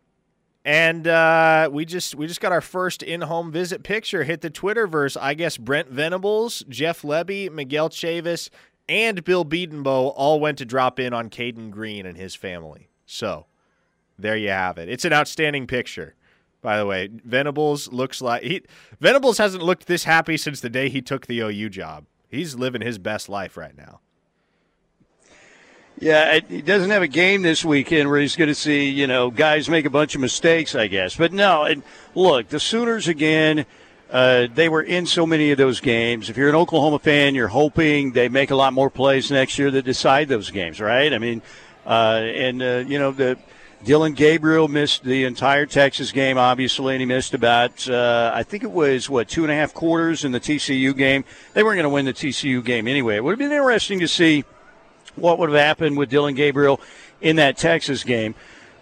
And 0.64 1.06
uh, 1.06 1.68
we 1.70 1.84
just 1.84 2.14
we 2.14 2.26
just 2.26 2.40
got 2.40 2.50
our 2.50 2.62
first 2.62 3.02
in-home 3.02 3.52
visit 3.52 3.82
picture 3.82 4.24
hit 4.24 4.40
the 4.40 4.50
Twitterverse. 4.50 5.16
I 5.20 5.34
guess 5.34 5.58
Brent 5.58 5.90
Venables, 5.90 6.64
Jeff 6.70 7.02
Lebby, 7.02 7.52
Miguel 7.52 7.90
Chavis, 7.90 8.48
and 8.88 9.22
Bill 9.24 9.44
Bedenbaugh 9.44 10.12
all 10.16 10.40
went 10.40 10.56
to 10.58 10.64
drop 10.64 10.98
in 10.98 11.12
on 11.12 11.28
Caden 11.28 11.70
Green 11.70 12.06
and 12.06 12.16
his 12.16 12.34
family. 12.34 12.88
So 13.04 13.44
there 14.18 14.36
you 14.36 14.48
have 14.48 14.78
it. 14.78 14.88
It's 14.88 15.04
an 15.04 15.12
outstanding 15.12 15.66
picture. 15.66 16.14
By 16.62 16.78
the 16.78 16.86
way, 16.86 17.10
Venables 17.12 17.92
looks 17.92 18.22
like 18.22 18.42
he 18.42 18.62
Venables 18.98 19.36
hasn't 19.36 19.62
looked 19.62 19.86
this 19.86 20.04
happy 20.04 20.38
since 20.38 20.60
the 20.60 20.70
day 20.70 20.88
he 20.88 21.02
took 21.02 21.26
the 21.26 21.40
OU 21.40 21.68
job. 21.68 22.06
He's 22.26 22.54
living 22.54 22.80
his 22.80 22.98
best 22.98 23.28
life 23.28 23.58
right 23.58 23.76
now. 23.76 24.00
Yeah, 26.00 26.40
he 26.48 26.60
doesn't 26.60 26.90
have 26.90 27.02
a 27.02 27.08
game 27.08 27.42
this 27.42 27.64
weekend 27.64 28.10
where 28.10 28.20
he's 28.20 28.34
going 28.34 28.48
to 28.48 28.54
see, 28.54 28.88
you 28.88 29.06
know, 29.06 29.30
guys 29.30 29.68
make 29.68 29.84
a 29.84 29.90
bunch 29.90 30.16
of 30.16 30.20
mistakes, 30.20 30.74
I 30.74 30.88
guess. 30.88 31.16
But 31.16 31.32
no, 31.32 31.62
and 31.62 31.84
look, 32.16 32.48
the 32.48 32.58
Sooners 32.58 33.06
again, 33.06 33.64
uh, 34.10 34.48
they 34.52 34.68
were 34.68 34.82
in 34.82 35.06
so 35.06 35.24
many 35.24 35.52
of 35.52 35.58
those 35.58 35.80
games. 35.80 36.28
If 36.28 36.36
you're 36.36 36.48
an 36.48 36.56
Oklahoma 36.56 36.98
fan, 36.98 37.36
you're 37.36 37.48
hoping 37.48 38.10
they 38.12 38.28
make 38.28 38.50
a 38.50 38.56
lot 38.56 38.72
more 38.72 38.90
plays 38.90 39.30
next 39.30 39.56
year 39.56 39.70
that 39.70 39.84
decide 39.84 40.28
those 40.28 40.50
games, 40.50 40.80
right? 40.80 41.12
I 41.12 41.18
mean, 41.18 41.42
uh, 41.86 42.22
and 42.24 42.60
uh, 42.60 42.84
you 42.86 42.98
know 42.98 43.12
the 43.12 43.38
Dillon 43.84 44.14
Gabriel 44.14 44.66
missed 44.66 45.04
the 45.04 45.24
entire 45.24 45.66
Texas 45.66 46.10
game, 46.10 46.38
obviously, 46.38 46.94
and 46.94 47.00
he 47.02 47.06
missed 47.06 47.34
about 47.34 47.88
uh, 47.88 48.32
I 48.34 48.42
think 48.42 48.64
it 48.64 48.70
was 48.70 49.08
what 49.08 49.28
two 49.28 49.44
and 49.44 49.52
a 49.52 49.54
half 49.54 49.72
quarters 49.72 50.24
in 50.24 50.32
the 50.32 50.40
TCU 50.40 50.96
game. 50.96 51.24
They 51.52 51.62
weren't 51.62 51.76
going 51.76 51.84
to 51.84 51.90
win 51.90 52.04
the 52.04 52.12
TCU 52.12 52.64
game 52.64 52.88
anyway. 52.88 53.16
It 53.16 53.24
would 53.24 53.32
have 53.32 53.38
been 53.38 53.52
interesting 53.52 54.00
to 54.00 54.08
see 54.08 54.44
what 55.16 55.38
would 55.38 55.50
have 55.50 55.58
happened 55.58 55.96
with 55.96 56.10
Dillon 56.10 56.34
Gabriel 56.34 56.80
in 57.20 57.36
that 57.36 57.56
Texas 57.56 58.04
game, 58.04 58.34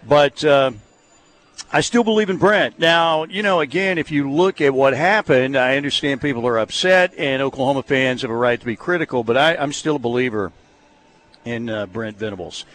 but 0.07 0.43
uh, 0.43 0.71
I 1.71 1.81
still 1.81 2.03
believe 2.03 2.29
in 2.29 2.37
Brent. 2.37 2.77
Now, 2.77 3.23
you 3.23 3.41
know, 3.41 3.59
again, 3.59 3.97
if 3.97 4.11
you 4.11 4.29
look 4.29 4.61
at 4.61 4.73
what 4.73 4.93
happened, 4.93 5.57
I 5.57 5.77
understand 5.77 6.21
people 6.21 6.45
are 6.47 6.59
upset 6.59 7.13
and 7.17 7.41
Oklahoma 7.41 7.83
fans 7.83 8.21
have 8.21 8.31
a 8.31 8.35
right 8.35 8.59
to 8.59 8.65
be 8.65 8.75
critical, 8.75 9.23
but 9.23 9.37
I, 9.37 9.55
am 9.55 9.73
still 9.73 9.95
a 9.95 9.99
believer 9.99 10.51
in 11.45 11.69
uh, 11.69 11.85
Brent 11.87 12.17
Venables. 12.17 12.65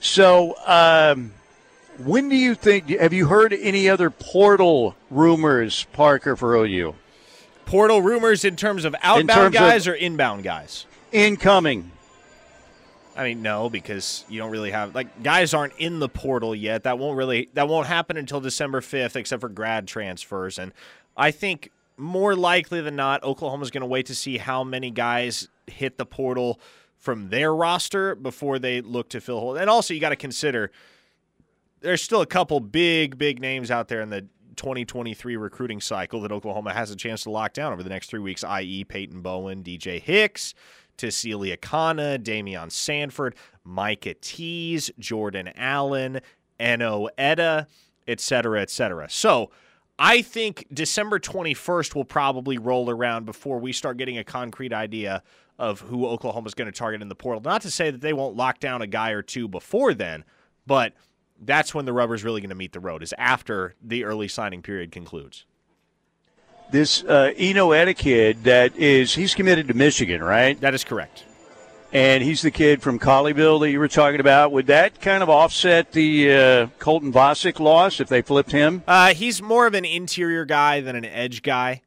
So, 0.00 0.56
um, 0.66 1.32
when 1.98 2.28
do 2.28 2.36
you 2.36 2.54
think? 2.54 2.88
Have 2.88 3.12
you 3.12 3.26
heard 3.26 3.52
any 3.52 3.88
other 3.88 4.10
portal 4.10 4.96
rumors, 5.10 5.84
Parker, 5.92 6.34
for 6.34 6.56
OU? 6.56 6.94
Portal 7.66 8.02
rumors 8.02 8.44
in 8.44 8.56
terms 8.56 8.84
of 8.84 8.96
outbound 9.02 9.28
terms 9.28 9.54
guys 9.54 9.86
of 9.86 9.92
or 9.92 9.96
inbound 9.96 10.42
guys? 10.42 10.86
Incoming. 11.12 11.92
I 13.16 13.24
mean, 13.24 13.42
no, 13.42 13.68
because 13.68 14.24
you 14.28 14.38
don't 14.38 14.50
really 14.50 14.70
have 14.70 14.94
like 14.94 15.22
guys 15.22 15.52
aren't 15.52 15.74
in 15.78 15.98
the 15.98 16.08
portal 16.08 16.54
yet. 16.54 16.84
That 16.84 16.98
won't 16.98 17.16
really 17.16 17.48
that 17.54 17.68
won't 17.68 17.86
happen 17.86 18.16
until 18.16 18.40
December 18.40 18.80
fifth, 18.80 19.16
except 19.16 19.40
for 19.40 19.48
grad 19.48 19.86
transfers. 19.86 20.58
And 20.58 20.72
I 21.16 21.30
think 21.30 21.70
more 21.96 22.34
likely 22.34 22.80
than 22.80 22.96
not, 22.96 23.22
Oklahoma's 23.22 23.70
going 23.70 23.82
to 23.82 23.86
wait 23.86 24.06
to 24.06 24.14
see 24.14 24.38
how 24.38 24.64
many 24.64 24.90
guys 24.90 25.48
hit 25.66 25.98
the 25.98 26.06
portal 26.06 26.58
from 26.96 27.28
their 27.28 27.54
roster 27.54 28.14
before 28.14 28.58
they 28.58 28.80
look 28.80 29.08
to 29.10 29.20
fill 29.20 29.40
holes. 29.40 29.58
And 29.58 29.68
also, 29.68 29.92
you 29.92 30.00
got 30.00 30.10
to 30.10 30.16
consider 30.16 30.70
there's 31.80 32.02
still 32.02 32.20
a 32.20 32.26
couple 32.26 32.60
big, 32.60 33.18
big 33.18 33.40
names 33.40 33.70
out 33.70 33.88
there 33.88 34.00
in 34.00 34.10
the 34.10 34.22
2023 34.56 35.36
recruiting 35.36 35.80
cycle 35.80 36.20
that 36.20 36.32
Oklahoma 36.32 36.72
has 36.72 36.90
a 36.90 36.96
chance 36.96 37.24
to 37.24 37.30
lock 37.30 37.52
down 37.52 37.72
over 37.72 37.82
the 37.82 37.88
next 37.90 38.08
three 38.08 38.20
weeks, 38.20 38.44
i.e., 38.44 38.84
Peyton 38.84 39.20
Bowen, 39.20 39.62
DJ 39.62 40.00
Hicks 40.00 40.54
to 40.98 41.10
Celia 41.10 41.56
Kana, 41.56 42.18
Daymion 42.18 42.70
Sanford, 42.70 43.34
Micah 43.64 44.14
Tease, 44.14 44.90
Jordan 44.98 45.50
Allen, 45.56 46.20
Eno 46.58 47.08
Etta, 47.18 47.66
etc., 48.06 48.62
etc. 48.62 49.08
So 49.10 49.50
I 49.98 50.22
think 50.22 50.66
December 50.72 51.18
21st 51.18 51.94
will 51.94 52.04
probably 52.04 52.58
roll 52.58 52.90
around 52.90 53.24
before 53.24 53.58
we 53.58 53.72
start 53.72 53.96
getting 53.96 54.18
a 54.18 54.24
concrete 54.24 54.72
idea 54.72 55.22
of 55.58 55.80
who 55.80 56.06
Oklahoma's 56.06 56.54
going 56.54 56.70
to 56.70 56.76
target 56.76 57.02
in 57.02 57.08
the 57.08 57.14
portal. 57.14 57.42
Not 57.42 57.62
to 57.62 57.70
say 57.70 57.90
that 57.90 58.00
they 58.00 58.12
won't 58.12 58.36
lock 58.36 58.58
down 58.58 58.82
a 58.82 58.86
guy 58.86 59.10
or 59.10 59.22
two 59.22 59.46
before 59.48 59.94
then, 59.94 60.24
but 60.66 60.94
that's 61.40 61.74
when 61.74 61.84
the 61.84 61.92
rubber's 61.92 62.24
really 62.24 62.40
going 62.40 62.50
to 62.50 62.56
meet 62.56 62.72
the 62.72 62.80
road, 62.80 63.02
is 63.02 63.14
after 63.18 63.74
the 63.82 64.04
early 64.04 64.28
signing 64.28 64.62
period 64.62 64.92
concludes 64.92 65.46
this 66.72 67.04
uh, 67.04 67.32
Eno 67.36 67.70
Etta 67.72 68.34
that 68.42 68.76
is 68.76 69.14
he's 69.14 69.34
committed 69.34 69.68
to 69.68 69.74
Michigan, 69.74 70.22
right? 70.22 70.60
That 70.60 70.74
is 70.74 70.82
correct. 70.82 71.24
And 71.92 72.24
he's 72.24 72.40
the 72.40 72.50
kid 72.50 72.80
from 72.80 72.98
Colleyville 72.98 73.60
that 73.60 73.70
you 73.70 73.78
were 73.78 73.86
talking 73.86 74.18
about. 74.18 74.50
Would 74.52 74.66
that 74.68 75.00
kind 75.02 75.22
of 75.22 75.28
offset 75.28 75.92
the 75.92 76.32
uh, 76.32 76.66
Colton 76.78 77.12
Vasek 77.12 77.60
loss 77.60 78.00
if 78.00 78.08
they 78.08 78.22
flipped 78.22 78.50
him? 78.50 78.82
Uh, 78.88 79.12
he's 79.12 79.42
more 79.42 79.66
of 79.66 79.74
an 79.74 79.84
interior 79.84 80.46
guy 80.46 80.80
than 80.80 80.96
an 80.96 81.04
edge 81.04 81.42
guy. 81.42 81.82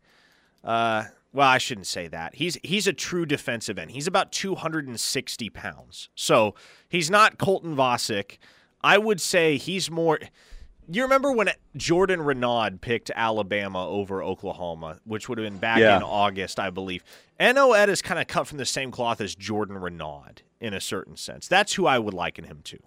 Uh, 0.64 1.06
well, 1.34 1.50
I 1.50 1.58
shouldn't 1.58 1.88
say 1.88 2.08
that. 2.08 2.36
He's 2.36 2.58
he's 2.64 2.86
a 2.86 2.94
true 2.94 3.26
defensive 3.26 3.80
end. 3.80 3.92
He's 3.92 4.08
about 4.08 4.32
260 4.32 5.50
pounds, 5.50 6.10
so 6.16 6.54
he's 6.88 7.10
not 7.10 7.40
Colton 7.40 7.76
Vasek. 7.76 8.38
I 8.82 9.00
would 9.00 9.20
say 9.20 9.58
he's 9.58 9.90
more 9.90 10.20
you 10.90 11.04
remember 11.04 11.32
when 11.32 11.50
Jordan 11.76 12.22
Renaud 12.22 12.80
picked 12.82 13.12
Alabama 13.16 13.88
over 13.88 14.24
Oklahoma, 14.24 15.00
which 15.04 15.28
would 15.28 15.38
have 15.38 15.46
been 15.46 15.60
back 15.60 15.80
yeah. 15.80 15.98
in 15.98 16.04
August, 16.04 16.60
I 16.60 16.70
believe. 16.70 17.04
Eno 17.40 17.72
Ed 17.72 17.90
is 17.90 18.02
kind 18.02 18.20
of 18.20 18.28
cut 18.28 18.48
from 18.48 18.58
the 18.58 18.66
same 18.66 18.92
cloth 18.92 19.20
as 19.22 19.36
Jordan 19.36 19.78
Renaud 19.78 20.42
in 20.60 20.74
a 20.74 20.82
certain 20.82 21.18
sense. 21.18 21.48
That's 21.48 21.74
who 21.74 21.86
I 21.86 22.00
would 22.00 22.14
liken 22.14 22.46
him 22.46 22.62
to. 22.66 22.80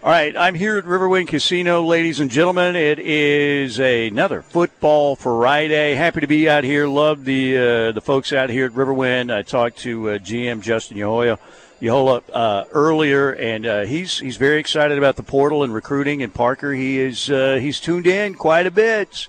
All 0.00 0.10
right, 0.10 0.36
I'm 0.36 0.54
here 0.54 0.78
at 0.78 0.84
Riverwind 0.84 1.26
Casino, 1.26 1.82
ladies 1.82 2.20
and 2.20 2.30
gentlemen. 2.30 2.76
It 2.76 3.00
is 3.00 3.80
another 3.80 4.42
football 4.42 5.16
Friday. 5.16 5.94
Happy 5.94 6.20
to 6.20 6.28
be 6.28 6.48
out 6.48 6.62
here. 6.62 6.86
Love 6.86 7.24
the 7.24 7.56
uh, 7.56 7.92
the 7.92 8.00
folks 8.00 8.32
out 8.32 8.48
here 8.48 8.66
at 8.66 8.72
Riverwind. 8.72 9.34
I 9.34 9.42
talked 9.42 9.78
to 9.78 10.10
uh, 10.10 10.18
GM 10.18 10.60
Justin 10.60 10.98
Yahoya 10.98 11.40
Yahola 11.80 12.22
uh, 12.32 12.64
earlier, 12.72 13.30
and 13.30 13.66
uh, 13.66 13.80
he's 13.82 14.18
he's 14.18 14.36
very 14.36 14.58
excited 14.58 14.98
about 14.98 15.16
the 15.16 15.22
portal 15.22 15.62
and 15.62 15.72
recruiting. 15.72 16.22
And 16.22 16.34
Parker, 16.34 16.72
he 16.72 16.98
is 16.98 17.30
uh, 17.30 17.58
he's 17.60 17.78
tuned 17.78 18.06
in 18.06 18.34
quite 18.34 18.66
a 18.66 18.70
bit. 18.70 19.28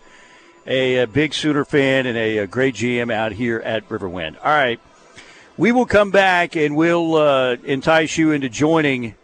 A, 0.65 0.97
a 0.97 1.07
big 1.07 1.33
Sooner 1.33 1.65
fan 1.65 2.05
and 2.05 2.17
a, 2.17 2.39
a, 2.39 2.47
great 2.47 2.75
GM 2.75 3.11
out 3.11 3.31
here 3.31 3.59
at 3.59 3.87
Riverwind. 3.89 4.35
All 4.37 4.51
right, 4.51 4.79
we 5.57 5.71
will 5.71 5.87
come 5.87 6.11
back 6.11 6.55
and 6.55 6.75
we'll 6.75 7.15
uh, 7.15 7.57
entice 7.63 8.17
you 8.17 8.31
into 8.31 8.49
joining 8.49 9.15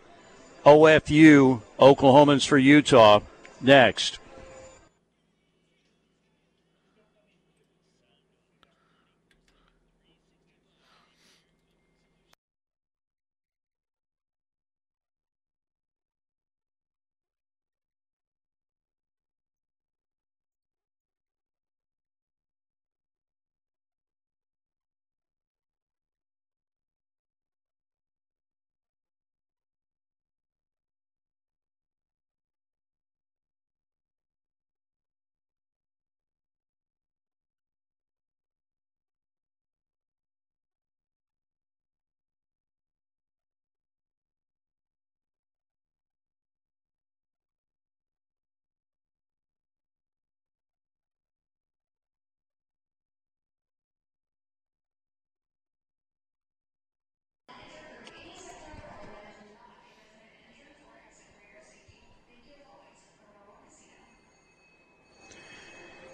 OFU 0.66 1.62
Oklahomans 1.80 2.48
for 2.48 2.58
Utah 2.58 3.20
next. 3.62 4.20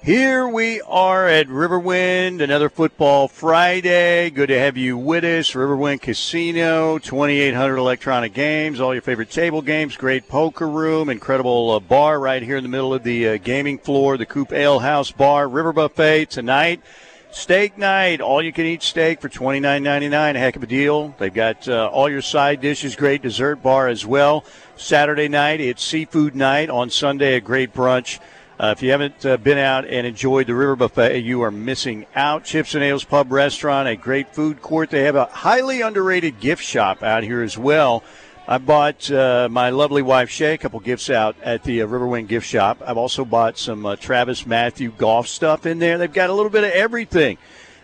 Here 0.03 0.47
we 0.47 0.81
are 0.81 1.27
at 1.27 1.47
Riverwind, 1.47 2.41
another 2.41 2.69
football 2.69 3.27
Friday. 3.27 4.31
Good 4.31 4.47
to 4.47 4.57
have 4.57 4.75
you 4.75 4.97
with 4.97 5.23
us. 5.23 5.51
Riverwind 5.51 6.01
Casino, 6.01 6.97
2,800 6.97 7.75
electronic 7.77 8.33
games, 8.33 8.81
all 8.81 8.95
your 8.95 9.03
favorite 9.03 9.29
table 9.29 9.61
games, 9.61 9.95
great 9.95 10.27
poker 10.27 10.67
room, 10.67 11.07
incredible 11.07 11.69
uh, 11.69 11.79
bar 11.79 12.19
right 12.19 12.41
here 12.41 12.57
in 12.57 12.63
the 12.63 12.69
middle 12.69 12.95
of 12.95 13.03
the 13.03 13.27
uh, 13.27 13.37
gaming 13.37 13.77
floor, 13.77 14.17
the 14.17 14.25
Coop 14.25 14.51
Ale 14.51 14.79
House 14.79 15.11
Bar, 15.11 15.47
River 15.47 15.71
Buffet 15.71 16.31
tonight. 16.31 16.81
Steak 17.29 17.77
night, 17.77 18.21
all 18.21 18.41
you 18.41 18.51
can 18.51 18.65
eat 18.65 18.81
steak 18.81 19.21
for 19.21 19.29
twenty 19.29 19.59
nine 19.59 19.83
ninety 19.83 20.09
nine. 20.09 20.33
Heck 20.33 20.55
of 20.55 20.63
a 20.63 20.67
deal. 20.67 21.15
They've 21.19 21.33
got 21.33 21.67
uh, 21.69 21.87
all 21.89 22.09
your 22.09 22.23
side 22.23 22.59
dishes, 22.59 22.95
great 22.95 23.21
dessert 23.21 23.61
bar 23.61 23.87
as 23.87 24.03
well. 24.03 24.45
Saturday 24.77 25.27
night, 25.27 25.61
it's 25.61 25.83
seafood 25.83 26.35
night. 26.35 26.71
On 26.71 26.89
Sunday, 26.89 27.35
a 27.35 27.39
great 27.39 27.71
brunch. 27.71 28.19
Uh, 28.61 28.75
if 28.77 28.83
you 28.83 28.91
haven't 28.91 29.25
uh, 29.25 29.37
been 29.37 29.57
out 29.57 29.87
and 29.87 30.05
enjoyed 30.05 30.45
the 30.45 30.53
River 30.53 30.75
Buffet, 30.75 31.17
you 31.17 31.41
are 31.41 31.49
missing 31.49 32.05
out. 32.15 32.43
Chips 32.43 32.75
and 32.75 32.83
Ales 32.83 33.03
Pub 33.03 33.31
Restaurant, 33.31 33.87
a 33.87 33.95
great 33.95 34.35
food 34.35 34.61
court. 34.61 34.91
They 34.91 35.01
have 35.05 35.15
a 35.15 35.25
highly 35.25 35.81
underrated 35.81 36.39
gift 36.39 36.63
shop 36.63 37.01
out 37.01 37.23
here 37.23 37.41
as 37.41 37.57
well. 37.57 38.03
I 38.47 38.59
bought 38.59 39.09
uh, 39.09 39.49
my 39.49 39.71
lovely 39.71 40.03
wife 40.03 40.29
Shay 40.29 40.53
a 40.53 40.57
couple 40.59 40.79
gifts 40.79 41.09
out 41.09 41.35
at 41.41 41.63
the 41.63 41.81
uh, 41.81 41.87
Riverwind 41.87 42.27
gift 42.27 42.45
shop. 42.45 42.83
I've 42.85 42.97
also 42.97 43.25
bought 43.25 43.57
some 43.57 43.83
uh, 43.83 43.95
TravisMathew 43.95 44.95
golf 44.95 45.27
stuff 45.27 45.65
in 45.65 45.79
there. 45.79 45.97
They've 45.97 46.13
got 46.13 46.29
a 46.29 46.33
little 46.33 46.51
bit 46.51 46.63
of 46.63 46.69
everything 46.69 47.39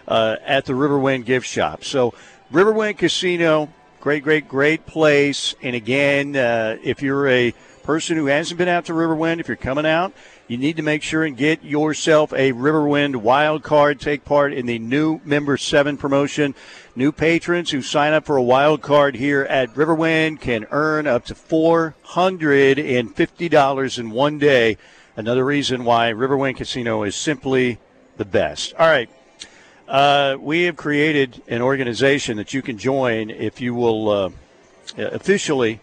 uh, 0.08 0.36
at 0.46 0.66
the 0.66 0.74
Riverwind 0.74 1.26
gift 1.26 1.48
shop. 1.48 1.86
So, 1.86 2.14
Riverwind 2.54 3.00
Casino, 3.00 3.70
great, 4.00 4.22
great, 4.22 4.48
great 4.48 4.86
place. 4.86 5.56
And 5.64 5.76
again, 5.76 6.36
if 6.36 7.02
you're 7.02 7.28
a 7.28 7.56
person 7.82 8.16
who 8.16 8.28
hasn't 8.28 8.60
been 8.60 8.68
out 8.68 8.86
to 8.86 8.94
Riverwind, 8.94 9.40
if 9.40 9.48
you're 9.48 9.58
coming 9.58 9.88
out, 9.88 10.14
you 10.48 10.58
need 10.58 10.78
to 10.78 10.84
make 10.84 11.04
sure 11.04 11.26
and 11.26 11.36
get 11.36 11.62
yourself 11.64 12.32
a 12.32 12.54
Riverwind 12.54 13.18
wild 13.18 13.64
card. 13.64 14.00
Take 14.00 14.24
part 14.24 14.54
in 14.54 14.66
the 14.66 14.80
new 14.80 15.20
Member 15.26 15.58
7 15.58 15.98
promotion. 15.98 16.56
New 16.96 17.12
patrons 17.12 17.72
who 17.72 17.82
sign 17.82 18.14
up 18.14 18.26
for 18.26 18.38
a 18.38 18.44
wild 18.44 18.82
card 18.82 19.16
here 19.16 19.44
at 19.44 19.74
Riverwind 19.74 20.40
can 20.40 20.66
earn 20.72 21.06
up 21.06 21.26
to 21.26 21.36
$450 21.36 24.00
in 24.00 24.10
one 24.10 24.40
day. 24.40 24.78
Another 25.18 25.44
reason 25.44 25.84
why 25.84 26.14
Riverwind 26.14 26.56
Casino 26.56 27.04
is 27.04 27.16
simply 27.16 27.78
the 28.16 28.24
best. 28.26 28.74
All 28.76 28.88
right. 28.88 29.10
Uh, 29.88 30.38
we 30.40 30.64
have 30.64 30.78
created 30.78 31.42
an 31.48 31.62
organization 31.62 32.38
that 32.38 32.54
you 32.54 32.62
can 32.62 32.78
join 32.78 33.30
if 33.30 33.60
you 33.60 33.76
will 33.76 34.10
uh, 34.10 34.30
officially. 34.98 35.82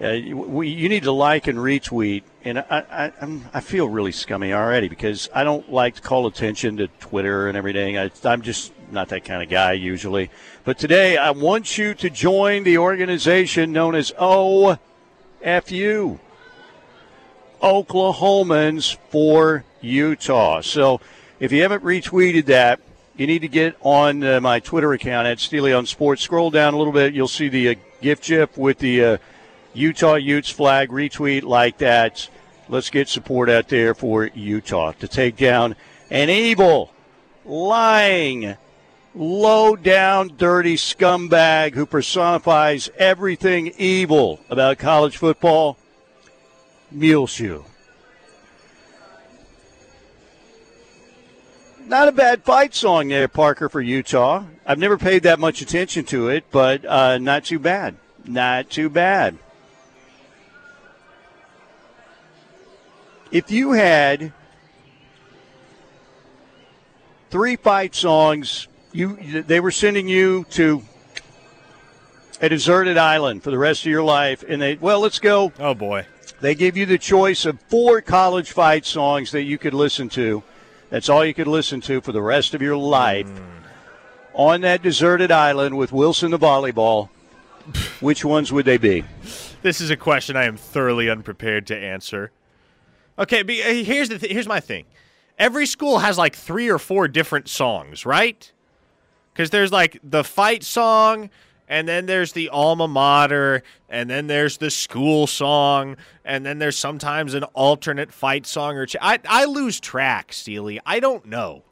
Uh, 0.00 0.18
we, 0.32 0.68
you 0.68 0.88
need 0.88 1.02
to 1.04 1.12
like 1.12 1.46
and 1.46 1.58
retweet 1.58 2.24
and 2.44 2.58
I, 2.58 2.64
I, 2.70 3.12
I'm, 3.22 3.46
I 3.54 3.60
feel 3.60 3.88
really 3.88 4.12
scummy 4.12 4.52
already 4.52 4.88
because 4.88 5.30
I 5.34 5.44
don't 5.44 5.72
like 5.72 5.94
to 5.96 6.02
call 6.02 6.26
attention 6.26 6.76
to 6.76 6.88
Twitter 7.00 7.48
and 7.48 7.56
everything. 7.56 7.96
I, 7.96 8.10
I'm 8.24 8.42
just 8.42 8.72
not 8.90 9.08
that 9.08 9.24
kind 9.24 9.42
of 9.42 9.48
guy 9.48 9.72
usually. 9.72 10.30
But 10.64 10.78
today, 10.78 11.16
I 11.16 11.30
want 11.30 11.78
you 11.78 11.94
to 11.94 12.10
join 12.10 12.64
the 12.64 12.78
organization 12.78 13.72
known 13.72 13.94
as 13.94 14.12
OFU, 14.12 14.78
Oklahomans 17.62 18.98
for 19.08 19.64
Utah. 19.80 20.60
So 20.60 21.00
if 21.40 21.50
you 21.50 21.62
haven't 21.62 21.82
retweeted 21.82 22.44
that, 22.46 22.80
you 23.16 23.26
need 23.26 23.40
to 23.40 23.48
get 23.48 23.76
on 23.80 24.22
uh, 24.22 24.40
my 24.40 24.60
Twitter 24.60 24.92
account 24.92 25.26
at 25.26 25.40
Steely 25.40 25.72
on 25.72 25.86
Sports. 25.86 26.20
Scroll 26.20 26.50
down 26.50 26.74
a 26.74 26.76
little 26.76 26.92
bit, 26.92 27.14
you'll 27.14 27.26
see 27.26 27.48
the 27.48 27.70
uh, 27.70 27.74
gift 28.02 28.24
gif 28.24 28.58
with 28.58 28.78
the 28.80 29.04
uh, 29.04 29.16
Utah 29.72 30.16
Utes 30.16 30.50
flag. 30.50 30.90
Retweet 30.90 31.42
like 31.44 31.78
that. 31.78 32.28
Let's 32.68 32.88
get 32.88 33.08
support 33.08 33.50
out 33.50 33.68
there 33.68 33.94
for 33.94 34.26
Utah 34.26 34.92
to 34.92 35.08
take 35.08 35.36
down 35.36 35.76
an 36.10 36.30
evil, 36.30 36.92
lying, 37.44 38.56
low 39.14 39.76
down, 39.76 40.36
dirty 40.38 40.76
scumbag 40.76 41.74
who 41.74 41.84
personifies 41.84 42.88
everything 42.96 43.72
evil 43.76 44.40
about 44.48 44.78
college 44.78 45.18
football, 45.18 45.78
Muleshoe. 46.90 47.64
Not 51.86 52.08
a 52.08 52.12
bad 52.12 52.44
fight 52.44 52.74
song 52.74 53.08
there, 53.08 53.28
Parker, 53.28 53.68
for 53.68 53.82
Utah. 53.82 54.44
I've 54.64 54.78
never 54.78 54.96
paid 54.96 55.24
that 55.24 55.38
much 55.38 55.60
attention 55.60 56.06
to 56.06 56.28
it, 56.28 56.44
but 56.50 56.82
uh, 56.86 57.18
not 57.18 57.44
too 57.44 57.58
bad. 57.58 57.96
Not 58.24 58.70
too 58.70 58.88
bad. 58.88 59.36
If 63.34 63.50
you 63.50 63.72
had 63.72 64.32
three 67.30 67.56
fight 67.56 67.94
songs, 67.96 68.68
you 68.92 69.42
they 69.42 69.58
were 69.58 69.72
sending 69.72 70.06
you 70.06 70.46
to 70.50 70.82
a 72.40 72.48
deserted 72.48 72.96
island 72.96 73.42
for 73.42 73.50
the 73.50 73.58
rest 73.58 73.82
of 73.82 73.90
your 73.90 74.04
life, 74.04 74.44
and 74.48 74.62
they 74.62 74.76
well, 74.76 75.00
let's 75.00 75.18
go. 75.18 75.52
Oh 75.58 75.74
boy, 75.74 76.06
they 76.40 76.54
give 76.54 76.76
you 76.76 76.86
the 76.86 76.96
choice 76.96 77.44
of 77.44 77.60
four 77.62 78.00
college 78.00 78.52
fight 78.52 78.86
songs 78.86 79.32
that 79.32 79.42
you 79.42 79.58
could 79.58 79.74
listen 79.74 80.08
to. 80.10 80.44
That's 80.90 81.08
all 81.08 81.24
you 81.24 81.34
could 81.34 81.48
listen 81.48 81.80
to 81.82 82.00
for 82.00 82.12
the 82.12 82.22
rest 82.22 82.54
of 82.54 82.62
your 82.62 82.76
life 82.76 83.26
mm. 83.26 83.42
on 84.32 84.60
that 84.60 84.80
deserted 84.80 85.32
island 85.32 85.76
with 85.76 85.90
Wilson 85.92 86.30
the 86.30 86.38
volleyball. 86.38 87.08
Which 88.00 88.24
ones 88.24 88.52
would 88.52 88.64
they 88.64 88.76
be? 88.76 89.02
This 89.62 89.80
is 89.80 89.90
a 89.90 89.96
question 89.96 90.36
I 90.36 90.44
am 90.44 90.56
thoroughly 90.56 91.10
unprepared 91.10 91.66
to 91.68 91.76
answer. 91.76 92.30
Okay, 93.18 93.42
but 93.42 93.54
uh, 93.54 93.84
here's 93.84 94.08
the 94.08 94.18
th- 94.18 94.32
here's 94.32 94.48
my 94.48 94.60
thing. 94.60 94.84
Every 95.38 95.66
school 95.66 95.98
has 95.98 96.18
like 96.18 96.34
three 96.34 96.68
or 96.68 96.78
four 96.78 97.08
different 97.08 97.48
songs, 97.48 98.04
right? 98.06 98.50
Because 99.32 99.50
there's 99.50 99.72
like 99.72 99.98
the 100.02 100.24
fight 100.24 100.62
song, 100.62 101.30
and 101.68 101.88
then 101.88 102.06
there's 102.06 102.32
the 102.32 102.48
alma 102.48 102.86
mater, 102.88 103.62
and 103.88 104.08
then 104.08 104.26
there's 104.26 104.58
the 104.58 104.70
school 104.70 105.26
song, 105.26 105.96
and 106.24 106.44
then 106.44 106.58
there's 106.58 106.78
sometimes 106.78 107.34
an 107.34 107.44
alternate 107.54 108.12
fight 108.12 108.46
song 108.46 108.76
or 108.76 108.86
ch- 108.86 108.96
I 109.00 109.18
I 109.28 109.44
lose 109.44 109.80
track, 109.80 110.32
Steely. 110.32 110.80
I 110.86 111.00
don't 111.00 111.26
know. 111.26 111.62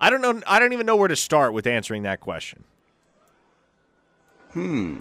I 0.00 0.10
don't 0.10 0.20
know. 0.20 0.40
I 0.46 0.58
don't 0.58 0.72
even 0.72 0.86
know 0.86 0.96
where 0.96 1.08
to 1.08 1.16
start 1.16 1.52
with 1.52 1.66
answering 1.66 2.02
that 2.02 2.20
question. 2.20 2.64
Hmm. 4.52 4.98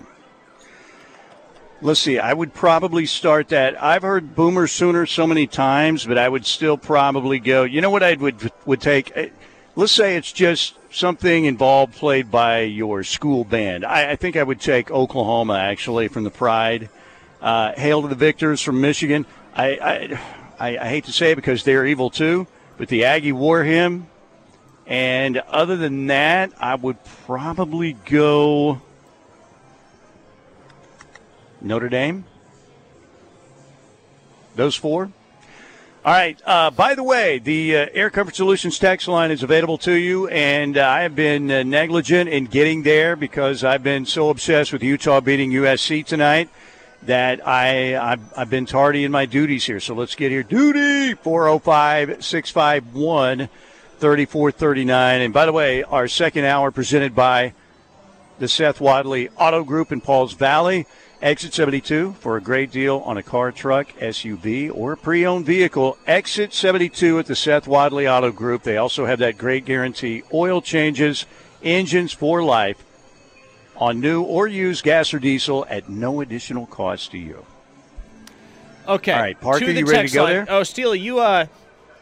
Let's 1.84 2.00
see. 2.00 2.20
I 2.20 2.32
would 2.32 2.54
probably 2.54 3.08
start 3.08 3.50
that. 3.50 3.82
I've 3.82 4.04
heard 4.04 4.36
Boomer 4.36 4.68
Sooner 4.68 5.08
so 5.08 5.26
many 5.26 5.48
times, 5.48 6.06
but 6.06 6.16
I 6.16 6.30
would 6.30 6.46
still 6.46 6.78
probably 6.78 7.40
go. 7.40 7.64
You 7.64 7.82
know 7.82 7.90
what 7.90 8.04
I 8.04 8.14
would 8.14 8.52
would 8.68 8.82
take? 8.82 9.12
Eh, 9.16 9.30
let's 9.76 9.92
say 9.92 10.16
it's 10.16 10.32
just 10.32 10.76
something 10.92 11.46
involved 11.46 11.96
played 11.96 12.30
by 12.30 12.62
your 12.62 13.04
school 13.04 13.44
band. 13.44 13.84
I, 13.84 14.12
I 14.12 14.16
think 14.16 14.36
I 14.36 14.44
would 14.44 14.62
take 14.62 14.92
Oklahoma 14.92 15.56
actually 15.56 16.08
from 16.08 16.24
the 16.24 16.30
Pride. 16.30 16.90
Uh, 17.42 17.74
Hail 17.74 18.04
to 18.04 18.08
the 18.08 18.14
Victors 18.14 18.62
from 18.62 18.80
Michigan. 18.80 19.26
I, 19.56 20.20
I 20.60 20.78
I 20.78 20.88
hate 20.88 21.06
to 21.06 21.12
say 21.12 21.32
it 21.32 21.36
because 21.36 21.64
they're 21.64 21.88
evil 21.88 22.12
too, 22.12 22.46
but 22.78 22.90
the 22.90 23.06
Aggie 23.06 23.32
War 23.32 23.64
Hymn. 23.64 24.06
And 24.86 25.38
other 25.38 25.78
than 25.78 26.08
that, 26.08 26.52
I 26.60 26.76
would 26.76 26.98
probably 27.26 27.94
go. 27.94 28.82
Notre 31.62 31.90
Dame. 31.90 32.26
Those 34.56 34.76
four. 34.76 35.12
All 36.04 36.12
right. 36.12 36.40
Uh, 36.46 36.72
by 36.72 36.96
the 36.96 37.04
way, 37.04 37.38
the 37.38 37.78
uh, 37.78 37.86
Air 37.94 38.10
Comfort 38.10 38.36
Solutions 38.36 38.80
text 38.80 39.08
line 39.08 39.30
is 39.30 39.44
available 39.44 39.78
to 39.80 39.94
you, 39.94 40.28
and 40.30 40.76
uh, 40.76 40.88
I 40.88 41.02
have 41.04 41.16
been 41.16 41.52
uh, 41.52 41.62
negligent 41.62 42.28
in 42.28 42.46
getting 42.46 42.82
there 42.82 43.16
because 43.16 43.64
I've 43.64 43.84
been 43.84 44.08
so 44.08 44.30
obsessed 44.30 44.74
with 44.74 44.82
Utah 44.82 45.22
beating 45.22 45.52
USC 45.52 46.04
tonight 46.04 46.50
that 47.04 47.48
I 47.48 47.98
I've, 47.98 48.22
I've 48.36 48.50
been 48.50 48.66
tardy 48.66 49.04
in 49.04 49.12
my 49.12 49.28
duties 49.28 49.66
here. 49.66 49.80
So 49.80 49.94
let's 49.94 50.16
get 50.16 50.32
here. 50.32 50.42
Duty 50.44 51.14
405 51.14 52.24
651 52.24 53.50
3439. 54.00 55.22
And 55.22 55.34
by 55.34 55.46
the 55.46 55.54
way, 55.54 55.84
our 55.84 56.08
second 56.08 56.46
hour 56.46 56.72
presented 56.72 57.14
by 57.14 57.54
the 58.40 58.48
Seth 58.48 58.82
Wadley 58.82 59.30
Auto 59.38 59.64
Group 59.64 59.92
in 59.92 60.02
Pauls 60.02 60.34
Valley. 60.34 60.88
Exit 61.22 61.54
72 61.54 62.14
for 62.20 62.36
a 62.36 62.42
great 62.42 62.72
deal 62.72 62.98
on 63.06 63.16
a 63.16 63.22
car, 63.22 63.52
truck, 63.52 63.90
SUV, 64.00 64.72
or 64.74 64.96
pre 64.96 65.24
owned 65.24 65.46
vehicle. 65.46 65.96
Exit 66.08 66.52
72 66.52 67.20
at 67.20 67.28
the 67.28 67.36
Seth 67.36 67.68
Wadley 67.68 68.08
Auto 68.08 68.32
Group. 68.32 68.64
They 68.64 68.78
also 68.78 69.06
have 69.06 69.20
that 69.20 69.38
great 69.38 69.64
guarantee 69.66 70.24
oil 70.34 70.64
changes, 70.64 71.28
engines 71.62 72.12
for 72.12 72.44
life 72.44 72.84
on 73.76 74.00
new 74.00 74.24
or 74.24 74.48
used 74.48 74.84
gas 74.84 75.14
or 75.14 75.20
diesel 75.20 75.66
at 75.70 75.90
no 75.90 76.22
additional 76.22 76.66
cost 76.66 77.12
to 77.12 77.20
you. 77.20 77.46
Okay. 78.88 79.14
All 79.14 79.22
right, 79.22 79.40
Parker, 79.40 79.66
you 79.66 79.86
ready 79.86 80.08
to 80.08 80.14
go 80.14 80.24
line. 80.24 80.34
there? 80.34 80.46
Oh, 80.50 80.64
Steely, 80.64 81.00
you 81.00 81.20
uh, 81.20 81.46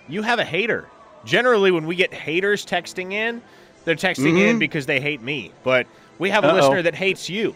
you 0.07 0.22
have 0.22 0.39
a 0.39 0.45
hater. 0.45 0.88
Generally, 1.26 1.72
when 1.72 1.86
we 1.86 1.97
get 1.97 2.13
haters 2.13 2.65
texting 2.65 3.11
in, 3.11 3.41
they're 3.84 3.95
texting 3.95 4.28
mm-hmm. 4.34 4.38
in 4.38 4.59
because 4.59 4.86
they 4.86 5.01
hate 5.01 5.22
me. 5.22 5.51
But 5.65 5.88
we 6.20 6.30
have 6.30 6.45
a 6.45 6.47
Uh-oh. 6.47 6.55
listener 6.55 6.82
that 6.84 6.95
hates 6.95 7.30
you. 7.30 7.53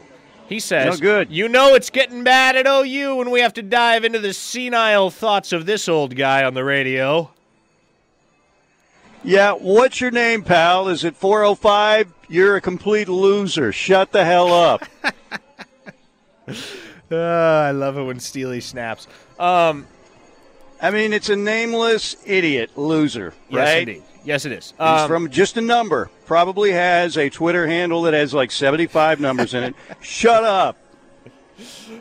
He 0.48 0.60
says, 0.60 1.00
no 1.00 1.02
good. 1.02 1.32
You 1.32 1.48
know 1.48 1.74
it's 1.74 1.89
getting 1.89 2.24
bad 2.24 2.56
at 2.56 2.68
OU 2.68 3.16
when 3.16 3.32
we 3.32 3.39
have 3.39 3.54
to 3.54 3.62
dive 3.62 4.04
into 4.04 4.20
the 4.20 4.34
senile 4.34 5.10
thoughts 5.10 5.52
of 5.52 5.66
this 5.66 5.88
old 5.88 6.16
guy 6.16 6.44
on 6.44 6.54
the 6.54 6.64
radio. 6.64 7.32
Yeah, 9.24 9.54
what's 9.54 10.02
your 10.02 10.12
name, 10.12 10.44
pal? 10.44 10.89
Is 10.89 11.06
it 11.06 11.16
405? 11.16 12.14
You're 12.28 12.58
a 12.58 12.62
complete 12.62 13.08
loser. 13.08 13.72
Shut 13.72 14.12
the 14.12 14.26
hell 14.26 14.52
up. 14.54 14.84
Uh, 16.48 16.54
I 17.16 17.72
love 17.72 17.98
it 17.98 18.04
when 18.04 18.20
Steely 18.20 18.60
snaps. 18.60 19.08
Um, 19.39 19.88
I 20.82 20.91
mean, 20.91 21.14
it's 21.14 21.30
a 21.30 21.38
nameless 21.38 22.18
idiot 22.26 22.72
loser, 22.78 23.34
yes, 23.50 23.68
right? 23.68 23.88
indeed. 23.88 24.04
Yes, 24.26 24.45
it 24.45 24.51
is. 24.53 24.71
He's 24.71 24.80
Um, 24.80 25.07
from 25.07 25.30
just 25.30 25.57
a 25.57 25.61
number. 25.61 26.09
Probably 26.26 26.71
has 26.71 27.17
a 27.17 27.30
Twitter 27.30 27.67
handle 27.67 28.03
that 28.03 28.13
has 28.13 28.34
like 28.34 28.51
75 28.51 29.19
numbers 29.19 29.53
in 29.53 29.63
it. 29.63 29.76
Shut 30.01 30.43
up. 30.43 30.78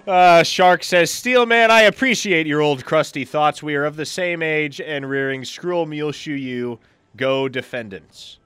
Uh, 0.06 0.42
Shark 0.42 0.82
says, 0.82 1.10
Steelman, 1.10 1.70
I 1.70 1.82
appreciate 1.82 2.46
your 2.46 2.60
old 2.60 2.84
crusty 2.84 3.24
thoughts. 3.24 3.62
We 3.62 3.74
are 3.74 3.84
of 3.84 3.96
the 3.96 4.06
same 4.06 4.42
age 4.42 4.80
and 4.80 5.08
rearing 5.08 5.42
Skrull 5.42 5.86
Muleshoe 5.86 6.32
you. 6.32 6.78
Go 7.16 7.48
defendants. 7.48 8.38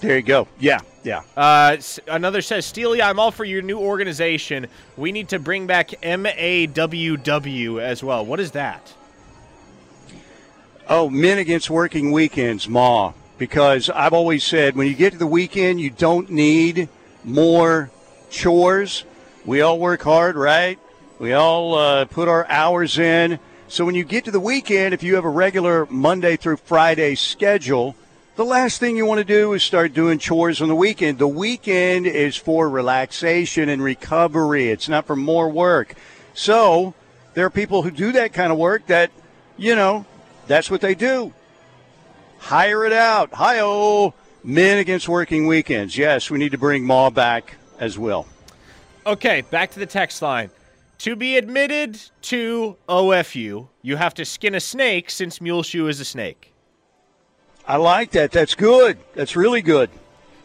There 0.00 0.16
you 0.16 0.22
go. 0.22 0.46
Yeah, 0.60 0.80
yeah. 1.02 1.22
Uh, 1.36 1.76
another 2.06 2.40
says, 2.42 2.66
Steely, 2.66 3.02
I'm 3.02 3.18
all 3.18 3.30
for 3.32 3.44
your 3.44 3.62
new 3.62 3.78
organization. 3.78 4.66
We 4.96 5.10
need 5.10 5.28
to 5.30 5.38
bring 5.38 5.66
back 5.66 5.88
MAWW 6.02 7.80
as 7.80 8.04
well. 8.04 8.24
What 8.24 8.38
is 8.38 8.52
that? 8.52 8.94
Oh, 10.90 11.10
men 11.10 11.36
against 11.36 11.68
working 11.68 12.12
weekends, 12.12 12.66
Ma. 12.66 13.12
Because 13.36 13.90
I've 13.90 14.14
always 14.14 14.42
said 14.42 14.74
when 14.74 14.86
you 14.86 14.94
get 14.94 15.12
to 15.12 15.18
the 15.18 15.26
weekend, 15.26 15.82
you 15.82 15.90
don't 15.90 16.30
need 16.30 16.88
more 17.24 17.90
chores. 18.30 19.04
We 19.44 19.60
all 19.60 19.78
work 19.78 20.02
hard, 20.02 20.34
right? 20.34 20.78
We 21.18 21.34
all 21.34 21.74
uh, 21.74 22.06
put 22.06 22.26
our 22.26 22.48
hours 22.48 22.98
in. 22.98 23.38
So 23.68 23.84
when 23.84 23.96
you 23.96 24.04
get 24.04 24.24
to 24.24 24.30
the 24.30 24.40
weekend, 24.40 24.94
if 24.94 25.02
you 25.02 25.16
have 25.16 25.26
a 25.26 25.30
regular 25.30 25.84
Monday 25.90 26.36
through 26.36 26.56
Friday 26.56 27.16
schedule, 27.16 27.94
the 28.36 28.46
last 28.46 28.80
thing 28.80 28.96
you 28.96 29.04
want 29.04 29.18
to 29.18 29.24
do 29.24 29.52
is 29.52 29.62
start 29.62 29.92
doing 29.92 30.18
chores 30.18 30.62
on 30.62 30.68
the 30.68 30.74
weekend. 30.74 31.18
The 31.18 31.28
weekend 31.28 32.06
is 32.06 32.34
for 32.34 32.66
relaxation 32.66 33.68
and 33.68 33.82
recovery, 33.82 34.70
it's 34.70 34.88
not 34.88 35.06
for 35.06 35.16
more 35.16 35.50
work. 35.50 35.96
So 36.32 36.94
there 37.34 37.44
are 37.44 37.50
people 37.50 37.82
who 37.82 37.90
do 37.90 38.12
that 38.12 38.32
kind 38.32 38.50
of 38.50 38.56
work 38.56 38.86
that, 38.86 39.10
you 39.58 39.76
know, 39.76 40.06
that's 40.48 40.70
what 40.70 40.80
they 40.80 40.94
do. 40.94 41.32
Hire 42.38 42.84
it 42.84 42.92
out. 42.92 43.32
Hi 43.34 43.60
oh, 43.60 44.14
men 44.42 44.78
against 44.78 45.08
working 45.08 45.46
weekends. 45.46 45.96
Yes, 45.96 46.30
we 46.30 46.38
need 46.38 46.52
to 46.52 46.58
bring 46.58 46.84
Ma 46.84 47.10
back 47.10 47.54
as 47.78 47.98
well. 47.98 48.26
Okay, 49.06 49.42
back 49.42 49.70
to 49.72 49.78
the 49.78 49.86
text 49.86 50.20
line. 50.22 50.50
To 50.98 51.14
be 51.14 51.36
admitted 51.36 52.00
to 52.22 52.76
OFU, 52.88 53.68
you 53.82 53.96
have 53.96 54.14
to 54.14 54.24
skin 54.24 54.56
a 54.56 54.60
snake 54.60 55.10
since 55.10 55.40
Muleshoe 55.40 55.86
is 55.86 56.00
a 56.00 56.04
snake. 56.04 56.52
I 57.66 57.76
like 57.76 58.10
that. 58.12 58.32
That's 58.32 58.54
good. 58.54 58.98
That's 59.14 59.36
really 59.36 59.62
good. 59.62 59.90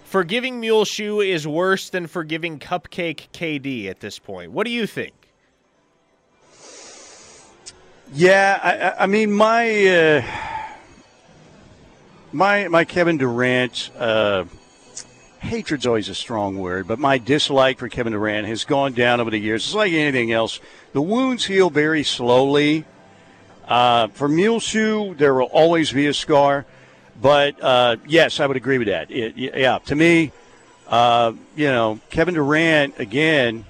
Forgiving 0.03 0.59
Muleshoe 0.59 1.21
is 1.21 1.47
worse 1.47 1.89
than 1.89 2.05
forgiving 2.05 2.59
Cupcake 2.59 3.29
KD 3.33 3.89
at 3.89 3.99
this 3.99 4.19
point. 4.19 4.51
What 4.51 4.65
do 4.65 4.71
you 4.71 4.85
think? 4.85 5.22
Yeah, 8.15 8.59
I, 8.99 9.03
I- 9.03 9.07
mean 9.07 9.31
my 9.31 9.87
uh, 9.87 10.23
my 12.31 12.67
my 12.67 12.85
Kevin 12.85 13.17
Durant 13.17 13.89
uh, 13.97 14.45
hatred's 15.39 15.87
always 15.87 16.09
a 16.09 16.15
strong 16.15 16.59
word, 16.59 16.87
but 16.87 16.99
my 16.99 17.17
dislike 17.17 17.79
for 17.79 17.89
Kevin 17.89 18.13
Durant 18.13 18.45
has 18.47 18.65
gone 18.65 18.93
down 18.93 19.19
over 19.19 19.31
the 19.31 19.39
years. 19.39 19.65
It's 19.65 19.73
like 19.73 19.93
anything 19.93 20.31
else; 20.31 20.59
the 20.93 21.01
wounds 21.01 21.45
heal 21.45 21.71
very 21.71 22.03
slowly. 22.03 22.85
Uh, 23.67 24.09
for 24.09 24.27
Muleshoe, 24.27 25.15
there 25.15 25.33
will 25.33 25.47
always 25.47 25.91
be 25.91 26.05
a 26.05 26.13
scar, 26.13 26.65
but 27.19 27.59
uh, 27.63 27.95
yes, 28.05 28.39
I 28.39 28.45
would 28.45 28.57
agree 28.57 28.77
with 28.77 28.89
that. 28.89 29.09
It, 29.09 29.35
yeah, 29.37 29.79
to 29.85 29.95
me, 29.95 30.31
uh, 30.87 31.33
you 31.55 31.67
know, 31.67 31.99
Kevin 32.11 32.35
Durant 32.35 32.99
again. 32.99 33.65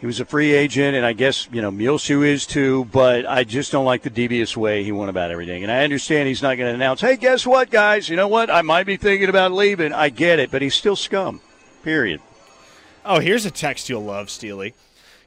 He 0.00 0.06
was 0.06 0.20
a 0.20 0.24
free 0.24 0.52
agent, 0.52 0.96
and 0.96 1.04
I 1.04 1.12
guess 1.12 1.48
you 1.52 1.60
know 1.60 1.72
Muleshoe 1.72 2.22
is 2.22 2.46
too. 2.46 2.84
But 2.92 3.26
I 3.26 3.42
just 3.42 3.72
don't 3.72 3.84
like 3.84 4.02
the 4.02 4.10
devious 4.10 4.56
way 4.56 4.84
he 4.84 4.92
went 4.92 5.10
about 5.10 5.32
everything. 5.32 5.64
And 5.64 5.72
I 5.72 5.82
understand 5.82 6.28
he's 6.28 6.42
not 6.42 6.56
going 6.56 6.70
to 6.70 6.74
announce, 6.74 7.00
"Hey, 7.00 7.16
guess 7.16 7.44
what, 7.44 7.70
guys? 7.70 8.08
You 8.08 8.16
know 8.16 8.28
what? 8.28 8.48
I 8.50 8.62
might 8.62 8.86
be 8.86 8.96
thinking 8.96 9.28
about 9.28 9.52
leaving." 9.52 9.92
I 9.92 10.08
get 10.10 10.38
it, 10.38 10.52
but 10.52 10.62
he's 10.62 10.74
still 10.74 10.96
scum. 10.96 11.40
Period. 11.82 12.20
Oh, 13.04 13.18
here's 13.18 13.44
a 13.44 13.50
text 13.50 13.88
you'll 13.88 14.04
love, 14.04 14.30
Steely. 14.30 14.74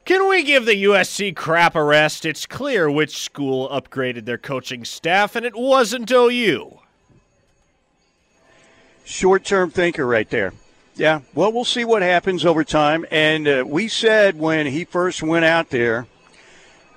Can 0.06 0.28
we 0.28 0.44
give 0.44 0.66
the 0.66 0.84
USC 0.84 1.36
crap 1.36 1.76
a 1.76 1.84
rest? 1.84 2.26
It's 2.26 2.46
clear 2.46 2.90
which 2.90 3.18
school 3.18 3.70
upgraded 3.70 4.26
their 4.26 4.38
coaching 4.38 4.86
staff, 4.86 5.36
and 5.36 5.46
it 5.46 5.56
wasn't 5.56 6.12
OU. 6.12 6.80
Short-term 9.04 9.72
thinker, 9.72 10.06
right 10.06 10.30
there. 10.30 10.54
Yeah. 11.02 11.22
Well, 11.34 11.52
we'll 11.52 11.66
see 11.66 11.84
what 11.84 12.04
happens 12.04 12.46
over 12.46 12.64
time. 12.64 13.08
And 13.10 13.48
uh, 13.48 13.64
we 13.66 13.88
said 13.88 14.38
when 14.38 14.68
he 14.68 14.86
first 14.86 15.24
went 15.24 15.44
out 15.44 15.72
there 15.72 16.06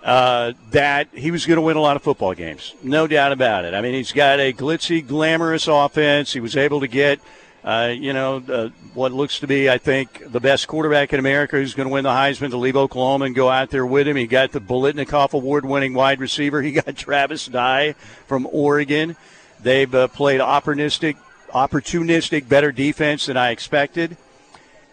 uh, 0.02 0.52
that 0.72 1.08
he 1.14 1.30
was 1.30 1.46
going 1.46 1.56
to 1.56 1.62
win 1.62 1.78
a 1.78 1.80
lot 1.80 1.96
of 1.96 2.02
football 2.02 2.34
games. 2.34 2.74
No 2.82 3.06
doubt 3.06 3.32
about 3.32 3.64
it. 3.64 3.72
I 3.72 3.80
mean, 3.80 3.94
he's 3.94 4.12
got 4.12 4.40
a 4.40 4.52
glitzy, 4.52 5.00
glamorous 5.06 5.68
offense. 5.68 6.34
He 6.34 6.40
was 6.40 6.54
able 6.54 6.80
to 6.80 6.86
get, 6.86 7.18
uh, 7.64 7.94
you 7.96 8.12
know, 8.12 8.42
uh, 8.46 8.68
what 8.92 9.12
looks 9.12 9.40
to 9.40 9.46
be, 9.46 9.70
I 9.70 9.78
think, 9.78 10.30
the 10.30 10.38
best 10.38 10.68
quarterback 10.68 11.14
in 11.14 11.18
America 11.18 11.56
who's 11.56 11.72
going 11.72 11.88
to 11.88 11.92
win 11.94 12.04
the 12.04 12.10
Heisman 12.10 12.50
to 12.50 12.58
leave 12.58 12.76
Oklahoma 12.76 13.24
and 13.24 13.34
go 13.34 13.48
out 13.48 13.70
there 13.70 13.86
with 13.86 14.06
him. 14.06 14.16
He 14.16 14.26
got 14.26 14.52
the 14.52 14.60
Biletnikoff 14.60 15.32
Award-winning 15.32 15.94
wide 15.94 16.20
receiver. 16.20 16.60
He 16.62 16.72
got 16.72 16.94
Travis 16.94 17.46
Dye 17.46 17.94
from 18.26 18.46
Oregon. 18.52 19.16
They've 19.62 19.94
uh, 19.94 20.08
played 20.08 20.42
opportunistic, 20.42 21.16
opportunistic, 21.54 22.48
better 22.48 22.72
defense 22.72 23.26
than 23.26 23.36
I 23.36 23.50
expected. 23.50 24.16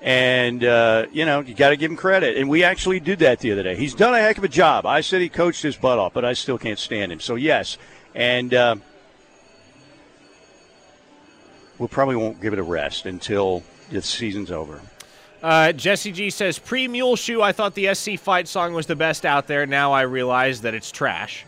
And, 0.02 0.64
uh, 0.64 1.06
you 1.12 1.26
know, 1.26 1.42
you 1.42 1.54
got 1.54 1.70
to 1.70 1.78
give 1.78 1.92
him 1.92 1.98
credit. 1.98 2.38
And 2.38 2.50
we 2.50 2.64
actually 2.64 3.00
did 3.00 3.20
that 3.20 3.40
the 3.40 3.52
other 3.52 3.64
day. 3.64 3.76
He's 3.76 3.94
done 3.94 4.14
a 4.14 4.20
heck 4.20 4.38
of 4.38 4.44
a 4.44 4.50
job. 4.50 4.86
I 4.86 5.02
said 5.02 5.22
he 5.22 5.30
coached 5.30 5.62
his 5.62 5.76
butt 5.76 6.00
off, 6.00 6.14
but 6.14 6.26
I 6.26 6.34
still 6.34 6.58
can't 6.58 6.80
stand 6.80 7.12
him. 7.12 7.20
So, 7.20 7.36
yes. 7.36 7.78
And 8.16 8.54
uh, 8.54 8.76
we 11.78 11.88
probably 11.88 12.16
won't 12.16 12.42
give 12.42 12.54
it 12.54 12.60
a 12.60 12.64
rest 12.64 13.06
until 13.06 13.64
the 13.90 14.02
season's 14.02 14.52
over. 14.52 14.82
Uh, 15.44 15.72
Jesse 15.72 16.12
G 16.12 16.30
says, 16.30 16.60
pre 16.60 16.88
Muleshoe, 16.88 17.42
I 17.42 17.52
thought 17.52 17.74
the 17.74 17.94
SC 17.94 18.18
fight 18.18 18.48
song 18.48 18.74
was 18.74 18.86
the 18.86 18.96
best 18.96 19.26
out 19.26 19.48
there. 19.48 19.66
Now 19.66 19.92
I 19.92 20.02
realize 20.02 20.62
that 20.62 20.74
it's 20.74 20.92
trash. 20.92 21.46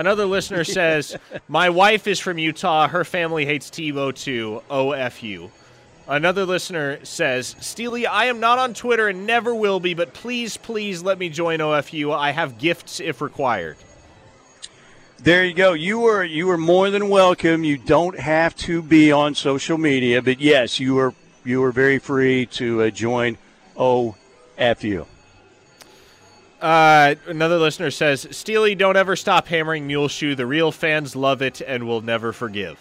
Another 0.00 0.24
listener 0.24 0.64
says, 0.80 1.14
My 1.46 1.68
wife 1.68 2.06
is 2.06 2.18
from 2.18 2.38
Utah. 2.38 2.88
Her 2.88 3.04
family 3.04 3.44
hates 3.44 3.68
Tebow 3.68 4.14
too. 4.14 4.62
OFU. 4.70 5.50
Another 6.08 6.46
listener 6.46 7.04
says, 7.04 7.54
Steely, 7.60 8.06
I 8.06 8.24
am 8.24 8.40
not 8.40 8.58
on 8.58 8.72
Twitter 8.72 9.08
and 9.08 9.26
never 9.26 9.54
will 9.54 9.78
be, 9.78 9.92
but 9.92 10.14
please, 10.14 10.56
please 10.56 11.02
let 11.02 11.18
me 11.18 11.28
join 11.28 11.58
OFU. 11.60 12.16
I 12.16 12.30
have 12.30 12.56
gifts 12.56 12.98
if 12.98 13.20
required. 13.20 13.76
There 15.18 15.44
you 15.44 15.52
go. 15.52 15.74
You 15.74 16.06
are 16.06 16.24
you 16.24 16.50
are 16.50 16.56
more 16.56 16.88
than 16.88 17.10
welcome. 17.10 17.62
You 17.62 17.76
don't 17.76 18.18
have 18.18 18.56
to 18.56 18.80
be 18.80 19.12
on 19.12 19.34
social 19.34 19.76
media, 19.76 20.22
but 20.22 20.40
yes, 20.40 20.80
you 20.80 20.98
are 20.98 21.12
you 21.44 21.62
are 21.62 21.72
very 21.72 21.98
free 21.98 22.46
to 22.46 22.84
uh, 22.84 22.90
join 22.90 23.36
OFU. 23.76 25.06
Uh, 26.60 27.14
another 27.26 27.58
listener 27.58 27.90
says, 27.90 28.26
Steely, 28.30 28.74
don't 28.74 28.96
ever 28.96 29.16
stop 29.16 29.48
hammering 29.48 29.86
Muleshoe. 29.86 30.34
The 30.34 30.46
real 30.46 30.72
fans 30.72 31.16
love 31.16 31.40
it 31.40 31.60
and 31.60 31.86
will 31.86 32.02
never 32.02 32.32
forgive. 32.32 32.78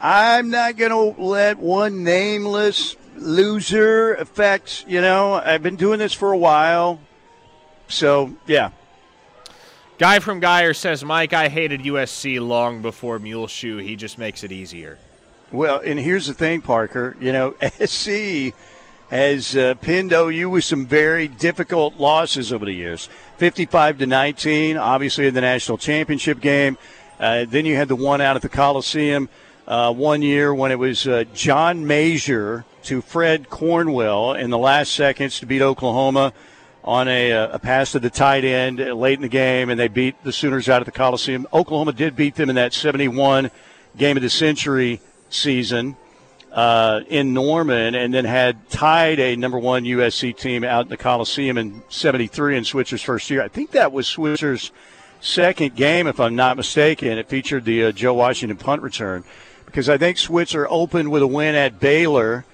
I'm 0.00 0.50
not 0.50 0.76
going 0.76 0.90
to 0.90 1.22
let 1.22 1.58
one 1.58 2.02
nameless 2.02 2.96
loser 3.16 4.14
affect, 4.14 4.84
you 4.88 5.00
know, 5.00 5.34
I've 5.34 5.62
been 5.62 5.76
doing 5.76 5.98
this 5.98 6.14
for 6.14 6.32
a 6.32 6.38
while. 6.38 7.00
So, 7.88 8.34
yeah. 8.46 8.70
Guy 9.98 10.18
from 10.20 10.40
Geyer 10.40 10.72
says, 10.72 11.04
Mike, 11.04 11.34
I 11.34 11.48
hated 11.48 11.82
USC 11.82 12.40
long 12.40 12.80
before 12.80 13.18
Muleshoe. 13.18 13.76
He 13.78 13.96
just 13.96 14.16
makes 14.16 14.42
it 14.42 14.50
easier. 14.50 14.98
Well, 15.52 15.80
and 15.84 15.98
here's 15.98 16.26
the 16.26 16.34
thing, 16.34 16.62
Parker. 16.62 17.16
You 17.20 17.32
know, 17.32 17.54
SC 17.84 18.54
has 19.10 19.56
uh, 19.56 19.74
pinned 19.74 20.12
OU 20.12 20.50
with 20.50 20.64
some 20.64 20.86
very 20.86 21.26
difficult 21.26 21.98
losses 21.98 22.52
over 22.52 22.64
the 22.64 22.72
years. 22.72 23.08
55 23.38 23.98
to 23.98 24.06
19, 24.06 24.76
obviously 24.76 25.26
in 25.26 25.34
the 25.34 25.40
national 25.40 25.78
championship 25.78 26.40
game. 26.40 26.78
Uh, 27.18 27.44
then 27.48 27.66
you 27.66 27.74
had 27.74 27.88
the 27.88 27.96
one 27.96 28.20
out 28.20 28.36
at 28.36 28.42
the 28.42 28.48
Coliseum 28.48 29.28
uh, 29.66 29.92
one 29.92 30.22
year 30.22 30.54
when 30.54 30.70
it 30.70 30.78
was 30.78 31.08
uh, 31.08 31.24
John 31.34 31.86
Mazur 31.86 32.64
to 32.84 33.00
Fred 33.02 33.50
Cornwell 33.50 34.34
in 34.34 34.50
the 34.50 34.58
last 34.58 34.94
seconds 34.94 35.40
to 35.40 35.46
beat 35.46 35.60
Oklahoma 35.60 36.32
on 36.84 37.08
a, 37.08 37.32
uh, 37.32 37.48
a 37.54 37.58
pass 37.58 37.92
to 37.92 37.98
the 37.98 38.10
tight 38.10 38.44
end 38.44 38.78
late 38.78 39.14
in 39.14 39.22
the 39.22 39.28
game, 39.28 39.70
and 39.70 39.78
they 39.78 39.88
beat 39.88 40.22
the 40.22 40.32
Sooners 40.32 40.68
out 40.68 40.80
at 40.80 40.86
the 40.86 40.92
Coliseum. 40.92 41.48
Oklahoma 41.52 41.92
did 41.92 42.14
beat 42.14 42.36
them 42.36 42.48
in 42.48 42.56
that 42.56 42.72
71 42.72 43.50
game 43.96 44.16
of 44.16 44.22
the 44.22 44.30
century 44.30 45.00
season 45.30 45.96
uh, 46.52 47.00
in 47.08 47.32
Norman, 47.32 47.94
and 47.94 48.12
then 48.12 48.24
had 48.24 48.68
tied 48.70 49.20
a 49.20 49.36
number 49.36 49.58
one 49.58 49.84
USC 49.84 50.36
team 50.36 50.64
out 50.64 50.86
in 50.86 50.88
the 50.88 50.96
Coliseum 50.96 51.58
in 51.58 51.82
'73 51.88 52.56
in 52.56 52.64
Switzer's 52.64 53.02
first 53.02 53.30
year. 53.30 53.42
I 53.42 53.48
think 53.48 53.70
that 53.72 53.92
was 53.92 54.06
Switzer's 54.06 54.72
second 55.20 55.76
game, 55.76 56.06
if 56.06 56.18
I'm 56.18 56.34
not 56.34 56.56
mistaken. 56.56 57.18
It 57.18 57.28
featured 57.28 57.64
the 57.64 57.84
uh, 57.84 57.92
Joe 57.92 58.14
Washington 58.14 58.56
punt 58.56 58.82
return 58.82 59.24
because 59.66 59.88
I 59.88 59.98
think 59.98 60.18
Switzer 60.18 60.66
opened 60.68 61.10
with 61.10 61.22
a 61.22 61.26
win 61.26 61.54
at 61.54 61.78
Baylor, 61.78 62.44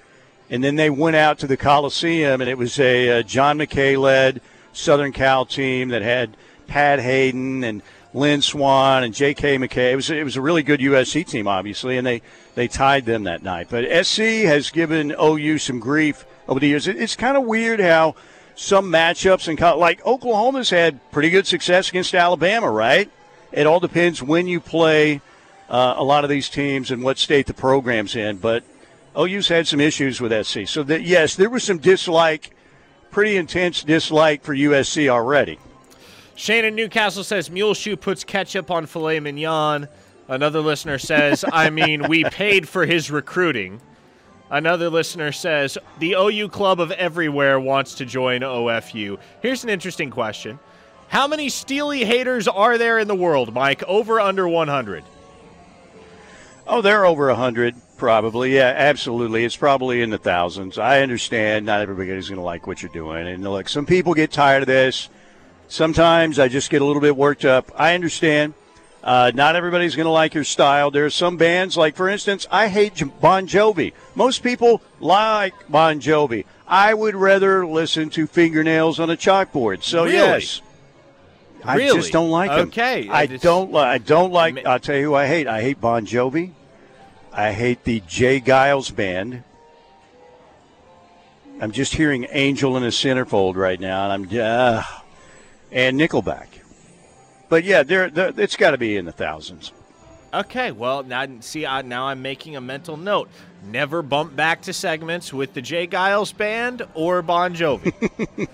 and 0.49 0.63
then 0.63 0.75
they 0.75 0.89
went 0.89 1.15
out 1.15 1.39
to 1.39 1.47
the 1.47 1.57
Coliseum, 1.57 2.41
and 2.41 2.49
it 2.49 2.57
was 2.57 2.79
a 2.79 3.19
uh, 3.19 3.23
John 3.23 3.57
McKay 3.57 3.99
led 3.99 4.41
Southern 4.73 5.11
Cal 5.11 5.45
team 5.45 5.89
that 5.89 6.03
had 6.03 6.37
Pat 6.67 6.99
Haden 6.99 7.63
and 7.63 7.81
Lynn 8.13 8.41
Swann 8.41 9.03
and 9.03 9.13
J.K. 9.13 9.57
McKay. 9.57 9.91
It 9.91 9.95
was 9.95 10.09
it 10.09 10.23
was 10.23 10.37
a 10.37 10.41
really 10.41 10.63
good 10.63 10.79
USC 10.79 11.27
team, 11.27 11.47
obviously, 11.47 11.97
and 11.97 12.07
they 12.07 12.21
they 12.55 12.67
tied 12.67 13.05
them 13.05 13.23
that 13.23 13.43
night. 13.43 13.67
But 13.69 14.05
SC 14.05 14.45
has 14.45 14.69
given 14.69 15.13
OU 15.19 15.57
some 15.59 15.79
grief 15.79 16.25
over 16.47 16.59
the 16.59 16.67
years. 16.67 16.87
It's 16.87 17.15
kind 17.15 17.37
of 17.37 17.43
weird 17.43 17.79
how 17.79 18.15
some 18.55 18.91
matchups 18.91 19.47
and 19.47 19.79
like 19.79 20.05
Oklahoma's 20.05 20.69
had 20.69 20.99
pretty 21.11 21.29
good 21.29 21.45
success 21.45 21.89
against 21.89 22.15
Alabama, 22.15 22.69
right? 22.69 23.09
It 23.51 23.67
all 23.67 23.79
depends 23.79 24.21
when 24.21 24.47
you 24.47 24.59
play 24.59 25.21
uh, 25.69 25.95
a 25.97 26.03
lot 26.03 26.23
of 26.23 26.29
these 26.29 26.49
teams 26.49 26.91
and 26.91 27.03
what 27.03 27.17
state 27.17 27.45
the 27.45 27.53
program's 27.53 28.15
in. 28.15 28.37
But 28.37 28.63
OU's 29.17 29.47
had 29.47 29.67
some 29.67 29.79
issues 29.79 30.19
with 30.19 30.45
SC, 30.45 30.67
so 30.67 30.83
that 30.83 31.03
yes, 31.03 31.35
there 31.35 31.49
was 31.49 31.63
some 31.63 31.77
dislike, 31.77 32.55
pretty 33.11 33.37
intense 33.37 33.83
dislike 33.83 34.43
for 34.43 34.55
USC 34.55 35.07
already. 35.09 35.59
Shannon 36.37 36.75
Newcastle 36.75 37.23
says 37.23 37.49
Muleshoe 37.49 37.95
puts 37.95 38.23
ketchup 38.23 38.69
on 38.69 38.85
filet 38.85 39.19
mignon. 39.19 39.87
Another 40.27 40.61
listener 40.61 40.99
says, 40.99 41.43
I 41.51 41.71
mean, 41.71 42.07
we 42.07 42.25
paid 42.25 42.69
for 42.69 42.85
his 42.85 43.09
recruiting. 43.09 43.81
Another 44.51 44.91
listener 44.91 45.31
says, 45.31 45.79
the 45.97 46.13
OU 46.13 46.49
club 46.49 46.79
of 46.79 46.91
everywhere 46.91 47.59
wants 47.59 47.95
to 47.95 48.05
join 48.05 48.41
OFU. 48.41 49.17
Here's 49.41 49.63
an 49.63 49.71
interesting 49.71 50.11
question 50.11 50.59
How 51.07 51.27
many 51.27 51.49
Steely 51.49 52.05
haters 52.05 52.47
are 52.47 52.77
there 52.77 52.99
in 52.99 53.07
the 53.07 53.15
world, 53.15 53.51
Mike? 53.51 53.81
Over 53.87 54.19
under 54.19 54.47
100? 54.47 55.03
Oh, 56.67 56.81
they're 56.83 57.05
over 57.05 57.29
100, 57.29 57.75
probably. 57.97 58.53
Yeah, 58.53 58.73
absolutely. 58.75 59.43
It's 59.43 59.55
probably 59.55 60.03
in 60.03 60.11
the 60.11 60.19
thousands. 60.19 60.77
I 60.77 61.01
understand 61.01 61.65
not 61.65 61.81
everybody's 61.81 62.29
going 62.29 62.37
to 62.37 62.43
like 62.43 62.67
what 62.67 62.83
you're 62.83 62.91
doing. 62.91 63.25
And 63.25 63.43
look, 63.43 63.67
some 63.67 63.87
people 63.87 64.13
get 64.13 64.31
tired 64.31 64.61
of 64.61 64.67
this. 64.67 65.09
Sometimes 65.67 66.39
I 66.39 66.47
just 66.47 66.69
get 66.69 66.81
a 66.81 66.85
little 66.85 67.01
bit 67.01 67.15
worked 67.15 67.45
up. 67.45 67.71
I 67.75 67.93
understand. 67.93 68.53
Uh, 69.03 69.31
not 69.33 69.55
everybody's 69.55 69.95
going 69.95 70.05
to 70.05 70.11
like 70.11 70.33
your 70.33 70.43
style. 70.43 70.91
There 70.91 71.05
are 71.05 71.09
some 71.09 71.37
bands, 71.37 71.77
like 71.77 71.95
for 71.95 72.09
instance, 72.09 72.45
I 72.51 72.67
hate 72.67 73.01
Bon 73.21 73.47
Jovi. 73.47 73.93
Most 74.15 74.43
people 74.43 74.81
like 74.99 75.53
Bon 75.69 75.99
Jovi. 75.99 76.45
I 76.67 76.93
would 76.93 77.15
rather 77.15 77.65
listen 77.65 78.09
to 78.11 78.27
Fingernails 78.27 78.99
on 78.99 79.09
a 79.09 79.15
Chalkboard. 79.15 79.83
So 79.83 80.03
really? 80.03 80.15
yes, 80.15 80.61
really? 81.63 81.89
I 81.89 81.93
just 81.93 82.11
don't 82.11 82.29
like 82.29 82.49
them. 82.49 82.67
Okay, 82.67 83.07
I, 83.07 83.27
just, 83.27 83.43
don't. 83.43 83.71
Li- 83.71 83.79
I 83.79 83.97
don't 83.97 84.33
like. 84.33 84.65
I'll 84.65 84.79
tell 84.79 84.97
you 84.97 85.03
who 85.03 85.15
I 85.15 85.27
hate. 85.27 85.47
I 85.47 85.61
hate 85.61 85.79
Bon 85.79 86.05
Jovi. 86.05 86.51
I 87.31 87.53
hate 87.53 87.83
the 87.83 88.01
J. 88.07 88.41
Geils 88.41 88.93
band. 88.93 89.43
I'm 91.61 91.71
just 91.71 91.93
hearing 91.93 92.27
Angel 92.31 92.75
in 92.77 92.83
a 92.83 92.87
Centerfold 92.87 93.55
right 93.55 93.79
now, 93.79 94.09
and 94.09 94.29
I'm 94.31 94.39
uh, 94.39 94.83
and 95.71 95.99
Nickelback. 95.99 96.47
But 97.49 97.63
yeah, 97.63 97.83
there, 97.83 98.11
it's 98.15 98.55
got 98.55 98.71
to 98.71 98.77
be 98.77 98.97
in 98.97 99.05
the 99.05 99.11
thousands. 99.11 99.71
Okay, 100.33 100.71
well 100.71 101.03
now 101.03 101.25
see 101.39 101.65
I, 101.65 101.81
now 101.83 102.07
I'm 102.07 102.21
making 102.21 102.57
a 102.57 102.61
mental 102.61 102.97
note. 102.97 103.29
Never 103.65 104.01
bump 104.01 104.35
back 104.35 104.61
to 104.63 104.73
segments 104.73 105.33
with 105.33 105.53
the 105.53 105.61
J. 105.61 105.87
Geils 105.87 106.35
band 106.35 106.85
or 106.93 107.21
Bon 107.21 107.55
Jovi. 107.55 107.93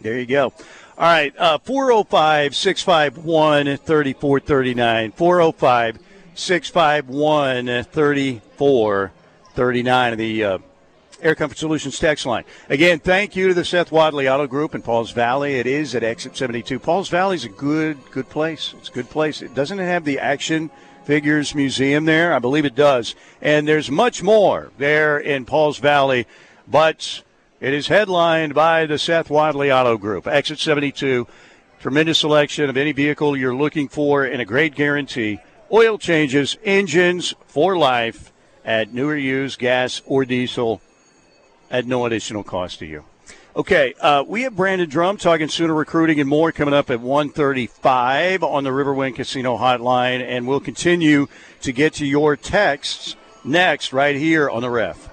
there 0.00 0.18
you 0.18 0.26
go. 0.26 0.52
All 0.98 1.04
right, 1.04 1.34
uh, 1.38 1.56
405 1.58 2.54
651 2.54 3.78
3439. 3.78 5.12
405 5.12 5.98
651 6.34 7.84
3439. 7.84 10.18
The 10.18 10.44
uh, 10.44 10.58
Air 11.20 11.34
Comfort 11.34 11.58
Solutions 11.58 11.98
text 11.98 12.26
line. 12.26 12.44
Again, 12.68 13.00
thank 13.00 13.34
you 13.34 13.48
to 13.48 13.54
the 13.54 13.64
Seth 13.64 13.90
Wadley 13.90 14.28
Auto 14.28 14.46
Group 14.46 14.74
in 14.74 14.82
Pauls 14.82 15.10
Valley. 15.10 15.54
It 15.54 15.66
is 15.66 15.94
at 15.94 16.04
exit 16.04 16.36
72. 16.36 16.78
Pauls 16.78 17.08
Valley 17.08 17.34
is 17.34 17.44
a 17.44 17.48
good, 17.48 17.98
good 18.12 18.28
place. 18.28 18.74
It's 18.78 18.88
a 18.88 18.92
good 18.92 19.10
place. 19.10 19.42
It 19.42 19.54
doesn't 19.54 19.78
have 19.78 20.04
the 20.04 20.20
action 20.20 20.70
figures 21.04 21.54
museum 21.54 22.04
there. 22.04 22.32
I 22.32 22.38
believe 22.38 22.64
it 22.64 22.76
does. 22.76 23.16
And 23.42 23.66
there's 23.66 23.90
much 23.90 24.22
more 24.22 24.70
there 24.78 25.18
in 25.18 25.44
Pauls 25.44 25.78
Valley, 25.78 26.26
but 26.68 27.22
it 27.60 27.74
is 27.74 27.88
headlined 27.88 28.54
by 28.54 28.86
the 28.86 28.98
Seth 28.98 29.28
Wadley 29.28 29.72
Auto 29.72 29.96
Group. 29.96 30.28
Exit 30.28 30.60
72. 30.60 31.26
Tremendous 31.80 32.18
selection 32.18 32.70
of 32.70 32.76
any 32.76 32.92
vehicle 32.92 33.36
you're 33.36 33.54
looking 33.54 33.88
for 33.88 34.24
and 34.24 34.40
a 34.40 34.44
great 34.44 34.76
guarantee. 34.76 35.40
Oil 35.72 35.98
changes, 35.98 36.56
engines 36.64 37.34
for 37.46 37.76
life 37.76 38.32
at 38.64 38.92
newer 38.92 39.16
used 39.16 39.58
gas 39.58 40.02
or 40.06 40.24
diesel 40.24 40.80
at 41.70 41.86
no 41.86 42.06
additional 42.06 42.42
cost 42.42 42.78
to 42.80 42.86
you. 42.86 43.04
Okay, 43.56 43.94
uh, 44.00 44.24
we 44.26 44.42
have 44.42 44.54
Brandon 44.54 44.88
Drum 44.88 45.16
talking 45.16 45.48
Sooner 45.48 45.74
recruiting 45.74 46.20
and 46.20 46.28
more 46.28 46.52
coming 46.52 46.74
up 46.74 46.90
at 46.90 47.00
1:35 47.00 48.42
on 48.42 48.62
the 48.62 48.70
Riverwind 48.70 49.16
Casino 49.16 49.56
Hotline, 49.56 50.22
and 50.22 50.46
we'll 50.46 50.60
continue 50.60 51.26
to 51.62 51.72
get 51.72 51.94
to 51.94 52.06
your 52.06 52.36
texts 52.36 53.16
next 53.44 53.92
right 53.92 54.14
here 54.14 54.48
on 54.48 54.62
the 54.62 54.70
Ref. 54.70 55.08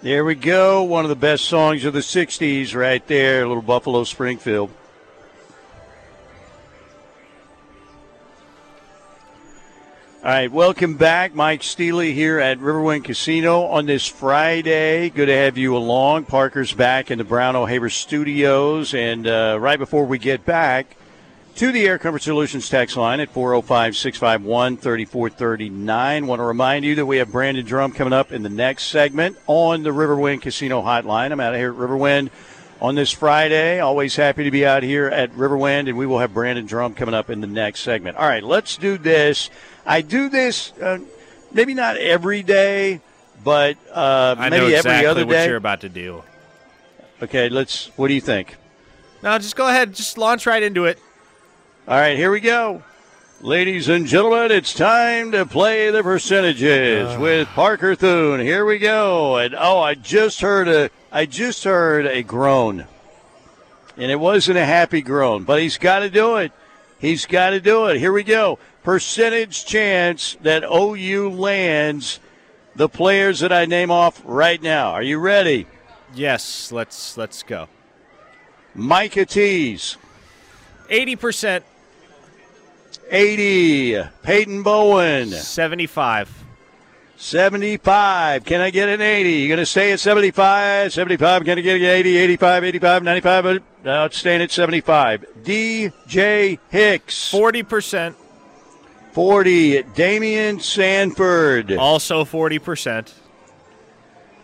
There 0.00 0.24
we 0.24 0.36
go. 0.36 0.84
One 0.84 1.04
of 1.04 1.08
the 1.08 1.16
best 1.16 1.46
songs 1.46 1.84
of 1.84 1.92
the 1.92 1.98
60s 1.98 2.72
right 2.72 3.04
there, 3.08 3.48
little 3.48 3.60
Buffalo 3.60 4.04
Springfield. 4.04 4.70
All 10.22 10.30
right, 10.30 10.52
welcome 10.52 10.96
back. 10.96 11.34
Mike 11.34 11.64
Steely 11.64 12.12
here 12.12 12.38
at 12.38 12.60
Riverwind 12.60 13.02
Casino 13.02 13.62
on 13.62 13.86
this 13.86 14.06
Friday. 14.06 15.10
Good 15.10 15.26
to 15.26 15.36
have 15.36 15.58
you 15.58 15.76
along. 15.76 16.26
Parker's 16.26 16.72
back 16.72 17.10
in 17.10 17.18
the 17.18 17.24
Brown 17.24 17.56
O'Haver 17.56 17.90
studios. 17.90 18.94
And 18.94 19.26
uh, 19.26 19.58
right 19.60 19.80
before 19.80 20.04
we 20.06 20.18
get 20.18 20.44
back, 20.44 20.96
to 21.58 21.72
the 21.72 21.88
Air 21.88 21.98
Comfort 21.98 22.22
Solutions 22.22 22.68
text 22.68 22.96
line 22.96 23.18
at 23.18 23.30
405 23.30 23.96
651 23.96 24.76
3439. 24.76 26.26
Want 26.28 26.38
to 26.38 26.44
remind 26.44 26.84
you 26.84 26.94
that 26.94 27.04
we 27.04 27.16
have 27.16 27.32
Brandon 27.32 27.66
Drum 27.66 27.90
coming 27.90 28.12
up 28.12 28.30
in 28.30 28.44
the 28.44 28.48
next 28.48 28.84
segment 28.84 29.36
on 29.48 29.82
the 29.82 29.90
Riverwind 29.90 30.40
Casino 30.40 30.82
Hotline. 30.82 31.32
I'm 31.32 31.40
out 31.40 31.54
of 31.54 31.58
here 31.58 31.72
at 31.72 31.76
Riverwind 31.76 32.30
on 32.80 32.94
this 32.94 33.10
Friday. 33.10 33.80
Always 33.80 34.14
happy 34.14 34.44
to 34.44 34.52
be 34.52 34.64
out 34.64 34.84
here 34.84 35.08
at 35.08 35.32
Riverwind, 35.32 35.88
and 35.88 35.98
we 35.98 36.06
will 36.06 36.20
have 36.20 36.32
Brandon 36.32 36.64
Drum 36.64 36.94
coming 36.94 37.12
up 37.14 37.28
in 37.28 37.40
the 37.40 37.48
next 37.48 37.80
segment. 37.80 38.16
All 38.18 38.28
right, 38.28 38.44
let's 38.44 38.76
do 38.76 38.96
this. 38.96 39.50
I 39.84 40.02
do 40.02 40.28
this 40.28 40.72
uh, 40.80 41.00
maybe 41.50 41.74
not 41.74 41.96
every 41.96 42.44
day, 42.44 43.00
but 43.42 43.76
uh, 43.92 44.36
maybe 44.38 44.66
exactly 44.66 44.92
every 44.92 45.06
other 45.06 45.26
what 45.26 45.32
day. 45.32 45.46
you're 45.48 45.56
about 45.56 45.80
to 45.80 45.88
do. 45.88 46.22
Okay, 47.20 47.48
let's. 47.48 47.88
What 47.98 48.06
do 48.06 48.14
you 48.14 48.20
think? 48.20 48.54
No, 49.24 49.36
just 49.38 49.56
go 49.56 49.66
ahead. 49.66 49.92
Just 49.92 50.18
launch 50.18 50.46
right 50.46 50.62
into 50.62 50.84
it. 50.84 51.00
All 51.88 51.96
right, 51.96 52.18
here 52.18 52.30
we 52.30 52.40
go. 52.40 52.82
Ladies 53.40 53.88
and 53.88 54.04
gentlemen, 54.04 54.52
it's 54.52 54.74
time 54.74 55.32
to 55.32 55.46
play 55.46 55.90
the 55.90 56.02
percentages 56.02 57.08
uh. 57.08 57.18
with 57.18 57.48
Parker 57.48 57.94
Thune. 57.94 58.40
Here 58.40 58.66
we 58.66 58.78
go. 58.78 59.38
And 59.38 59.54
oh, 59.58 59.80
I 59.80 59.94
just 59.94 60.42
heard 60.42 60.68
a 60.68 60.90
I 61.10 61.24
just 61.24 61.64
heard 61.64 62.04
a 62.04 62.22
groan. 62.22 62.86
And 63.96 64.10
it 64.10 64.20
wasn't 64.20 64.58
a 64.58 64.66
happy 64.66 65.00
groan, 65.00 65.44
but 65.44 65.62
he's 65.62 65.78
got 65.78 66.00
to 66.00 66.10
do 66.10 66.36
it. 66.36 66.52
He's 66.98 67.24
got 67.24 67.50
to 67.50 67.60
do 67.60 67.86
it. 67.86 67.98
Here 67.98 68.12
we 68.12 68.22
go. 68.22 68.58
Percentage 68.82 69.64
chance 69.64 70.36
that 70.42 70.64
OU 70.64 71.30
lands 71.30 72.20
the 72.76 72.90
players 72.90 73.40
that 73.40 73.50
I 73.50 73.64
name 73.64 73.90
off 73.90 74.20
right 74.26 74.60
now. 74.60 74.90
Are 74.90 75.02
you 75.02 75.18
ready? 75.18 75.66
Yes, 76.14 76.70
let's 76.70 77.16
let's 77.16 77.42
go. 77.42 77.66
Micah 78.74 79.24
Tease. 79.24 79.96
80%. 80.90 81.62
80. 83.10 84.02
Peyton 84.22 84.62
Bowen. 84.62 85.30
75. 85.30 86.44
75. 87.16 88.44
Can 88.44 88.60
I 88.60 88.70
get 88.70 88.88
an 88.88 89.00
80? 89.00 89.30
You're 89.30 89.48
going 89.48 89.58
to 89.58 89.66
stay 89.66 89.92
at 89.92 90.00
75? 90.00 90.92
75. 90.92 91.44
Can 91.44 91.58
I 91.58 91.60
get 91.60 91.76
an 91.76 91.82
80? 91.82 92.16
85, 92.16 92.64
85, 92.64 93.02
95? 93.02 93.62
No, 93.84 94.04
it's 94.04 94.18
staying 94.18 94.42
at 94.42 94.50
75. 94.50 95.24
DJ 95.42 96.58
Hicks. 96.70 97.32
40%. 97.32 98.14
40. 99.12 99.82
Daymion 99.82 100.62
Sanford. 100.62 101.72
Also 101.72 102.24
40%. 102.24 103.12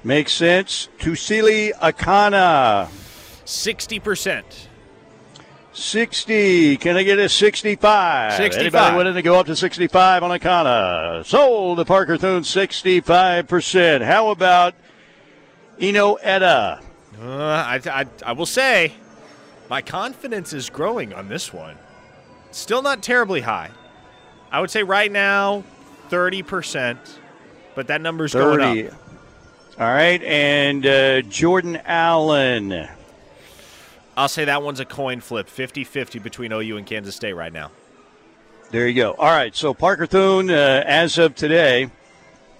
Makes 0.02 0.32
sense. 0.32 0.88
Tausili 0.98 1.72
Akana. 1.74 2.88
60%. 3.44 4.42
60. 5.74 6.76
Can 6.76 6.96
I 6.96 7.02
get 7.02 7.18
a 7.18 7.28
65? 7.28 8.32
65. 8.34 8.60
Anybody 8.60 8.96
willing 8.96 9.14
to 9.14 9.22
go 9.22 9.38
up 9.38 9.46
to 9.46 9.56
65 9.56 10.22
on 10.22 10.38
Akana? 10.38 11.24
Sold 11.24 11.78
to 11.78 11.84
Parker 11.84 12.16
Thune, 12.16 12.42
65%. 12.42 14.02
How 14.02 14.30
about 14.30 14.74
Eno 15.80 16.14
Etta? 16.14 16.80
Uh, 17.20 17.26
I, 17.26 17.80
I, 17.86 18.06
I 18.24 18.32
will 18.32 18.46
say, 18.46 18.92
my 19.68 19.82
confidence 19.82 20.52
is 20.52 20.70
growing 20.70 21.12
on 21.12 21.28
this 21.28 21.52
one. 21.52 21.76
Still 22.50 22.82
not 22.82 23.02
terribly 23.02 23.40
high. 23.40 23.70
I 24.52 24.60
would 24.60 24.70
say 24.70 24.84
right 24.84 25.10
now, 25.10 25.64
30%, 26.10 26.96
but 27.74 27.88
that 27.88 28.00
number's 28.00 28.32
30. 28.32 28.56
going 28.56 28.88
up. 28.88 28.94
All 29.80 29.88
right. 29.88 30.22
And 30.22 30.86
uh, 30.86 31.22
Jordan 31.22 31.80
Allen. 31.84 32.88
I'll 34.16 34.28
say 34.28 34.44
that 34.44 34.62
one's 34.62 34.80
a 34.80 34.84
coin 34.84 35.20
flip 35.20 35.48
50 35.48 35.84
50 35.84 36.18
between 36.18 36.52
OU 36.52 36.76
and 36.76 36.86
Kansas 36.86 37.16
State 37.16 37.32
right 37.32 37.52
now. 37.52 37.70
There 38.70 38.88
you 38.88 38.94
go. 38.94 39.12
All 39.12 39.30
right. 39.30 39.54
So 39.54 39.74
Parker 39.74 40.06
Thune, 40.06 40.50
uh, 40.50 40.82
as 40.86 41.18
of 41.18 41.34
today, 41.34 41.90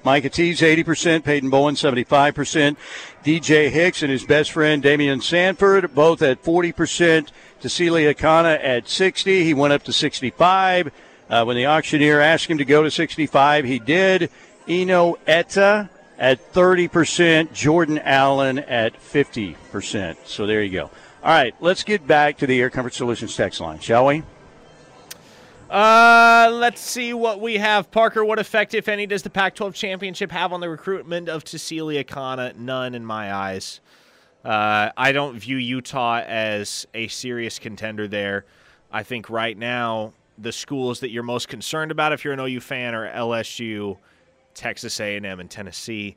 Micah 0.05 0.29
Tease, 0.29 0.61
80%, 0.61 1.25
Peyton 1.25 1.49
Bowen, 1.51 1.75
75%, 1.75 2.77
DJ 3.25 3.71
Hicks 3.71 4.03
and 4.03 4.13
his 4.13 4.25
best 4.25 4.53
friend 4.53 4.83
Daymion 4.83 5.23
Sanford, 5.23 5.95
both 5.95 6.21
at 6.21 6.43
40%, 6.43 7.31
Tausili 7.63 8.15
Akana 8.15 8.63
at 8.63 8.89
60. 8.89 9.45
He 9.45 9.55
went 9.55 9.73
up 9.73 9.83
to 9.85 9.93
65. 9.93 10.93
Uh, 11.31 11.45
when 11.45 11.57
the 11.57 11.67
auctioneer 11.67 12.21
asked 12.21 12.47
him 12.47 12.59
to 12.59 12.67
go 12.67 12.83
to 12.83 12.91
65, 12.91 13.65
he 13.65 13.79
did. 13.79 14.31
Eno 14.69 15.17
Etta 15.27 15.89
at 16.19 16.53
30%, 16.53 17.53
Jordan 17.55 17.99
Allen 17.99 18.59
at 18.59 18.95
50%. 19.01 20.17
So 20.27 20.47
there 20.47 20.63
you 20.63 20.71
go. 20.71 20.91
All 21.25 21.31
right, 21.31 21.55
let's 21.59 21.85
get 21.85 22.07
back 22.07 22.37
to 22.37 22.47
the 22.47 22.61
Air 22.61 22.69
Comfort 22.69 22.93
Solutions 22.93 23.35
text 23.35 23.59
line, 23.59 23.79
shall 23.79 24.05
we? 24.05 24.23
Uh, 25.71 26.51
let's 26.53 26.83
see 26.83 27.15
what 27.15 27.41
we 27.41 27.57
have. 27.57 27.91
Parker, 27.91 28.23
what 28.23 28.39
effect, 28.39 28.75
if 28.75 28.89
any, 28.89 29.07
does 29.07 29.23
the 29.23 29.31
Pac 29.31 29.55
12 29.55 29.75
championship 29.75 30.31
have 30.31 30.53
on 30.53 30.61
the 30.61 30.69
recruitment 30.69 31.31
of 31.31 31.43
Tausili 31.43 32.05
Akana? 32.05 32.55
None 32.57 32.95
in 32.95 33.07
my 33.07 33.33
eyes. 33.33 33.81
Uh, 34.45 34.91
I 34.99 35.13
don't 35.13 35.39
view 35.39 35.57
Utah 35.57 36.19
as 36.19 36.87
a 36.93 37.09
serious 37.09 37.59
contender 37.59 38.07
there. 38.07 38.45
I 38.93 39.03
think 39.03 39.31
right 39.31 39.57
now, 39.57 40.13
the 40.37 40.53
schools 40.53 41.01
that 41.01 41.09
you're 41.09 41.23
most 41.23 41.49
concerned 41.49 41.91
about 41.91 42.13
if 42.13 42.23
you're 42.23 42.35
an 42.35 42.41
OU 42.41 42.61
fan 42.61 42.95
are 42.95 43.11
LSU, 43.11 43.97
Texas 44.53 45.01
A&M, 45.01 45.41
and 45.41 45.51
Tennessee. 45.51 46.17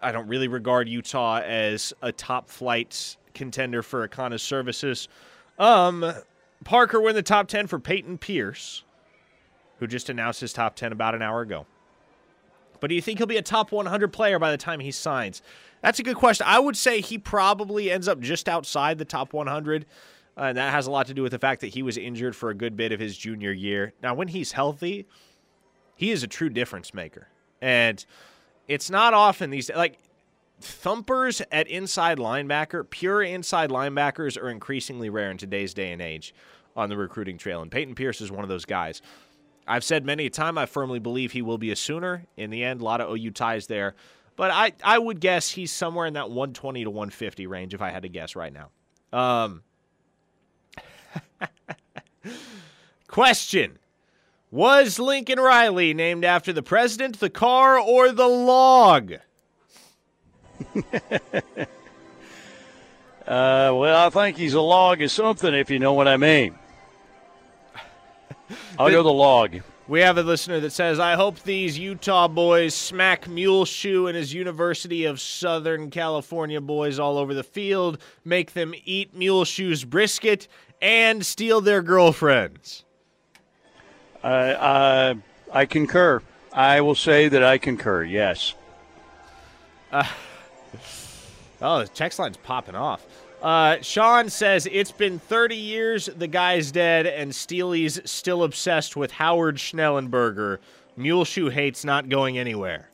I 0.00 0.12
don't 0.12 0.28
really 0.28 0.46
regard 0.46 0.88
Utah 0.88 1.40
as 1.40 1.92
a 2.02 2.12
top 2.12 2.48
flight 2.48 3.16
contender 3.34 3.82
for 3.82 4.06
Akana's 4.06 4.42
services. 4.42 5.08
Um, 5.58 6.12
Parker 6.64 7.00
win 7.00 7.14
the 7.14 7.22
top 7.22 7.48
10 7.48 7.66
for 7.66 7.78
Peyton 7.78 8.18
Pierce, 8.18 8.84
who 9.78 9.86
just 9.86 10.08
announced 10.08 10.40
his 10.40 10.52
top 10.52 10.76
10 10.76 10.92
about 10.92 11.14
an 11.14 11.22
hour 11.22 11.40
ago. 11.40 11.66
But 12.80 12.88
do 12.88 12.96
you 12.96 13.02
think 13.02 13.18
he'll 13.18 13.26
be 13.26 13.36
a 13.36 13.42
top 13.42 13.70
100 13.70 14.12
player 14.12 14.38
by 14.38 14.50
the 14.50 14.56
time 14.56 14.80
he 14.80 14.90
signs? 14.90 15.40
That's 15.82 15.98
a 15.98 16.02
good 16.02 16.16
question. 16.16 16.46
I 16.48 16.58
would 16.58 16.76
say 16.76 17.00
he 17.00 17.18
probably 17.18 17.90
ends 17.90 18.08
up 18.08 18.20
just 18.20 18.48
outside 18.48 18.98
the 18.98 19.04
top 19.04 19.32
100. 19.32 19.86
Uh, 20.36 20.40
and 20.44 20.58
that 20.58 20.72
has 20.72 20.86
a 20.86 20.90
lot 20.90 21.06
to 21.06 21.14
do 21.14 21.22
with 21.22 21.32
the 21.32 21.38
fact 21.38 21.60
that 21.60 21.68
he 21.68 21.82
was 21.82 21.96
injured 21.96 22.34
for 22.34 22.50
a 22.50 22.54
good 22.54 22.76
bit 22.76 22.90
of 22.90 23.00
his 23.00 23.16
junior 23.16 23.52
year. 23.52 23.92
Now, 24.02 24.14
when 24.14 24.28
he's 24.28 24.52
healthy, 24.52 25.06
he 25.94 26.10
is 26.10 26.22
a 26.22 26.26
true 26.26 26.48
difference 26.48 26.94
maker. 26.94 27.28
And 27.60 28.04
it's 28.66 28.90
not 28.90 29.14
often 29.14 29.50
these, 29.50 29.70
like, 29.76 29.98
thumpers 30.64 31.42
at 31.50 31.68
inside 31.68 32.18
linebacker, 32.18 32.88
pure 32.88 33.22
inside 33.22 33.70
linebackers 33.70 34.40
are 34.40 34.50
increasingly 34.50 35.10
rare 35.10 35.30
in 35.30 35.38
today's 35.38 35.74
day 35.74 35.92
and 35.92 36.02
age 36.02 36.34
on 36.76 36.88
the 36.88 36.96
recruiting 36.96 37.38
trail. 37.38 37.62
And 37.62 37.70
Peyton 37.70 37.94
Pierce 37.94 38.20
is 38.20 38.30
one 38.30 38.42
of 38.42 38.48
those 38.48 38.64
guys. 38.64 39.02
I've 39.66 39.84
said 39.84 40.04
many 40.04 40.26
a 40.26 40.30
time 40.30 40.58
I 40.58 40.66
firmly 40.66 40.98
believe 40.98 41.32
he 41.32 41.42
will 41.42 41.58
be 41.58 41.70
a 41.70 41.76
Sooner. 41.76 42.26
In 42.36 42.50
the 42.50 42.64
end, 42.64 42.80
a 42.80 42.84
lot 42.84 43.00
of 43.00 43.10
OU 43.10 43.30
ties 43.30 43.66
there. 43.66 43.94
But 44.36 44.50
I, 44.50 44.72
I 44.82 44.98
would 44.98 45.20
guess 45.20 45.50
he's 45.50 45.70
somewhere 45.70 46.06
in 46.06 46.14
that 46.14 46.30
120 46.30 46.84
to 46.84 46.90
150 46.90 47.46
range 47.46 47.74
if 47.74 47.82
I 47.82 47.90
had 47.90 48.02
to 48.02 48.08
guess 48.08 48.34
right 48.34 48.52
now. 48.52 48.70
Um, 49.12 49.62
question 53.06 53.78
Was 54.50 54.98
Lincoln 54.98 55.38
Riley 55.38 55.92
named 55.94 56.24
after 56.24 56.52
the 56.52 56.62
president, 56.62 57.20
the 57.20 57.30
car, 57.30 57.78
or 57.78 58.10
the 58.10 58.26
log? 58.26 59.14
Uh, 63.22 63.70
well, 63.74 64.06
I 64.06 64.10
think 64.10 64.36
he's 64.36 64.54
a 64.54 64.60
log 64.60 65.00
of 65.00 65.10
something, 65.10 65.54
if 65.54 65.70
you 65.70 65.78
know 65.78 65.92
what 65.92 66.08
I 66.08 66.16
mean. 66.16 66.56
I'll 68.78 68.90
go 68.90 69.02
the 69.04 69.12
log. 69.12 69.60
We 69.86 70.00
have 70.00 70.18
a 70.18 70.22
listener 70.22 70.58
that 70.60 70.72
says, 70.72 70.98
I 70.98 71.14
hope 71.14 71.40
these 71.40 71.78
Utah 71.78 72.26
boys 72.26 72.74
smack 72.74 73.28
Muleshoe 73.28 74.06
and 74.06 74.16
his 74.16 74.34
University 74.34 75.04
of 75.04 75.20
Southern 75.20 75.90
California 75.90 76.60
boys 76.60 76.98
all 76.98 77.16
over 77.16 77.32
the 77.32 77.44
field, 77.44 77.98
make 78.24 78.54
them 78.54 78.74
eat 78.84 79.14
Muleshoe's 79.14 79.84
brisket, 79.84 80.48
and 80.80 81.24
steal 81.24 81.60
their 81.60 81.80
girlfriends. 81.80 82.84
Uh, 84.22 84.26
uh, 84.26 85.14
I 85.52 85.66
concur. 85.66 86.22
I 86.52 86.80
will 86.80 86.94
say 86.96 87.28
that 87.28 87.42
I 87.42 87.58
concur, 87.58 88.02
yes. 88.02 88.54
Oh, 91.62 91.78
the 91.80 91.88
text 91.88 92.18
line's 92.18 92.36
popping 92.36 92.74
off. 92.74 93.06
Uh, 93.40 93.78
Sean 93.80 94.28
says 94.28 94.68
it's 94.70 94.92
been 94.92 95.18
30 95.18 95.56
years, 95.56 96.06
the 96.06 96.28
guy's 96.28 96.70
dead, 96.70 97.06
and 97.06 97.34
Steely's 97.34 98.00
still 98.08 98.44
obsessed 98.44 98.96
with 98.96 99.12
Howard 99.12 99.56
Schnellenberger. 99.56 100.58
Muleshoe 100.96 101.50
hates 101.50 101.84
not 101.84 102.08
going 102.08 102.38
anywhere. 102.38 102.90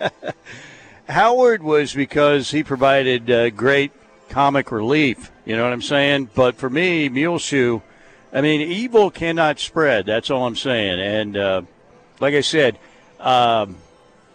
Howard 1.08 1.62
was 1.62 1.94
because 1.94 2.50
he 2.50 2.62
provided 2.62 3.30
uh, 3.30 3.50
great 3.50 3.92
comic 4.28 4.70
relief. 4.70 5.30
You 5.44 5.56
know 5.56 5.64
what 5.64 5.72
I'm 5.72 5.82
saying? 5.82 6.30
But 6.34 6.56
for 6.56 6.70
me, 6.70 7.08
Muleshoe, 7.08 7.80
I 8.32 8.40
mean, 8.40 8.60
evil 8.60 9.10
cannot 9.10 9.58
spread. 9.58 10.06
That's 10.06 10.30
all 10.30 10.46
I'm 10.46 10.56
saying. 10.56 11.00
And 11.00 11.36
uh, 11.36 11.62
like 12.20 12.34
I 12.34 12.40
said, 12.40 12.78
um, 13.20 13.76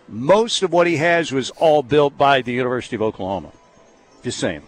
most 0.08 0.64
of 0.64 0.72
what 0.72 0.88
he 0.88 0.98
has 0.98 1.32
was 1.32 1.50
all 1.52 1.84
built 1.84 2.18
by 2.18 2.42
the 2.42 2.52
University 2.54 2.96
of 2.96 3.02
Oklahoma. 3.02 3.52
Just 4.24 4.40
saying. 4.40 4.64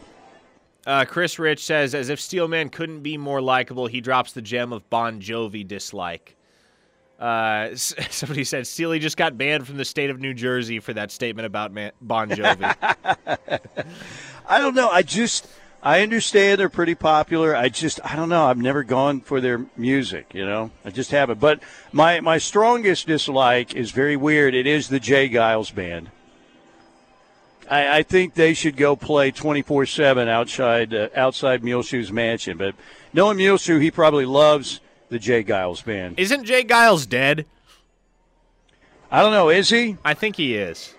Uh, 0.86 1.06
Chris 1.06 1.38
Rich 1.38 1.64
says, 1.64 1.94
as 1.94 2.10
if 2.10 2.20
Steelman 2.20 2.70
couldn't 2.70 3.02
be 3.02 3.18
more 3.18 3.42
likable, 3.42 3.88
he 3.88 4.02
drops 4.02 4.34
the 4.34 4.42
gem 4.42 4.74
of 4.74 4.90
Bon 4.90 5.22
Jovi 5.22 5.68
dislike. 5.68 6.36
Uh, 7.20 7.70
s- 7.72 7.94
somebody 8.10 8.44
said 8.44 8.66
Steely 8.66 8.98
just 9.00 9.18
got 9.18 9.38
banned 9.38 9.68
from 9.68 9.78
the 9.78 9.86
state 9.86 10.10
of 10.10 10.20
New 10.20 10.34
Jersey 10.34 10.80
for 10.80 10.94
that 10.94 11.12
statement 11.12 11.46
about 11.46 11.72
Man- 11.72 11.92
Bon 12.02 12.30
Jovi. 12.30 12.74
I 14.48 14.60
don't 14.60 14.74
know. 14.74 14.90
I 14.90 15.02
just 15.04 15.48
I 15.82 16.02
understand 16.02 16.60
they're 16.60 16.68
pretty 16.68 16.96
popular. 16.96 17.56
I 17.56 17.70
just 17.70 18.00
I 18.04 18.16
don't 18.16 18.30
know. 18.30 18.46
I've 18.46 18.58
never 18.58 18.84
gone 18.84 19.22
for 19.22 19.40
their 19.40 19.66
music. 19.78 20.34
You 20.34 20.46
know, 20.46 20.72
I 20.84 20.90
just 20.90 21.12
haven't. 21.12 21.40
But 21.40 21.62
my 21.92 22.20
my 22.20 22.38
strongest 22.38 23.08
dislike 23.08 23.76
is 23.76 23.92
very 23.92 24.18
weird. 24.18 24.54
It 24.54 24.68
is 24.68 24.90
the 24.90 25.00
J. 25.00 25.30
Geils 25.30 25.74
band. 25.74 26.12
I, 27.70 28.00
I 28.00 28.04
think 28.04 28.34
they 28.34 28.54
should 28.54 28.76
go 28.76 28.96
play 28.96 29.32
twenty 29.32 29.62
four 29.62 29.86
seven 29.86 30.28
outside 30.28 30.94
uh, 30.94 31.10
outside 31.16 31.64
Muleshoe's 31.64 32.12
mansion. 32.12 32.58
But 32.58 32.76
knowing 33.14 33.38
Muleshoe, 33.38 33.80
he 33.80 33.90
probably 33.90 34.26
loves 34.26 34.82
the 35.08 35.20
J. 35.20 35.46
Geils 35.46 35.84
band. 35.84 36.20
Isn't 36.20 36.44
J. 36.44 36.66
Geils 36.66 37.08
dead? 37.08 37.46
I 39.10 39.22
don't 39.22 39.32
know. 39.32 39.50
Is 39.50 39.70
he? 39.70 39.98
I 40.04 40.14
think 40.14 40.36
he 40.36 40.56
is. 40.56 40.94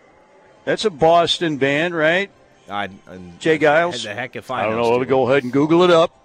That's 0.65 0.85
a 0.85 0.91
Boston 0.91 1.59
band, 1.59 1.95
right? 1.95 2.31
I, 2.71 2.85
I, 2.85 2.89
J. 3.39 3.59
Geils. 3.59 4.05
The 4.05 4.15
heck 4.15 4.37
if 4.37 4.51
I, 4.51 4.63
I 4.63 4.67
don't 4.67 4.77
know. 4.77 4.85
Stu. 4.85 4.93
I'll 4.95 5.05
go 5.05 5.29
ahead 5.29 5.43
and 5.43 5.53
Google 5.53 5.83
it 5.83 5.91
up. 5.91 6.17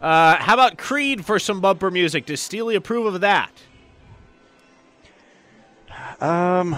Uh, 0.00 0.36
how 0.36 0.54
about 0.54 0.78
Creed 0.78 1.24
for 1.24 1.38
some 1.38 1.60
bumper 1.60 1.90
music? 1.90 2.26
Does 2.26 2.40
Steely 2.40 2.74
approve 2.74 3.14
of 3.14 3.20
that? 3.20 3.50
Um, 6.20 6.76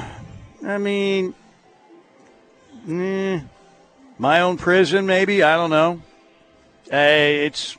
I 0.65 0.79
mean, 0.79 1.35
eh, 2.89 3.41
my 4.19 4.41
own 4.41 4.57
prison, 4.57 5.07
maybe. 5.07 5.43
I 5.43 5.57
don't 5.57 5.71
know. 5.71 6.03
Uh, 6.93 6.97
it's. 6.97 7.77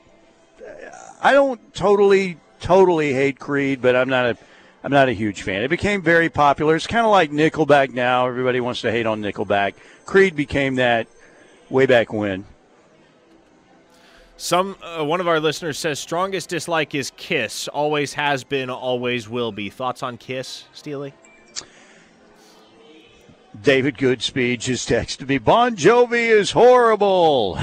I 1.21 1.31
don't 1.31 1.73
totally, 1.73 2.37
totally 2.59 3.13
hate 3.13 3.39
Creed, 3.39 3.81
but 3.81 3.95
I'm 3.95 4.09
not 4.09 4.25
a. 4.25 4.37
I'm 4.83 4.91
not 4.91 5.07
a 5.07 5.13
huge 5.13 5.43
fan. 5.43 5.63
It 5.63 5.69
became 5.69 6.01
very 6.01 6.27
popular. 6.27 6.75
It's 6.75 6.87
kind 6.87 7.05
of 7.05 7.11
like 7.11 7.31
Nickelback 7.31 7.93
now. 7.93 8.27
Everybody 8.27 8.59
wants 8.59 8.81
to 8.81 8.91
hate 8.91 9.05
on 9.05 9.21
Nickelback. 9.21 9.75
Creed 10.05 10.35
became 10.35 10.75
that 10.75 11.07
way 11.69 11.85
back 11.85 12.11
when. 12.11 12.45
Some 14.37 14.75
uh, 14.81 15.03
one 15.05 15.21
of 15.21 15.27
our 15.27 15.39
listeners 15.39 15.77
says 15.77 15.99
strongest 15.99 16.49
dislike 16.49 16.93
is 16.95 17.11
Kiss. 17.15 17.67
Always 17.69 18.13
has 18.13 18.43
been, 18.43 18.69
always 18.69 19.29
will 19.29 19.51
be. 19.51 19.69
Thoughts 19.69 20.03
on 20.03 20.17
Kiss, 20.17 20.65
Steely? 20.73 21.13
David 23.61 23.97
Goodspeed 23.97 24.59
just 24.59 24.89
texted 24.89 25.27
me, 25.27 25.37
Bon 25.37 25.75
Jovi 25.75 26.27
is 26.27 26.51
horrible. 26.51 27.57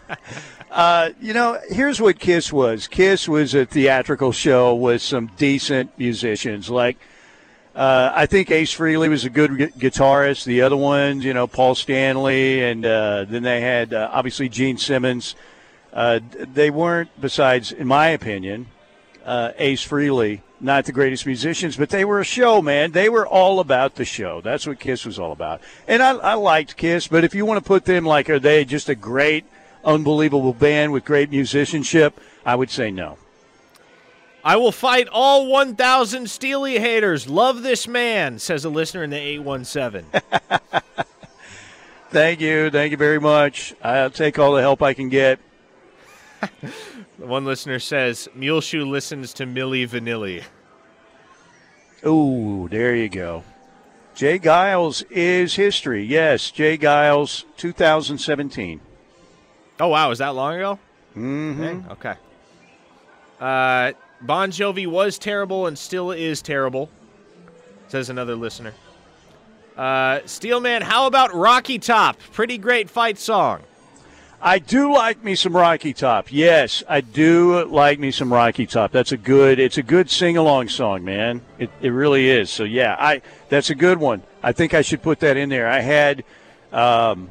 uh, 0.70 1.10
you 1.20 1.32
know, 1.32 1.58
here's 1.68 2.00
what 2.00 2.18
Kiss 2.18 2.52
was. 2.52 2.88
Kiss 2.88 3.28
was 3.28 3.54
a 3.54 3.64
theatrical 3.64 4.32
show 4.32 4.74
with 4.74 5.00
some 5.00 5.30
decent 5.38 5.96
musicians. 5.96 6.68
Like, 6.68 6.98
uh, 7.74 8.12
I 8.14 8.26
think 8.26 8.50
Ace 8.50 8.74
Frehley 8.76 9.08
was 9.08 9.24
a 9.24 9.30
good 9.30 9.56
gu- 9.56 9.68
guitarist. 9.70 10.44
The 10.44 10.62
other 10.62 10.76
ones, 10.76 11.24
you 11.24 11.32
know, 11.32 11.46
Paul 11.46 11.74
Stanley, 11.74 12.62
and 12.62 12.84
uh, 12.84 13.24
then 13.24 13.42
they 13.42 13.60
had 13.60 13.94
uh, 13.94 14.10
obviously 14.12 14.48
Gene 14.48 14.76
Simmons. 14.76 15.34
Uh, 15.92 16.20
they 16.32 16.70
weren't, 16.70 17.08
besides, 17.20 17.72
in 17.72 17.86
my 17.86 18.08
opinion, 18.08 18.66
uh, 19.24 19.52
Ace 19.58 19.86
Frehley, 19.86 20.40
not 20.60 20.84
the 20.84 20.92
greatest 20.92 21.26
musicians, 21.26 21.76
but 21.76 21.90
they 21.90 22.04
were 22.04 22.20
a 22.20 22.24
show, 22.24 22.62
man. 22.62 22.92
They 22.92 23.08
were 23.08 23.26
all 23.26 23.58
about 23.60 23.94
the 23.94 24.04
show. 24.04 24.40
That's 24.40 24.66
what 24.66 24.78
Kiss 24.78 25.04
was 25.04 25.18
all 25.18 25.32
about. 25.32 25.60
And 25.88 26.02
I, 26.02 26.12
I 26.12 26.34
liked 26.34 26.76
Kiss, 26.76 27.08
but 27.08 27.24
if 27.24 27.34
you 27.34 27.46
want 27.46 27.62
to 27.62 27.66
put 27.66 27.84
them 27.84 28.04
like, 28.04 28.30
are 28.30 28.38
they 28.38 28.64
just 28.64 28.88
a 28.88 28.94
great, 28.94 29.44
unbelievable 29.84 30.52
band 30.52 30.92
with 30.92 31.04
great 31.04 31.30
musicianship? 31.30 32.20
I 32.44 32.54
would 32.54 32.70
say 32.70 32.90
no. 32.90 33.18
I 34.44 34.56
will 34.56 34.72
fight 34.72 35.08
all 35.08 35.46
1,000 35.46 36.28
Steely 36.28 36.78
haters. 36.78 37.28
Love 37.28 37.62
this 37.62 37.86
man, 37.86 38.38
says 38.38 38.64
a 38.64 38.70
listener 38.70 39.04
in 39.04 39.10
the 39.10 39.16
817. 39.18 40.10
Thank 42.10 42.40
you. 42.40 42.70
Thank 42.70 42.90
you 42.90 42.96
very 42.96 43.20
much. 43.20 43.74
I'll 43.82 44.10
take 44.10 44.38
all 44.38 44.52
the 44.52 44.60
help 44.60 44.82
I 44.82 44.94
can 44.94 45.08
get. 45.08 45.38
One 47.18 47.44
listener 47.44 47.78
says 47.78 48.28
Muleshoe 48.34 48.84
listens 48.84 49.32
to 49.34 49.46
Milli 49.46 49.88
Vanilli. 49.88 50.42
Ooh, 52.04 52.68
there 52.68 52.96
you 52.96 53.08
go. 53.08 53.44
J. 54.14 54.38
Geils 54.38 55.04
is 55.10 55.54
history. 55.54 56.04
Yes, 56.04 56.50
J. 56.50 56.76
Geils, 56.76 57.44
2017. 57.56 58.80
Oh 59.80 59.88
wow, 59.88 60.10
Is 60.10 60.18
that 60.18 60.34
long 60.34 60.56
ago? 60.56 60.78
Mm-hmm. 61.16 61.90
Okay. 61.92 62.14
Uh, 63.40 63.92
bon 64.22 64.50
Jovi 64.50 64.86
was 64.86 65.18
terrible 65.18 65.66
and 65.66 65.78
still 65.78 66.10
is 66.10 66.42
terrible, 66.42 66.88
says 67.88 68.08
another 68.08 68.36
listener. 68.36 68.74
Uh, 69.76 70.20
Steelman, 70.26 70.82
how 70.82 71.06
about 71.06 71.34
Rocky 71.34 71.78
Top? 71.78 72.18
Pretty 72.32 72.58
great 72.58 72.90
fight 72.90 73.18
song. 73.18 73.62
I 74.44 74.58
do 74.58 74.92
like 74.92 75.22
me 75.22 75.36
some 75.36 75.54
Rocky 75.54 75.92
Top. 75.92 76.32
Yes, 76.32 76.82
I 76.88 77.00
do 77.00 77.64
like 77.66 78.00
me 78.00 78.10
some 78.10 78.32
Rocky 78.32 78.66
Top. 78.66 78.90
That's 78.90 79.12
a 79.12 79.16
good. 79.16 79.60
It's 79.60 79.78
a 79.78 79.84
good 79.84 80.10
sing 80.10 80.36
along 80.36 80.68
song, 80.68 81.04
man. 81.04 81.42
It 81.58 81.70
it 81.80 81.90
really 81.90 82.28
is. 82.28 82.50
So 82.50 82.64
yeah, 82.64 82.96
I 82.98 83.22
that's 83.48 83.70
a 83.70 83.74
good 83.76 83.98
one. 83.98 84.22
I 84.42 84.50
think 84.50 84.74
I 84.74 84.82
should 84.82 85.00
put 85.00 85.20
that 85.20 85.36
in 85.36 85.48
there. 85.48 85.68
I 85.68 85.78
had 85.78 86.24
um, 86.72 87.30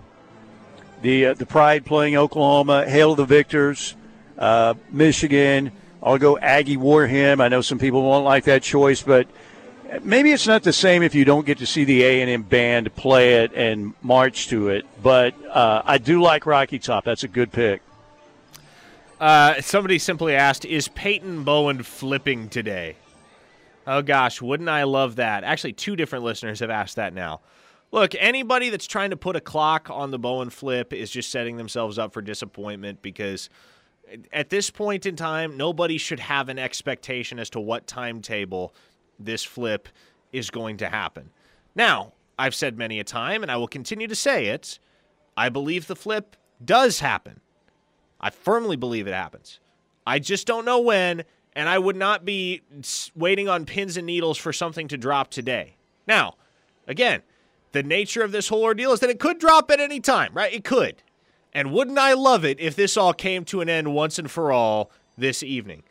the 1.01 1.27
uh, 1.27 1.33
the 1.33 1.45
Pride 1.45 1.85
playing 1.85 2.15
Oklahoma, 2.15 2.89
Hail 2.89 3.13
the 3.15 3.25
Victors, 3.25 3.95
uh, 4.37 4.75
Michigan. 4.89 5.73
I'll 6.03 6.17
go 6.17 6.37
Aggie 6.37 6.77
War 6.77 7.05
Hymn. 7.07 7.41
I 7.41 7.47
know 7.47 7.61
some 7.61 7.79
people 7.79 8.01
won't 8.03 8.25
like 8.25 8.45
that 8.45 8.63
choice, 8.63 9.01
but 9.01 9.27
maybe 10.01 10.31
it's 10.31 10.47
not 10.47 10.63
the 10.63 10.73
same 10.73 11.03
if 11.03 11.13
you 11.13 11.25
don't 11.25 11.45
get 11.45 11.59
to 11.59 11.65
see 11.65 11.83
the 11.83 12.03
A 12.03 12.21
and 12.21 12.29
M 12.29 12.43
band 12.43 12.93
play 12.95 13.43
it 13.43 13.53
and 13.53 13.93
march 14.01 14.47
to 14.47 14.69
it. 14.69 14.85
But 15.01 15.35
uh, 15.49 15.81
I 15.85 15.97
do 15.97 16.21
like 16.21 16.45
Rocky 16.45 16.79
Top. 16.79 17.05
That's 17.05 17.23
a 17.23 17.27
good 17.27 17.51
pick. 17.51 17.81
Uh, 19.19 19.61
somebody 19.61 19.99
simply 19.99 20.35
asked, 20.35 20.65
"Is 20.65 20.87
Peyton 20.87 21.43
Bowen 21.43 21.83
flipping 21.83 22.49
today?" 22.49 22.95
Oh 23.85 24.01
gosh, 24.01 24.41
wouldn't 24.41 24.69
I 24.69 24.83
love 24.83 25.17
that? 25.17 25.43
Actually, 25.43 25.73
two 25.73 25.95
different 25.95 26.23
listeners 26.23 26.59
have 26.59 26.69
asked 26.69 26.95
that 26.95 27.13
now. 27.13 27.41
Look, 27.91 28.15
anybody 28.17 28.69
that's 28.69 28.87
trying 28.87 29.09
to 29.09 29.17
put 29.17 29.35
a 29.35 29.41
clock 29.41 29.89
on 29.89 30.11
the 30.11 30.19
Bowen 30.19 30.49
flip 30.49 30.93
is 30.93 31.11
just 31.11 31.29
setting 31.29 31.57
themselves 31.57 31.99
up 31.99 32.13
for 32.13 32.21
disappointment 32.21 33.01
because 33.01 33.49
at 34.31 34.49
this 34.49 34.69
point 34.69 35.05
in 35.05 35.15
time, 35.15 35.57
nobody 35.57 35.97
should 35.97 36.19
have 36.19 36.49
an 36.49 36.59
expectation 36.59 37.39
as 37.39 37.49
to 37.51 37.59
what 37.59 37.87
timetable 37.87 38.73
this 39.19 39.43
flip 39.43 39.87
is 40.31 40.49
going 40.49 40.77
to 40.77 40.89
happen. 40.89 41.29
Now, 41.75 42.13
I've 42.37 42.55
said 42.55 42.77
many 42.77 42.99
a 42.99 43.03
time, 43.03 43.43
and 43.43 43.51
I 43.51 43.57
will 43.57 43.67
continue 43.67 44.07
to 44.07 44.15
say 44.15 44.47
it, 44.47 44.79
I 45.37 45.49
believe 45.49 45.87
the 45.87 45.95
flip 45.95 46.35
does 46.63 46.99
happen. 46.99 47.39
I 48.19 48.29
firmly 48.29 48.75
believe 48.75 49.07
it 49.07 49.13
happens. 49.13 49.59
I 50.05 50.19
just 50.19 50.47
don't 50.47 50.65
know 50.65 50.79
when, 50.79 51.23
and 51.53 51.69
I 51.69 51.79
would 51.79 51.95
not 51.95 52.25
be 52.25 52.61
waiting 53.15 53.47
on 53.47 53.65
pins 53.65 53.97
and 53.97 54.05
needles 54.05 54.37
for 54.37 54.53
something 54.53 54.87
to 54.89 54.97
drop 54.97 55.31
today. 55.31 55.75
Now, 56.07 56.35
again, 56.87 57.21
the 57.71 57.83
nature 57.83 58.23
of 58.23 58.31
this 58.31 58.49
whole 58.49 58.63
ordeal 58.63 58.91
is 58.91 58.99
that 58.99 59.09
it 59.09 59.19
could 59.19 59.39
drop 59.39 59.71
at 59.71 59.79
any 59.79 59.99
time, 59.99 60.31
right? 60.33 60.53
It 60.53 60.63
could. 60.63 61.01
And 61.53 61.71
wouldn't 61.71 61.97
I 61.97 62.13
love 62.13 62.45
it 62.45 62.59
if 62.59 62.75
this 62.75 62.95
all 62.95 63.13
came 63.13 63.43
to 63.45 63.61
an 63.61 63.69
end 63.69 63.93
once 63.93 64.17
and 64.17 64.29
for 64.29 64.51
all 64.51 64.91
this 65.17 65.43
evening? 65.43 65.83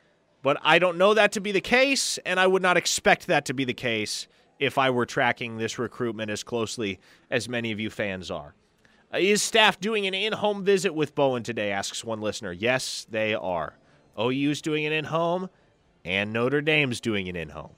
But 0.42 0.58
I 0.62 0.78
don't 0.78 0.96
know 0.96 1.12
that 1.14 1.32
to 1.32 1.40
be 1.40 1.52
the 1.52 1.60
case, 1.60 2.18
and 2.24 2.40
I 2.40 2.46
would 2.46 2.62
not 2.62 2.76
expect 2.76 3.26
that 3.26 3.44
to 3.46 3.54
be 3.54 3.64
the 3.64 3.74
case 3.74 4.26
if 4.58 4.78
I 4.78 4.90
were 4.90 5.06
tracking 5.06 5.56
this 5.56 5.78
recruitment 5.78 6.30
as 6.30 6.42
closely 6.42 6.98
as 7.30 7.48
many 7.48 7.72
of 7.72 7.80
you 7.80 7.90
fans 7.90 8.30
are. 8.30 8.54
Uh, 9.12 9.18
is 9.18 9.42
staff 9.42 9.80
doing 9.80 10.06
an 10.06 10.14
in 10.14 10.32
home 10.32 10.64
visit 10.64 10.94
with 10.94 11.14
Bowen 11.14 11.42
today? 11.42 11.72
asks 11.72 12.04
one 12.04 12.20
listener. 12.20 12.52
Yes, 12.52 13.06
they 13.10 13.34
are. 13.34 13.74
OU's 14.18 14.62
doing 14.62 14.84
it 14.84 14.92
in 14.92 15.06
home, 15.06 15.50
and 16.04 16.32
Notre 16.32 16.60
Dame's 16.60 17.00
doing 17.00 17.26
it 17.26 17.36
in 17.36 17.50
home. 17.50 17.72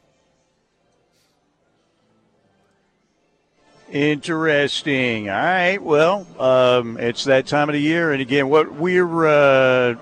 Interesting. 3.93 5.29
All 5.29 5.37
right. 5.37 5.77
Well, 5.77 6.27
um, 6.41 6.97
it's 6.97 7.25
that 7.25 7.47
time 7.47 7.69
of 7.69 7.75
the 7.75 7.81
year, 7.81 8.13
and 8.13 8.23
again, 8.23 8.49
what 8.49 8.73
we're 8.73 9.27
uh, 9.27 9.97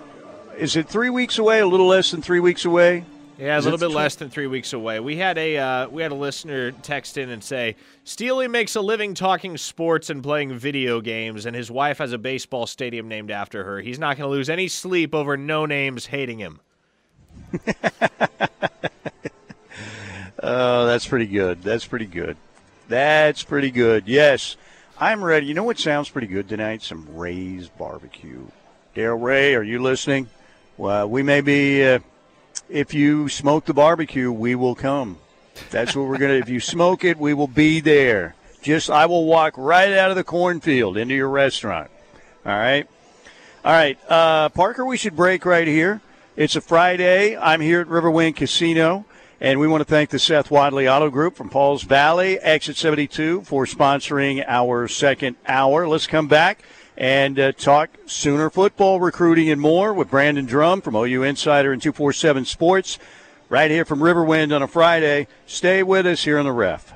is 0.56 0.76
it 0.76 0.88
three 0.88 1.10
weeks 1.10 1.38
away? 1.38 1.58
A 1.58 1.66
little 1.66 1.88
less 1.88 2.12
than 2.12 2.22
three 2.22 2.38
weeks 2.38 2.64
away. 2.64 3.04
Yeah, 3.36 3.58
a 3.58 3.62
little 3.62 3.78
bit 3.78 3.90
less 3.90 4.14
than 4.14 4.30
three 4.30 4.46
weeks 4.46 4.74
away. 4.74 5.00
We 5.00 5.16
had 5.16 5.36
a 5.38 5.56
uh, 5.58 5.88
we 5.88 6.02
had 6.02 6.12
a 6.12 6.14
listener 6.14 6.70
text 6.70 7.18
in 7.18 7.30
and 7.30 7.42
say 7.42 7.74
Steely 8.04 8.46
makes 8.46 8.76
a 8.76 8.80
living 8.80 9.12
talking 9.14 9.56
sports 9.56 10.08
and 10.08 10.22
playing 10.22 10.56
video 10.56 11.00
games, 11.00 11.44
and 11.44 11.56
his 11.56 11.68
wife 11.68 11.98
has 11.98 12.12
a 12.12 12.18
baseball 12.18 12.68
stadium 12.68 13.08
named 13.08 13.32
after 13.32 13.64
her. 13.64 13.80
He's 13.80 13.98
not 13.98 14.16
going 14.16 14.28
to 14.28 14.30
lose 14.30 14.48
any 14.48 14.68
sleep 14.68 15.16
over 15.16 15.36
no 15.36 15.66
names 15.66 16.06
hating 16.06 16.38
him. 16.38 16.60
Oh, 20.42 20.86
that's 20.86 21.06
pretty 21.06 21.26
good. 21.26 21.62
That's 21.62 21.84
pretty 21.84 22.06
good. 22.06 22.36
That's 22.90 23.44
pretty 23.44 23.70
good. 23.70 24.08
Yes, 24.08 24.56
I'm 24.98 25.22
ready. 25.22 25.46
You 25.46 25.54
know 25.54 25.62
what 25.62 25.78
sounds 25.78 26.08
pretty 26.08 26.26
good 26.26 26.48
tonight? 26.48 26.82
Some 26.82 27.06
Ray's 27.14 27.68
barbecue. 27.68 28.48
Dale 28.96 29.14
Ray, 29.14 29.54
are 29.54 29.62
you 29.62 29.80
listening? 29.80 30.28
Well, 30.76 31.08
we 31.08 31.22
may 31.22 31.40
be. 31.40 31.84
Uh, 31.84 32.00
if 32.68 32.92
you 32.92 33.28
smoke 33.28 33.64
the 33.64 33.74
barbecue, 33.74 34.32
we 34.32 34.56
will 34.56 34.74
come. 34.74 35.18
That's 35.70 35.94
what 35.94 36.08
we're 36.08 36.18
gonna. 36.18 36.34
if 36.34 36.48
you 36.48 36.58
smoke 36.58 37.04
it, 37.04 37.16
we 37.16 37.32
will 37.32 37.46
be 37.46 37.78
there. 37.78 38.34
Just 38.60 38.90
I 38.90 39.06
will 39.06 39.24
walk 39.24 39.54
right 39.56 39.92
out 39.92 40.10
of 40.10 40.16
the 40.16 40.24
cornfield 40.24 40.96
into 40.96 41.14
your 41.14 41.28
restaurant. 41.28 41.92
All 42.44 42.58
right. 42.58 42.88
All 43.64 43.72
right, 43.72 43.98
uh, 44.08 44.48
Parker. 44.48 44.84
We 44.84 44.96
should 44.96 45.14
break 45.14 45.44
right 45.44 45.68
here. 45.68 46.00
It's 46.34 46.56
a 46.56 46.60
Friday. 46.60 47.36
I'm 47.36 47.60
here 47.60 47.82
at 47.82 47.86
Riverwind 47.86 48.34
Casino. 48.34 49.04
And 49.42 49.58
we 49.58 49.66
want 49.66 49.80
to 49.80 49.86
thank 49.86 50.10
the 50.10 50.18
Seth 50.18 50.50
Wadley 50.50 50.86
Auto 50.86 51.08
Group 51.08 51.34
from 51.34 51.48
Pauls 51.48 51.82
Valley, 51.82 52.38
Exit 52.40 52.76
72, 52.76 53.40
for 53.40 53.64
sponsoring 53.64 54.44
our 54.46 54.86
second 54.86 55.36
hour. 55.48 55.88
Let's 55.88 56.06
come 56.06 56.28
back 56.28 56.62
and 56.94 57.40
uh, 57.40 57.52
talk 57.52 57.88
Sooner 58.04 58.50
football, 58.50 59.00
recruiting, 59.00 59.48
and 59.48 59.58
more 59.58 59.94
with 59.94 60.10
Brandon 60.10 60.44
Drum 60.44 60.82
from 60.82 60.94
OU 60.94 61.22
Insider 61.22 61.72
and 61.72 61.80
247 61.80 62.44
Sports 62.44 62.98
right 63.48 63.70
here 63.70 63.86
from 63.86 64.00
Riverwind 64.00 64.54
on 64.54 64.60
a 64.62 64.68
Friday. 64.68 65.26
Stay 65.46 65.82
with 65.82 66.06
us 66.06 66.24
here 66.24 66.38
on 66.38 66.44
the 66.44 66.52
ref. 66.52 66.92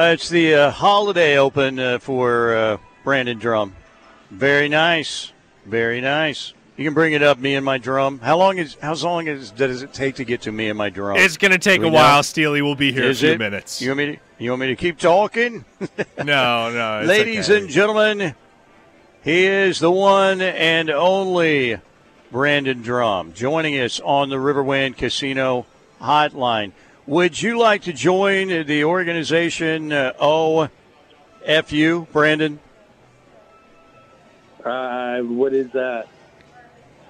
Uh, 0.00 0.12
it's 0.12 0.30
the 0.30 0.54
uh, 0.54 0.70
holiday 0.70 1.36
open 1.36 1.78
uh, 1.78 1.98
for 1.98 2.56
uh, 2.56 2.78
Brandon 3.04 3.38
Drum. 3.38 3.76
Very 4.30 4.66
nice. 4.66 5.30
Very 5.66 6.00
nice. 6.00 6.54
You 6.78 6.84
can 6.84 6.94
bring 6.94 7.12
it 7.12 7.22
up, 7.22 7.38
me 7.38 7.54
and 7.54 7.66
my 7.66 7.76
drum. 7.76 8.18
How 8.20 8.38
long 8.38 8.56
is 8.56 8.78
how 8.80 8.94
long 8.94 9.26
is 9.26 9.50
does 9.50 9.82
it 9.82 9.92
take 9.92 10.14
to 10.14 10.24
get 10.24 10.40
to 10.42 10.52
me 10.52 10.70
and 10.70 10.78
my 10.78 10.88
drum? 10.88 11.18
It's 11.18 11.36
going 11.36 11.52
to 11.52 11.58
take 11.58 11.82
a 11.82 11.84
we 11.84 11.90
while, 11.90 12.16
know? 12.16 12.22
Steely. 12.22 12.62
We'll 12.62 12.76
be 12.76 12.92
here 12.92 13.02
Is 13.04 13.22
in 13.22 13.26
a 13.26 13.28
few 13.28 13.34
it? 13.34 13.38
minutes. 13.38 13.82
You 13.82 13.90
want 13.90 13.98
me 13.98 14.06
to 14.06 14.18
you 14.38 14.50
want 14.52 14.60
me 14.62 14.66
to 14.68 14.76
keep 14.76 14.98
talking? 14.98 15.66
no, 16.16 16.72
no. 16.72 17.00
it's 17.00 17.08
Ladies 17.08 17.50
okay. 17.50 17.60
and 17.60 17.68
gentlemen, 17.68 18.34
he 19.22 19.44
is 19.44 19.80
the 19.80 19.90
one 19.90 20.40
and 20.40 20.88
only 20.88 21.78
Brandon 22.32 22.80
Drum 22.80 23.34
joining 23.34 23.78
us 23.78 24.00
on 24.00 24.30
the 24.30 24.36
Riverwind 24.36 24.96
Casino 24.96 25.66
Hotline. 26.00 26.72
Would 27.10 27.42
you 27.42 27.58
like 27.58 27.82
to 27.82 27.92
join 27.92 28.46
the 28.66 28.84
organization 28.84 29.92
uh, 29.92 30.12
OFU, 30.20 32.08
Brandon? 32.12 32.60
Uh, 34.64 35.18
what 35.22 35.52
is 35.52 35.72
that? 35.72 36.06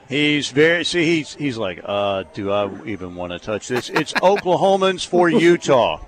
He's 0.09 0.48
very 0.52 0.85
see 0.85 1.05
he's 1.05 1.35
he's 1.35 1.59
like, 1.59 1.82
uh, 1.85 2.24
do 2.32 2.51
I 2.51 2.70
even 2.86 3.14
want 3.14 3.32
to 3.32 3.39
touch 3.39 3.68
this? 3.68 3.90
It's 3.90 4.14
Oklahomans 4.14 5.06
for 5.06 5.28
Utah. 5.51 6.01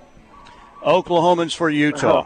Oklahomans 0.81 1.55
for 1.55 1.69
Utah. 1.69 2.25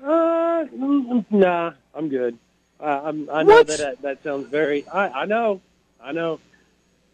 Uh, 0.00 0.66
mm, 0.66 1.24
nah, 1.30 1.72
I'm 1.96 2.08
good. 2.08 2.38
Uh, 2.78 3.00
I'm, 3.06 3.28
I 3.28 3.42
know 3.42 3.54
What? 3.56 3.66
that, 3.66 3.78
that 3.78 4.02
that 4.02 4.22
sounds 4.22 4.46
very. 4.46 4.86
I 4.86 5.22
I 5.22 5.24
know, 5.24 5.60
I 6.00 6.12
know. 6.12 6.38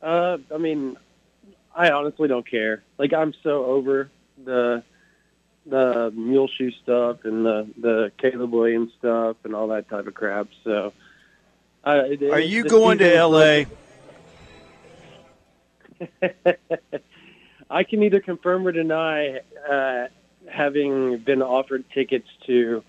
Uh, 0.03 0.36
I 0.55 0.59
mean, 0.59 0.98
I 1.77 1.90
honestly 1.90 2.27
don't 2.27 2.48
care. 2.48 2.82
Like 2.98 3.12
I'm 3.12 3.35
so 3.43 3.65
over 3.66 4.11
the 4.43 4.82
the 5.66 6.11
Muleshoe 6.15 6.70
stuff 6.82 7.19
and 7.24 7.44
the 7.44 7.69
the 7.78 8.12
Caleb 8.19 8.53
Williams 8.53 8.93
stuff 8.98 9.36
and 9.44 9.55
all 9.55 9.69
that 9.69 9.89
type 9.89 10.07
of 10.07 10.15
crap. 10.15 10.48
So, 10.65 10.93
uh, 11.85 12.03
it- 12.07 12.23
Are 12.32 12.40
you 12.40 12.65
going 12.65 12.98
to 12.98 13.15
LA? 13.15 13.65
I 17.70 17.82
can 17.82 18.03
either 18.03 18.20
confirm 18.20 18.66
or 18.66 18.73
deny 18.73 19.40
uh, 19.69 20.07
having 20.48 21.19
been 21.19 21.43
offered 21.43 21.85
tickets 21.93 22.28
to 22.47 22.82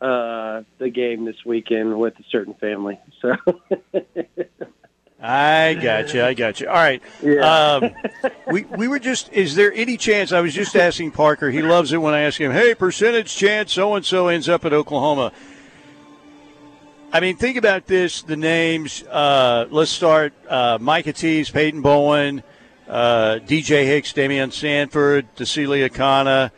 uh, 0.00 0.62
the 0.78 0.88
game 0.88 1.24
this 1.24 1.44
weekend 1.44 1.98
with 1.98 2.14
a 2.18 2.24
certain 2.30 2.54
family. 2.54 2.98
So, 3.20 3.34
I 5.28 5.74
got 5.74 6.14
you. 6.14 6.22
I 6.22 6.34
got 6.34 6.60
you. 6.60 6.68
All 6.68 6.74
right. 6.74 7.02
yeah. 7.20 7.40
Um, 7.40 7.90
we 8.52 8.62
we 8.64 8.86
were 8.86 9.00
just. 9.00 9.32
Is 9.32 9.56
there 9.56 9.72
any 9.72 9.96
chance? 9.96 10.30
I 10.30 10.40
was 10.40 10.54
just 10.54 10.76
asking 10.76 11.10
Parker. 11.10 11.50
He 11.50 11.62
loves 11.62 11.92
it 11.92 11.98
when 11.98 12.14
I 12.14 12.20
ask 12.20 12.40
him, 12.40 12.52
"Hey, 12.52 12.74
percentage 12.76 13.34
chance 13.34 13.72
so 13.72 13.94
and 13.96 14.06
so 14.06 14.28
ends 14.28 14.48
up 14.48 14.64
at 14.64 14.72
Oklahoma." 14.72 15.32
I 17.12 17.18
mean, 17.18 17.36
think 17.36 17.56
about 17.56 17.86
this. 17.86 18.22
The 18.22 18.36
names. 18.36 19.02
Uh, 19.02 19.66
let's 19.70 19.90
start. 19.90 20.32
Uh, 20.48 20.78
Micah 20.80 21.12
Tease, 21.12 21.50
Peyton 21.50 21.82
Bowen, 21.82 22.44
uh, 22.88 23.40
DJ 23.44 23.84
Hicks, 23.84 24.12
Daymion 24.12 24.52
Sanford, 24.52 25.26
Tausili 25.34 25.88
Akana, 25.88 26.52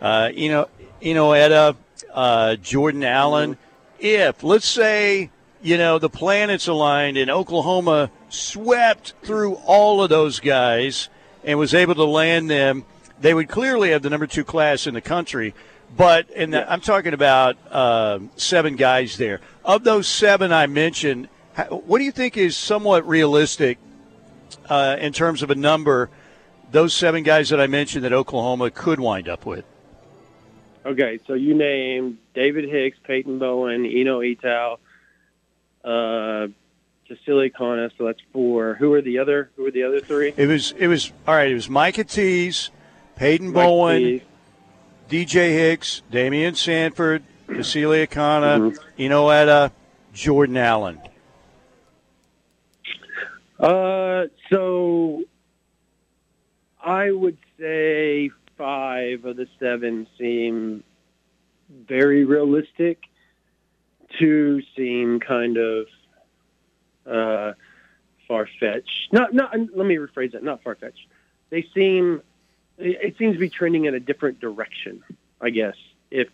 uh, 0.00 0.30
Eno 0.32 0.68
Eno 1.02 1.32
Etta, 1.32 1.74
uh, 2.14 2.54
Jordan 2.56 3.02
Allen. 3.02 3.58
If 3.98 4.44
let's 4.44 4.68
say 4.68 5.30
you 5.62 5.78
know 5.78 5.98
the 5.98 6.10
planets 6.10 6.68
aligned 6.68 7.16
and 7.16 7.30
Oklahoma 7.30 8.10
swept 8.28 9.14
through 9.22 9.54
all 9.64 10.02
of 10.02 10.10
those 10.10 10.40
guys 10.40 11.08
and 11.44 11.58
was 11.58 11.74
able 11.74 11.94
to 11.94 12.04
land 12.04 12.50
them, 12.50 12.84
they 13.20 13.32
would 13.32 13.48
clearly 13.48 13.90
have 13.90 14.02
the 14.02 14.10
number 14.10 14.26
two 14.26 14.44
class 14.44 14.86
in 14.86 14.94
the 14.94 15.00
country. 15.00 15.54
But 15.96 16.28
and 16.34 16.54
I'm 16.54 16.80
talking 16.80 17.14
about 17.14 17.56
uh, 17.70 18.18
seven 18.36 18.76
guys 18.76 19.16
there. 19.16 19.40
Of 19.64 19.84
those 19.84 20.06
seven 20.08 20.52
I 20.52 20.66
mentioned, 20.66 21.28
what 21.70 21.98
do 21.98 22.04
you 22.04 22.12
think 22.12 22.36
is 22.36 22.56
somewhat 22.56 23.06
realistic 23.06 23.78
uh, 24.68 24.96
in 25.00 25.12
terms 25.12 25.42
of 25.42 25.50
a 25.50 25.54
number? 25.54 26.10
Those 26.72 26.92
seven 26.92 27.22
guys 27.22 27.50
that 27.50 27.60
I 27.60 27.68
mentioned 27.68 28.04
that 28.04 28.12
Oklahoma 28.12 28.70
could 28.70 28.98
wind 28.98 29.28
up 29.28 29.46
with. 29.46 29.64
okay, 30.84 31.20
so 31.26 31.34
you 31.34 31.54
named 31.54 32.18
David 32.34 32.68
Hicks, 32.68 32.98
Peyton 33.04 33.38
Bowen, 33.38 33.86
Eno 33.86 34.20
Etta, 34.20 34.76
uh, 35.86 36.48
Tausili 37.08 37.52
Akana. 37.52 37.90
So 37.96 38.04
that's 38.06 38.20
four. 38.32 38.74
Who 38.74 38.92
are 38.92 39.00
the 39.02 39.18
other? 39.18 39.50
Who 39.56 39.64
are 39.66 39.70
the 39.70 39.84
other 39.84 40.00
three? 40.00 40.34
It 40.36 40.46
was 40.46 40.72
it 40.76 40.88
was 40.88 41.12
all 41.26 41.34
right. 41.34 41.50
It 41.50 41.54
was 41.54 41.70
Micah 41.70 42.04
Tease, 42.04 42.70
Peyton 43.14 43.46
Mike 43.48 43.54
Bowen, 43.54 44.02
Tease. 44.02 44.22
DJ 45.08 45.50
Hicks, 45.52 46.02
Daymion 46.10 46.56
Sanford, 46.56 47.22
Tausili 47.48 48.06
Akana, 48.06 48.72
Mhm. 48.72 48.78
Enoetta, 48.98 49.70
Jordan 50.12 50.56
Allen. 50.56 50.98
Uh, 53.58 54.26
so 54.50 55.22
I 56.82 57.10
would 57.10 57.38
say 57.58 58.30
five 58.58 59.24
of 59.24 59.36
the 59.36 59.46
seven 59.58 60.06
seem 60.18 60.82
very 61.88 62.24
realistic. 62.24 62.98
Two 64.18 64.62
seem 64.76 65.20
kind 65.20 65.56
of 65.56 65.86
uh, 67.06 67.52
far 68.26 68.48
fetched. 68.58 69.12
Not, 69.12 69.34
not. 69.34 69.52
Let 69.52 69.86
me 69.86 69.96
rephrase 69.96 70.32
that. 70.32 70.42
Not 70.42 70.62
far 70.62 70.74
fetched. 70.74 71.06
They 71.50 71.66
seem. 71.74 72.22
It 72.78 73.16
seems 73.16 73.34
to 73.34 73.40
be 73.40 73.48
trending 73.48 73.86
in 73.86 73.94
a 73.94 74.00
different 74.00 74.40
direction. 74.40 75.02
I 75.40 75.50
guess 75.50 75.76
if. 76.10 76.28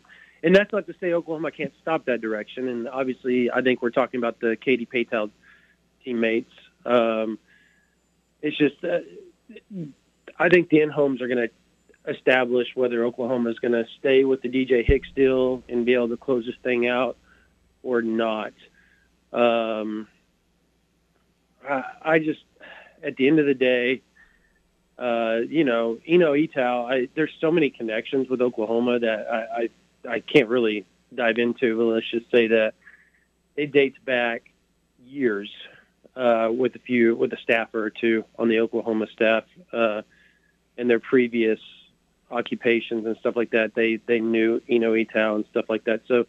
And 0.44 0.56
that's 0.56 0.72
not 0.72 0.88
to 0.88 0.94
say 1.00 1.12
Oklahoma 1.12 1.52
can't 1.52 1.72
stop 1.82 2.06
that 2.06 2.20
direction. 2.20 2.66
And 2.66 2.88
obviously, 2.88 3.48
I 3.48 3.62
think 3.62 3.80
we're 3.80 3.90
talking 3.90 4.18
about 4.18 4.40
the 4.40 4.56
Katy 4.56 4.86
Paetow 4.86 5.30
teammates. 6.04 6.50
Um, 6.84 7.38
it's 8.40 8.58
just, 8.58 8.82
uh, 8.84 8.98
I 10.36 10.48
think 10.48 10.68
the 10.68 10.80
in-homes 10.80 11.22
are 11.22 11.28
going 11.28 11.48
to 11.48 12.12
establish 12.12 12.68
whether 12.74 13.04
Oklahoma 13.04 13.50
is 13.50 13.58
going 13.60 13.72
to 13.72 13.86
stay 14.00 14.24
with 14.24 14.42
the 14.42 14.48
DJ 14.48 14.84
Hicks 14.84 15.08
deal 15.14 15.62
and 15.68 15.86
be 15.86 15.94
able 15.94 16.08
to 16.08 16.16
close 16.16 16.44
this 16.44 16.56
thing 16.64 16.88
out 16.88 17.16
or 17.82 18.02
not. 18.02 18.52
Um, 19.32 20.08
I, 21.68 21.84
I 22.02 22.18
just, 22.18 22.44
at 23.02 23.16
the 23.16 23.28
end 23.28 23.38
of 23.38 23.46
the 23.46 23.54
day, 23.54 24.02
uh, 24.98 25.40
you 25.48 25.64
know, 25.64 25.98
Eno 26.06 26.32
Etta, 26.34 26.62
I, 26.62 27.08
there's 27.14 27.32
so 27.40 27.50
many 27.50 27.70
connections 27.70 28.28
with 28.28 28.40
Oklahoma 28.40 28.98
that 29.00 29.26
I, 29.28 29.62
I, 29.62 29.68
I 30.14 30.20
can't 30.20 30.48
really 30.48 30.84
dive 31.14 31.38
into. 31.38 31.76
But 31.76 31.84
let's 31.84 32.10
just 32.10 32.30
say 32.30 32.48
that 32.48 32.74
it 33.56 33.72
dates 33.72 33.98
back 34.04 34.50
years 35.04 35.50
uh, 36.14 36.50
with 36.52 36.74
a 36.76 36.78
few 36.78 37.16
with 37.16 37.32
a 37.32 37.38
staffer 37.38 37.82
or 37.82 37.90
two 37.90 38.24
on 38.38 38.48
the 38.48 38.60
Oklahoma 38.60 39.06
staff 39.12 39.44
uh, 39.72 40.02
in 40.76 40.88
their 40.88 41.00
previous 41.00 41.60
occupations 42.30 43.06
and 43.06 43.16
stuff 43.18 43.34
like 43.36 43.50
that. 43.50 43.74
They 43.74 43.96
they 43.96 44.20
knew 44.20 44.60
Eno 44.68 44.92
Etta 44.92 45.34
and 45.34 45.44
stuff 45.50 45.66
like 45.68 45.84
that. 45.84 46.02
So 46.06 46.26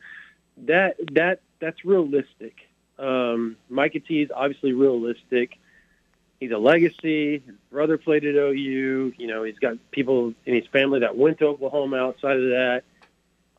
that 0.58 0.96
that 1.14 1.42
that's 1.60 1.84
realistic. 1.86 2.56
Um, 3.00 3.58
Micah 3.70 4.00
T 4.00 4.22
is 4.22 4.32
obviously 4.34 4.74
realistic. 4.74 5.58
He's 6.40 6.52
a 6.52 6.58
legacy. 6.58 7.44
His 7.46 7.56
brother 7.72 7.98
played 7.98 8.26
at 8.26 8.36
OU. 8.36 9.14
You 9.18 9.28
know, 9.28 9.44
he's 9.44 9.60
got 9.60 9.78
people 9.92 10.34
in 10.46 10.56
his 10.56 10.68
family 10.68 11.00
that 11.00 11.16
went 11.18 11.40
to 11.40 11.48
Oklahoma. 11.48 11.98
Outside 11.98 12.38
of 12.38 12.50
that, 12.50 12.84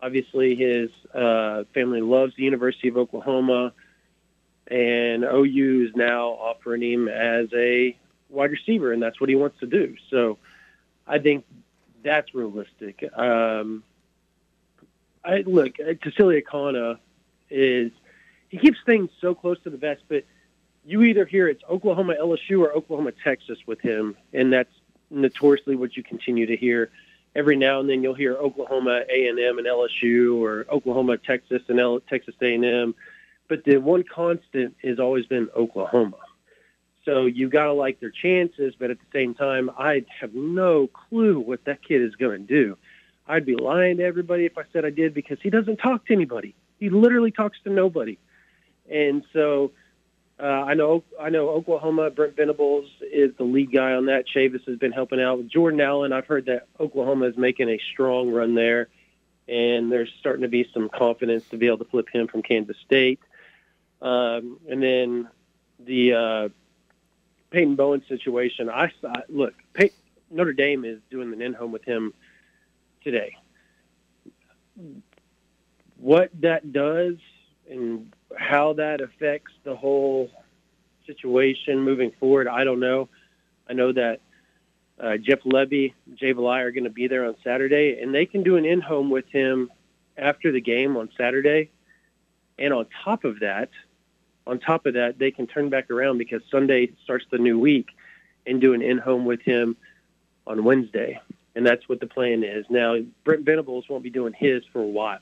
obviously 0.02 0.54
his 0.54 0.90
uh, 1.14 1.64
family 1.72 2.00
loves 2.00 2.34
the 2.36 2.42
University 2.42 2.88
of 2.88 2.96
Oklahoma 2.96 3.72
and 4.66 5.24
OU 5.24 5.88
is 5.88 5.96
now 5.96 6.28
offering 6.28 6.82
him 6.82 7.08
as 7.08 7.48
a 7.52 7.96
wide 8.30 8.50
receiver, 8.50 8.92
and 8.92 9.02
that's 9.02 9.20
what 9.20 9.28
he 9.28 9.36
wants 9.36 9.58
to 9.60 9.66
do. 9.66 9.96
So 10.10 10.38
I 11.06 11.18
think 11.18 11.44
that's 12.02 12.34
realistic. 12.34 13.04
Um, 13.16 13.82
I 15.24 15.38
look, 15.46 15.80
uh, 15.80 15.94
Tausili 15.94 16.42
Akana 16.42 16.98
is 17.50 17.92
he 18.48 18.58
keeps 18.58 18.78
things 18.84 19.10
so 19.20 19.34
close 19.34 19.58
to 19.64 19.70
the 19.70 19.76
vest, 19.76 20.02
but 20.08 20.24
you 20.84 21.02
either 21.02 21.24
hear 21.24 21.48
it's 21.48 21.62
Oklahoma 21.68 22.14
LSU 22.20 22.60
or 22.60 22.72
Oklahoma 22.72 23.12
Texas 23.12 23.58
with 23.66 23.80
him, 23.80 24.16
and 24.32 24.52
that's 24.52 24.72
notoriously 25.10 25.76
what 25.76 25.96
you 25.96 26.02
continue 26.02 26.46
to 26.46 26.56
hear. 26.56 26.90
Every 27.34 27.56
now 27.56 27.80
and 27.80 27.88
then 27.88 28.02
you'll 28.02 28.14
hear 28.14 28.34
Oklahoma 28.34 29.02
A 29.08 29.28
and 29.28 29.38
M 29.38 29.58
and 29.58 29.66
LSU 29.66 30.40
or 30.40 30.66
Oklahoma 30.70 31.18
Texas 31.18 31.62
and 31.68 31.80
L- 31.80 32.00
Texas 32.00 32.34
A 32.40 32.54
and 32.54 32.64
M 32.64 32.94
but 33.48 33.64
the 33.64 33.76
one 33.76 34.04
constant 34.04 34.76
has 34.82 34.98
always 34.98 35.26
been 35.26 35.48
Oklahoma. 35.54 36.18
So 37.04 37.26
you 37.26 37.48
got 37.48 37.66
to 37.66 37.72
like 37.72 38.00
their 38.00 38.10
chances, 38.10 38.74
but 38.78 38.90
at 38.90 38.98
the 38.98 39.06
same 39.12 39.34
time, 39.34 39.70
I 39.76 40.04
have 40.20 40.34
no 40.34 40.86
clue 40.86 41.38
what 41.38 41.64
that 41.66 41.82
kid 41.82 42.00
is 42.00 42.14
going 42.16 42.46
to 42.46 42.54
do. 42.54 42.78
I'd 43.26 43.46
be 43.46 43.56
lying 43.56 43.96
to 43.98 44.04
everybody 44.04 44.44
if 44.44 44.58
I 44.58 44.62
said 44.72 44.84
I 44.84 44.90
did 44.90 45.14
because 45.14 45.38
he 45.42 45.50
doesn't 45.50 45.76
talk 45.78 46.06
to 46.06 46.12
anybody. 46.12 46.54
He 46.78 46.90
literally 46.90 47.30
talks 47.30 47.58
to 47.64 47.70
nobody. 47.70 48.18
And 48.90 49.24
so 49.32 49.72
Uh, 50.36 50.42
I 50.42 50.74
know 50.74 51.04
I 51.20 51.30
know 51.30 51.48
Oklahoma. 51.50 52.10
Brent 52.10 52.34
Venables 52.36 52.90
is 53.00 53.30
the 53.36 53.44
lead 53.44 53.70
guy 53.72 53.92
on 53.92 54.06
that. 54.06 54.24
Chavis 54.26 54.66
has 54.66 54.76
been 54.78 54.90
helping 54.90 55.20
out. 55.20 55.38
With 55.38 55.48
Jordan 55.48 55.80
Allen. 55.80 56.12
I've 56.12 56.26
heard 56.26 56.46
that 56.46 56.66
Oklahoma 56.80 57.26
is 57.26 57.36
making 57.36 57.68
a 57.68 57.78
strong 57.92 58.32
run 58.32 58.56
there, 58.56 58.88
and 59.46 59.92
there's 59.92 60.12
starting 60.18 60.42
to 60.42 60.48
be 60.48 60.68
some 60.74 60.88
confidence 60.88 61.44
to 61.50 61.56
be 61.56 61.68
able 61.68 61.78
to 61.78 61.84
flip 61.84 62.08
him 62.12 62.26
from 62.26 62.42
Kansas 62.42 62.76
State. 62.84 63.20
Um, 64.02 64.58
and 64.68 64.82
then 64.82 65.28
the 65.78 66.14
uh, 66.14 66.48
Peyton 67.50 67.76
Bowen 67.76 68.02
situation. 68.08 68.68
I, 68.68 68.90
look. 69.28 69.54
Pey- 69.72 69.92
Notre 70.32 70.52
Dame 70.52 70.84
is 70.84 70.98
doing 71.10 71.32
an 71.32 71.40
in-home 71.42 71.70
with 71.70 71.84
him 71.84 72.12
today. 73.04 73.36
What 75.98 76.30
that 76.40 76.72
does 76.72 77.16
and 77.70 78.12
how 78.36 78.72
that 78.74 79.00
affects 79.00 79.52
the 79.62 79.76
whole 79.76 80.30
situation 81.06 81.80
moving 81.80 82.10
forward, 82.18 82.48
I 82.48 82.64
don't 82.64 82.80
know. 82.80 83.08
I 83.68 83.74
know 83.74 83.92
that 83.92 84.20
uh, 84.98 85.16
Jeff 85.16 85.40
Lebby, 85.42 85.94
Jay 86.14 86.34
Valai 86.34 86.60
are 86.62 86.70
going 86.70 86.84
to 86.84 86.90
be 86.90 87.06
there 87.06 87.26
on 87.26 87.36
Saturday, 87.44 88.00
and 88.00 88.14
they 88.14 88.26
can 88.26 88.42
do 88.42 88.56
an 88.56 88.64
in-home 88.64 89.10
with 89.10 89.28
him 89.28 89.70
after 90.16 90.52
the 90.52 90.60
game 90.60 90.96
on 90.96 91.08
Saturday. 91.16 91.70
And 92.58 92.72
on 92.72 92.86
top 93.04 93.24
of 93.24 93.40
that, 93.40 93.70
on 94.46 94.58
top 94.60 94.86
of 94.86 94.94
that, 94.94 95.18
they 95.18 95.30
can 95.30 95.46
turn 95.46 95.70
back 95.70 95.90
around 95.90 96.18
because 96.18 96.42
Sunday 96.50 96.92
starts 97.02 97.24
the 97.30 97.38
new 97.38 97.58
week 97.58 97.88
and 98.46 98.60
do 98.60 98.74
an 98.74 98.82
in-home 98.82 99.24
with 99.24 99.40
him 99.40 99.76
on 100.46 100.64
Wednesday. 100.64 101.20
And 101.56 101.66
that's 101.66 101.88
what 101.88 102.00
the 102.00 102.06
plan 102.06 102.42
is. 102.42 102.66
Now, 102.68 102.96
Brent 103.24 103.44
Venables 103.44 103.88
won't 103.88 104.02
be 104.02 104.10
doing 104.10 104.32
his 104.32 104.64
for 104.72 104.80
a 104.80 104.86
while. 104.86 105.20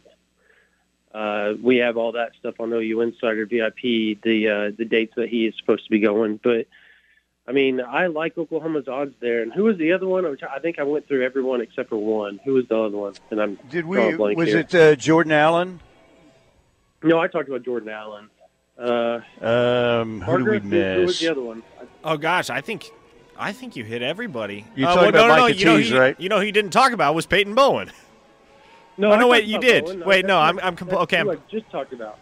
Uh, 1.13 1.53
we 1.63 1.77
have 1.79 1.99
all 1.99 2.13
that 2.13 2.33
stuff 2.39 2.55
on 2.59 2.73
OU 2.73 3.03
Insider 3.03 3.45
VIP, 3.45 4.23
the 4.23 4.49
uh, 4.49 4.77
the 4.77 4.87
dates 4.87 5.15
that 5.17 5.29
he 5.29 5.47
is 5.47 5.55
supposed 5.59 5.85
to 5.85 5.91
be 5.91 6.01
going. 6.01 6.41
But 6.43 6.67
I 7.47 7.53
mean, 7.53 7.81
I 7.81 8.07
like 8.07 8.39
Oklahoma's 8.39 8.89
odds 8.89 9.15
there. 9.21 9.43
And 9.43 9.53
who 9.53 9.65
was 9.65 9.77
the 9.77 9.93
other 9.93 10.07
one? 10.07 10.25
I 10.25 10.59
think 10.61 10.79
I 10.79 10.85
went 10.85 11.07
through 11.07 11.25
everyone 11.25 11.61
except 11.61 11.91
for 11.91 11.97
one. 11.99 12.41
Who 12.45 12.55
was 12.55 12.67
the 12.69 12.79
other 12.79 12.97
one? 12.97 13.15
And 13.31 13.43
I'm 13.43 13.59
did 13.69 13.85
we? 13.85 14.15
Was 14.15 14.49
here. 14.49 14.61
it 14.61 14.75
uh, 14.75 14.95
Jordan 14.97 15.33
Allen? 15.33 15.81
No, 17.03 17.19
I 17.19 17.29
talked 17.29 17.49
about 17.49 17.65
Jordan 17.65 17.89
Allen. 17.89 18.31
Uh, 18.79 19.21
um, 19.41 20.21
who 20.21 20.27
Parker, 20.27 20.53
did 20.55 20.65
we 20.65 20.71
miss? 20.71 20.97
Who 20.97 21.05
was 21.05 21.21
the 21.21 21.29
other 21.29 21.43
one? 21.43 21.63
Oh 22.05 22.17
gosh, 22.17 22.49
I 22.49 22.61
think 22.61 22.91
I 23.39 23.53
think 23.53 23.77
you 23.77 23.85
hit 23.85 24.03
everybody. 24.03 24.67
You 24.77 24.87
uh, 24.87 24.95
talking 24.95 25.01
well, 25.01 25.25
about 25.25 25.29
no, 25.29 25.37
no, 25.37 25.43
Micah 25.43 25.59
you 25.59 25.65
know, 25.65 25.77
he, 25.77 25.99
right? 25.99 26.21
You 26.21 26.29
know, 26.29 26.41
he 26.41 26.53
didn't 26.53 26.71
talk 26.71 26.93
about 26.93 27.15
was 27.15 27.27
Peyton 27.27 27.55
Bowen. 27.55 27.91
No, 28.99 29.13
Oh, 29.13 29.17
no, 29.19 29.27
wait, 29.29 29.45
you 29.45 29.59
did. 29.59 29.85
Bowen. 29.87 30.05
Wait, 30.05 30.27
no, 30.27 30.39
I'm- 30.39 30.61
I'm 30.63 30.77
compl- 30.77 31.03
okay, 31.03 31.17
I'm- 31.19 31.31
I 31.31 31.37
just 31.51 31.69
talked 31.71 31.93
about. 31.93 32.19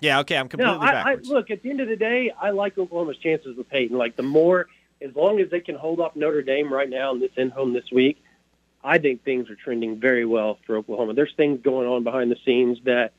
Yeah, 0.00 0.20
okay, 0.20 0.36
I'm 0.36 0.48
completely 0.48 0.76
No, 0.76 0.80
I, 0.80 1.12
I 1.12 1.14
look 1.24 1.50
at 1.50 1.62
the 1.62 1.70
end 1.70 1.80
of 1.80 1.88
the 1.88 1.96
day, 1.96 2.32
I 2.40 2.50
like 2.50 2.78
Oklahoma's 2.78 3.18
chances 3.18 3.56
with 3.56 3.68
Peyton. 3.68 3.96
Like 3.98 4.16
the 4.16 4.22
more, 4.22 4.66
as 5.02 5.14
long 5.14 5.40
as 5.40 5.50
they 5.50 5.60
can 5.60 5.74
hold 5.74 6.00
off 6.00 6.16
Notre 6.16 6.42
Dame 6.42 6.72
right 6.72 6.88
now 6.88 7.12
in 7.12 7.20
this 7.20 7.30
in 7.36 7.50
home 7.50 7.72
this 7.72 7.90
week, 7.90 8.22
I 8.82 8.98
think 8.98 9.24
things 9.24 9.50
are 9.50 9.56
trending 9.56 9.98
very 10.00 10.24
well 10.24 10.58
for 10.66 10.76
Oklahoma. 10.76 11.12
There's 11.14 11.34
things 11.36 11.60
going 11.62 11.86
on 11.86 12.02
behind 12.02 12.30
the 12.30 12.38
scenes 12.46 12.78
that, 12.84 13.12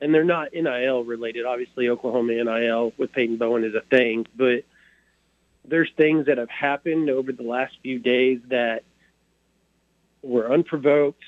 and 0.00 0.12
they're 0.12 0.24
not 0.24 0.52
NIL 0.52 1.04
related. 1.04 1.46
Obviously, 1.46 1.88
Oklahoma 1.88 2.32
NIL 2.32 2.92
with 2.98 3.12
Peyton 3.12 3.36
Bowen 3.36 3.62
is 3.62 3.74
a 3.76 3.80
thing, 3.82 4.26
but 4.36 4.64
there's 5.66 5.90
things 5.96 6.26
that 6.26 6.38
have 6.38 6.50
happened 6.50 7.10
over 7.10 7.32
the 7.32 7.42
last 7.42 7.76
few 7.82 7.98
days 7.98 8.40
that 8.48 8.84
were 10.22 10.52
unprovoked, 10.52 11.22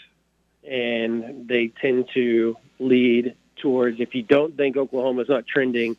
and 0.68 1.48
they 1.48 1.68
tend 1.68 2.08
to 2.14 2.56
lead 2.78 3.34
towards 3.56 4.00
if 4.00 4.14
you 4.14 4.22
don't 4.22 4.56
think 4.56 4.76
Oklahoma's 4.76 5.28
not 5.28 5.46
trending, 5.46 5.96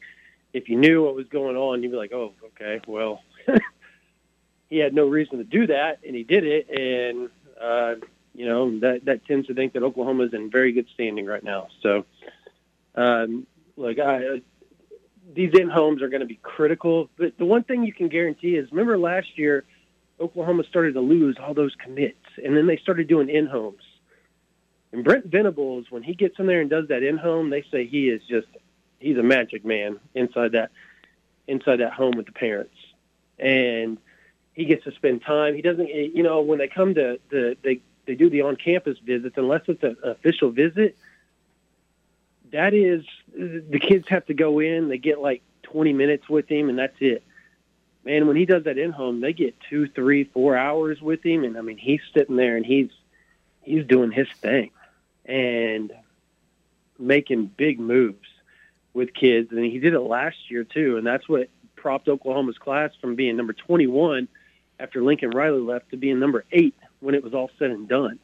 if 0.54 0.70
you 0.70 0.78
knew 0.78 1.04
what 1.04 1.16
was 1.16 1.28
going 1.28 1.56
on, 1.56 1.84
you'd 1.84 1.92
be 1.92 1.98
like, 1.98 2.14
oh, 2.14 2.34
okay, 2.46 2.82
well, 2.88 3.22
he 4.70 4.78
had 4.78 4.94
no 4.94 5.08
reason 5.08 5.38
to 5.38 5.44
do 5.44 5.68
that, 5.68 6.00
and 6.06 6.16
he 6.16 6.24
did 6.24 6.44
it, 6.46 6.70
and 6.70 7.30
uh, 7.60 7.96
you 8.34 8.46
know 8.46 8.80
that 8.80 9.06
that 9.06 9.26
tends 9.26 9.48
to 9.48 9.54
think 9.54 9.74
that 9.74 9.84
Oklahoma's 9.84 10.34
in 10.34 10.50
very 10.52 10.72
good 10.72 10.88
standing 10.94 11.26
right 11.26 11.44
now. 11.44 11.68
So, 11.82 12.06
um, 12.96 13.48
like 13.76 14.00
I, 14.00 14.42
these 15.34 15.54
in 15.54 15.70
homes 15.70 16.02
are 16.02 16.10
going 16.10 16.22
to 16.22 16.28
be 16.28 16.40
critical. 16.42 17.10
But 17.18 17.38
the 17.38 17.46
one 17.46 17.64
thing 17.64 17.84
you 17.84 17.94
can 17.94 18.08
guarantee 18.08 18.56
is, 18.56 18.72
remember 18.72 18.98
last 18.98 19.38
year, 19.38 19.64
Oklahoma 20.20 20.64
started 20.70 20.94
to 20.94 21.02
lose 21.02 21.38
all 21.40 21.54
those 21.54 21.76
commits, 21.76 22.26
and 22.44 22.56
then 22.56 22.68
they 22.68 22.78
started 22.78 23.08
doing 23.08 23.30
in 23.30 23.46
homes. 23.46 23.84
And 24.92 25.04
Brent 25.04 25.26
Venables, 25.26 25.86
when 25.90 26.02
he 26.04 26.14
gets 26.14 26.40
in 26.40 26.48
there 26.48 26.62
and 26.62 26.70
does 26.70 26.88
that 26.88 27.04
in 27.04 27.18
home, 27.18 27.50
they 27.50 27.64
say 27.72 27.86
he 27.86 28.10
is 28.10 28.22
just 28.28 28.48
he's 29.00 29.18
a 29.18 29.24
magic 29.24 29.66
man 29.66 30.00
inside 30.16 30.54
that 30.54 30.72
inside 31.48 31.78
that 31.78 31.94
home 31.94 32.14
with 32.16 32.26
the 32.26 32.32
parents, 32.32 32.76
and 33.38 33.98
he 34.54 34.66
gets 34.66 34.86
to 34.86 34.92
spend 34.94 35.22
time. 35.22 35.56
He 35.56 35.62
doesn't, 35.62 35.88
you 35.88 36.24
know, 36.24 36.42
when 36.42 36.58
they 36.58 36.68
come 36.68 36.96
to 36.96 37.20
the 37.30 37.58
they 37.62 37.82
they 38.06 38.16
do 38.16 38.30
the 38.30 38.42
on 38.42 38.56
campus 38.56 38.98
visits, 39.00 39.38
unless 39.38 39.62
it's 39.68 39.84
an 39.84 39.98
official 40.04 40.52
visit. 40.52 40.98
That 42.52 42.74
is, 42.74 43.04
the 43.36 43.80
kids 43.80 44.08
have 44.10 44.26
to 44.28 44.34
go 44.34 44.60
in. 44.60 44.90
They 44.90 44.98
get 44.98 45.20
like 45.20 45.42
20 45.64 45.94
minutes 45.94 46.30
with 46.30 46.50
him, 46.50 46.70
and 46.70 46.80
that's 46.80 46.96
it. 47.00 47.24
Man, 48.06 48.28
when 48.28 48.38
he 48.38 48.46
does 48.46 48.64
that 48.64 48.78
in 48.78 48.92
home, 48.92 49.20
they 49.20 49.34
get 49.34 49.56
two, 49.70 49.88
three, 49.90 50.24
four 50.24 50.56
hours 50.56 51.02
with 51.02 51.26
him, 51.26 51.44
and 51.44 51.58
I 51.58 51.62
mean, 51.62 51.78
he's 51.78 52.00
sitting 52.14 52.38
there 52.38 52.56
and 52.56 52.66
he's 52.66 52.90
he's 53.64 53.86
doing 53.86 54.12
his 54.12 54.30
thing 54.40 54.72
and 55.26 55.92
making 56.98 57.48
big 57.48 57.80
moves 57.80 58.30
with 58.94 59.14
kids. 59.14 59.52
And 59.52 59.66
he 59.66 59.80
did 59.80 59.94
it 59.94 60.00
last 60.00 60.50
year 60.50 60.64
too, 60.64 60.98
and 60.98 61.06
that's 61.06 61.28
what 61.28 61.50
propped 61.76 62.08
Oklahoma's 62.08 62.58
class 62.58 62.92
from 63.02 63.16
being 63.16 63.36
number 63.36 63.54
21 63.54 64.28
after 64.80 65.04
Lincoln 65.04 65.32
Riley 65.32 65.60
left 65.60 65.92
to 65.92 65.98
being 65.98 66.20
number 66.20 66.46
eight 66.52 66.76
when 67.02 67.14
it 67.14 67.24
was 67.24 67.34
all 67.34 67.52
said 67.60 67.72
and 67.72 67.88
done. 67.88 68.20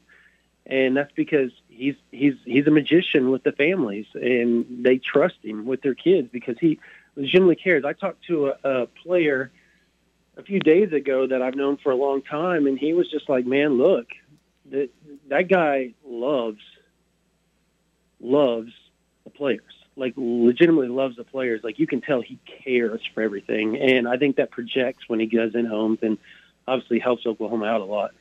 And 0.66 0.96
that's 0.96 1.12
because 1.14 1.52
he's 1.68 1.96
he's 2.12 2.36
he's 2.46 2.66
a 2.68 2.72
magician 2.72 3.32
with 3.32 3.44
the 3.44 3.52
families, 3.52 4.06
and 4.14 4.66
they 4.84 4.98
trust 4.98 5.36
him 5.44 5.66
with 5.66 5.82
their 5.82 5.96
kids 5.96 6.30
because 6.32 6.58
he 6.60 6.80
legitimately 7.16 7.58
cares. 7.58 7.84
I 7.86 7.94
talked 7.94 8.26
to 8.28 8.48
a, 8.48 8.84
a 8.84 8.88
player 8.88 9.52
a 10.38 10.44
few 10.44 10.60
days 10.60 10.94
ago 10.94 11.28
that 11.28 11.42
I've 11.42 11.56
known 11.56 11.78
for 11.78 11.92
a 11.92 11.96
long 11.96 12.22
time, 12.22 12.66
and 12.66 12.80
he 12.80 12.94
was 12.94 13.10
just 13.12 13.28
like, 13.28 13.46
"Man, 13.46 13.78
look, 13.78 14.08
that 14.72 14.90
that 15.28 15.48
guy 15.50 15.94
loves 16.06 16.62
loves 18.20 18.72
the 19.24 19.30
players. 19.30 19.62
Like 19.96 20.14
legitimately 20.16 20.88
loves 20.88 21.18
the 21.18 21.24
players. 21.24 21.62
Like 21.64 21.78
you 21.78 21.86
can 21.86 22.02
tell 22.02 22.22
he 22.22 22.40
cares 22.64 23.02
for 23.14 23.22
everything, 23.22 23.78
and 23.78 24.08
I 24.08 24.18
think 24.18 24.38
that 24.38 24.50
projects 24.50 25.08
when 25.08 25.20
he 25.20 25.28
goes 25.28 25.54
in 25.54 25.66
homes, 25.66 26.00
and 26.02 26.18
obviously 26.68 27.00
helps 27.00 27.26
Oklahoma 27.26 27.66
out 27.66 27.82
a 27.82 27.86
lot. 27.86 28.12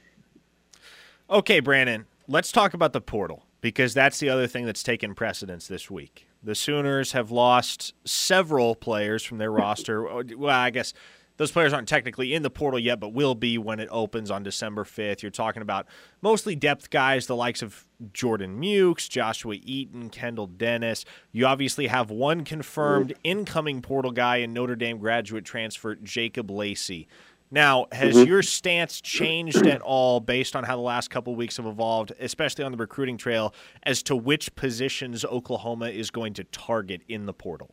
Okay, 1.30 1.60
Brandon, 1.60 2.04
let's 2.32 2.50
talk 2.50 2.72
about 2.72 2.94
the 2.94 3.00
portal 3.00 3.44
because 3.60 3.92
that's 3.92 4.18
the 4.18 4.30
other 4.30 4.46
thing 4.46 4.64
that's 4.64 4.82
taken 4.82 5.14
precedence 5.14 5.68
this 5.68 5.90
week. 5.90 6.26
The 6.42 6.54
Sooners 6.54 7.12
have 7.12 7.30
lost 7.30 7.94
several 8.04 8.74
players 8.74 9.22
from 9.22 9.38
their 9.38 9.52
roster. 9.52 10.02
Well, 10.02 10.48
I 10.48 10.70
guess 10.70 10.94
those 11.36 11.52
players 11.52 11.72
aren't 11.72 11.88
technically 11.88 12.34
in 12.34 12.42
the 12.42 12.50
portal 12.50 12.78
yet, 12.78 13.00
but 13.00 13.12
will 13.12 13.34
be 13.34 13.58
when 13.58 13.80
it 13.80 13.88
opens 13.90 14.30
on 14.30 14.42
December 14.42 14.84
5th. 14.84 15.22
You're 15.22 15.30
talking 15.30 15.62
about 15.62 15.86
mostly 16.20 16.56
depth 16.56 16.90
guys, 16.90 17.26
the 17.26 17.36
likes 17.36 17.62
of 17.62 17.86
Jordan 18.12 18.60
Mukes, 18.60 19.08
Joshua 19.08 19.56
Eaton, 19.62 20.08
Kendall 20.08 20.46
Dennis. 20.46 21.04
You 21.32 21.46
obviously 21.46 21.86
have 21.86 22.10
one 22.10 22.44
confirmed 22.44 23.14
incoming 23.22 23.82
portal 23.82 24.10
guy 24.10 24.36
in 24.36 24.52
Notre 24.52 24.76
Dame 24.76 24.98
graduate 24.98 25.44
transfer, 25.44 25.96
Jacob 25.96 26.50
Lacey. 26.50 27.08
Now, 27.52 27.86
has 27.92 28.16
Mm-hmm. 28.16 28.28
your 28.28 28.42
stance 28.42 29.00
changed 29.02 29.66
at 29.66 29.82
all 29.82 30.20
based 30.20 30.56
on 30.56 30.64
how 30.64 30.74
the 30.74 30.82
last 30.82 31.10
couple 31.10 31.36
weeks 31.36 31.58
have 31.58 31.66
evolved, 31.66 32.12
especially 32.18 32.64
on 32.64 32.72
the 32.72 32.78
recruiting 32.78 33.18
trail, 33.18 33.54
as 33.82 34.02
to 34.04 34.16
which 34.16 34.54
positions 34.54 35.22
Oklahoma 35.22 35.90
is 35.90 36.10
going 36.10 36.32
to 36.34 36.44
target 36.44 37.02
in 37.08 37.26
the 37.26 37.34
portal? 37.34 37.70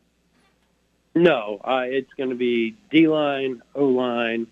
No, 1.14 1.60
uh, 1.64 1.84
it's 1.86 2.12
going 2.12 2.28
to 2.28 2.36
be 2.36 2.76
D 2.90 3.08
line, 3.08 3.62
O 3.74 3.86
line, 3.86 4.46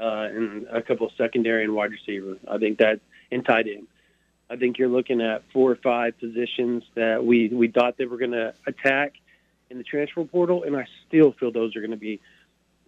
uh, 0.00 0.28
and 0.30 0.66
a 0.68 0.80
couple 0.80 1.10
secondary 1.18 1.64
and 1.64 1.74
wide 1.74 1.90
receiver. 1.90 2.36
I 2.48 2.58
think 2.58 2.78
that 2.78 3.00
and 3.32 3.44
tight 3.44 3.66
end. 3.66 3.88
I 4.48 4.56
think 4.56 4.78
you're 4.78 4.88
looking 4.88 5.20
at 5.20 5.42
four 5.52 5.72
or 5.72 5.76
five 5.76 6.18
positions 6.18 6.84
that 6.94 7.24
we 7.24 7.48
we 7.48 7.68
thought 7.68 7.98
they 7.98 8.06
were 8.06 8.16
going 8.16 8.30
to 8.30 8.54
attack 8.66 9.14
in 9.70 9.76
the 9.76 9.84
transfer 9.84 10.24
portal, 10.24 10.62
and 10.62 10.76
I 10.76 10.86
still 11.08 11.32
feel 11.32 11.50
those 11.50 11.74
are 11.74 11.80
going 11.80 11.90
to 11.90 11.96
be 11.96 12.20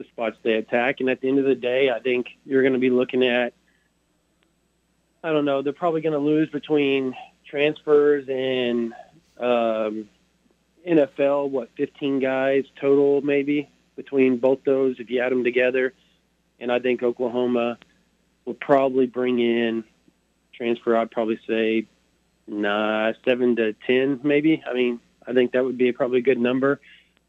the 0.01 0.07
spots 0.09 0.37
they 0.43 0.55
attack. 0.55 1.01
And 1.01 1.11
at 1.11 1.21
the 1.21 1.29
end 1.29 1.39
of 1.39 1.45
the 1.45 1.55
day, 1.55 1.91
I 1.95 2.01
think 2.01 2.27
you're 2.47 2.63
going 2.63 2.73
to 2.73 2.79
be 2.79 2.91
looking 2.91 3.23
at. 3.23 3.53
I 5.23 5.31
don't 5.31 5.45
know. 5.45 5.61
They're 5.61 5.75
probably 5.75 6.01
going 6.01 6.15
to 6.15 6.19
lose 6.19 6.49
between 6.49 7.15
transfers 7.47 8.27
and 8.29 8.95
um, 9.39 10.09
NFL, 10.89 11.51
what, 11.51 11.69
15 11.77 12.21
guys 12.21 12.65
total, 12.81 13.21
maybe, 13.21 13.69
between 13.97 14.39
both 14.39 14.65
those 14.65 14.97
if 14.99 15.11
you 15.11 15.21
add 15.21 15.31
them 15.31 15.45
together. 15.45 15.93
And 16.59 16.73
I 16.73 16.79
think 16.79 17.03
Oklahoma 17.03 17.79
will 18.47 18.55
probably 18.55 19.07
bring 19.07 19.39
in 19.39 19.85
transfer, 20.55 20.97
I'd 20.97 21.11
probably 21.11 21.39
say 21.47 21.87
nah, 22.47 23.13
7 23.25 23.57
to 23.57 23.75
10, 23.87 24.21
maybe. 24.25 24.63
I 24.67 24.73
mean, 24.73 25.01
I 25.27 25.35
think 25.35 25.53
that 25.53 25.65
would 25.65 25.77
be 25.77 25.93
probably 25.93 26.21
a 26.21 26.23
good 26.23 26.39
number. 26.39 26.81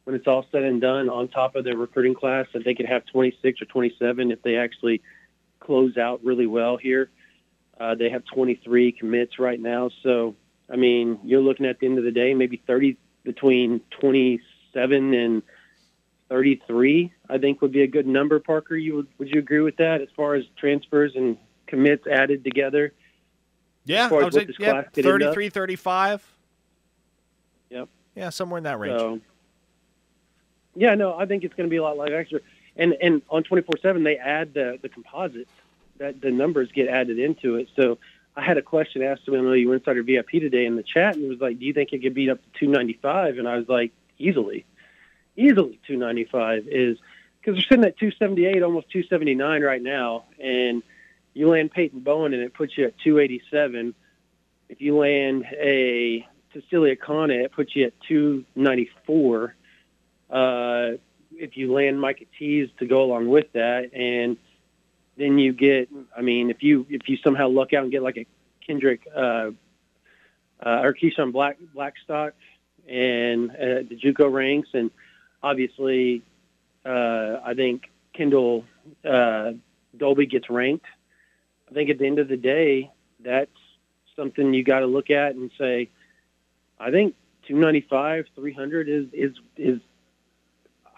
When 0.03 0.15
it's 0.15 0.27
all 0.27 0.45
said 0.51 0.63
and 0.63 0.81
done, 0.81 1.09
on 1.09 1.27
top 1.27 1.55
of 1.55 1.63
their 1.63 1.77
recruiting 1.77 2.15
class, 2.15 2.47
that 2.53 2.63
they 2.63 2.73
could 2.73 2.87
have 2.87 3.05
26 3.05 3.61
or 3.61 3.65
27 3.65 4.31
if 4.31 4.41
they 4.41 4.57
actually 4.57 5.01
close 5.59 5.97
out 5.97 6.23
really 6.23 6.47
well 6.47 6.77
here. 6.77 7.09
Uh, 7.79 7.95
they 7.95 8.09
have 8.09 8.23
23 8.25 8.91
commits 8.91 9.39
right 9.39 9.59
now, 9.59 9.89
so 10.03 10.35
I 10.71 10.75
mean, 10.75 11.19
you're 11.23 11.41
looking 11.41 11.65
at 11.65 11.79
the 11.79 11.87
end 11.87 11.97
of 11.97 12.03
the 12.03 12.11
day, 12.11 12.33
maybe 12.33 12.61
30 12.65 12.97
between 13.23 13.81
27 13.99 15.13
and 15.13 15.43
33. 16.29 17.11
I 17.29 17.37
think 17.37 17.61
would 17.61 17.71
be 17.71 17.81
a 17.81 17.87
good 17.87 18.07
number. 18.07 18.39
Parker, 18.39 18.75
you 18.75 18.95
would 18.95 19.07
would 19.17 19.29
you 19.29 19.39
agree 19.39 19.59
with 19.59 19.77
that 19.77 20.01
as 20.01 20.07
far 20.15 20.35
as 20.35 20.45
transfers 20.57 21.11
and 21.15 21.37
commits 21.67 22.07
added 22.07 22.43
together? 22.43 22.93
Yeah, 23.85 24.07
I 24.07 24.13
would 24.13 24.33
say 24.33 24.47
yeah, 24.59 24.71
class 24.71 24.85
could 24.93 25.05
end 25.05 25.23
up? 25.23 25.33
33, 25.33 25.49
35. 25.49 26.33
Yep. 27.69 27.89
Yeah, 28.15 28.29
somewhere 28.29 28.59
in 28.59 28.63
that 28.65 28.79
range. 28.79 28.99
So, 28.99 29.19
yeah, 30.75 30.95
no, 30.95 31.15
I 31.17 31.25
think 31.25 31.43
it's 31.43 31.53
going 31.53 31.67
to 31.67 31.71
be 31.71 31.77
a 31.77 31.83
lot 31.83 31.97
like 31.97 32.11
extra. 32.11 32.39
And 32.75 32.95
and 33.01 33.21
on 33.29 33.43
twenty 33.43 33.63
four 33.63 33.75
seven, 33.81 34.03
they 34.03 34.17
add 34.17 34.53
the 34.53 34.79
the 34.81 34.89
composites 34.89 35.51
that 35.97 36.21
the 36.21 36.31
numbers 36.31 36.71
get 36.71 36.87
added 36.87 37.19
into 37.19 37.55
it. 37.55 37.69
So 37.75 37.97
I 38.35 38.41
had 38.41 38.57
a 38.57 38.61
question 38.61 39.03
asked 39.03 39.25
to 39.25 39.31
me 39.31 39.39
on 39.39 39.45
the 39.45 39.71
Insider 39.71 40.03
VIP 40.03 40.31
today 40.31 40.65
in 40.65 40.77
the 40.77 40.83
chat, 40.83 41.15
and 41.15 41.25
it 41.25 41.29
was 41.29 41.41
like, 41.41 41.59
"Do 41.59 41.65
you 41.65 41.73
think 41.73 41.91
it 41.91 42.01
could 42.01 42.13
beat 42.13 42.29
up 42.29 42.41
to 42.41 42.59
two 42.59 42.67
ninety 42.67 42.97
five? 43.01 43.37
And 43.37 43.47
I 43.47 43.57
was 43.57 43.67
like, 43.67 43.91
"Easily, 44.17 44.65
easily 45.35 45.79
two 45.85 45.97
ninety 45.97 46.23
five 46.23 46.67
is 46.67 46.97
because 47.39 47.55
they're 47.55 47.65
sitting 47.69 47.85
at 47.85 47.97
two 47.97 48.11
seventy 48.11 48.45
eight, 48.45 48.63
almost 48.63 48.89
two 48.89 49.03
seventy 49.03 49.35
nine 49.35 49.63
right 49.63 49.81
now, 49.81 50.23
and 50.39 50.81
you 51.33 51.49
land 51.49 51.71
Peyton 51.71 51.99
Bowen, 51.99 52.33
and 52.33 52.41
it 52.41 52.53
puts 52.53 52.77
you 52.77 52.85
at 52.85 52.97
two 52.99 53.19
eighty 53.19 53.41
seven. 53.51 53.93
If 54.69 54.79
you 54.79 54.97
land 54.97 55.45
a 55.51 56.25
Tausili 56.53 56.97
Akana, 56.97 57.43
it 57.43 57.51
puts 57.51 57.75
you 57.75 57.85
at 57.85 57.93
294. 58.07 59.55
Uh, 60.31 60.97
if 61.33 61.57
you 61.57 61.73
land 61.73 61.99
Micah 61.99 62.25
Tease 62.37 62.69
to 62.79 62.85
go 62.85 63.03
along 63.03 63.27
with 63.27 63.51
that, 63.53 63.93
and 63.93 64.37
then 65.17 65.37
you 65.37 65.53
get, 65.53 65.89
I 66.15 66.21
mean, 66.21 66.49
if 66.49 66.63
you 66.63 66.85
if 66.89 67.09
you 67.09 67.17
somehow 67.17 67.49
luck 67.49 67.73
out 67.73 67.83
and 67.83 67.91
get 67.91 68.01
like 68.01 68.17
a 68.17 68.25
Kendrick 68.65 69.07
uh, 69.13 69.51
uh, 70.65 70.81
or 70.83 70.93
Keyshawn 70.93 71.31
Black 71.31 71.57
Blackstock 71.73 72.33
and 72.87 73.51
uh, 73.51 73.83
the 73.89 73.99
JUCO 74.01 74.31
ranks, 74.31 74.69
and 74.73 74.91
obviously, 75.43 76.21
uh, 76.85 77.37
I 77.43 77.53
think 77.55 77.89
Kendall 78.13 78.65
uh, 79.03 79.51
Dolby 79.97 80.25
gets 80.25 80.49
ranked. 80.49 80.85
I 81.69 81.73
think 81.73 81.89
at 81.89 81.99
the 81.99 82.05
end 82.05 82.19
of 82.19 82.27
the 82.27 82.37
day, 82.37 82.91
that's 83.19 83.49
something 84.15 84.53
you 84.53 84.63
got 84.63 84.79
to 84.79 84.87
look 84.87 85.09
at 85.09 85.35
and 85.35 85.51
say, 85.57 85.89
I 86.79 86.91
think 86.91 87.15
295, 87.47 88.25
300 88.35 88.89
is 88.89 89.05
is 89.13 89.35
is. 89.57 89.79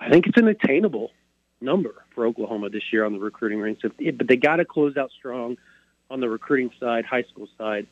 I 0.04 0.10
think 0.10 0.28
it's 0.28 0.38
an 0.38 0.48
attainable 0.50 1.12
number 1.62 2.04
for 2.14 2.26
Oklahoma 2.26 2.70
this 2.70 2.84
year 2.92 3.06
on 3.06 3.14
the 3.14 3.20
recruiting 3.20 3.62
ranks. 3.62 3.82
But 3.84 4.28
they 4.28 4.36
got 4.36 4.58
to 4.58 4.66
close 4.66 4.98
out 4.98 5.12
strong 5.18 5.58
on 6.10 6.20
the 6.20 6.28
recruiting 6.28 6.72
side, 6.80 7.06
high 7.06 7.24
school 7.24 7.48
side, 7.58 7.88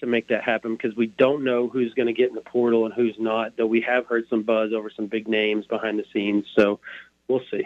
to 0.00 0.06
make 0.06 0.28
that 0.28 0.44
happen 0.44 0.76
because 0.76 0.94
we 0.96 1.06
don't 1.06 1.42
know 1.42 1.68
who's 1.68 1.92
going 1.94 2.06
to 2.06 2.12
get 2.12 2.28
in 2.28 2.34
the 2.34 2.40
portal 2.40 2.84
and 2.84 2.94
who's 2.94 3.16
not. 3.18 3.56
Though 3.56 3.66
we 3.66 3.80
have 3.80 4.06
heard 4.06 4.28
some 4.28 4.42
buzz 4.42 4.72
over 4.72 4.90
some 4.90 5.06
big 5.06 5.26
names 5.26 5.66
behind 5.66 5.98
the 5.98 6.04
scenes, 6.12 6.44
so 6.56 6.78
we'll 7.26 7.42
see. 7.50 7.64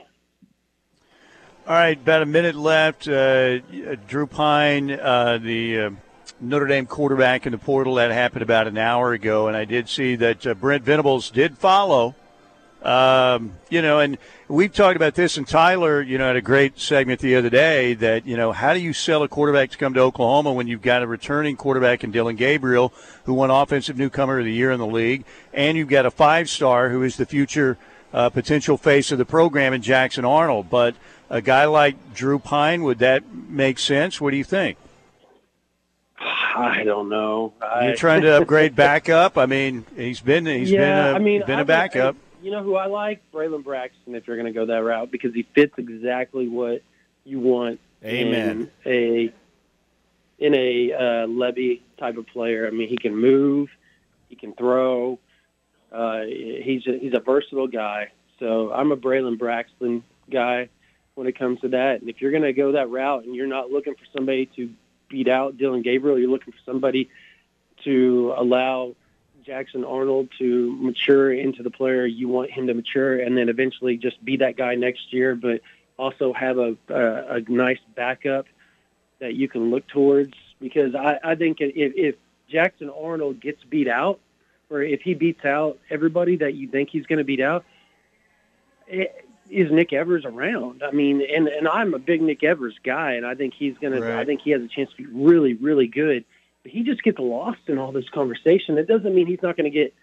All 1.66 1.74
right, 1.74 1.98
about 1.98 2.22
a 2.22 2.26
minute 2.26 2.54
left. 2.54 3.06
Uh, 3.06 3.58
Drew 4.08 4.26
Pyne, 4.26 4.92
uh, 4.92 5.38
the 5.38 5.80
uh, 5.80 5.90
Notre 6.40 6.66
Dame 6.66 6.86
quarterback 6.86 7.44
in 7.44 7.52
the 7.52 7.58
portal, 7.58 7.96
that 7.96 8.10
happened 8.12 8.42
about 8.42 8.66
an 8.66 8.78
hour 8.78 9.12
ago, 9.12 9.48
and 9.48 9.56
I 9.56 9.66
did 9.66 9.88
see 9.88 10.16
that 10.16 10.46
uh, 10.46 10.54
Brent 10.54 10.84
Venables 10.84 11.30
did 11.30 11.58
follow. 11.58 12.14
Um, 12.82 13.52
you 13.68 13.82
know, 13.82 14.00
and 14.00 14.16
we've 14.48 14.72
talked 14.72 14.96
about 14.96 15.14
this, 15.14 15.36
and 15.36 15.46
Tyler, 15.46 16.00
you 16.00 16.16
know, 16.16 16.26
had 16.26 16.36
a 16.36 16.42
great 16.42 16.78
segment 16.78 17.20
the 17.20 17.36
other 17.36 17.50
day 17.50 17.94
that, 17.94 18.26
you 18.26 18.36
know, 18.36 18.52
how 18.52 18.72
do 18.72 18.80
you 18.80 18.92
sell 18.92 19.22
a 19.22 19.28
quarterback 19.28 19.70
to 19.70 19.78
come 19.78 19.92
to 19.94 20.00
Oklahoma 20.00 20.52
when 20.52 20.66
you've 20.66 20.80
got 20.80 21.02
a 21.02 21.06
returning 21.06 21.56
quarterback 21.56 22.04
in 22.04 22.10
Dillon 22.10 22.36
Gabriel, 22.36 22.92
who 23.24 23.34
won 23.34 23.50
Offensive 23.50 23.98
Newcomer 23.98 24.38
of 24.38 24.46
the 24.46 24.52
Year 24.52 24.70
in 24.70 24.78
the 24.78 24.86
league, 24.86 25.24
and 25.52 25.76
you've 25.76 25.88
got 25.88 26.06
a 26.06 26.10
five 26.10 26.48
star 26.48 26.88
who 26.88 27.02
is 27.02 27.16
the 27.16 27.26
future 27.26 27.76
uh, 28.12 28.30
potential 28.30 28.76
face 28.76 29.12
of 29.12 29.18
the 29.18 29.24
program 29.26 29.72
in 29.72 29.82
Jackson 29.82 30.24
Arnold. 30.24 30.70
But 30.70 30.96
a 31.28 31.42
guy 31.42 31.66
like 31.66 32.14
Drew 32.14 32.38
Pyne, 32.38 32.82
would 32.82 32.98
that 33.00 33.22
make 33.32 33.78
sense? 33.78 34.20
What 34.20 34.30
do 34.30 34.36
you 34.36 34.44
think? 34.44 34.78
I 36.18 36.82
don't 36.84 37.08
know. 37.08 37.54
You're 37.82 37.94
trying 37.94 38.22
to 38.22 38.40
upgrade 38.40 38.74
backup. 38.76 39.38
I 39.38 39.46
mean, 39.46 39.86
he's 39.96 40.20
been 40.20 40.44
he's 40.46 40.70
yeah, 40.70 40.78
been 40.78 41.14
a, 41.14 41.16
I 41.16 41.18
mean, 41.18 41.42
been 41.46 41.58
I 41.58 41.62
a 41.62 41.64
backup. 41.64 42.14
Would, 42.14 42.29
you 42.42 42.50
know 42.50 42.62
who 42.62 42.76
I 42.76 42.86
like? 42.86 43.22
Braylon 43.32 43.64
Braxton. 43.64 44.14
If 44.14 44.26
you're 44.26 44.36
going 44.36 44.52
to 44.52 44.58
go 44.58 44.66
that 44.66 44.82
route, 44.82 45.10
because 45.10 45.34
he 45.34 45.46
fits 45.54 45.74
exactly 45.78 46.48
what 46.48 46.82
you 47.24 47.40
want. 47.40 47.80
Amen. 48.04 48.70
In 48.84 48.92
a 48.92 49.32
in 50.38 50.54
a 50.54 50.92
uh, 50.92 51.26
Lebby 51.26 51.82
type 51.98 52.16
of 52.16 52.26
player. 52.26 52.66
I 52.66 52.70
mean, 52.70 52.88
he 52.88 52.96
can 52.96 53.14
move, 53.14 53.68
he 54.28 54.36
can 54.36 54.54
throw. 54.54 55.18
Uh, 55.92 56.22
he's 56.22 56.86
a, 56.86 56.98
he's 56.98 57.12
a 57.14 57.20
versatile 57.20 57.66
guy. 57.66 58.12
So 58.38 58.72
I'm 58.72 58.90
a 58.90 58.96
Braylon 58.96 59.38
Braxton 59.38 60.02
guy 60.30 60.70
when 61.14 61.26
it 61.26 61.38
comes 61.38 61.60
to 61.60 61.68
that. 61.68 62.00
And 62.00 62.08
if 62.08 62.22
you're 62.22 62.30
going 62.30 62.44
to 62.44 62.54
go 62.54 62.72
that 62.72 62.88
route 62.88 63.24
and 63.24 63.34
you're 63.34 63.46
not 63.46 63.70
looking 63.70 63.94
for 63.94 64.04
somebody 64.16 64.46
to 64.56 64.70
beat 65.10 65.28
out 65.28 65.58
Dillon 65.58 65.82
Gabriel, 65.82 66.18
you're 66.18 66.30
looking 66.30 66.52
for 66.52 66.58
somebody 66.64 67.10
to 67.84 68.32
allow 68.36 68.94
Jackson 69.44 69.84
Arnold 69.84 70.28
to 70.38 70.72
mature 70.76 71.32
into 71.32 71.62
the 71.62 71.70
player 71.70 72.06
you 72.06 72.28
want 72.28 72.50
him 72.50 72.66
to 72.66 72.74
mature, 72.74 73.18
and 73.20 73.36
then 73.36 73.48
eventually 73.48 73.96
just 73.96 74.22
be 74.24 74.36
that 74.38 74.56
guy 74.56 74.74
next 74.74 75.12
year, 75.12 75.34
but 75.34 75.60
also 75.98 76.32
have 76.32 76.58
a 76.58 76.76
a, 76.88 77.36
a 77.36 77.40
nice 77.48 77.80
backup 77.94 78.46
that 79.18 79.34
you 79.34 79.48
can 79.48 79.70
look 79.70 79.86
towards. 79.88 80.34
Because 80.60 80.94
I, 80.94 81.18
I 81.24 81.34
think 81.36 81.58
if, 81.60 81.92
if 81.96 82.14
Jackson 82.48 82.90
Arnold 82.90 83.40
gets 83.40 83.62
beat 83.64 83.88
out, 83.88 84.20
or 84.68 84.82
if 84.82 85.00
he 85.02 85.14
beats 85.14 85.44
out 85.44 85.78
everybody 85.90 86.36
that 86.36 86.54
you 86.54 86.68
think 86.68 86.90
he's 86.90 87.06
going 87.06 87.18
to 87.18 87.24
beat 87.24 87.40
out, 87.40 87.64
it, 88.86 89.24
is 89.50 89.70
Nick 89.72 89.92
Evers 89.92 90.24
around? 90.24 90.82
I 90.82 90.92
mean, 90.92 91.22
and 91.22 91.48
and 91.48 91.66
I'm 91.66 91.94
a 91.94 91.98
big 91.98 92.22
Nick 92.22 92.44
Evers 92.44 92.74
guy, 92.84 93.14
and 93.14 93.26
I 93.26 93.34
think 93.34 93.54
he's 93.54 93.74
Right. 93.82 94.14
to. 94.14 94.18
I 94.20 94.24
think 94.24 94.42
he 94.42 94.50
has 94.50 94.62
a 94.62 94.68
chance 94.68 94.90
to 94.90 94.96
be 94.96 95.06
really, 95.06 95.54
really 95.54 95.86
good. 95.86 96.24
He 96.64 96.82
just 96.82 97.02
gets 97.02 97.18
lost 97.18 97.60
in 97.68 97.78
all 97.78 97.92
this 97.92 98.08
conversation. 98.12 98.76
It 98.78 98.86
doesn't 98.86 99.14
mean 99.14 99.26
he's 99.26 99.42
not 99.42 99.56
going 99.56 99.70
to 99.70 99.76
get 99.76 99.94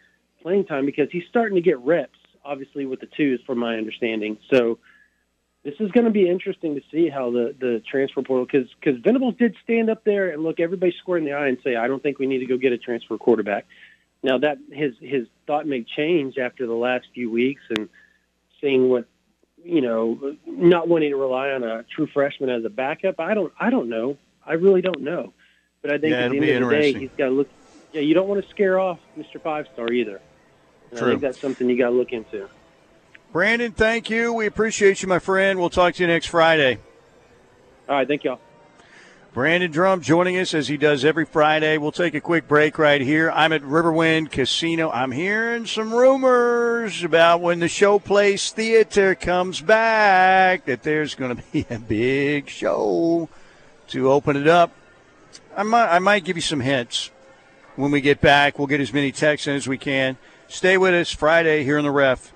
playing 0.42 0.66
time 0.66 0.86
because 0.86 1.10
he's 1.12 1.26
starting 1.30 1.56
to 1.56 1.62
get 1.62 1.80
reps, 1.80 2.18
obviously 2.44 2.86
with 2.86 3.00
the 3.00 3.06
twos, 3.06 3.42
from 3.46 3.60
my 3.60 3.78
understanding. 3.78 4.38
So 4.52 4.80
this 5.64 5.76
is 5.80 5.92
going 5.92 6.06
to 6.06 6.12
be 6.12 6.30
interesting 6.30 6.76
to 6.76 6.82
see 6.92 7.10
how 7.10 7.32
the 7.32 7.56
the 7.60 7.84
transfer 7.90 8.22
portal 8.22 8.46
because 8.46 8.70
because 8.80 9.00
Venables 9.02 9.36
did 9.36 9.56
stand 9.64 9.90
up 9.90 10.04
there 10.04 10.30
and 10.30 10.44
look 10.44 10.60
everybody 10.60 10.94
square 11.00 11.18
in 11.18 11.26
the 11.26 11.34
eye 11.34 11.48
and 11.48 11.58
say, 11.64 11.76
I 11.76 11.88
don't 11.88 12.02
think 12.02 12.20
we 12.20 12.28
need 12.28 12.40
to 12.40 12.46
go 12.46 12.58
get 12.58 12.72
a 12.72 12.78
transfer 12.78 13.18
quarterback. 13.18 13.66
Now 14.24 14.38
that 14.40 14.58
his 14.72 14.94
his 15.00 15.28
thought 15.46 15.68
may 15.68 15.84
change 15.84 16.38
after 16.38 16.66
the 16.66 16.74
last 16.74 17.08
few 17.14 17.30
weeks 17.30 17.62
and 17.78 17.90
seeing 18.62 18.90
what 18.90 19.08
you 19.64 19.82
know, 19.82 20.36
not 20.46 20.88
wanting 20.88 21.10
to 21.10 21.18
rely 21.18 21.50
on 21.50 21.64
a 21.64 21.84
true 21.84 22.08
freshman 22.14 22.50
as 22.50 22.64
a 22.64 22.70
backup. 22.70 23.20
I 23.20 23.34
don't 23.34 23.52
I 23.60 23.70
don't 23.70 23.90
know. 23.90 24.18
I 24.46 24.54
really 24.54 24.82
don't 24.82 25.02
know. 25.02 25.34
But 25.88 25.94
I 25.94 25.98
think 26.00 26.12
Yeah, 26.12 26.26
at 26.26 26.32
the 26.32 26.52
end 26.52 26.64
of 26.66 26.70
the 26.70 26.76
day, 26.76 26.92
he's 26.92 27.10
got 27.18 27.28
to 27.28 27.32
look. 27.32 27.50
Yeah, 27.94 28.02
you 28.02 28.14
don't 28.14 28.28
want 28.28 28.44
to 28.44 28.50
scare 28.50 28.78
off 28.78 29.00
Mr. 29.18 29.42
Five 29.42 29.70
Star 29.74 29.90
either. 29.90 30.20
And 30.92 31.00
I 31.00 31.02
True. 31.02 31.10
think 31.12 31.22
that's 31.22 31.40
something 31.40 31.70
you 31.70 31.78
got 31.78 31.92
to 31.92 31.96
look 31.96 32.12
into. 32.12 32.50
Brandon, 33.32 33.72
thank 33.72 34.10
you. 34.10 34.34
We 34.34 34.48
appreciate 34.48 35.02
you, 35.02 35.08
my 35.08 35.20
friend. 35.20 35.58
We'll 35.58 35.70
talk 35.70 35.94
to 35.94 36.04
you 36.04 36.08
next 36.08 36.26
Friday. 36.26 36.80
All 37.88 37.96
right, 37.96 38.06
thank 38.06 38.26
y'all. 38.26 38.42
Brandon 39.32 39.72
Drum 39.72 40.02
joining 40.02 40.38
us 40.38 40.54
as 40.54 40.68
he 40.68 40.76
does 40.76 41.06
every 41.06 41.24
Friday. 41.24 41.78
We'll 41.78 41.94
take 41.94 42.16
a 42.16 42.22
quick 42.22 42.50
break 42.50 42.78
right 42.78 43.00
here. 43.00 43.32
I'm 43.32 43.54
at 43.54 43.62
Riverwind 43.62 44.30
Casino. 44.30 44.92
I'm 44.92 45.12
hearing 45.12 45.66
some 45.68 45.94
rumors 45.94 47.02
about 47.02 47.40
when 47.40 47.60
the 47.62 47.68
Showplace 47.68 48.52
Theater 48.52 49.16
comes 49.16 49.62
back 49.62 50.66
that 50.66 50.84
there's 50.84 51.16
going 51.16 51.38
to 51.38 51.44
be 51.54 51.66
a 51.70 51.80
big 51.80 52.50
show 52.50 53.30
to 53.88 54.12
open 54.12 54.36
it 54.36 54.50
up. 54.50 54.74
I 55.56 55.64
might, 55.64 55.88
I 55.88 56.00
might 56.00 56.24
give 56.24 56.38
you 56.38 56.42
some 56.42 56.60
hints 56.60 57.12
when 57.76 57.92
we 57.92 58.02
get 58.02 58.22
back. 58.22 58.58
We'll 58.58 58.68
get 58.68 58.80
as 58.80 58.94
many 58.94 59.12
texts 59.12 59.48
in 59.48 59.56
as 59.56 59.68
we 59.68 59.78
can. 59.78 60.18
Stay 60.48 60.78
with 60.78 60.94
us 60.94 61.12
Friday 61.12 61.64
here 61.64 61.78
in 61.78 61.84
the 61.84 61.92
ref. 61.92 62.34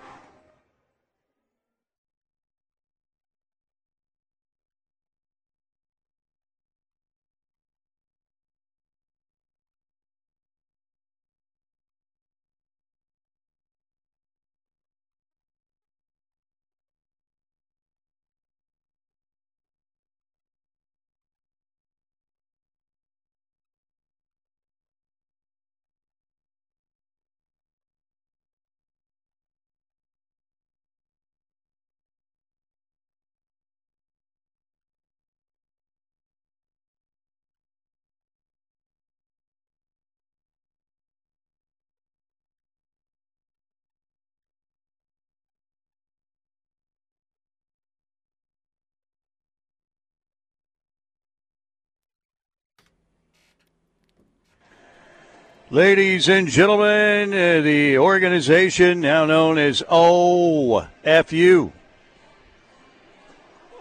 Ladies 55.71 56.27
and 56.27 56.49
gentlemen, 56.49 57.31
uh, 57.31 57.61
the 57.61 57.97
organization 57.97 58.99
now 58.99 59.23
known 59.23 59.57
as 59.57 59.81
OFU, 59.83 61.71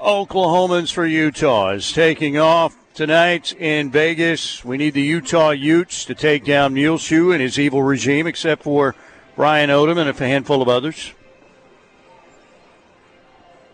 Oklahomans 0.00 0.92
for 0.92 1.04
Utah, 1.04 1.70
is 1.70 1.90
taking 1.90 2.38
off 2.38 2.76
tonight 2.94 3.52
in 3.54 3.90
Vegas. 3.90 4.64
We 4.64 4.76
need 4.76 4.94
the 4.94 5.02
Utah 5.02 5.50
Utes 5.50 6.04
to 6.04 6.14
take 6.14 6.44
down 6.44 6.74
Muleshoe 6.74 7.32
and 7.32 7.42
his 7.42 7.58
evil 7.58 7.82
regime, 7.82 8.28
except 8.28 8.62
for 8.62 8.94
Ryan 9.36 9.70
Odom 9.70 9.98
and 9.98 10.08
a 10.08 10.12
handful 10.12 10.62
of 10.62 10.68
others. 10.68 11.12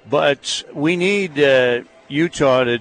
But 0.08 0.64
we 0.72 0.96
need 0.96 1.38
uh, 1.38 1.82
Utah 2.08 2.64
to, 2.64 2.78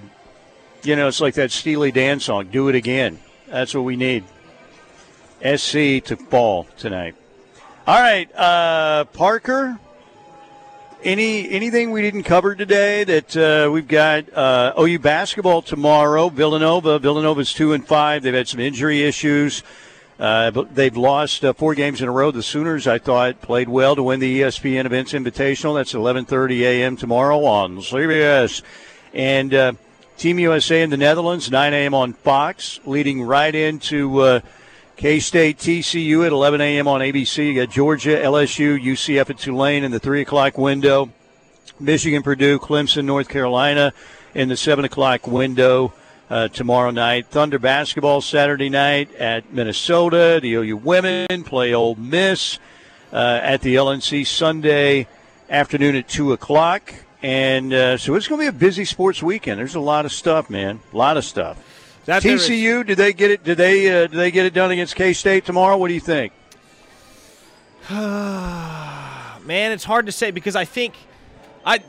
you 0.82 0.96
know, 0.96 1.08
it's 1.08 1.20
like 1.20 1.34
that 1.34 1.50
Steely 1.50 1.92
Dan 1.92 2.20
song, 2.20 2.46
do 2.46 2.70
it 2.70 2.74
again. 2.74 3.20
That's 3.48 3.74
what 3.74 3.82
we 3.82 3.96
need. 3.96 4.24
SC 5.40 6.02
to 6.04 6.16
fall 6.16 6.66
tonight. 6.76 7.14
All 7.86 8.00
right, 8.00 8.28
uh, 8.34 9.04
Parker. 9.04 9.78
Any 11.04 11.48
anything 11.50 11.92
we 11.92 12.02
didn't 12.02 12.24
cover 12.24 12.54
today 12.56 13.04
that 13.04 13.36
uh, 13.36 13.70
we've 13.70 13.86
got 13.86 14.32
uh, 14.32 14.72
OU 14.78 14.98
basketball 14.98 15.62
tomorrow. 15.62 16.28
Villanova. 16.30 16.98
Villanova's 16.98 17.52
two 17.52 17.74
and 17.74 17.86
five. 17.86 18.22
They've 18.22 18.34
had 18.34 18.48
some 18.48 18.60
injury 18.60 19.02
issues. 19.02 19.62
Uh, 20.18 20.50
but 20.50 20.74
they've 20.74 20.96
lost 20.96 21.44
uh, 21.44 21.52
four 21.52 21.74
games 21.74 22.00
in 22.00 22.08
a 22.08 22.10
row. 22.10 22.30
The 22.30 22.42
Sooners, 22.42 22.86
I 22.86 22.98
thought, 22.98 23.42
played 23.42 23.68
well 23.68 23.94
to 23.94 24.02
win 24.02 24.18
the 24.18 24.40
ESPN 24.40 24.86
Events 24.86 25.12
Invitational. 25.12 25.76
That's 25.76 25.92
11:30 25.92 26.60
a.m. 26.62 26.96
tomorrow 26.96 27.44
on 27.44 27.76
CBS. 27.78 28.62
And 29.12 29.52
uh, 29.52 29.72
Team 30.16 30.38
USA 30.38 30.82
in 30.82 30.88
the 30.88 30.96
Netherlands, 30.96 31.50
9 31.50 31.74
a.m. 31.74 31.92
on 31.92 32.14
Fox, 32.14 32.80
leading 32.86 33.22
right 33.22 33.54
into 33.54 34.20
uh, 34.20 34.40
K 34.96 35.20
State 35.20 35.58
TCU 35.58 36.24
at 36.24 36.32
11 36.32 36.62
a.m. 36.62 36.88
on 36.88 37.02
ABC. 37.02 37.48
You 37.48 37.54
got 37.54 37.70
Georgia, 37.70 38.16
LSU, 38.16 38.82
UCF 38.82 39.28
at 39.28 39.38
Tulane 39.38 39.84
in 39.84 39.90
the 39.90 39.98
3 39.98 40.22
o'clock 40.22 40.56
window. 40.56 41.10
Michigan, 41.78 42.22
Purdue, 42.22 42.58
Clemson, 42.58 43.04
North 43.04 43.28
Carolina 43.28 43.92
in 44.34 44.48
the 44.48 44.56
7 44.56 44.86
o'clock 44.86 45.26
window 45.26 45.92
uh, 46.30 46.48
tomorrow 46.48 46.90
night. 46.90 47.26
Thunder 47.26 47.58
basketball 47.58 48.22
Saturday 48.22 48.70
night 48.70 49.14
at 49.16 49.52
Minnesota. 49.52 50.40
The 50.40 50.54
OU 50.54 50.76
women 50.78 51.44
play 51.44 51.74
Ole 51.74 51.96
Miss 51.96 52.58
uh, 53.12 53.40
at 53.42 53.60
the 53.60 53.74
LNC 53.74 54.26
Sunday 54.26 55.08
afternoon 55.50 55.96
at 55.96 56.08
2 56.08 56.32
o'clock. 56.32 56.94
And 57.22 57.70
uh, 57.74 57.98
so 57.98 58.14
it's 58.14 58.28
going 58.28 58.40
to 58.40 58.50
be 58.50 58.56
a 58.56 58.58
busy 58.58 58.86
sports 58.86 59.22
weekend. 59.22 59.58
There's 59.58 59.74
a 59.74 59.80
lot 59.80 60.06
of 60.06 60.12
stuff, 60.12 60.48
man. 60.48 60.80
A 60.94 60.96
lot 60.96 61.18
of 61.18 61.24
stuff. 61.26 61.62
That 62.06 62.22
TCU, 62.22 62.86
did 62.86 62.98
they 62.98 63.12
get 63.12 63.32
it? 63.32 63.42
Did 63.42 63.58
they 63.58 63.88
uh, 63.88 64.06
did 64.06 64.12
they 64.12 64.30
get 64.30 64.46
it 64.46 64.54
done 64.54 64.70
against 64.70 64.94
K 64.94 65.12
State 65.12 65.44
tomorrow? 65.44 65.76
What 65.76 65.88
do 65.88 65.94
you 65.94 66.00
think? 66.00 66.32
Man, 67.90 69.72
it's 69.72 69.84
hard 69.84 70.06
to 70.06 70.12
say 70.12 70.30
because 70.30 70.54
I 70.54 70.64
think 70.64 70.94
I 71.64 71.80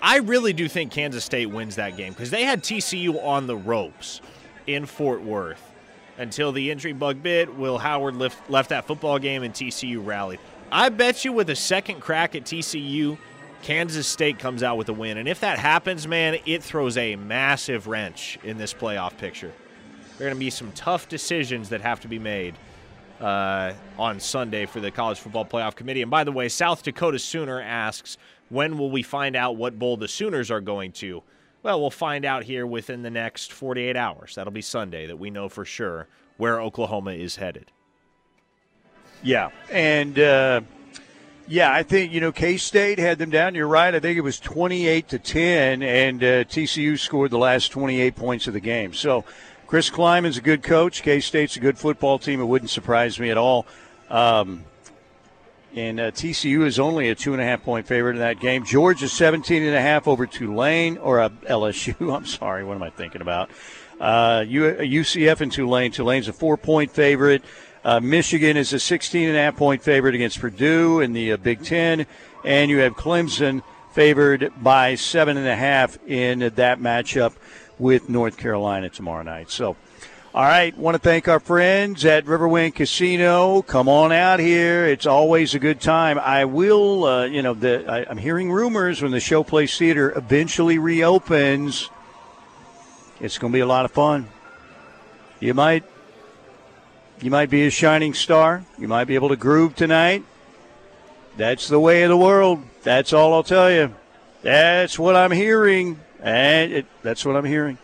I 0.00 0.18
really 0.18 0.52
do 0.52 0.68
think 0.68 0.92
Kansas 0.92 1.24
State 1.24 1.46
wins 1.46 1.76
that 1.76 1.96
game 1.96 2.12
because 2.12 2.30
they 2.30 2.44
had 2.44 2.62
TCU 2.62 3.22
on 3.24 3.46
the 3.46 3.56
ropes 3.56 4.20
in 4.66 4.84
Fort 4.84 5.22
Worth 5.22 5.72
until 6.18 6.52
the 6.52 6.70
injury 6.70 6.92
bug 6.92 7.22
bit. 7.22 7.54
Will 7.56 7.78
Howard 7.78 8.16
left 8.16 8.50
left 8.50 8.68
that 8.68 8.86
football 8.86 9.18
game 9.18 9.42
and 9.42 9.54
TCU 9.54 10.04
rallied. 10.04 10.40
I 10.70 10.90
bet 10.90 11.24
you 11.24 11.32
with 11.32 11.48
a 11.48 11.56
second 11.56 12.00
crack 12.00 12.34
at 12.34 12.44
TCU, 12.44 13.16
Kansas 13.62 14.06
State 14.06 14.38
comes 14.38 14.62
out 14.62 14.76
with 14.76 14.88
a 14.90 14.92
win. 14.92 15.16
And 15.16 15.28
if 15.28 15.40
that 15.40 15.58
happens, 15.58 16.06
man, 16.06 16.38
it 16.44 16.62
throws 16.62 16.96
a 16.96 17.16
massive 17.16 17.86
wrench 17.86 18.38
in 18.42 18.58
this 18.58 18.74
playoff 18.74 19.16
picture. 19.16 19.52
There 20.22 20.28
are 20.28 20.30
going 20.30 20.38
to 20.38 20.46
be 20.46 20.50
some 20.50 20.70
tough 20.70 21.08
decisions 21.08 21.70
that 21.70 21.80
have 21.80 21.98
to 22.02 22.06
be 22.06 22.20
made 22.20 22.54
uh, 23.20 23.72
on 23.98 24.20
Sunday 24.20 24.66
for 24.66 24.78
the 24.78 24.92
College 24.92 25.18
Football 25.18 25.44
Playoff 25.44 25.74
Committee. 25.74 26.00
And 26.00 26.12
by 26.12 26.22
the 26.22 26.30
way, 26.30 26.48
South 26.48 26.84
Dakota 26.84 27.18
Sooner 27.18 27.60
asks, 27.60 28.18
when 28.48 28.78
will 28.78 28.92
we 28.92 29.02
find 29.02 29.34
out 29.34 29.56
what 29.56 29.80
bowl 29.80 29.96
the 29.96 30.06
Sooners 30.06 30.48
are 30.48 30.60
going 30.60 30.92
to? 30.92 31.24
Well, 31.64 31.80
we'll 31.80 31.90
find 31.90 32.24
out 32.24 32.44
here 32.44 32.64
within 32.64 33.02
the 33.02 33.10
next 33.10 33.52
48 33.52 33.96
hours. 33.96 34.36
That'll 34.36 34.52
be 34.52 34.62
Sunday 34.62 35.06
that 35.06 35.18
we 35.18 35.28
know 35.28 35.48
for 35.48 35.64
sure 35.64 36.06
where 36.36 36.60
Oklahoma 36.60 37.14
is 37.14 37.34
headed. 37.34 37.72
Yeah. 39.24 39.50
And. 39.72 40.20
Uh 40.20 40.60
yeah, 41.48 41.72
I 41.72 41.82
think 41.82 42.12
you 42.12 42.20
know 42.20 42.30
K 42.30 42.56
State 42.56 42.98
had 42.98 43.18
them 43.18 43.30
down. 43.30 43.56
You're 43.56 43.66
right. 43.66 43.92
I 43.92 43.98
think 43.98 44.16
it 44.16 44.22
was 44.22 44.38
28 44.38 45.08
to 45.08 45.18
10, 45.18 45.82
and 45.82 46.22
uh, 46.22 46.26
TCU 46.44 46.96
scored 46.96 47.32
the 47.32 47.38
last 47.38 47.72
28 47.72 48.14
points 48.14 48.46
of 48.46 48.54
the 48.54 48.60
game. 48.60 48.94
So 48.94 49.24
Chris 49.72 49.88
Klieman's 49.88 50.36
a 50.36 50.42
good 50.42 50.62
coach. 50.62 51.02
K 51.02 51.18
State's 51.18 51.56
a 51.56 51.58
good 51.58 51.78
football 51.78 52.18
team. 52.18 52.42
It 52.42 52.44
wouldn't 52.44 52.70
surprise 52.70 53.18
me 53.18 53.30
at 53.30 53.38
all. 53.38 53.64
Um, 54.10 54.64
and 55.74 55.98
uh, 55.98 56.10
TCU 56.10 56.66
is 56.66 56.78
only 56.78 57.08
a 57.08 57.14
two 57.14 57.32
and 57.32 57.40
a 57.40 57.44
half 57.46 57.62
point 57.62 57.86
favorite 57.86 58.16
in 58.16 58.18
that 58.18 58.38
game. 58.38 58.66
Georgia's 58.66 59.14
17 59.14 59.62
and 59.62 59.74
a 59.74 59.80
half 59.80 60.06
over 60.06 60.26
Tulane 60.26 60.98
or 60.98 61.20
uh, 61.20 61.28
LSU. 61.48 62.14
I'm 62.14 62.26
sorry, 62.26 62.64
what 62.64 62.74
am 62.74 62.82
I 62.82 62.90
thinking 62.90 63.22
about? 63.22 63.48
Uh, 63.98 64.40
UCF 64.40 65.40
and 65.40 65.50
Tulane. 65.50 65.90
Tulane's 65.90 66.28
a 66.28 66.34
four 66.34 66.58
point 66.58 66.90
favorite. 66.90 67.42
Uh, 67.82 67.98
Michigan 67.98 68.58
is 68.58 68.74
a 68.74 68.78
16 68.78 69.26
and 69.26 69.38
a 69.38 69.40
half 69.40 69.56
point 69.56 69.82
favorite 69.82 70.14
against 70.14 70.38
Purdue 70.38 71.00
in 71.00 71.14
the 71.14 71.32
uh, 71.32 71.38
Big 71.38 71.64
Ten, 71.64 72.04
and 72.44 72.70
you 72.70 72.76
have 72.80 72.92
Clemson 72.92 73.62
favored 73.92 74.52
by 74.60 74.96
seven 74.96 75.38
and 75.38 75.48
a 75.48 75.56
half 75.56 75.96
in 76.06 76.40
that 76.40 76.78
matchup 76.78 77.32
with 77.82 78.08
North 78.08 78.36
Carolina 78.36 78.88
tomorrow 78.88 79.24
night. 79.24 79.50
So, 79.50 79.76
all 80.34 80.44
right, 80.44 80.74
want 80.78 80.94
to 80.94 81.00
thank 81.00 81.26
our 81.26 81.40
friends 81.40 82.04
at 82.04 82.24
Riverwind 82.24 82.76
Casino. 82.76 83.60
Come 83.62 83.88
on 83.88 84.12
out 84.12 84.38
here; 84.38 84.86
it's 84.86 85.04
always 85.04 85.54
a 85.54 85.58
good 85.58 85.80
time. 85.80 86.18
I 86.18 86.44
will, 86.44 87.04
uh, 87.04 87.24
you 87.26 87.42
know, 87.42 87.54
the, 87.54 87.84
I, 87.90 88.06
I'm 88.08 88.16
hearing 88.16 88.50
rumors 88.50 89.02
when 89.02 89.10
the 89.10 89.18
Showplace 89.18 89.76
Theater 89.76 90.16
eventually 90.16 90.78
reopens. 90.78 91.90
It's 93.20 93.36
going 93.36 93.52
to 93.52 93.56
be 93.56 93.60
a 93.60 93.66
lot 93.66 93.84
of 93.84 93.90
fun. 93.90 94.28
You 95.40 95.54
might, 95.54 95.84
you 97.20 97.30
might 97.30 97.50
be 97.50 97.66
a 97.66 97.70
shining 97.70 98.14
star. 98.14 98.64
You 98.78 98.88
might 98.88 99.04
be 99.04 99.16
able 99.16 99.28
to 99.30 99.36
groove 99.36 99.74
tonight. 99.74 100.24
That's 101.36 101.68
the 101.68 101.80
way 101.80 102.04
of 102.04 102.10
the 102.10 102.16
world. 102.16 102.62
That's 102.84 103.12
all 103.12 103.34
I'll 103.34 103.42
tell 103.42 103.70
you. 103.70 103.94
That's 104.42 104.98
what 104.98 105.14
I'm 105.16 105.30
hearing. 105.30 106.00
And 106.22 106.72
it, 106.72 106.86
that's 107.02 107.24
what 107.24 107.36
I'm 107.36 107.44
hearing. 107.44 107.78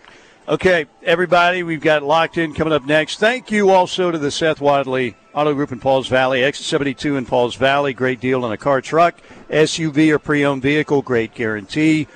Okay, 0.48 0.86
everybody, 1.02 1.62
we've 1.62 1.82
got 1.82 2.02
locked 2.02 2.38
in 2.38 2.54
coming 2.54 2.72
up 2.72 2.86
next. 2.86 3.18
Thank 3.18 3.50
you 3.50 3.68
also 3.68 4.10
to 4.10 4.16
the 4.16 4.30
Seth 4.30 4.62
Wadley 4.62 5.14
Auto 5.34 5.52
Group 5.52 5.72
in 5.72 5.80
Pauls 5.80 6.08
Valley, 6.08 6.42
Exit 6.42 6.64
72 6.64 7.16
in 7.16 7.26
Pauls 7.26 7.54
Valley. 7.56 7.92
Great 7.92 8.18
deal 8.18 8.44
on 8.44 8.52
a 8.52 8.56
car, 8.56 8.80
truck, 8.80 9.20
SUV, 9.50 10.10
or 10.10 10.18
pre 10.18 10.46
owned 10.46 10.62
vehicle. 10.62 11.02
Great 11.02 11.34
guarantee 11.34 12.06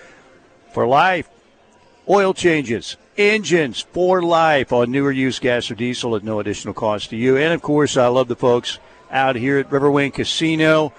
for 0.72 0.86
life. 0.86 1.28
Oil 2.08 2.32
changes, 2.32 2.96
engines 3.18 3.80
for 3.80 4.22
life 4.22 4.72
on 4.72 4.90
newer 4.90 5.12
used 5.12 5.42
gas 5.42 5.70
or 5.70 5.74
diesel 5.74 6.16
at 6.16 6.24
no 6.24 6.40
additional 6.40 6.72
cost 6.72 7.10
to 7.10 7.16
you. 7.16 7.36
And 7.36 7.52
of 7.52 7.60
course, 7.60 7.98
I 7.98 8.06
love 8.06 8.28
the 8.28 8.36
folks 8.36 8.78
out 9.10 9.36
here 9.36 9.58
at 9.58 9.68
Riverwind 9.68 10.14
Casino. 10.14 10.94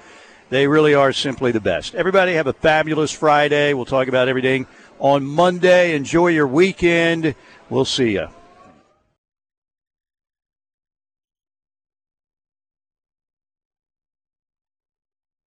They 0.49 0.67
really 0.67 0.93
are 0.93 1.11
simply 1.11 1.51
the 1.51 1.59
best. 1.59 1.95
Everybody 1.95 2.33
have 2.33 2.45
a 2.45 2.53
fabulous 2.53 3.11
Friday. 3.11 3.73
We'll 3.73 3.85
talk 3.85 4.07
about 4.07 4.27
everything 4.27 4.67
on 4.99 5.25
Monday. 5.25 5.95
Enjoy 5.95 6.27
your 6.27 6.47
weekend. 6.47 7.35
We'll 7.69 7.85
see 7.85 8.11
you. 8.11 8.27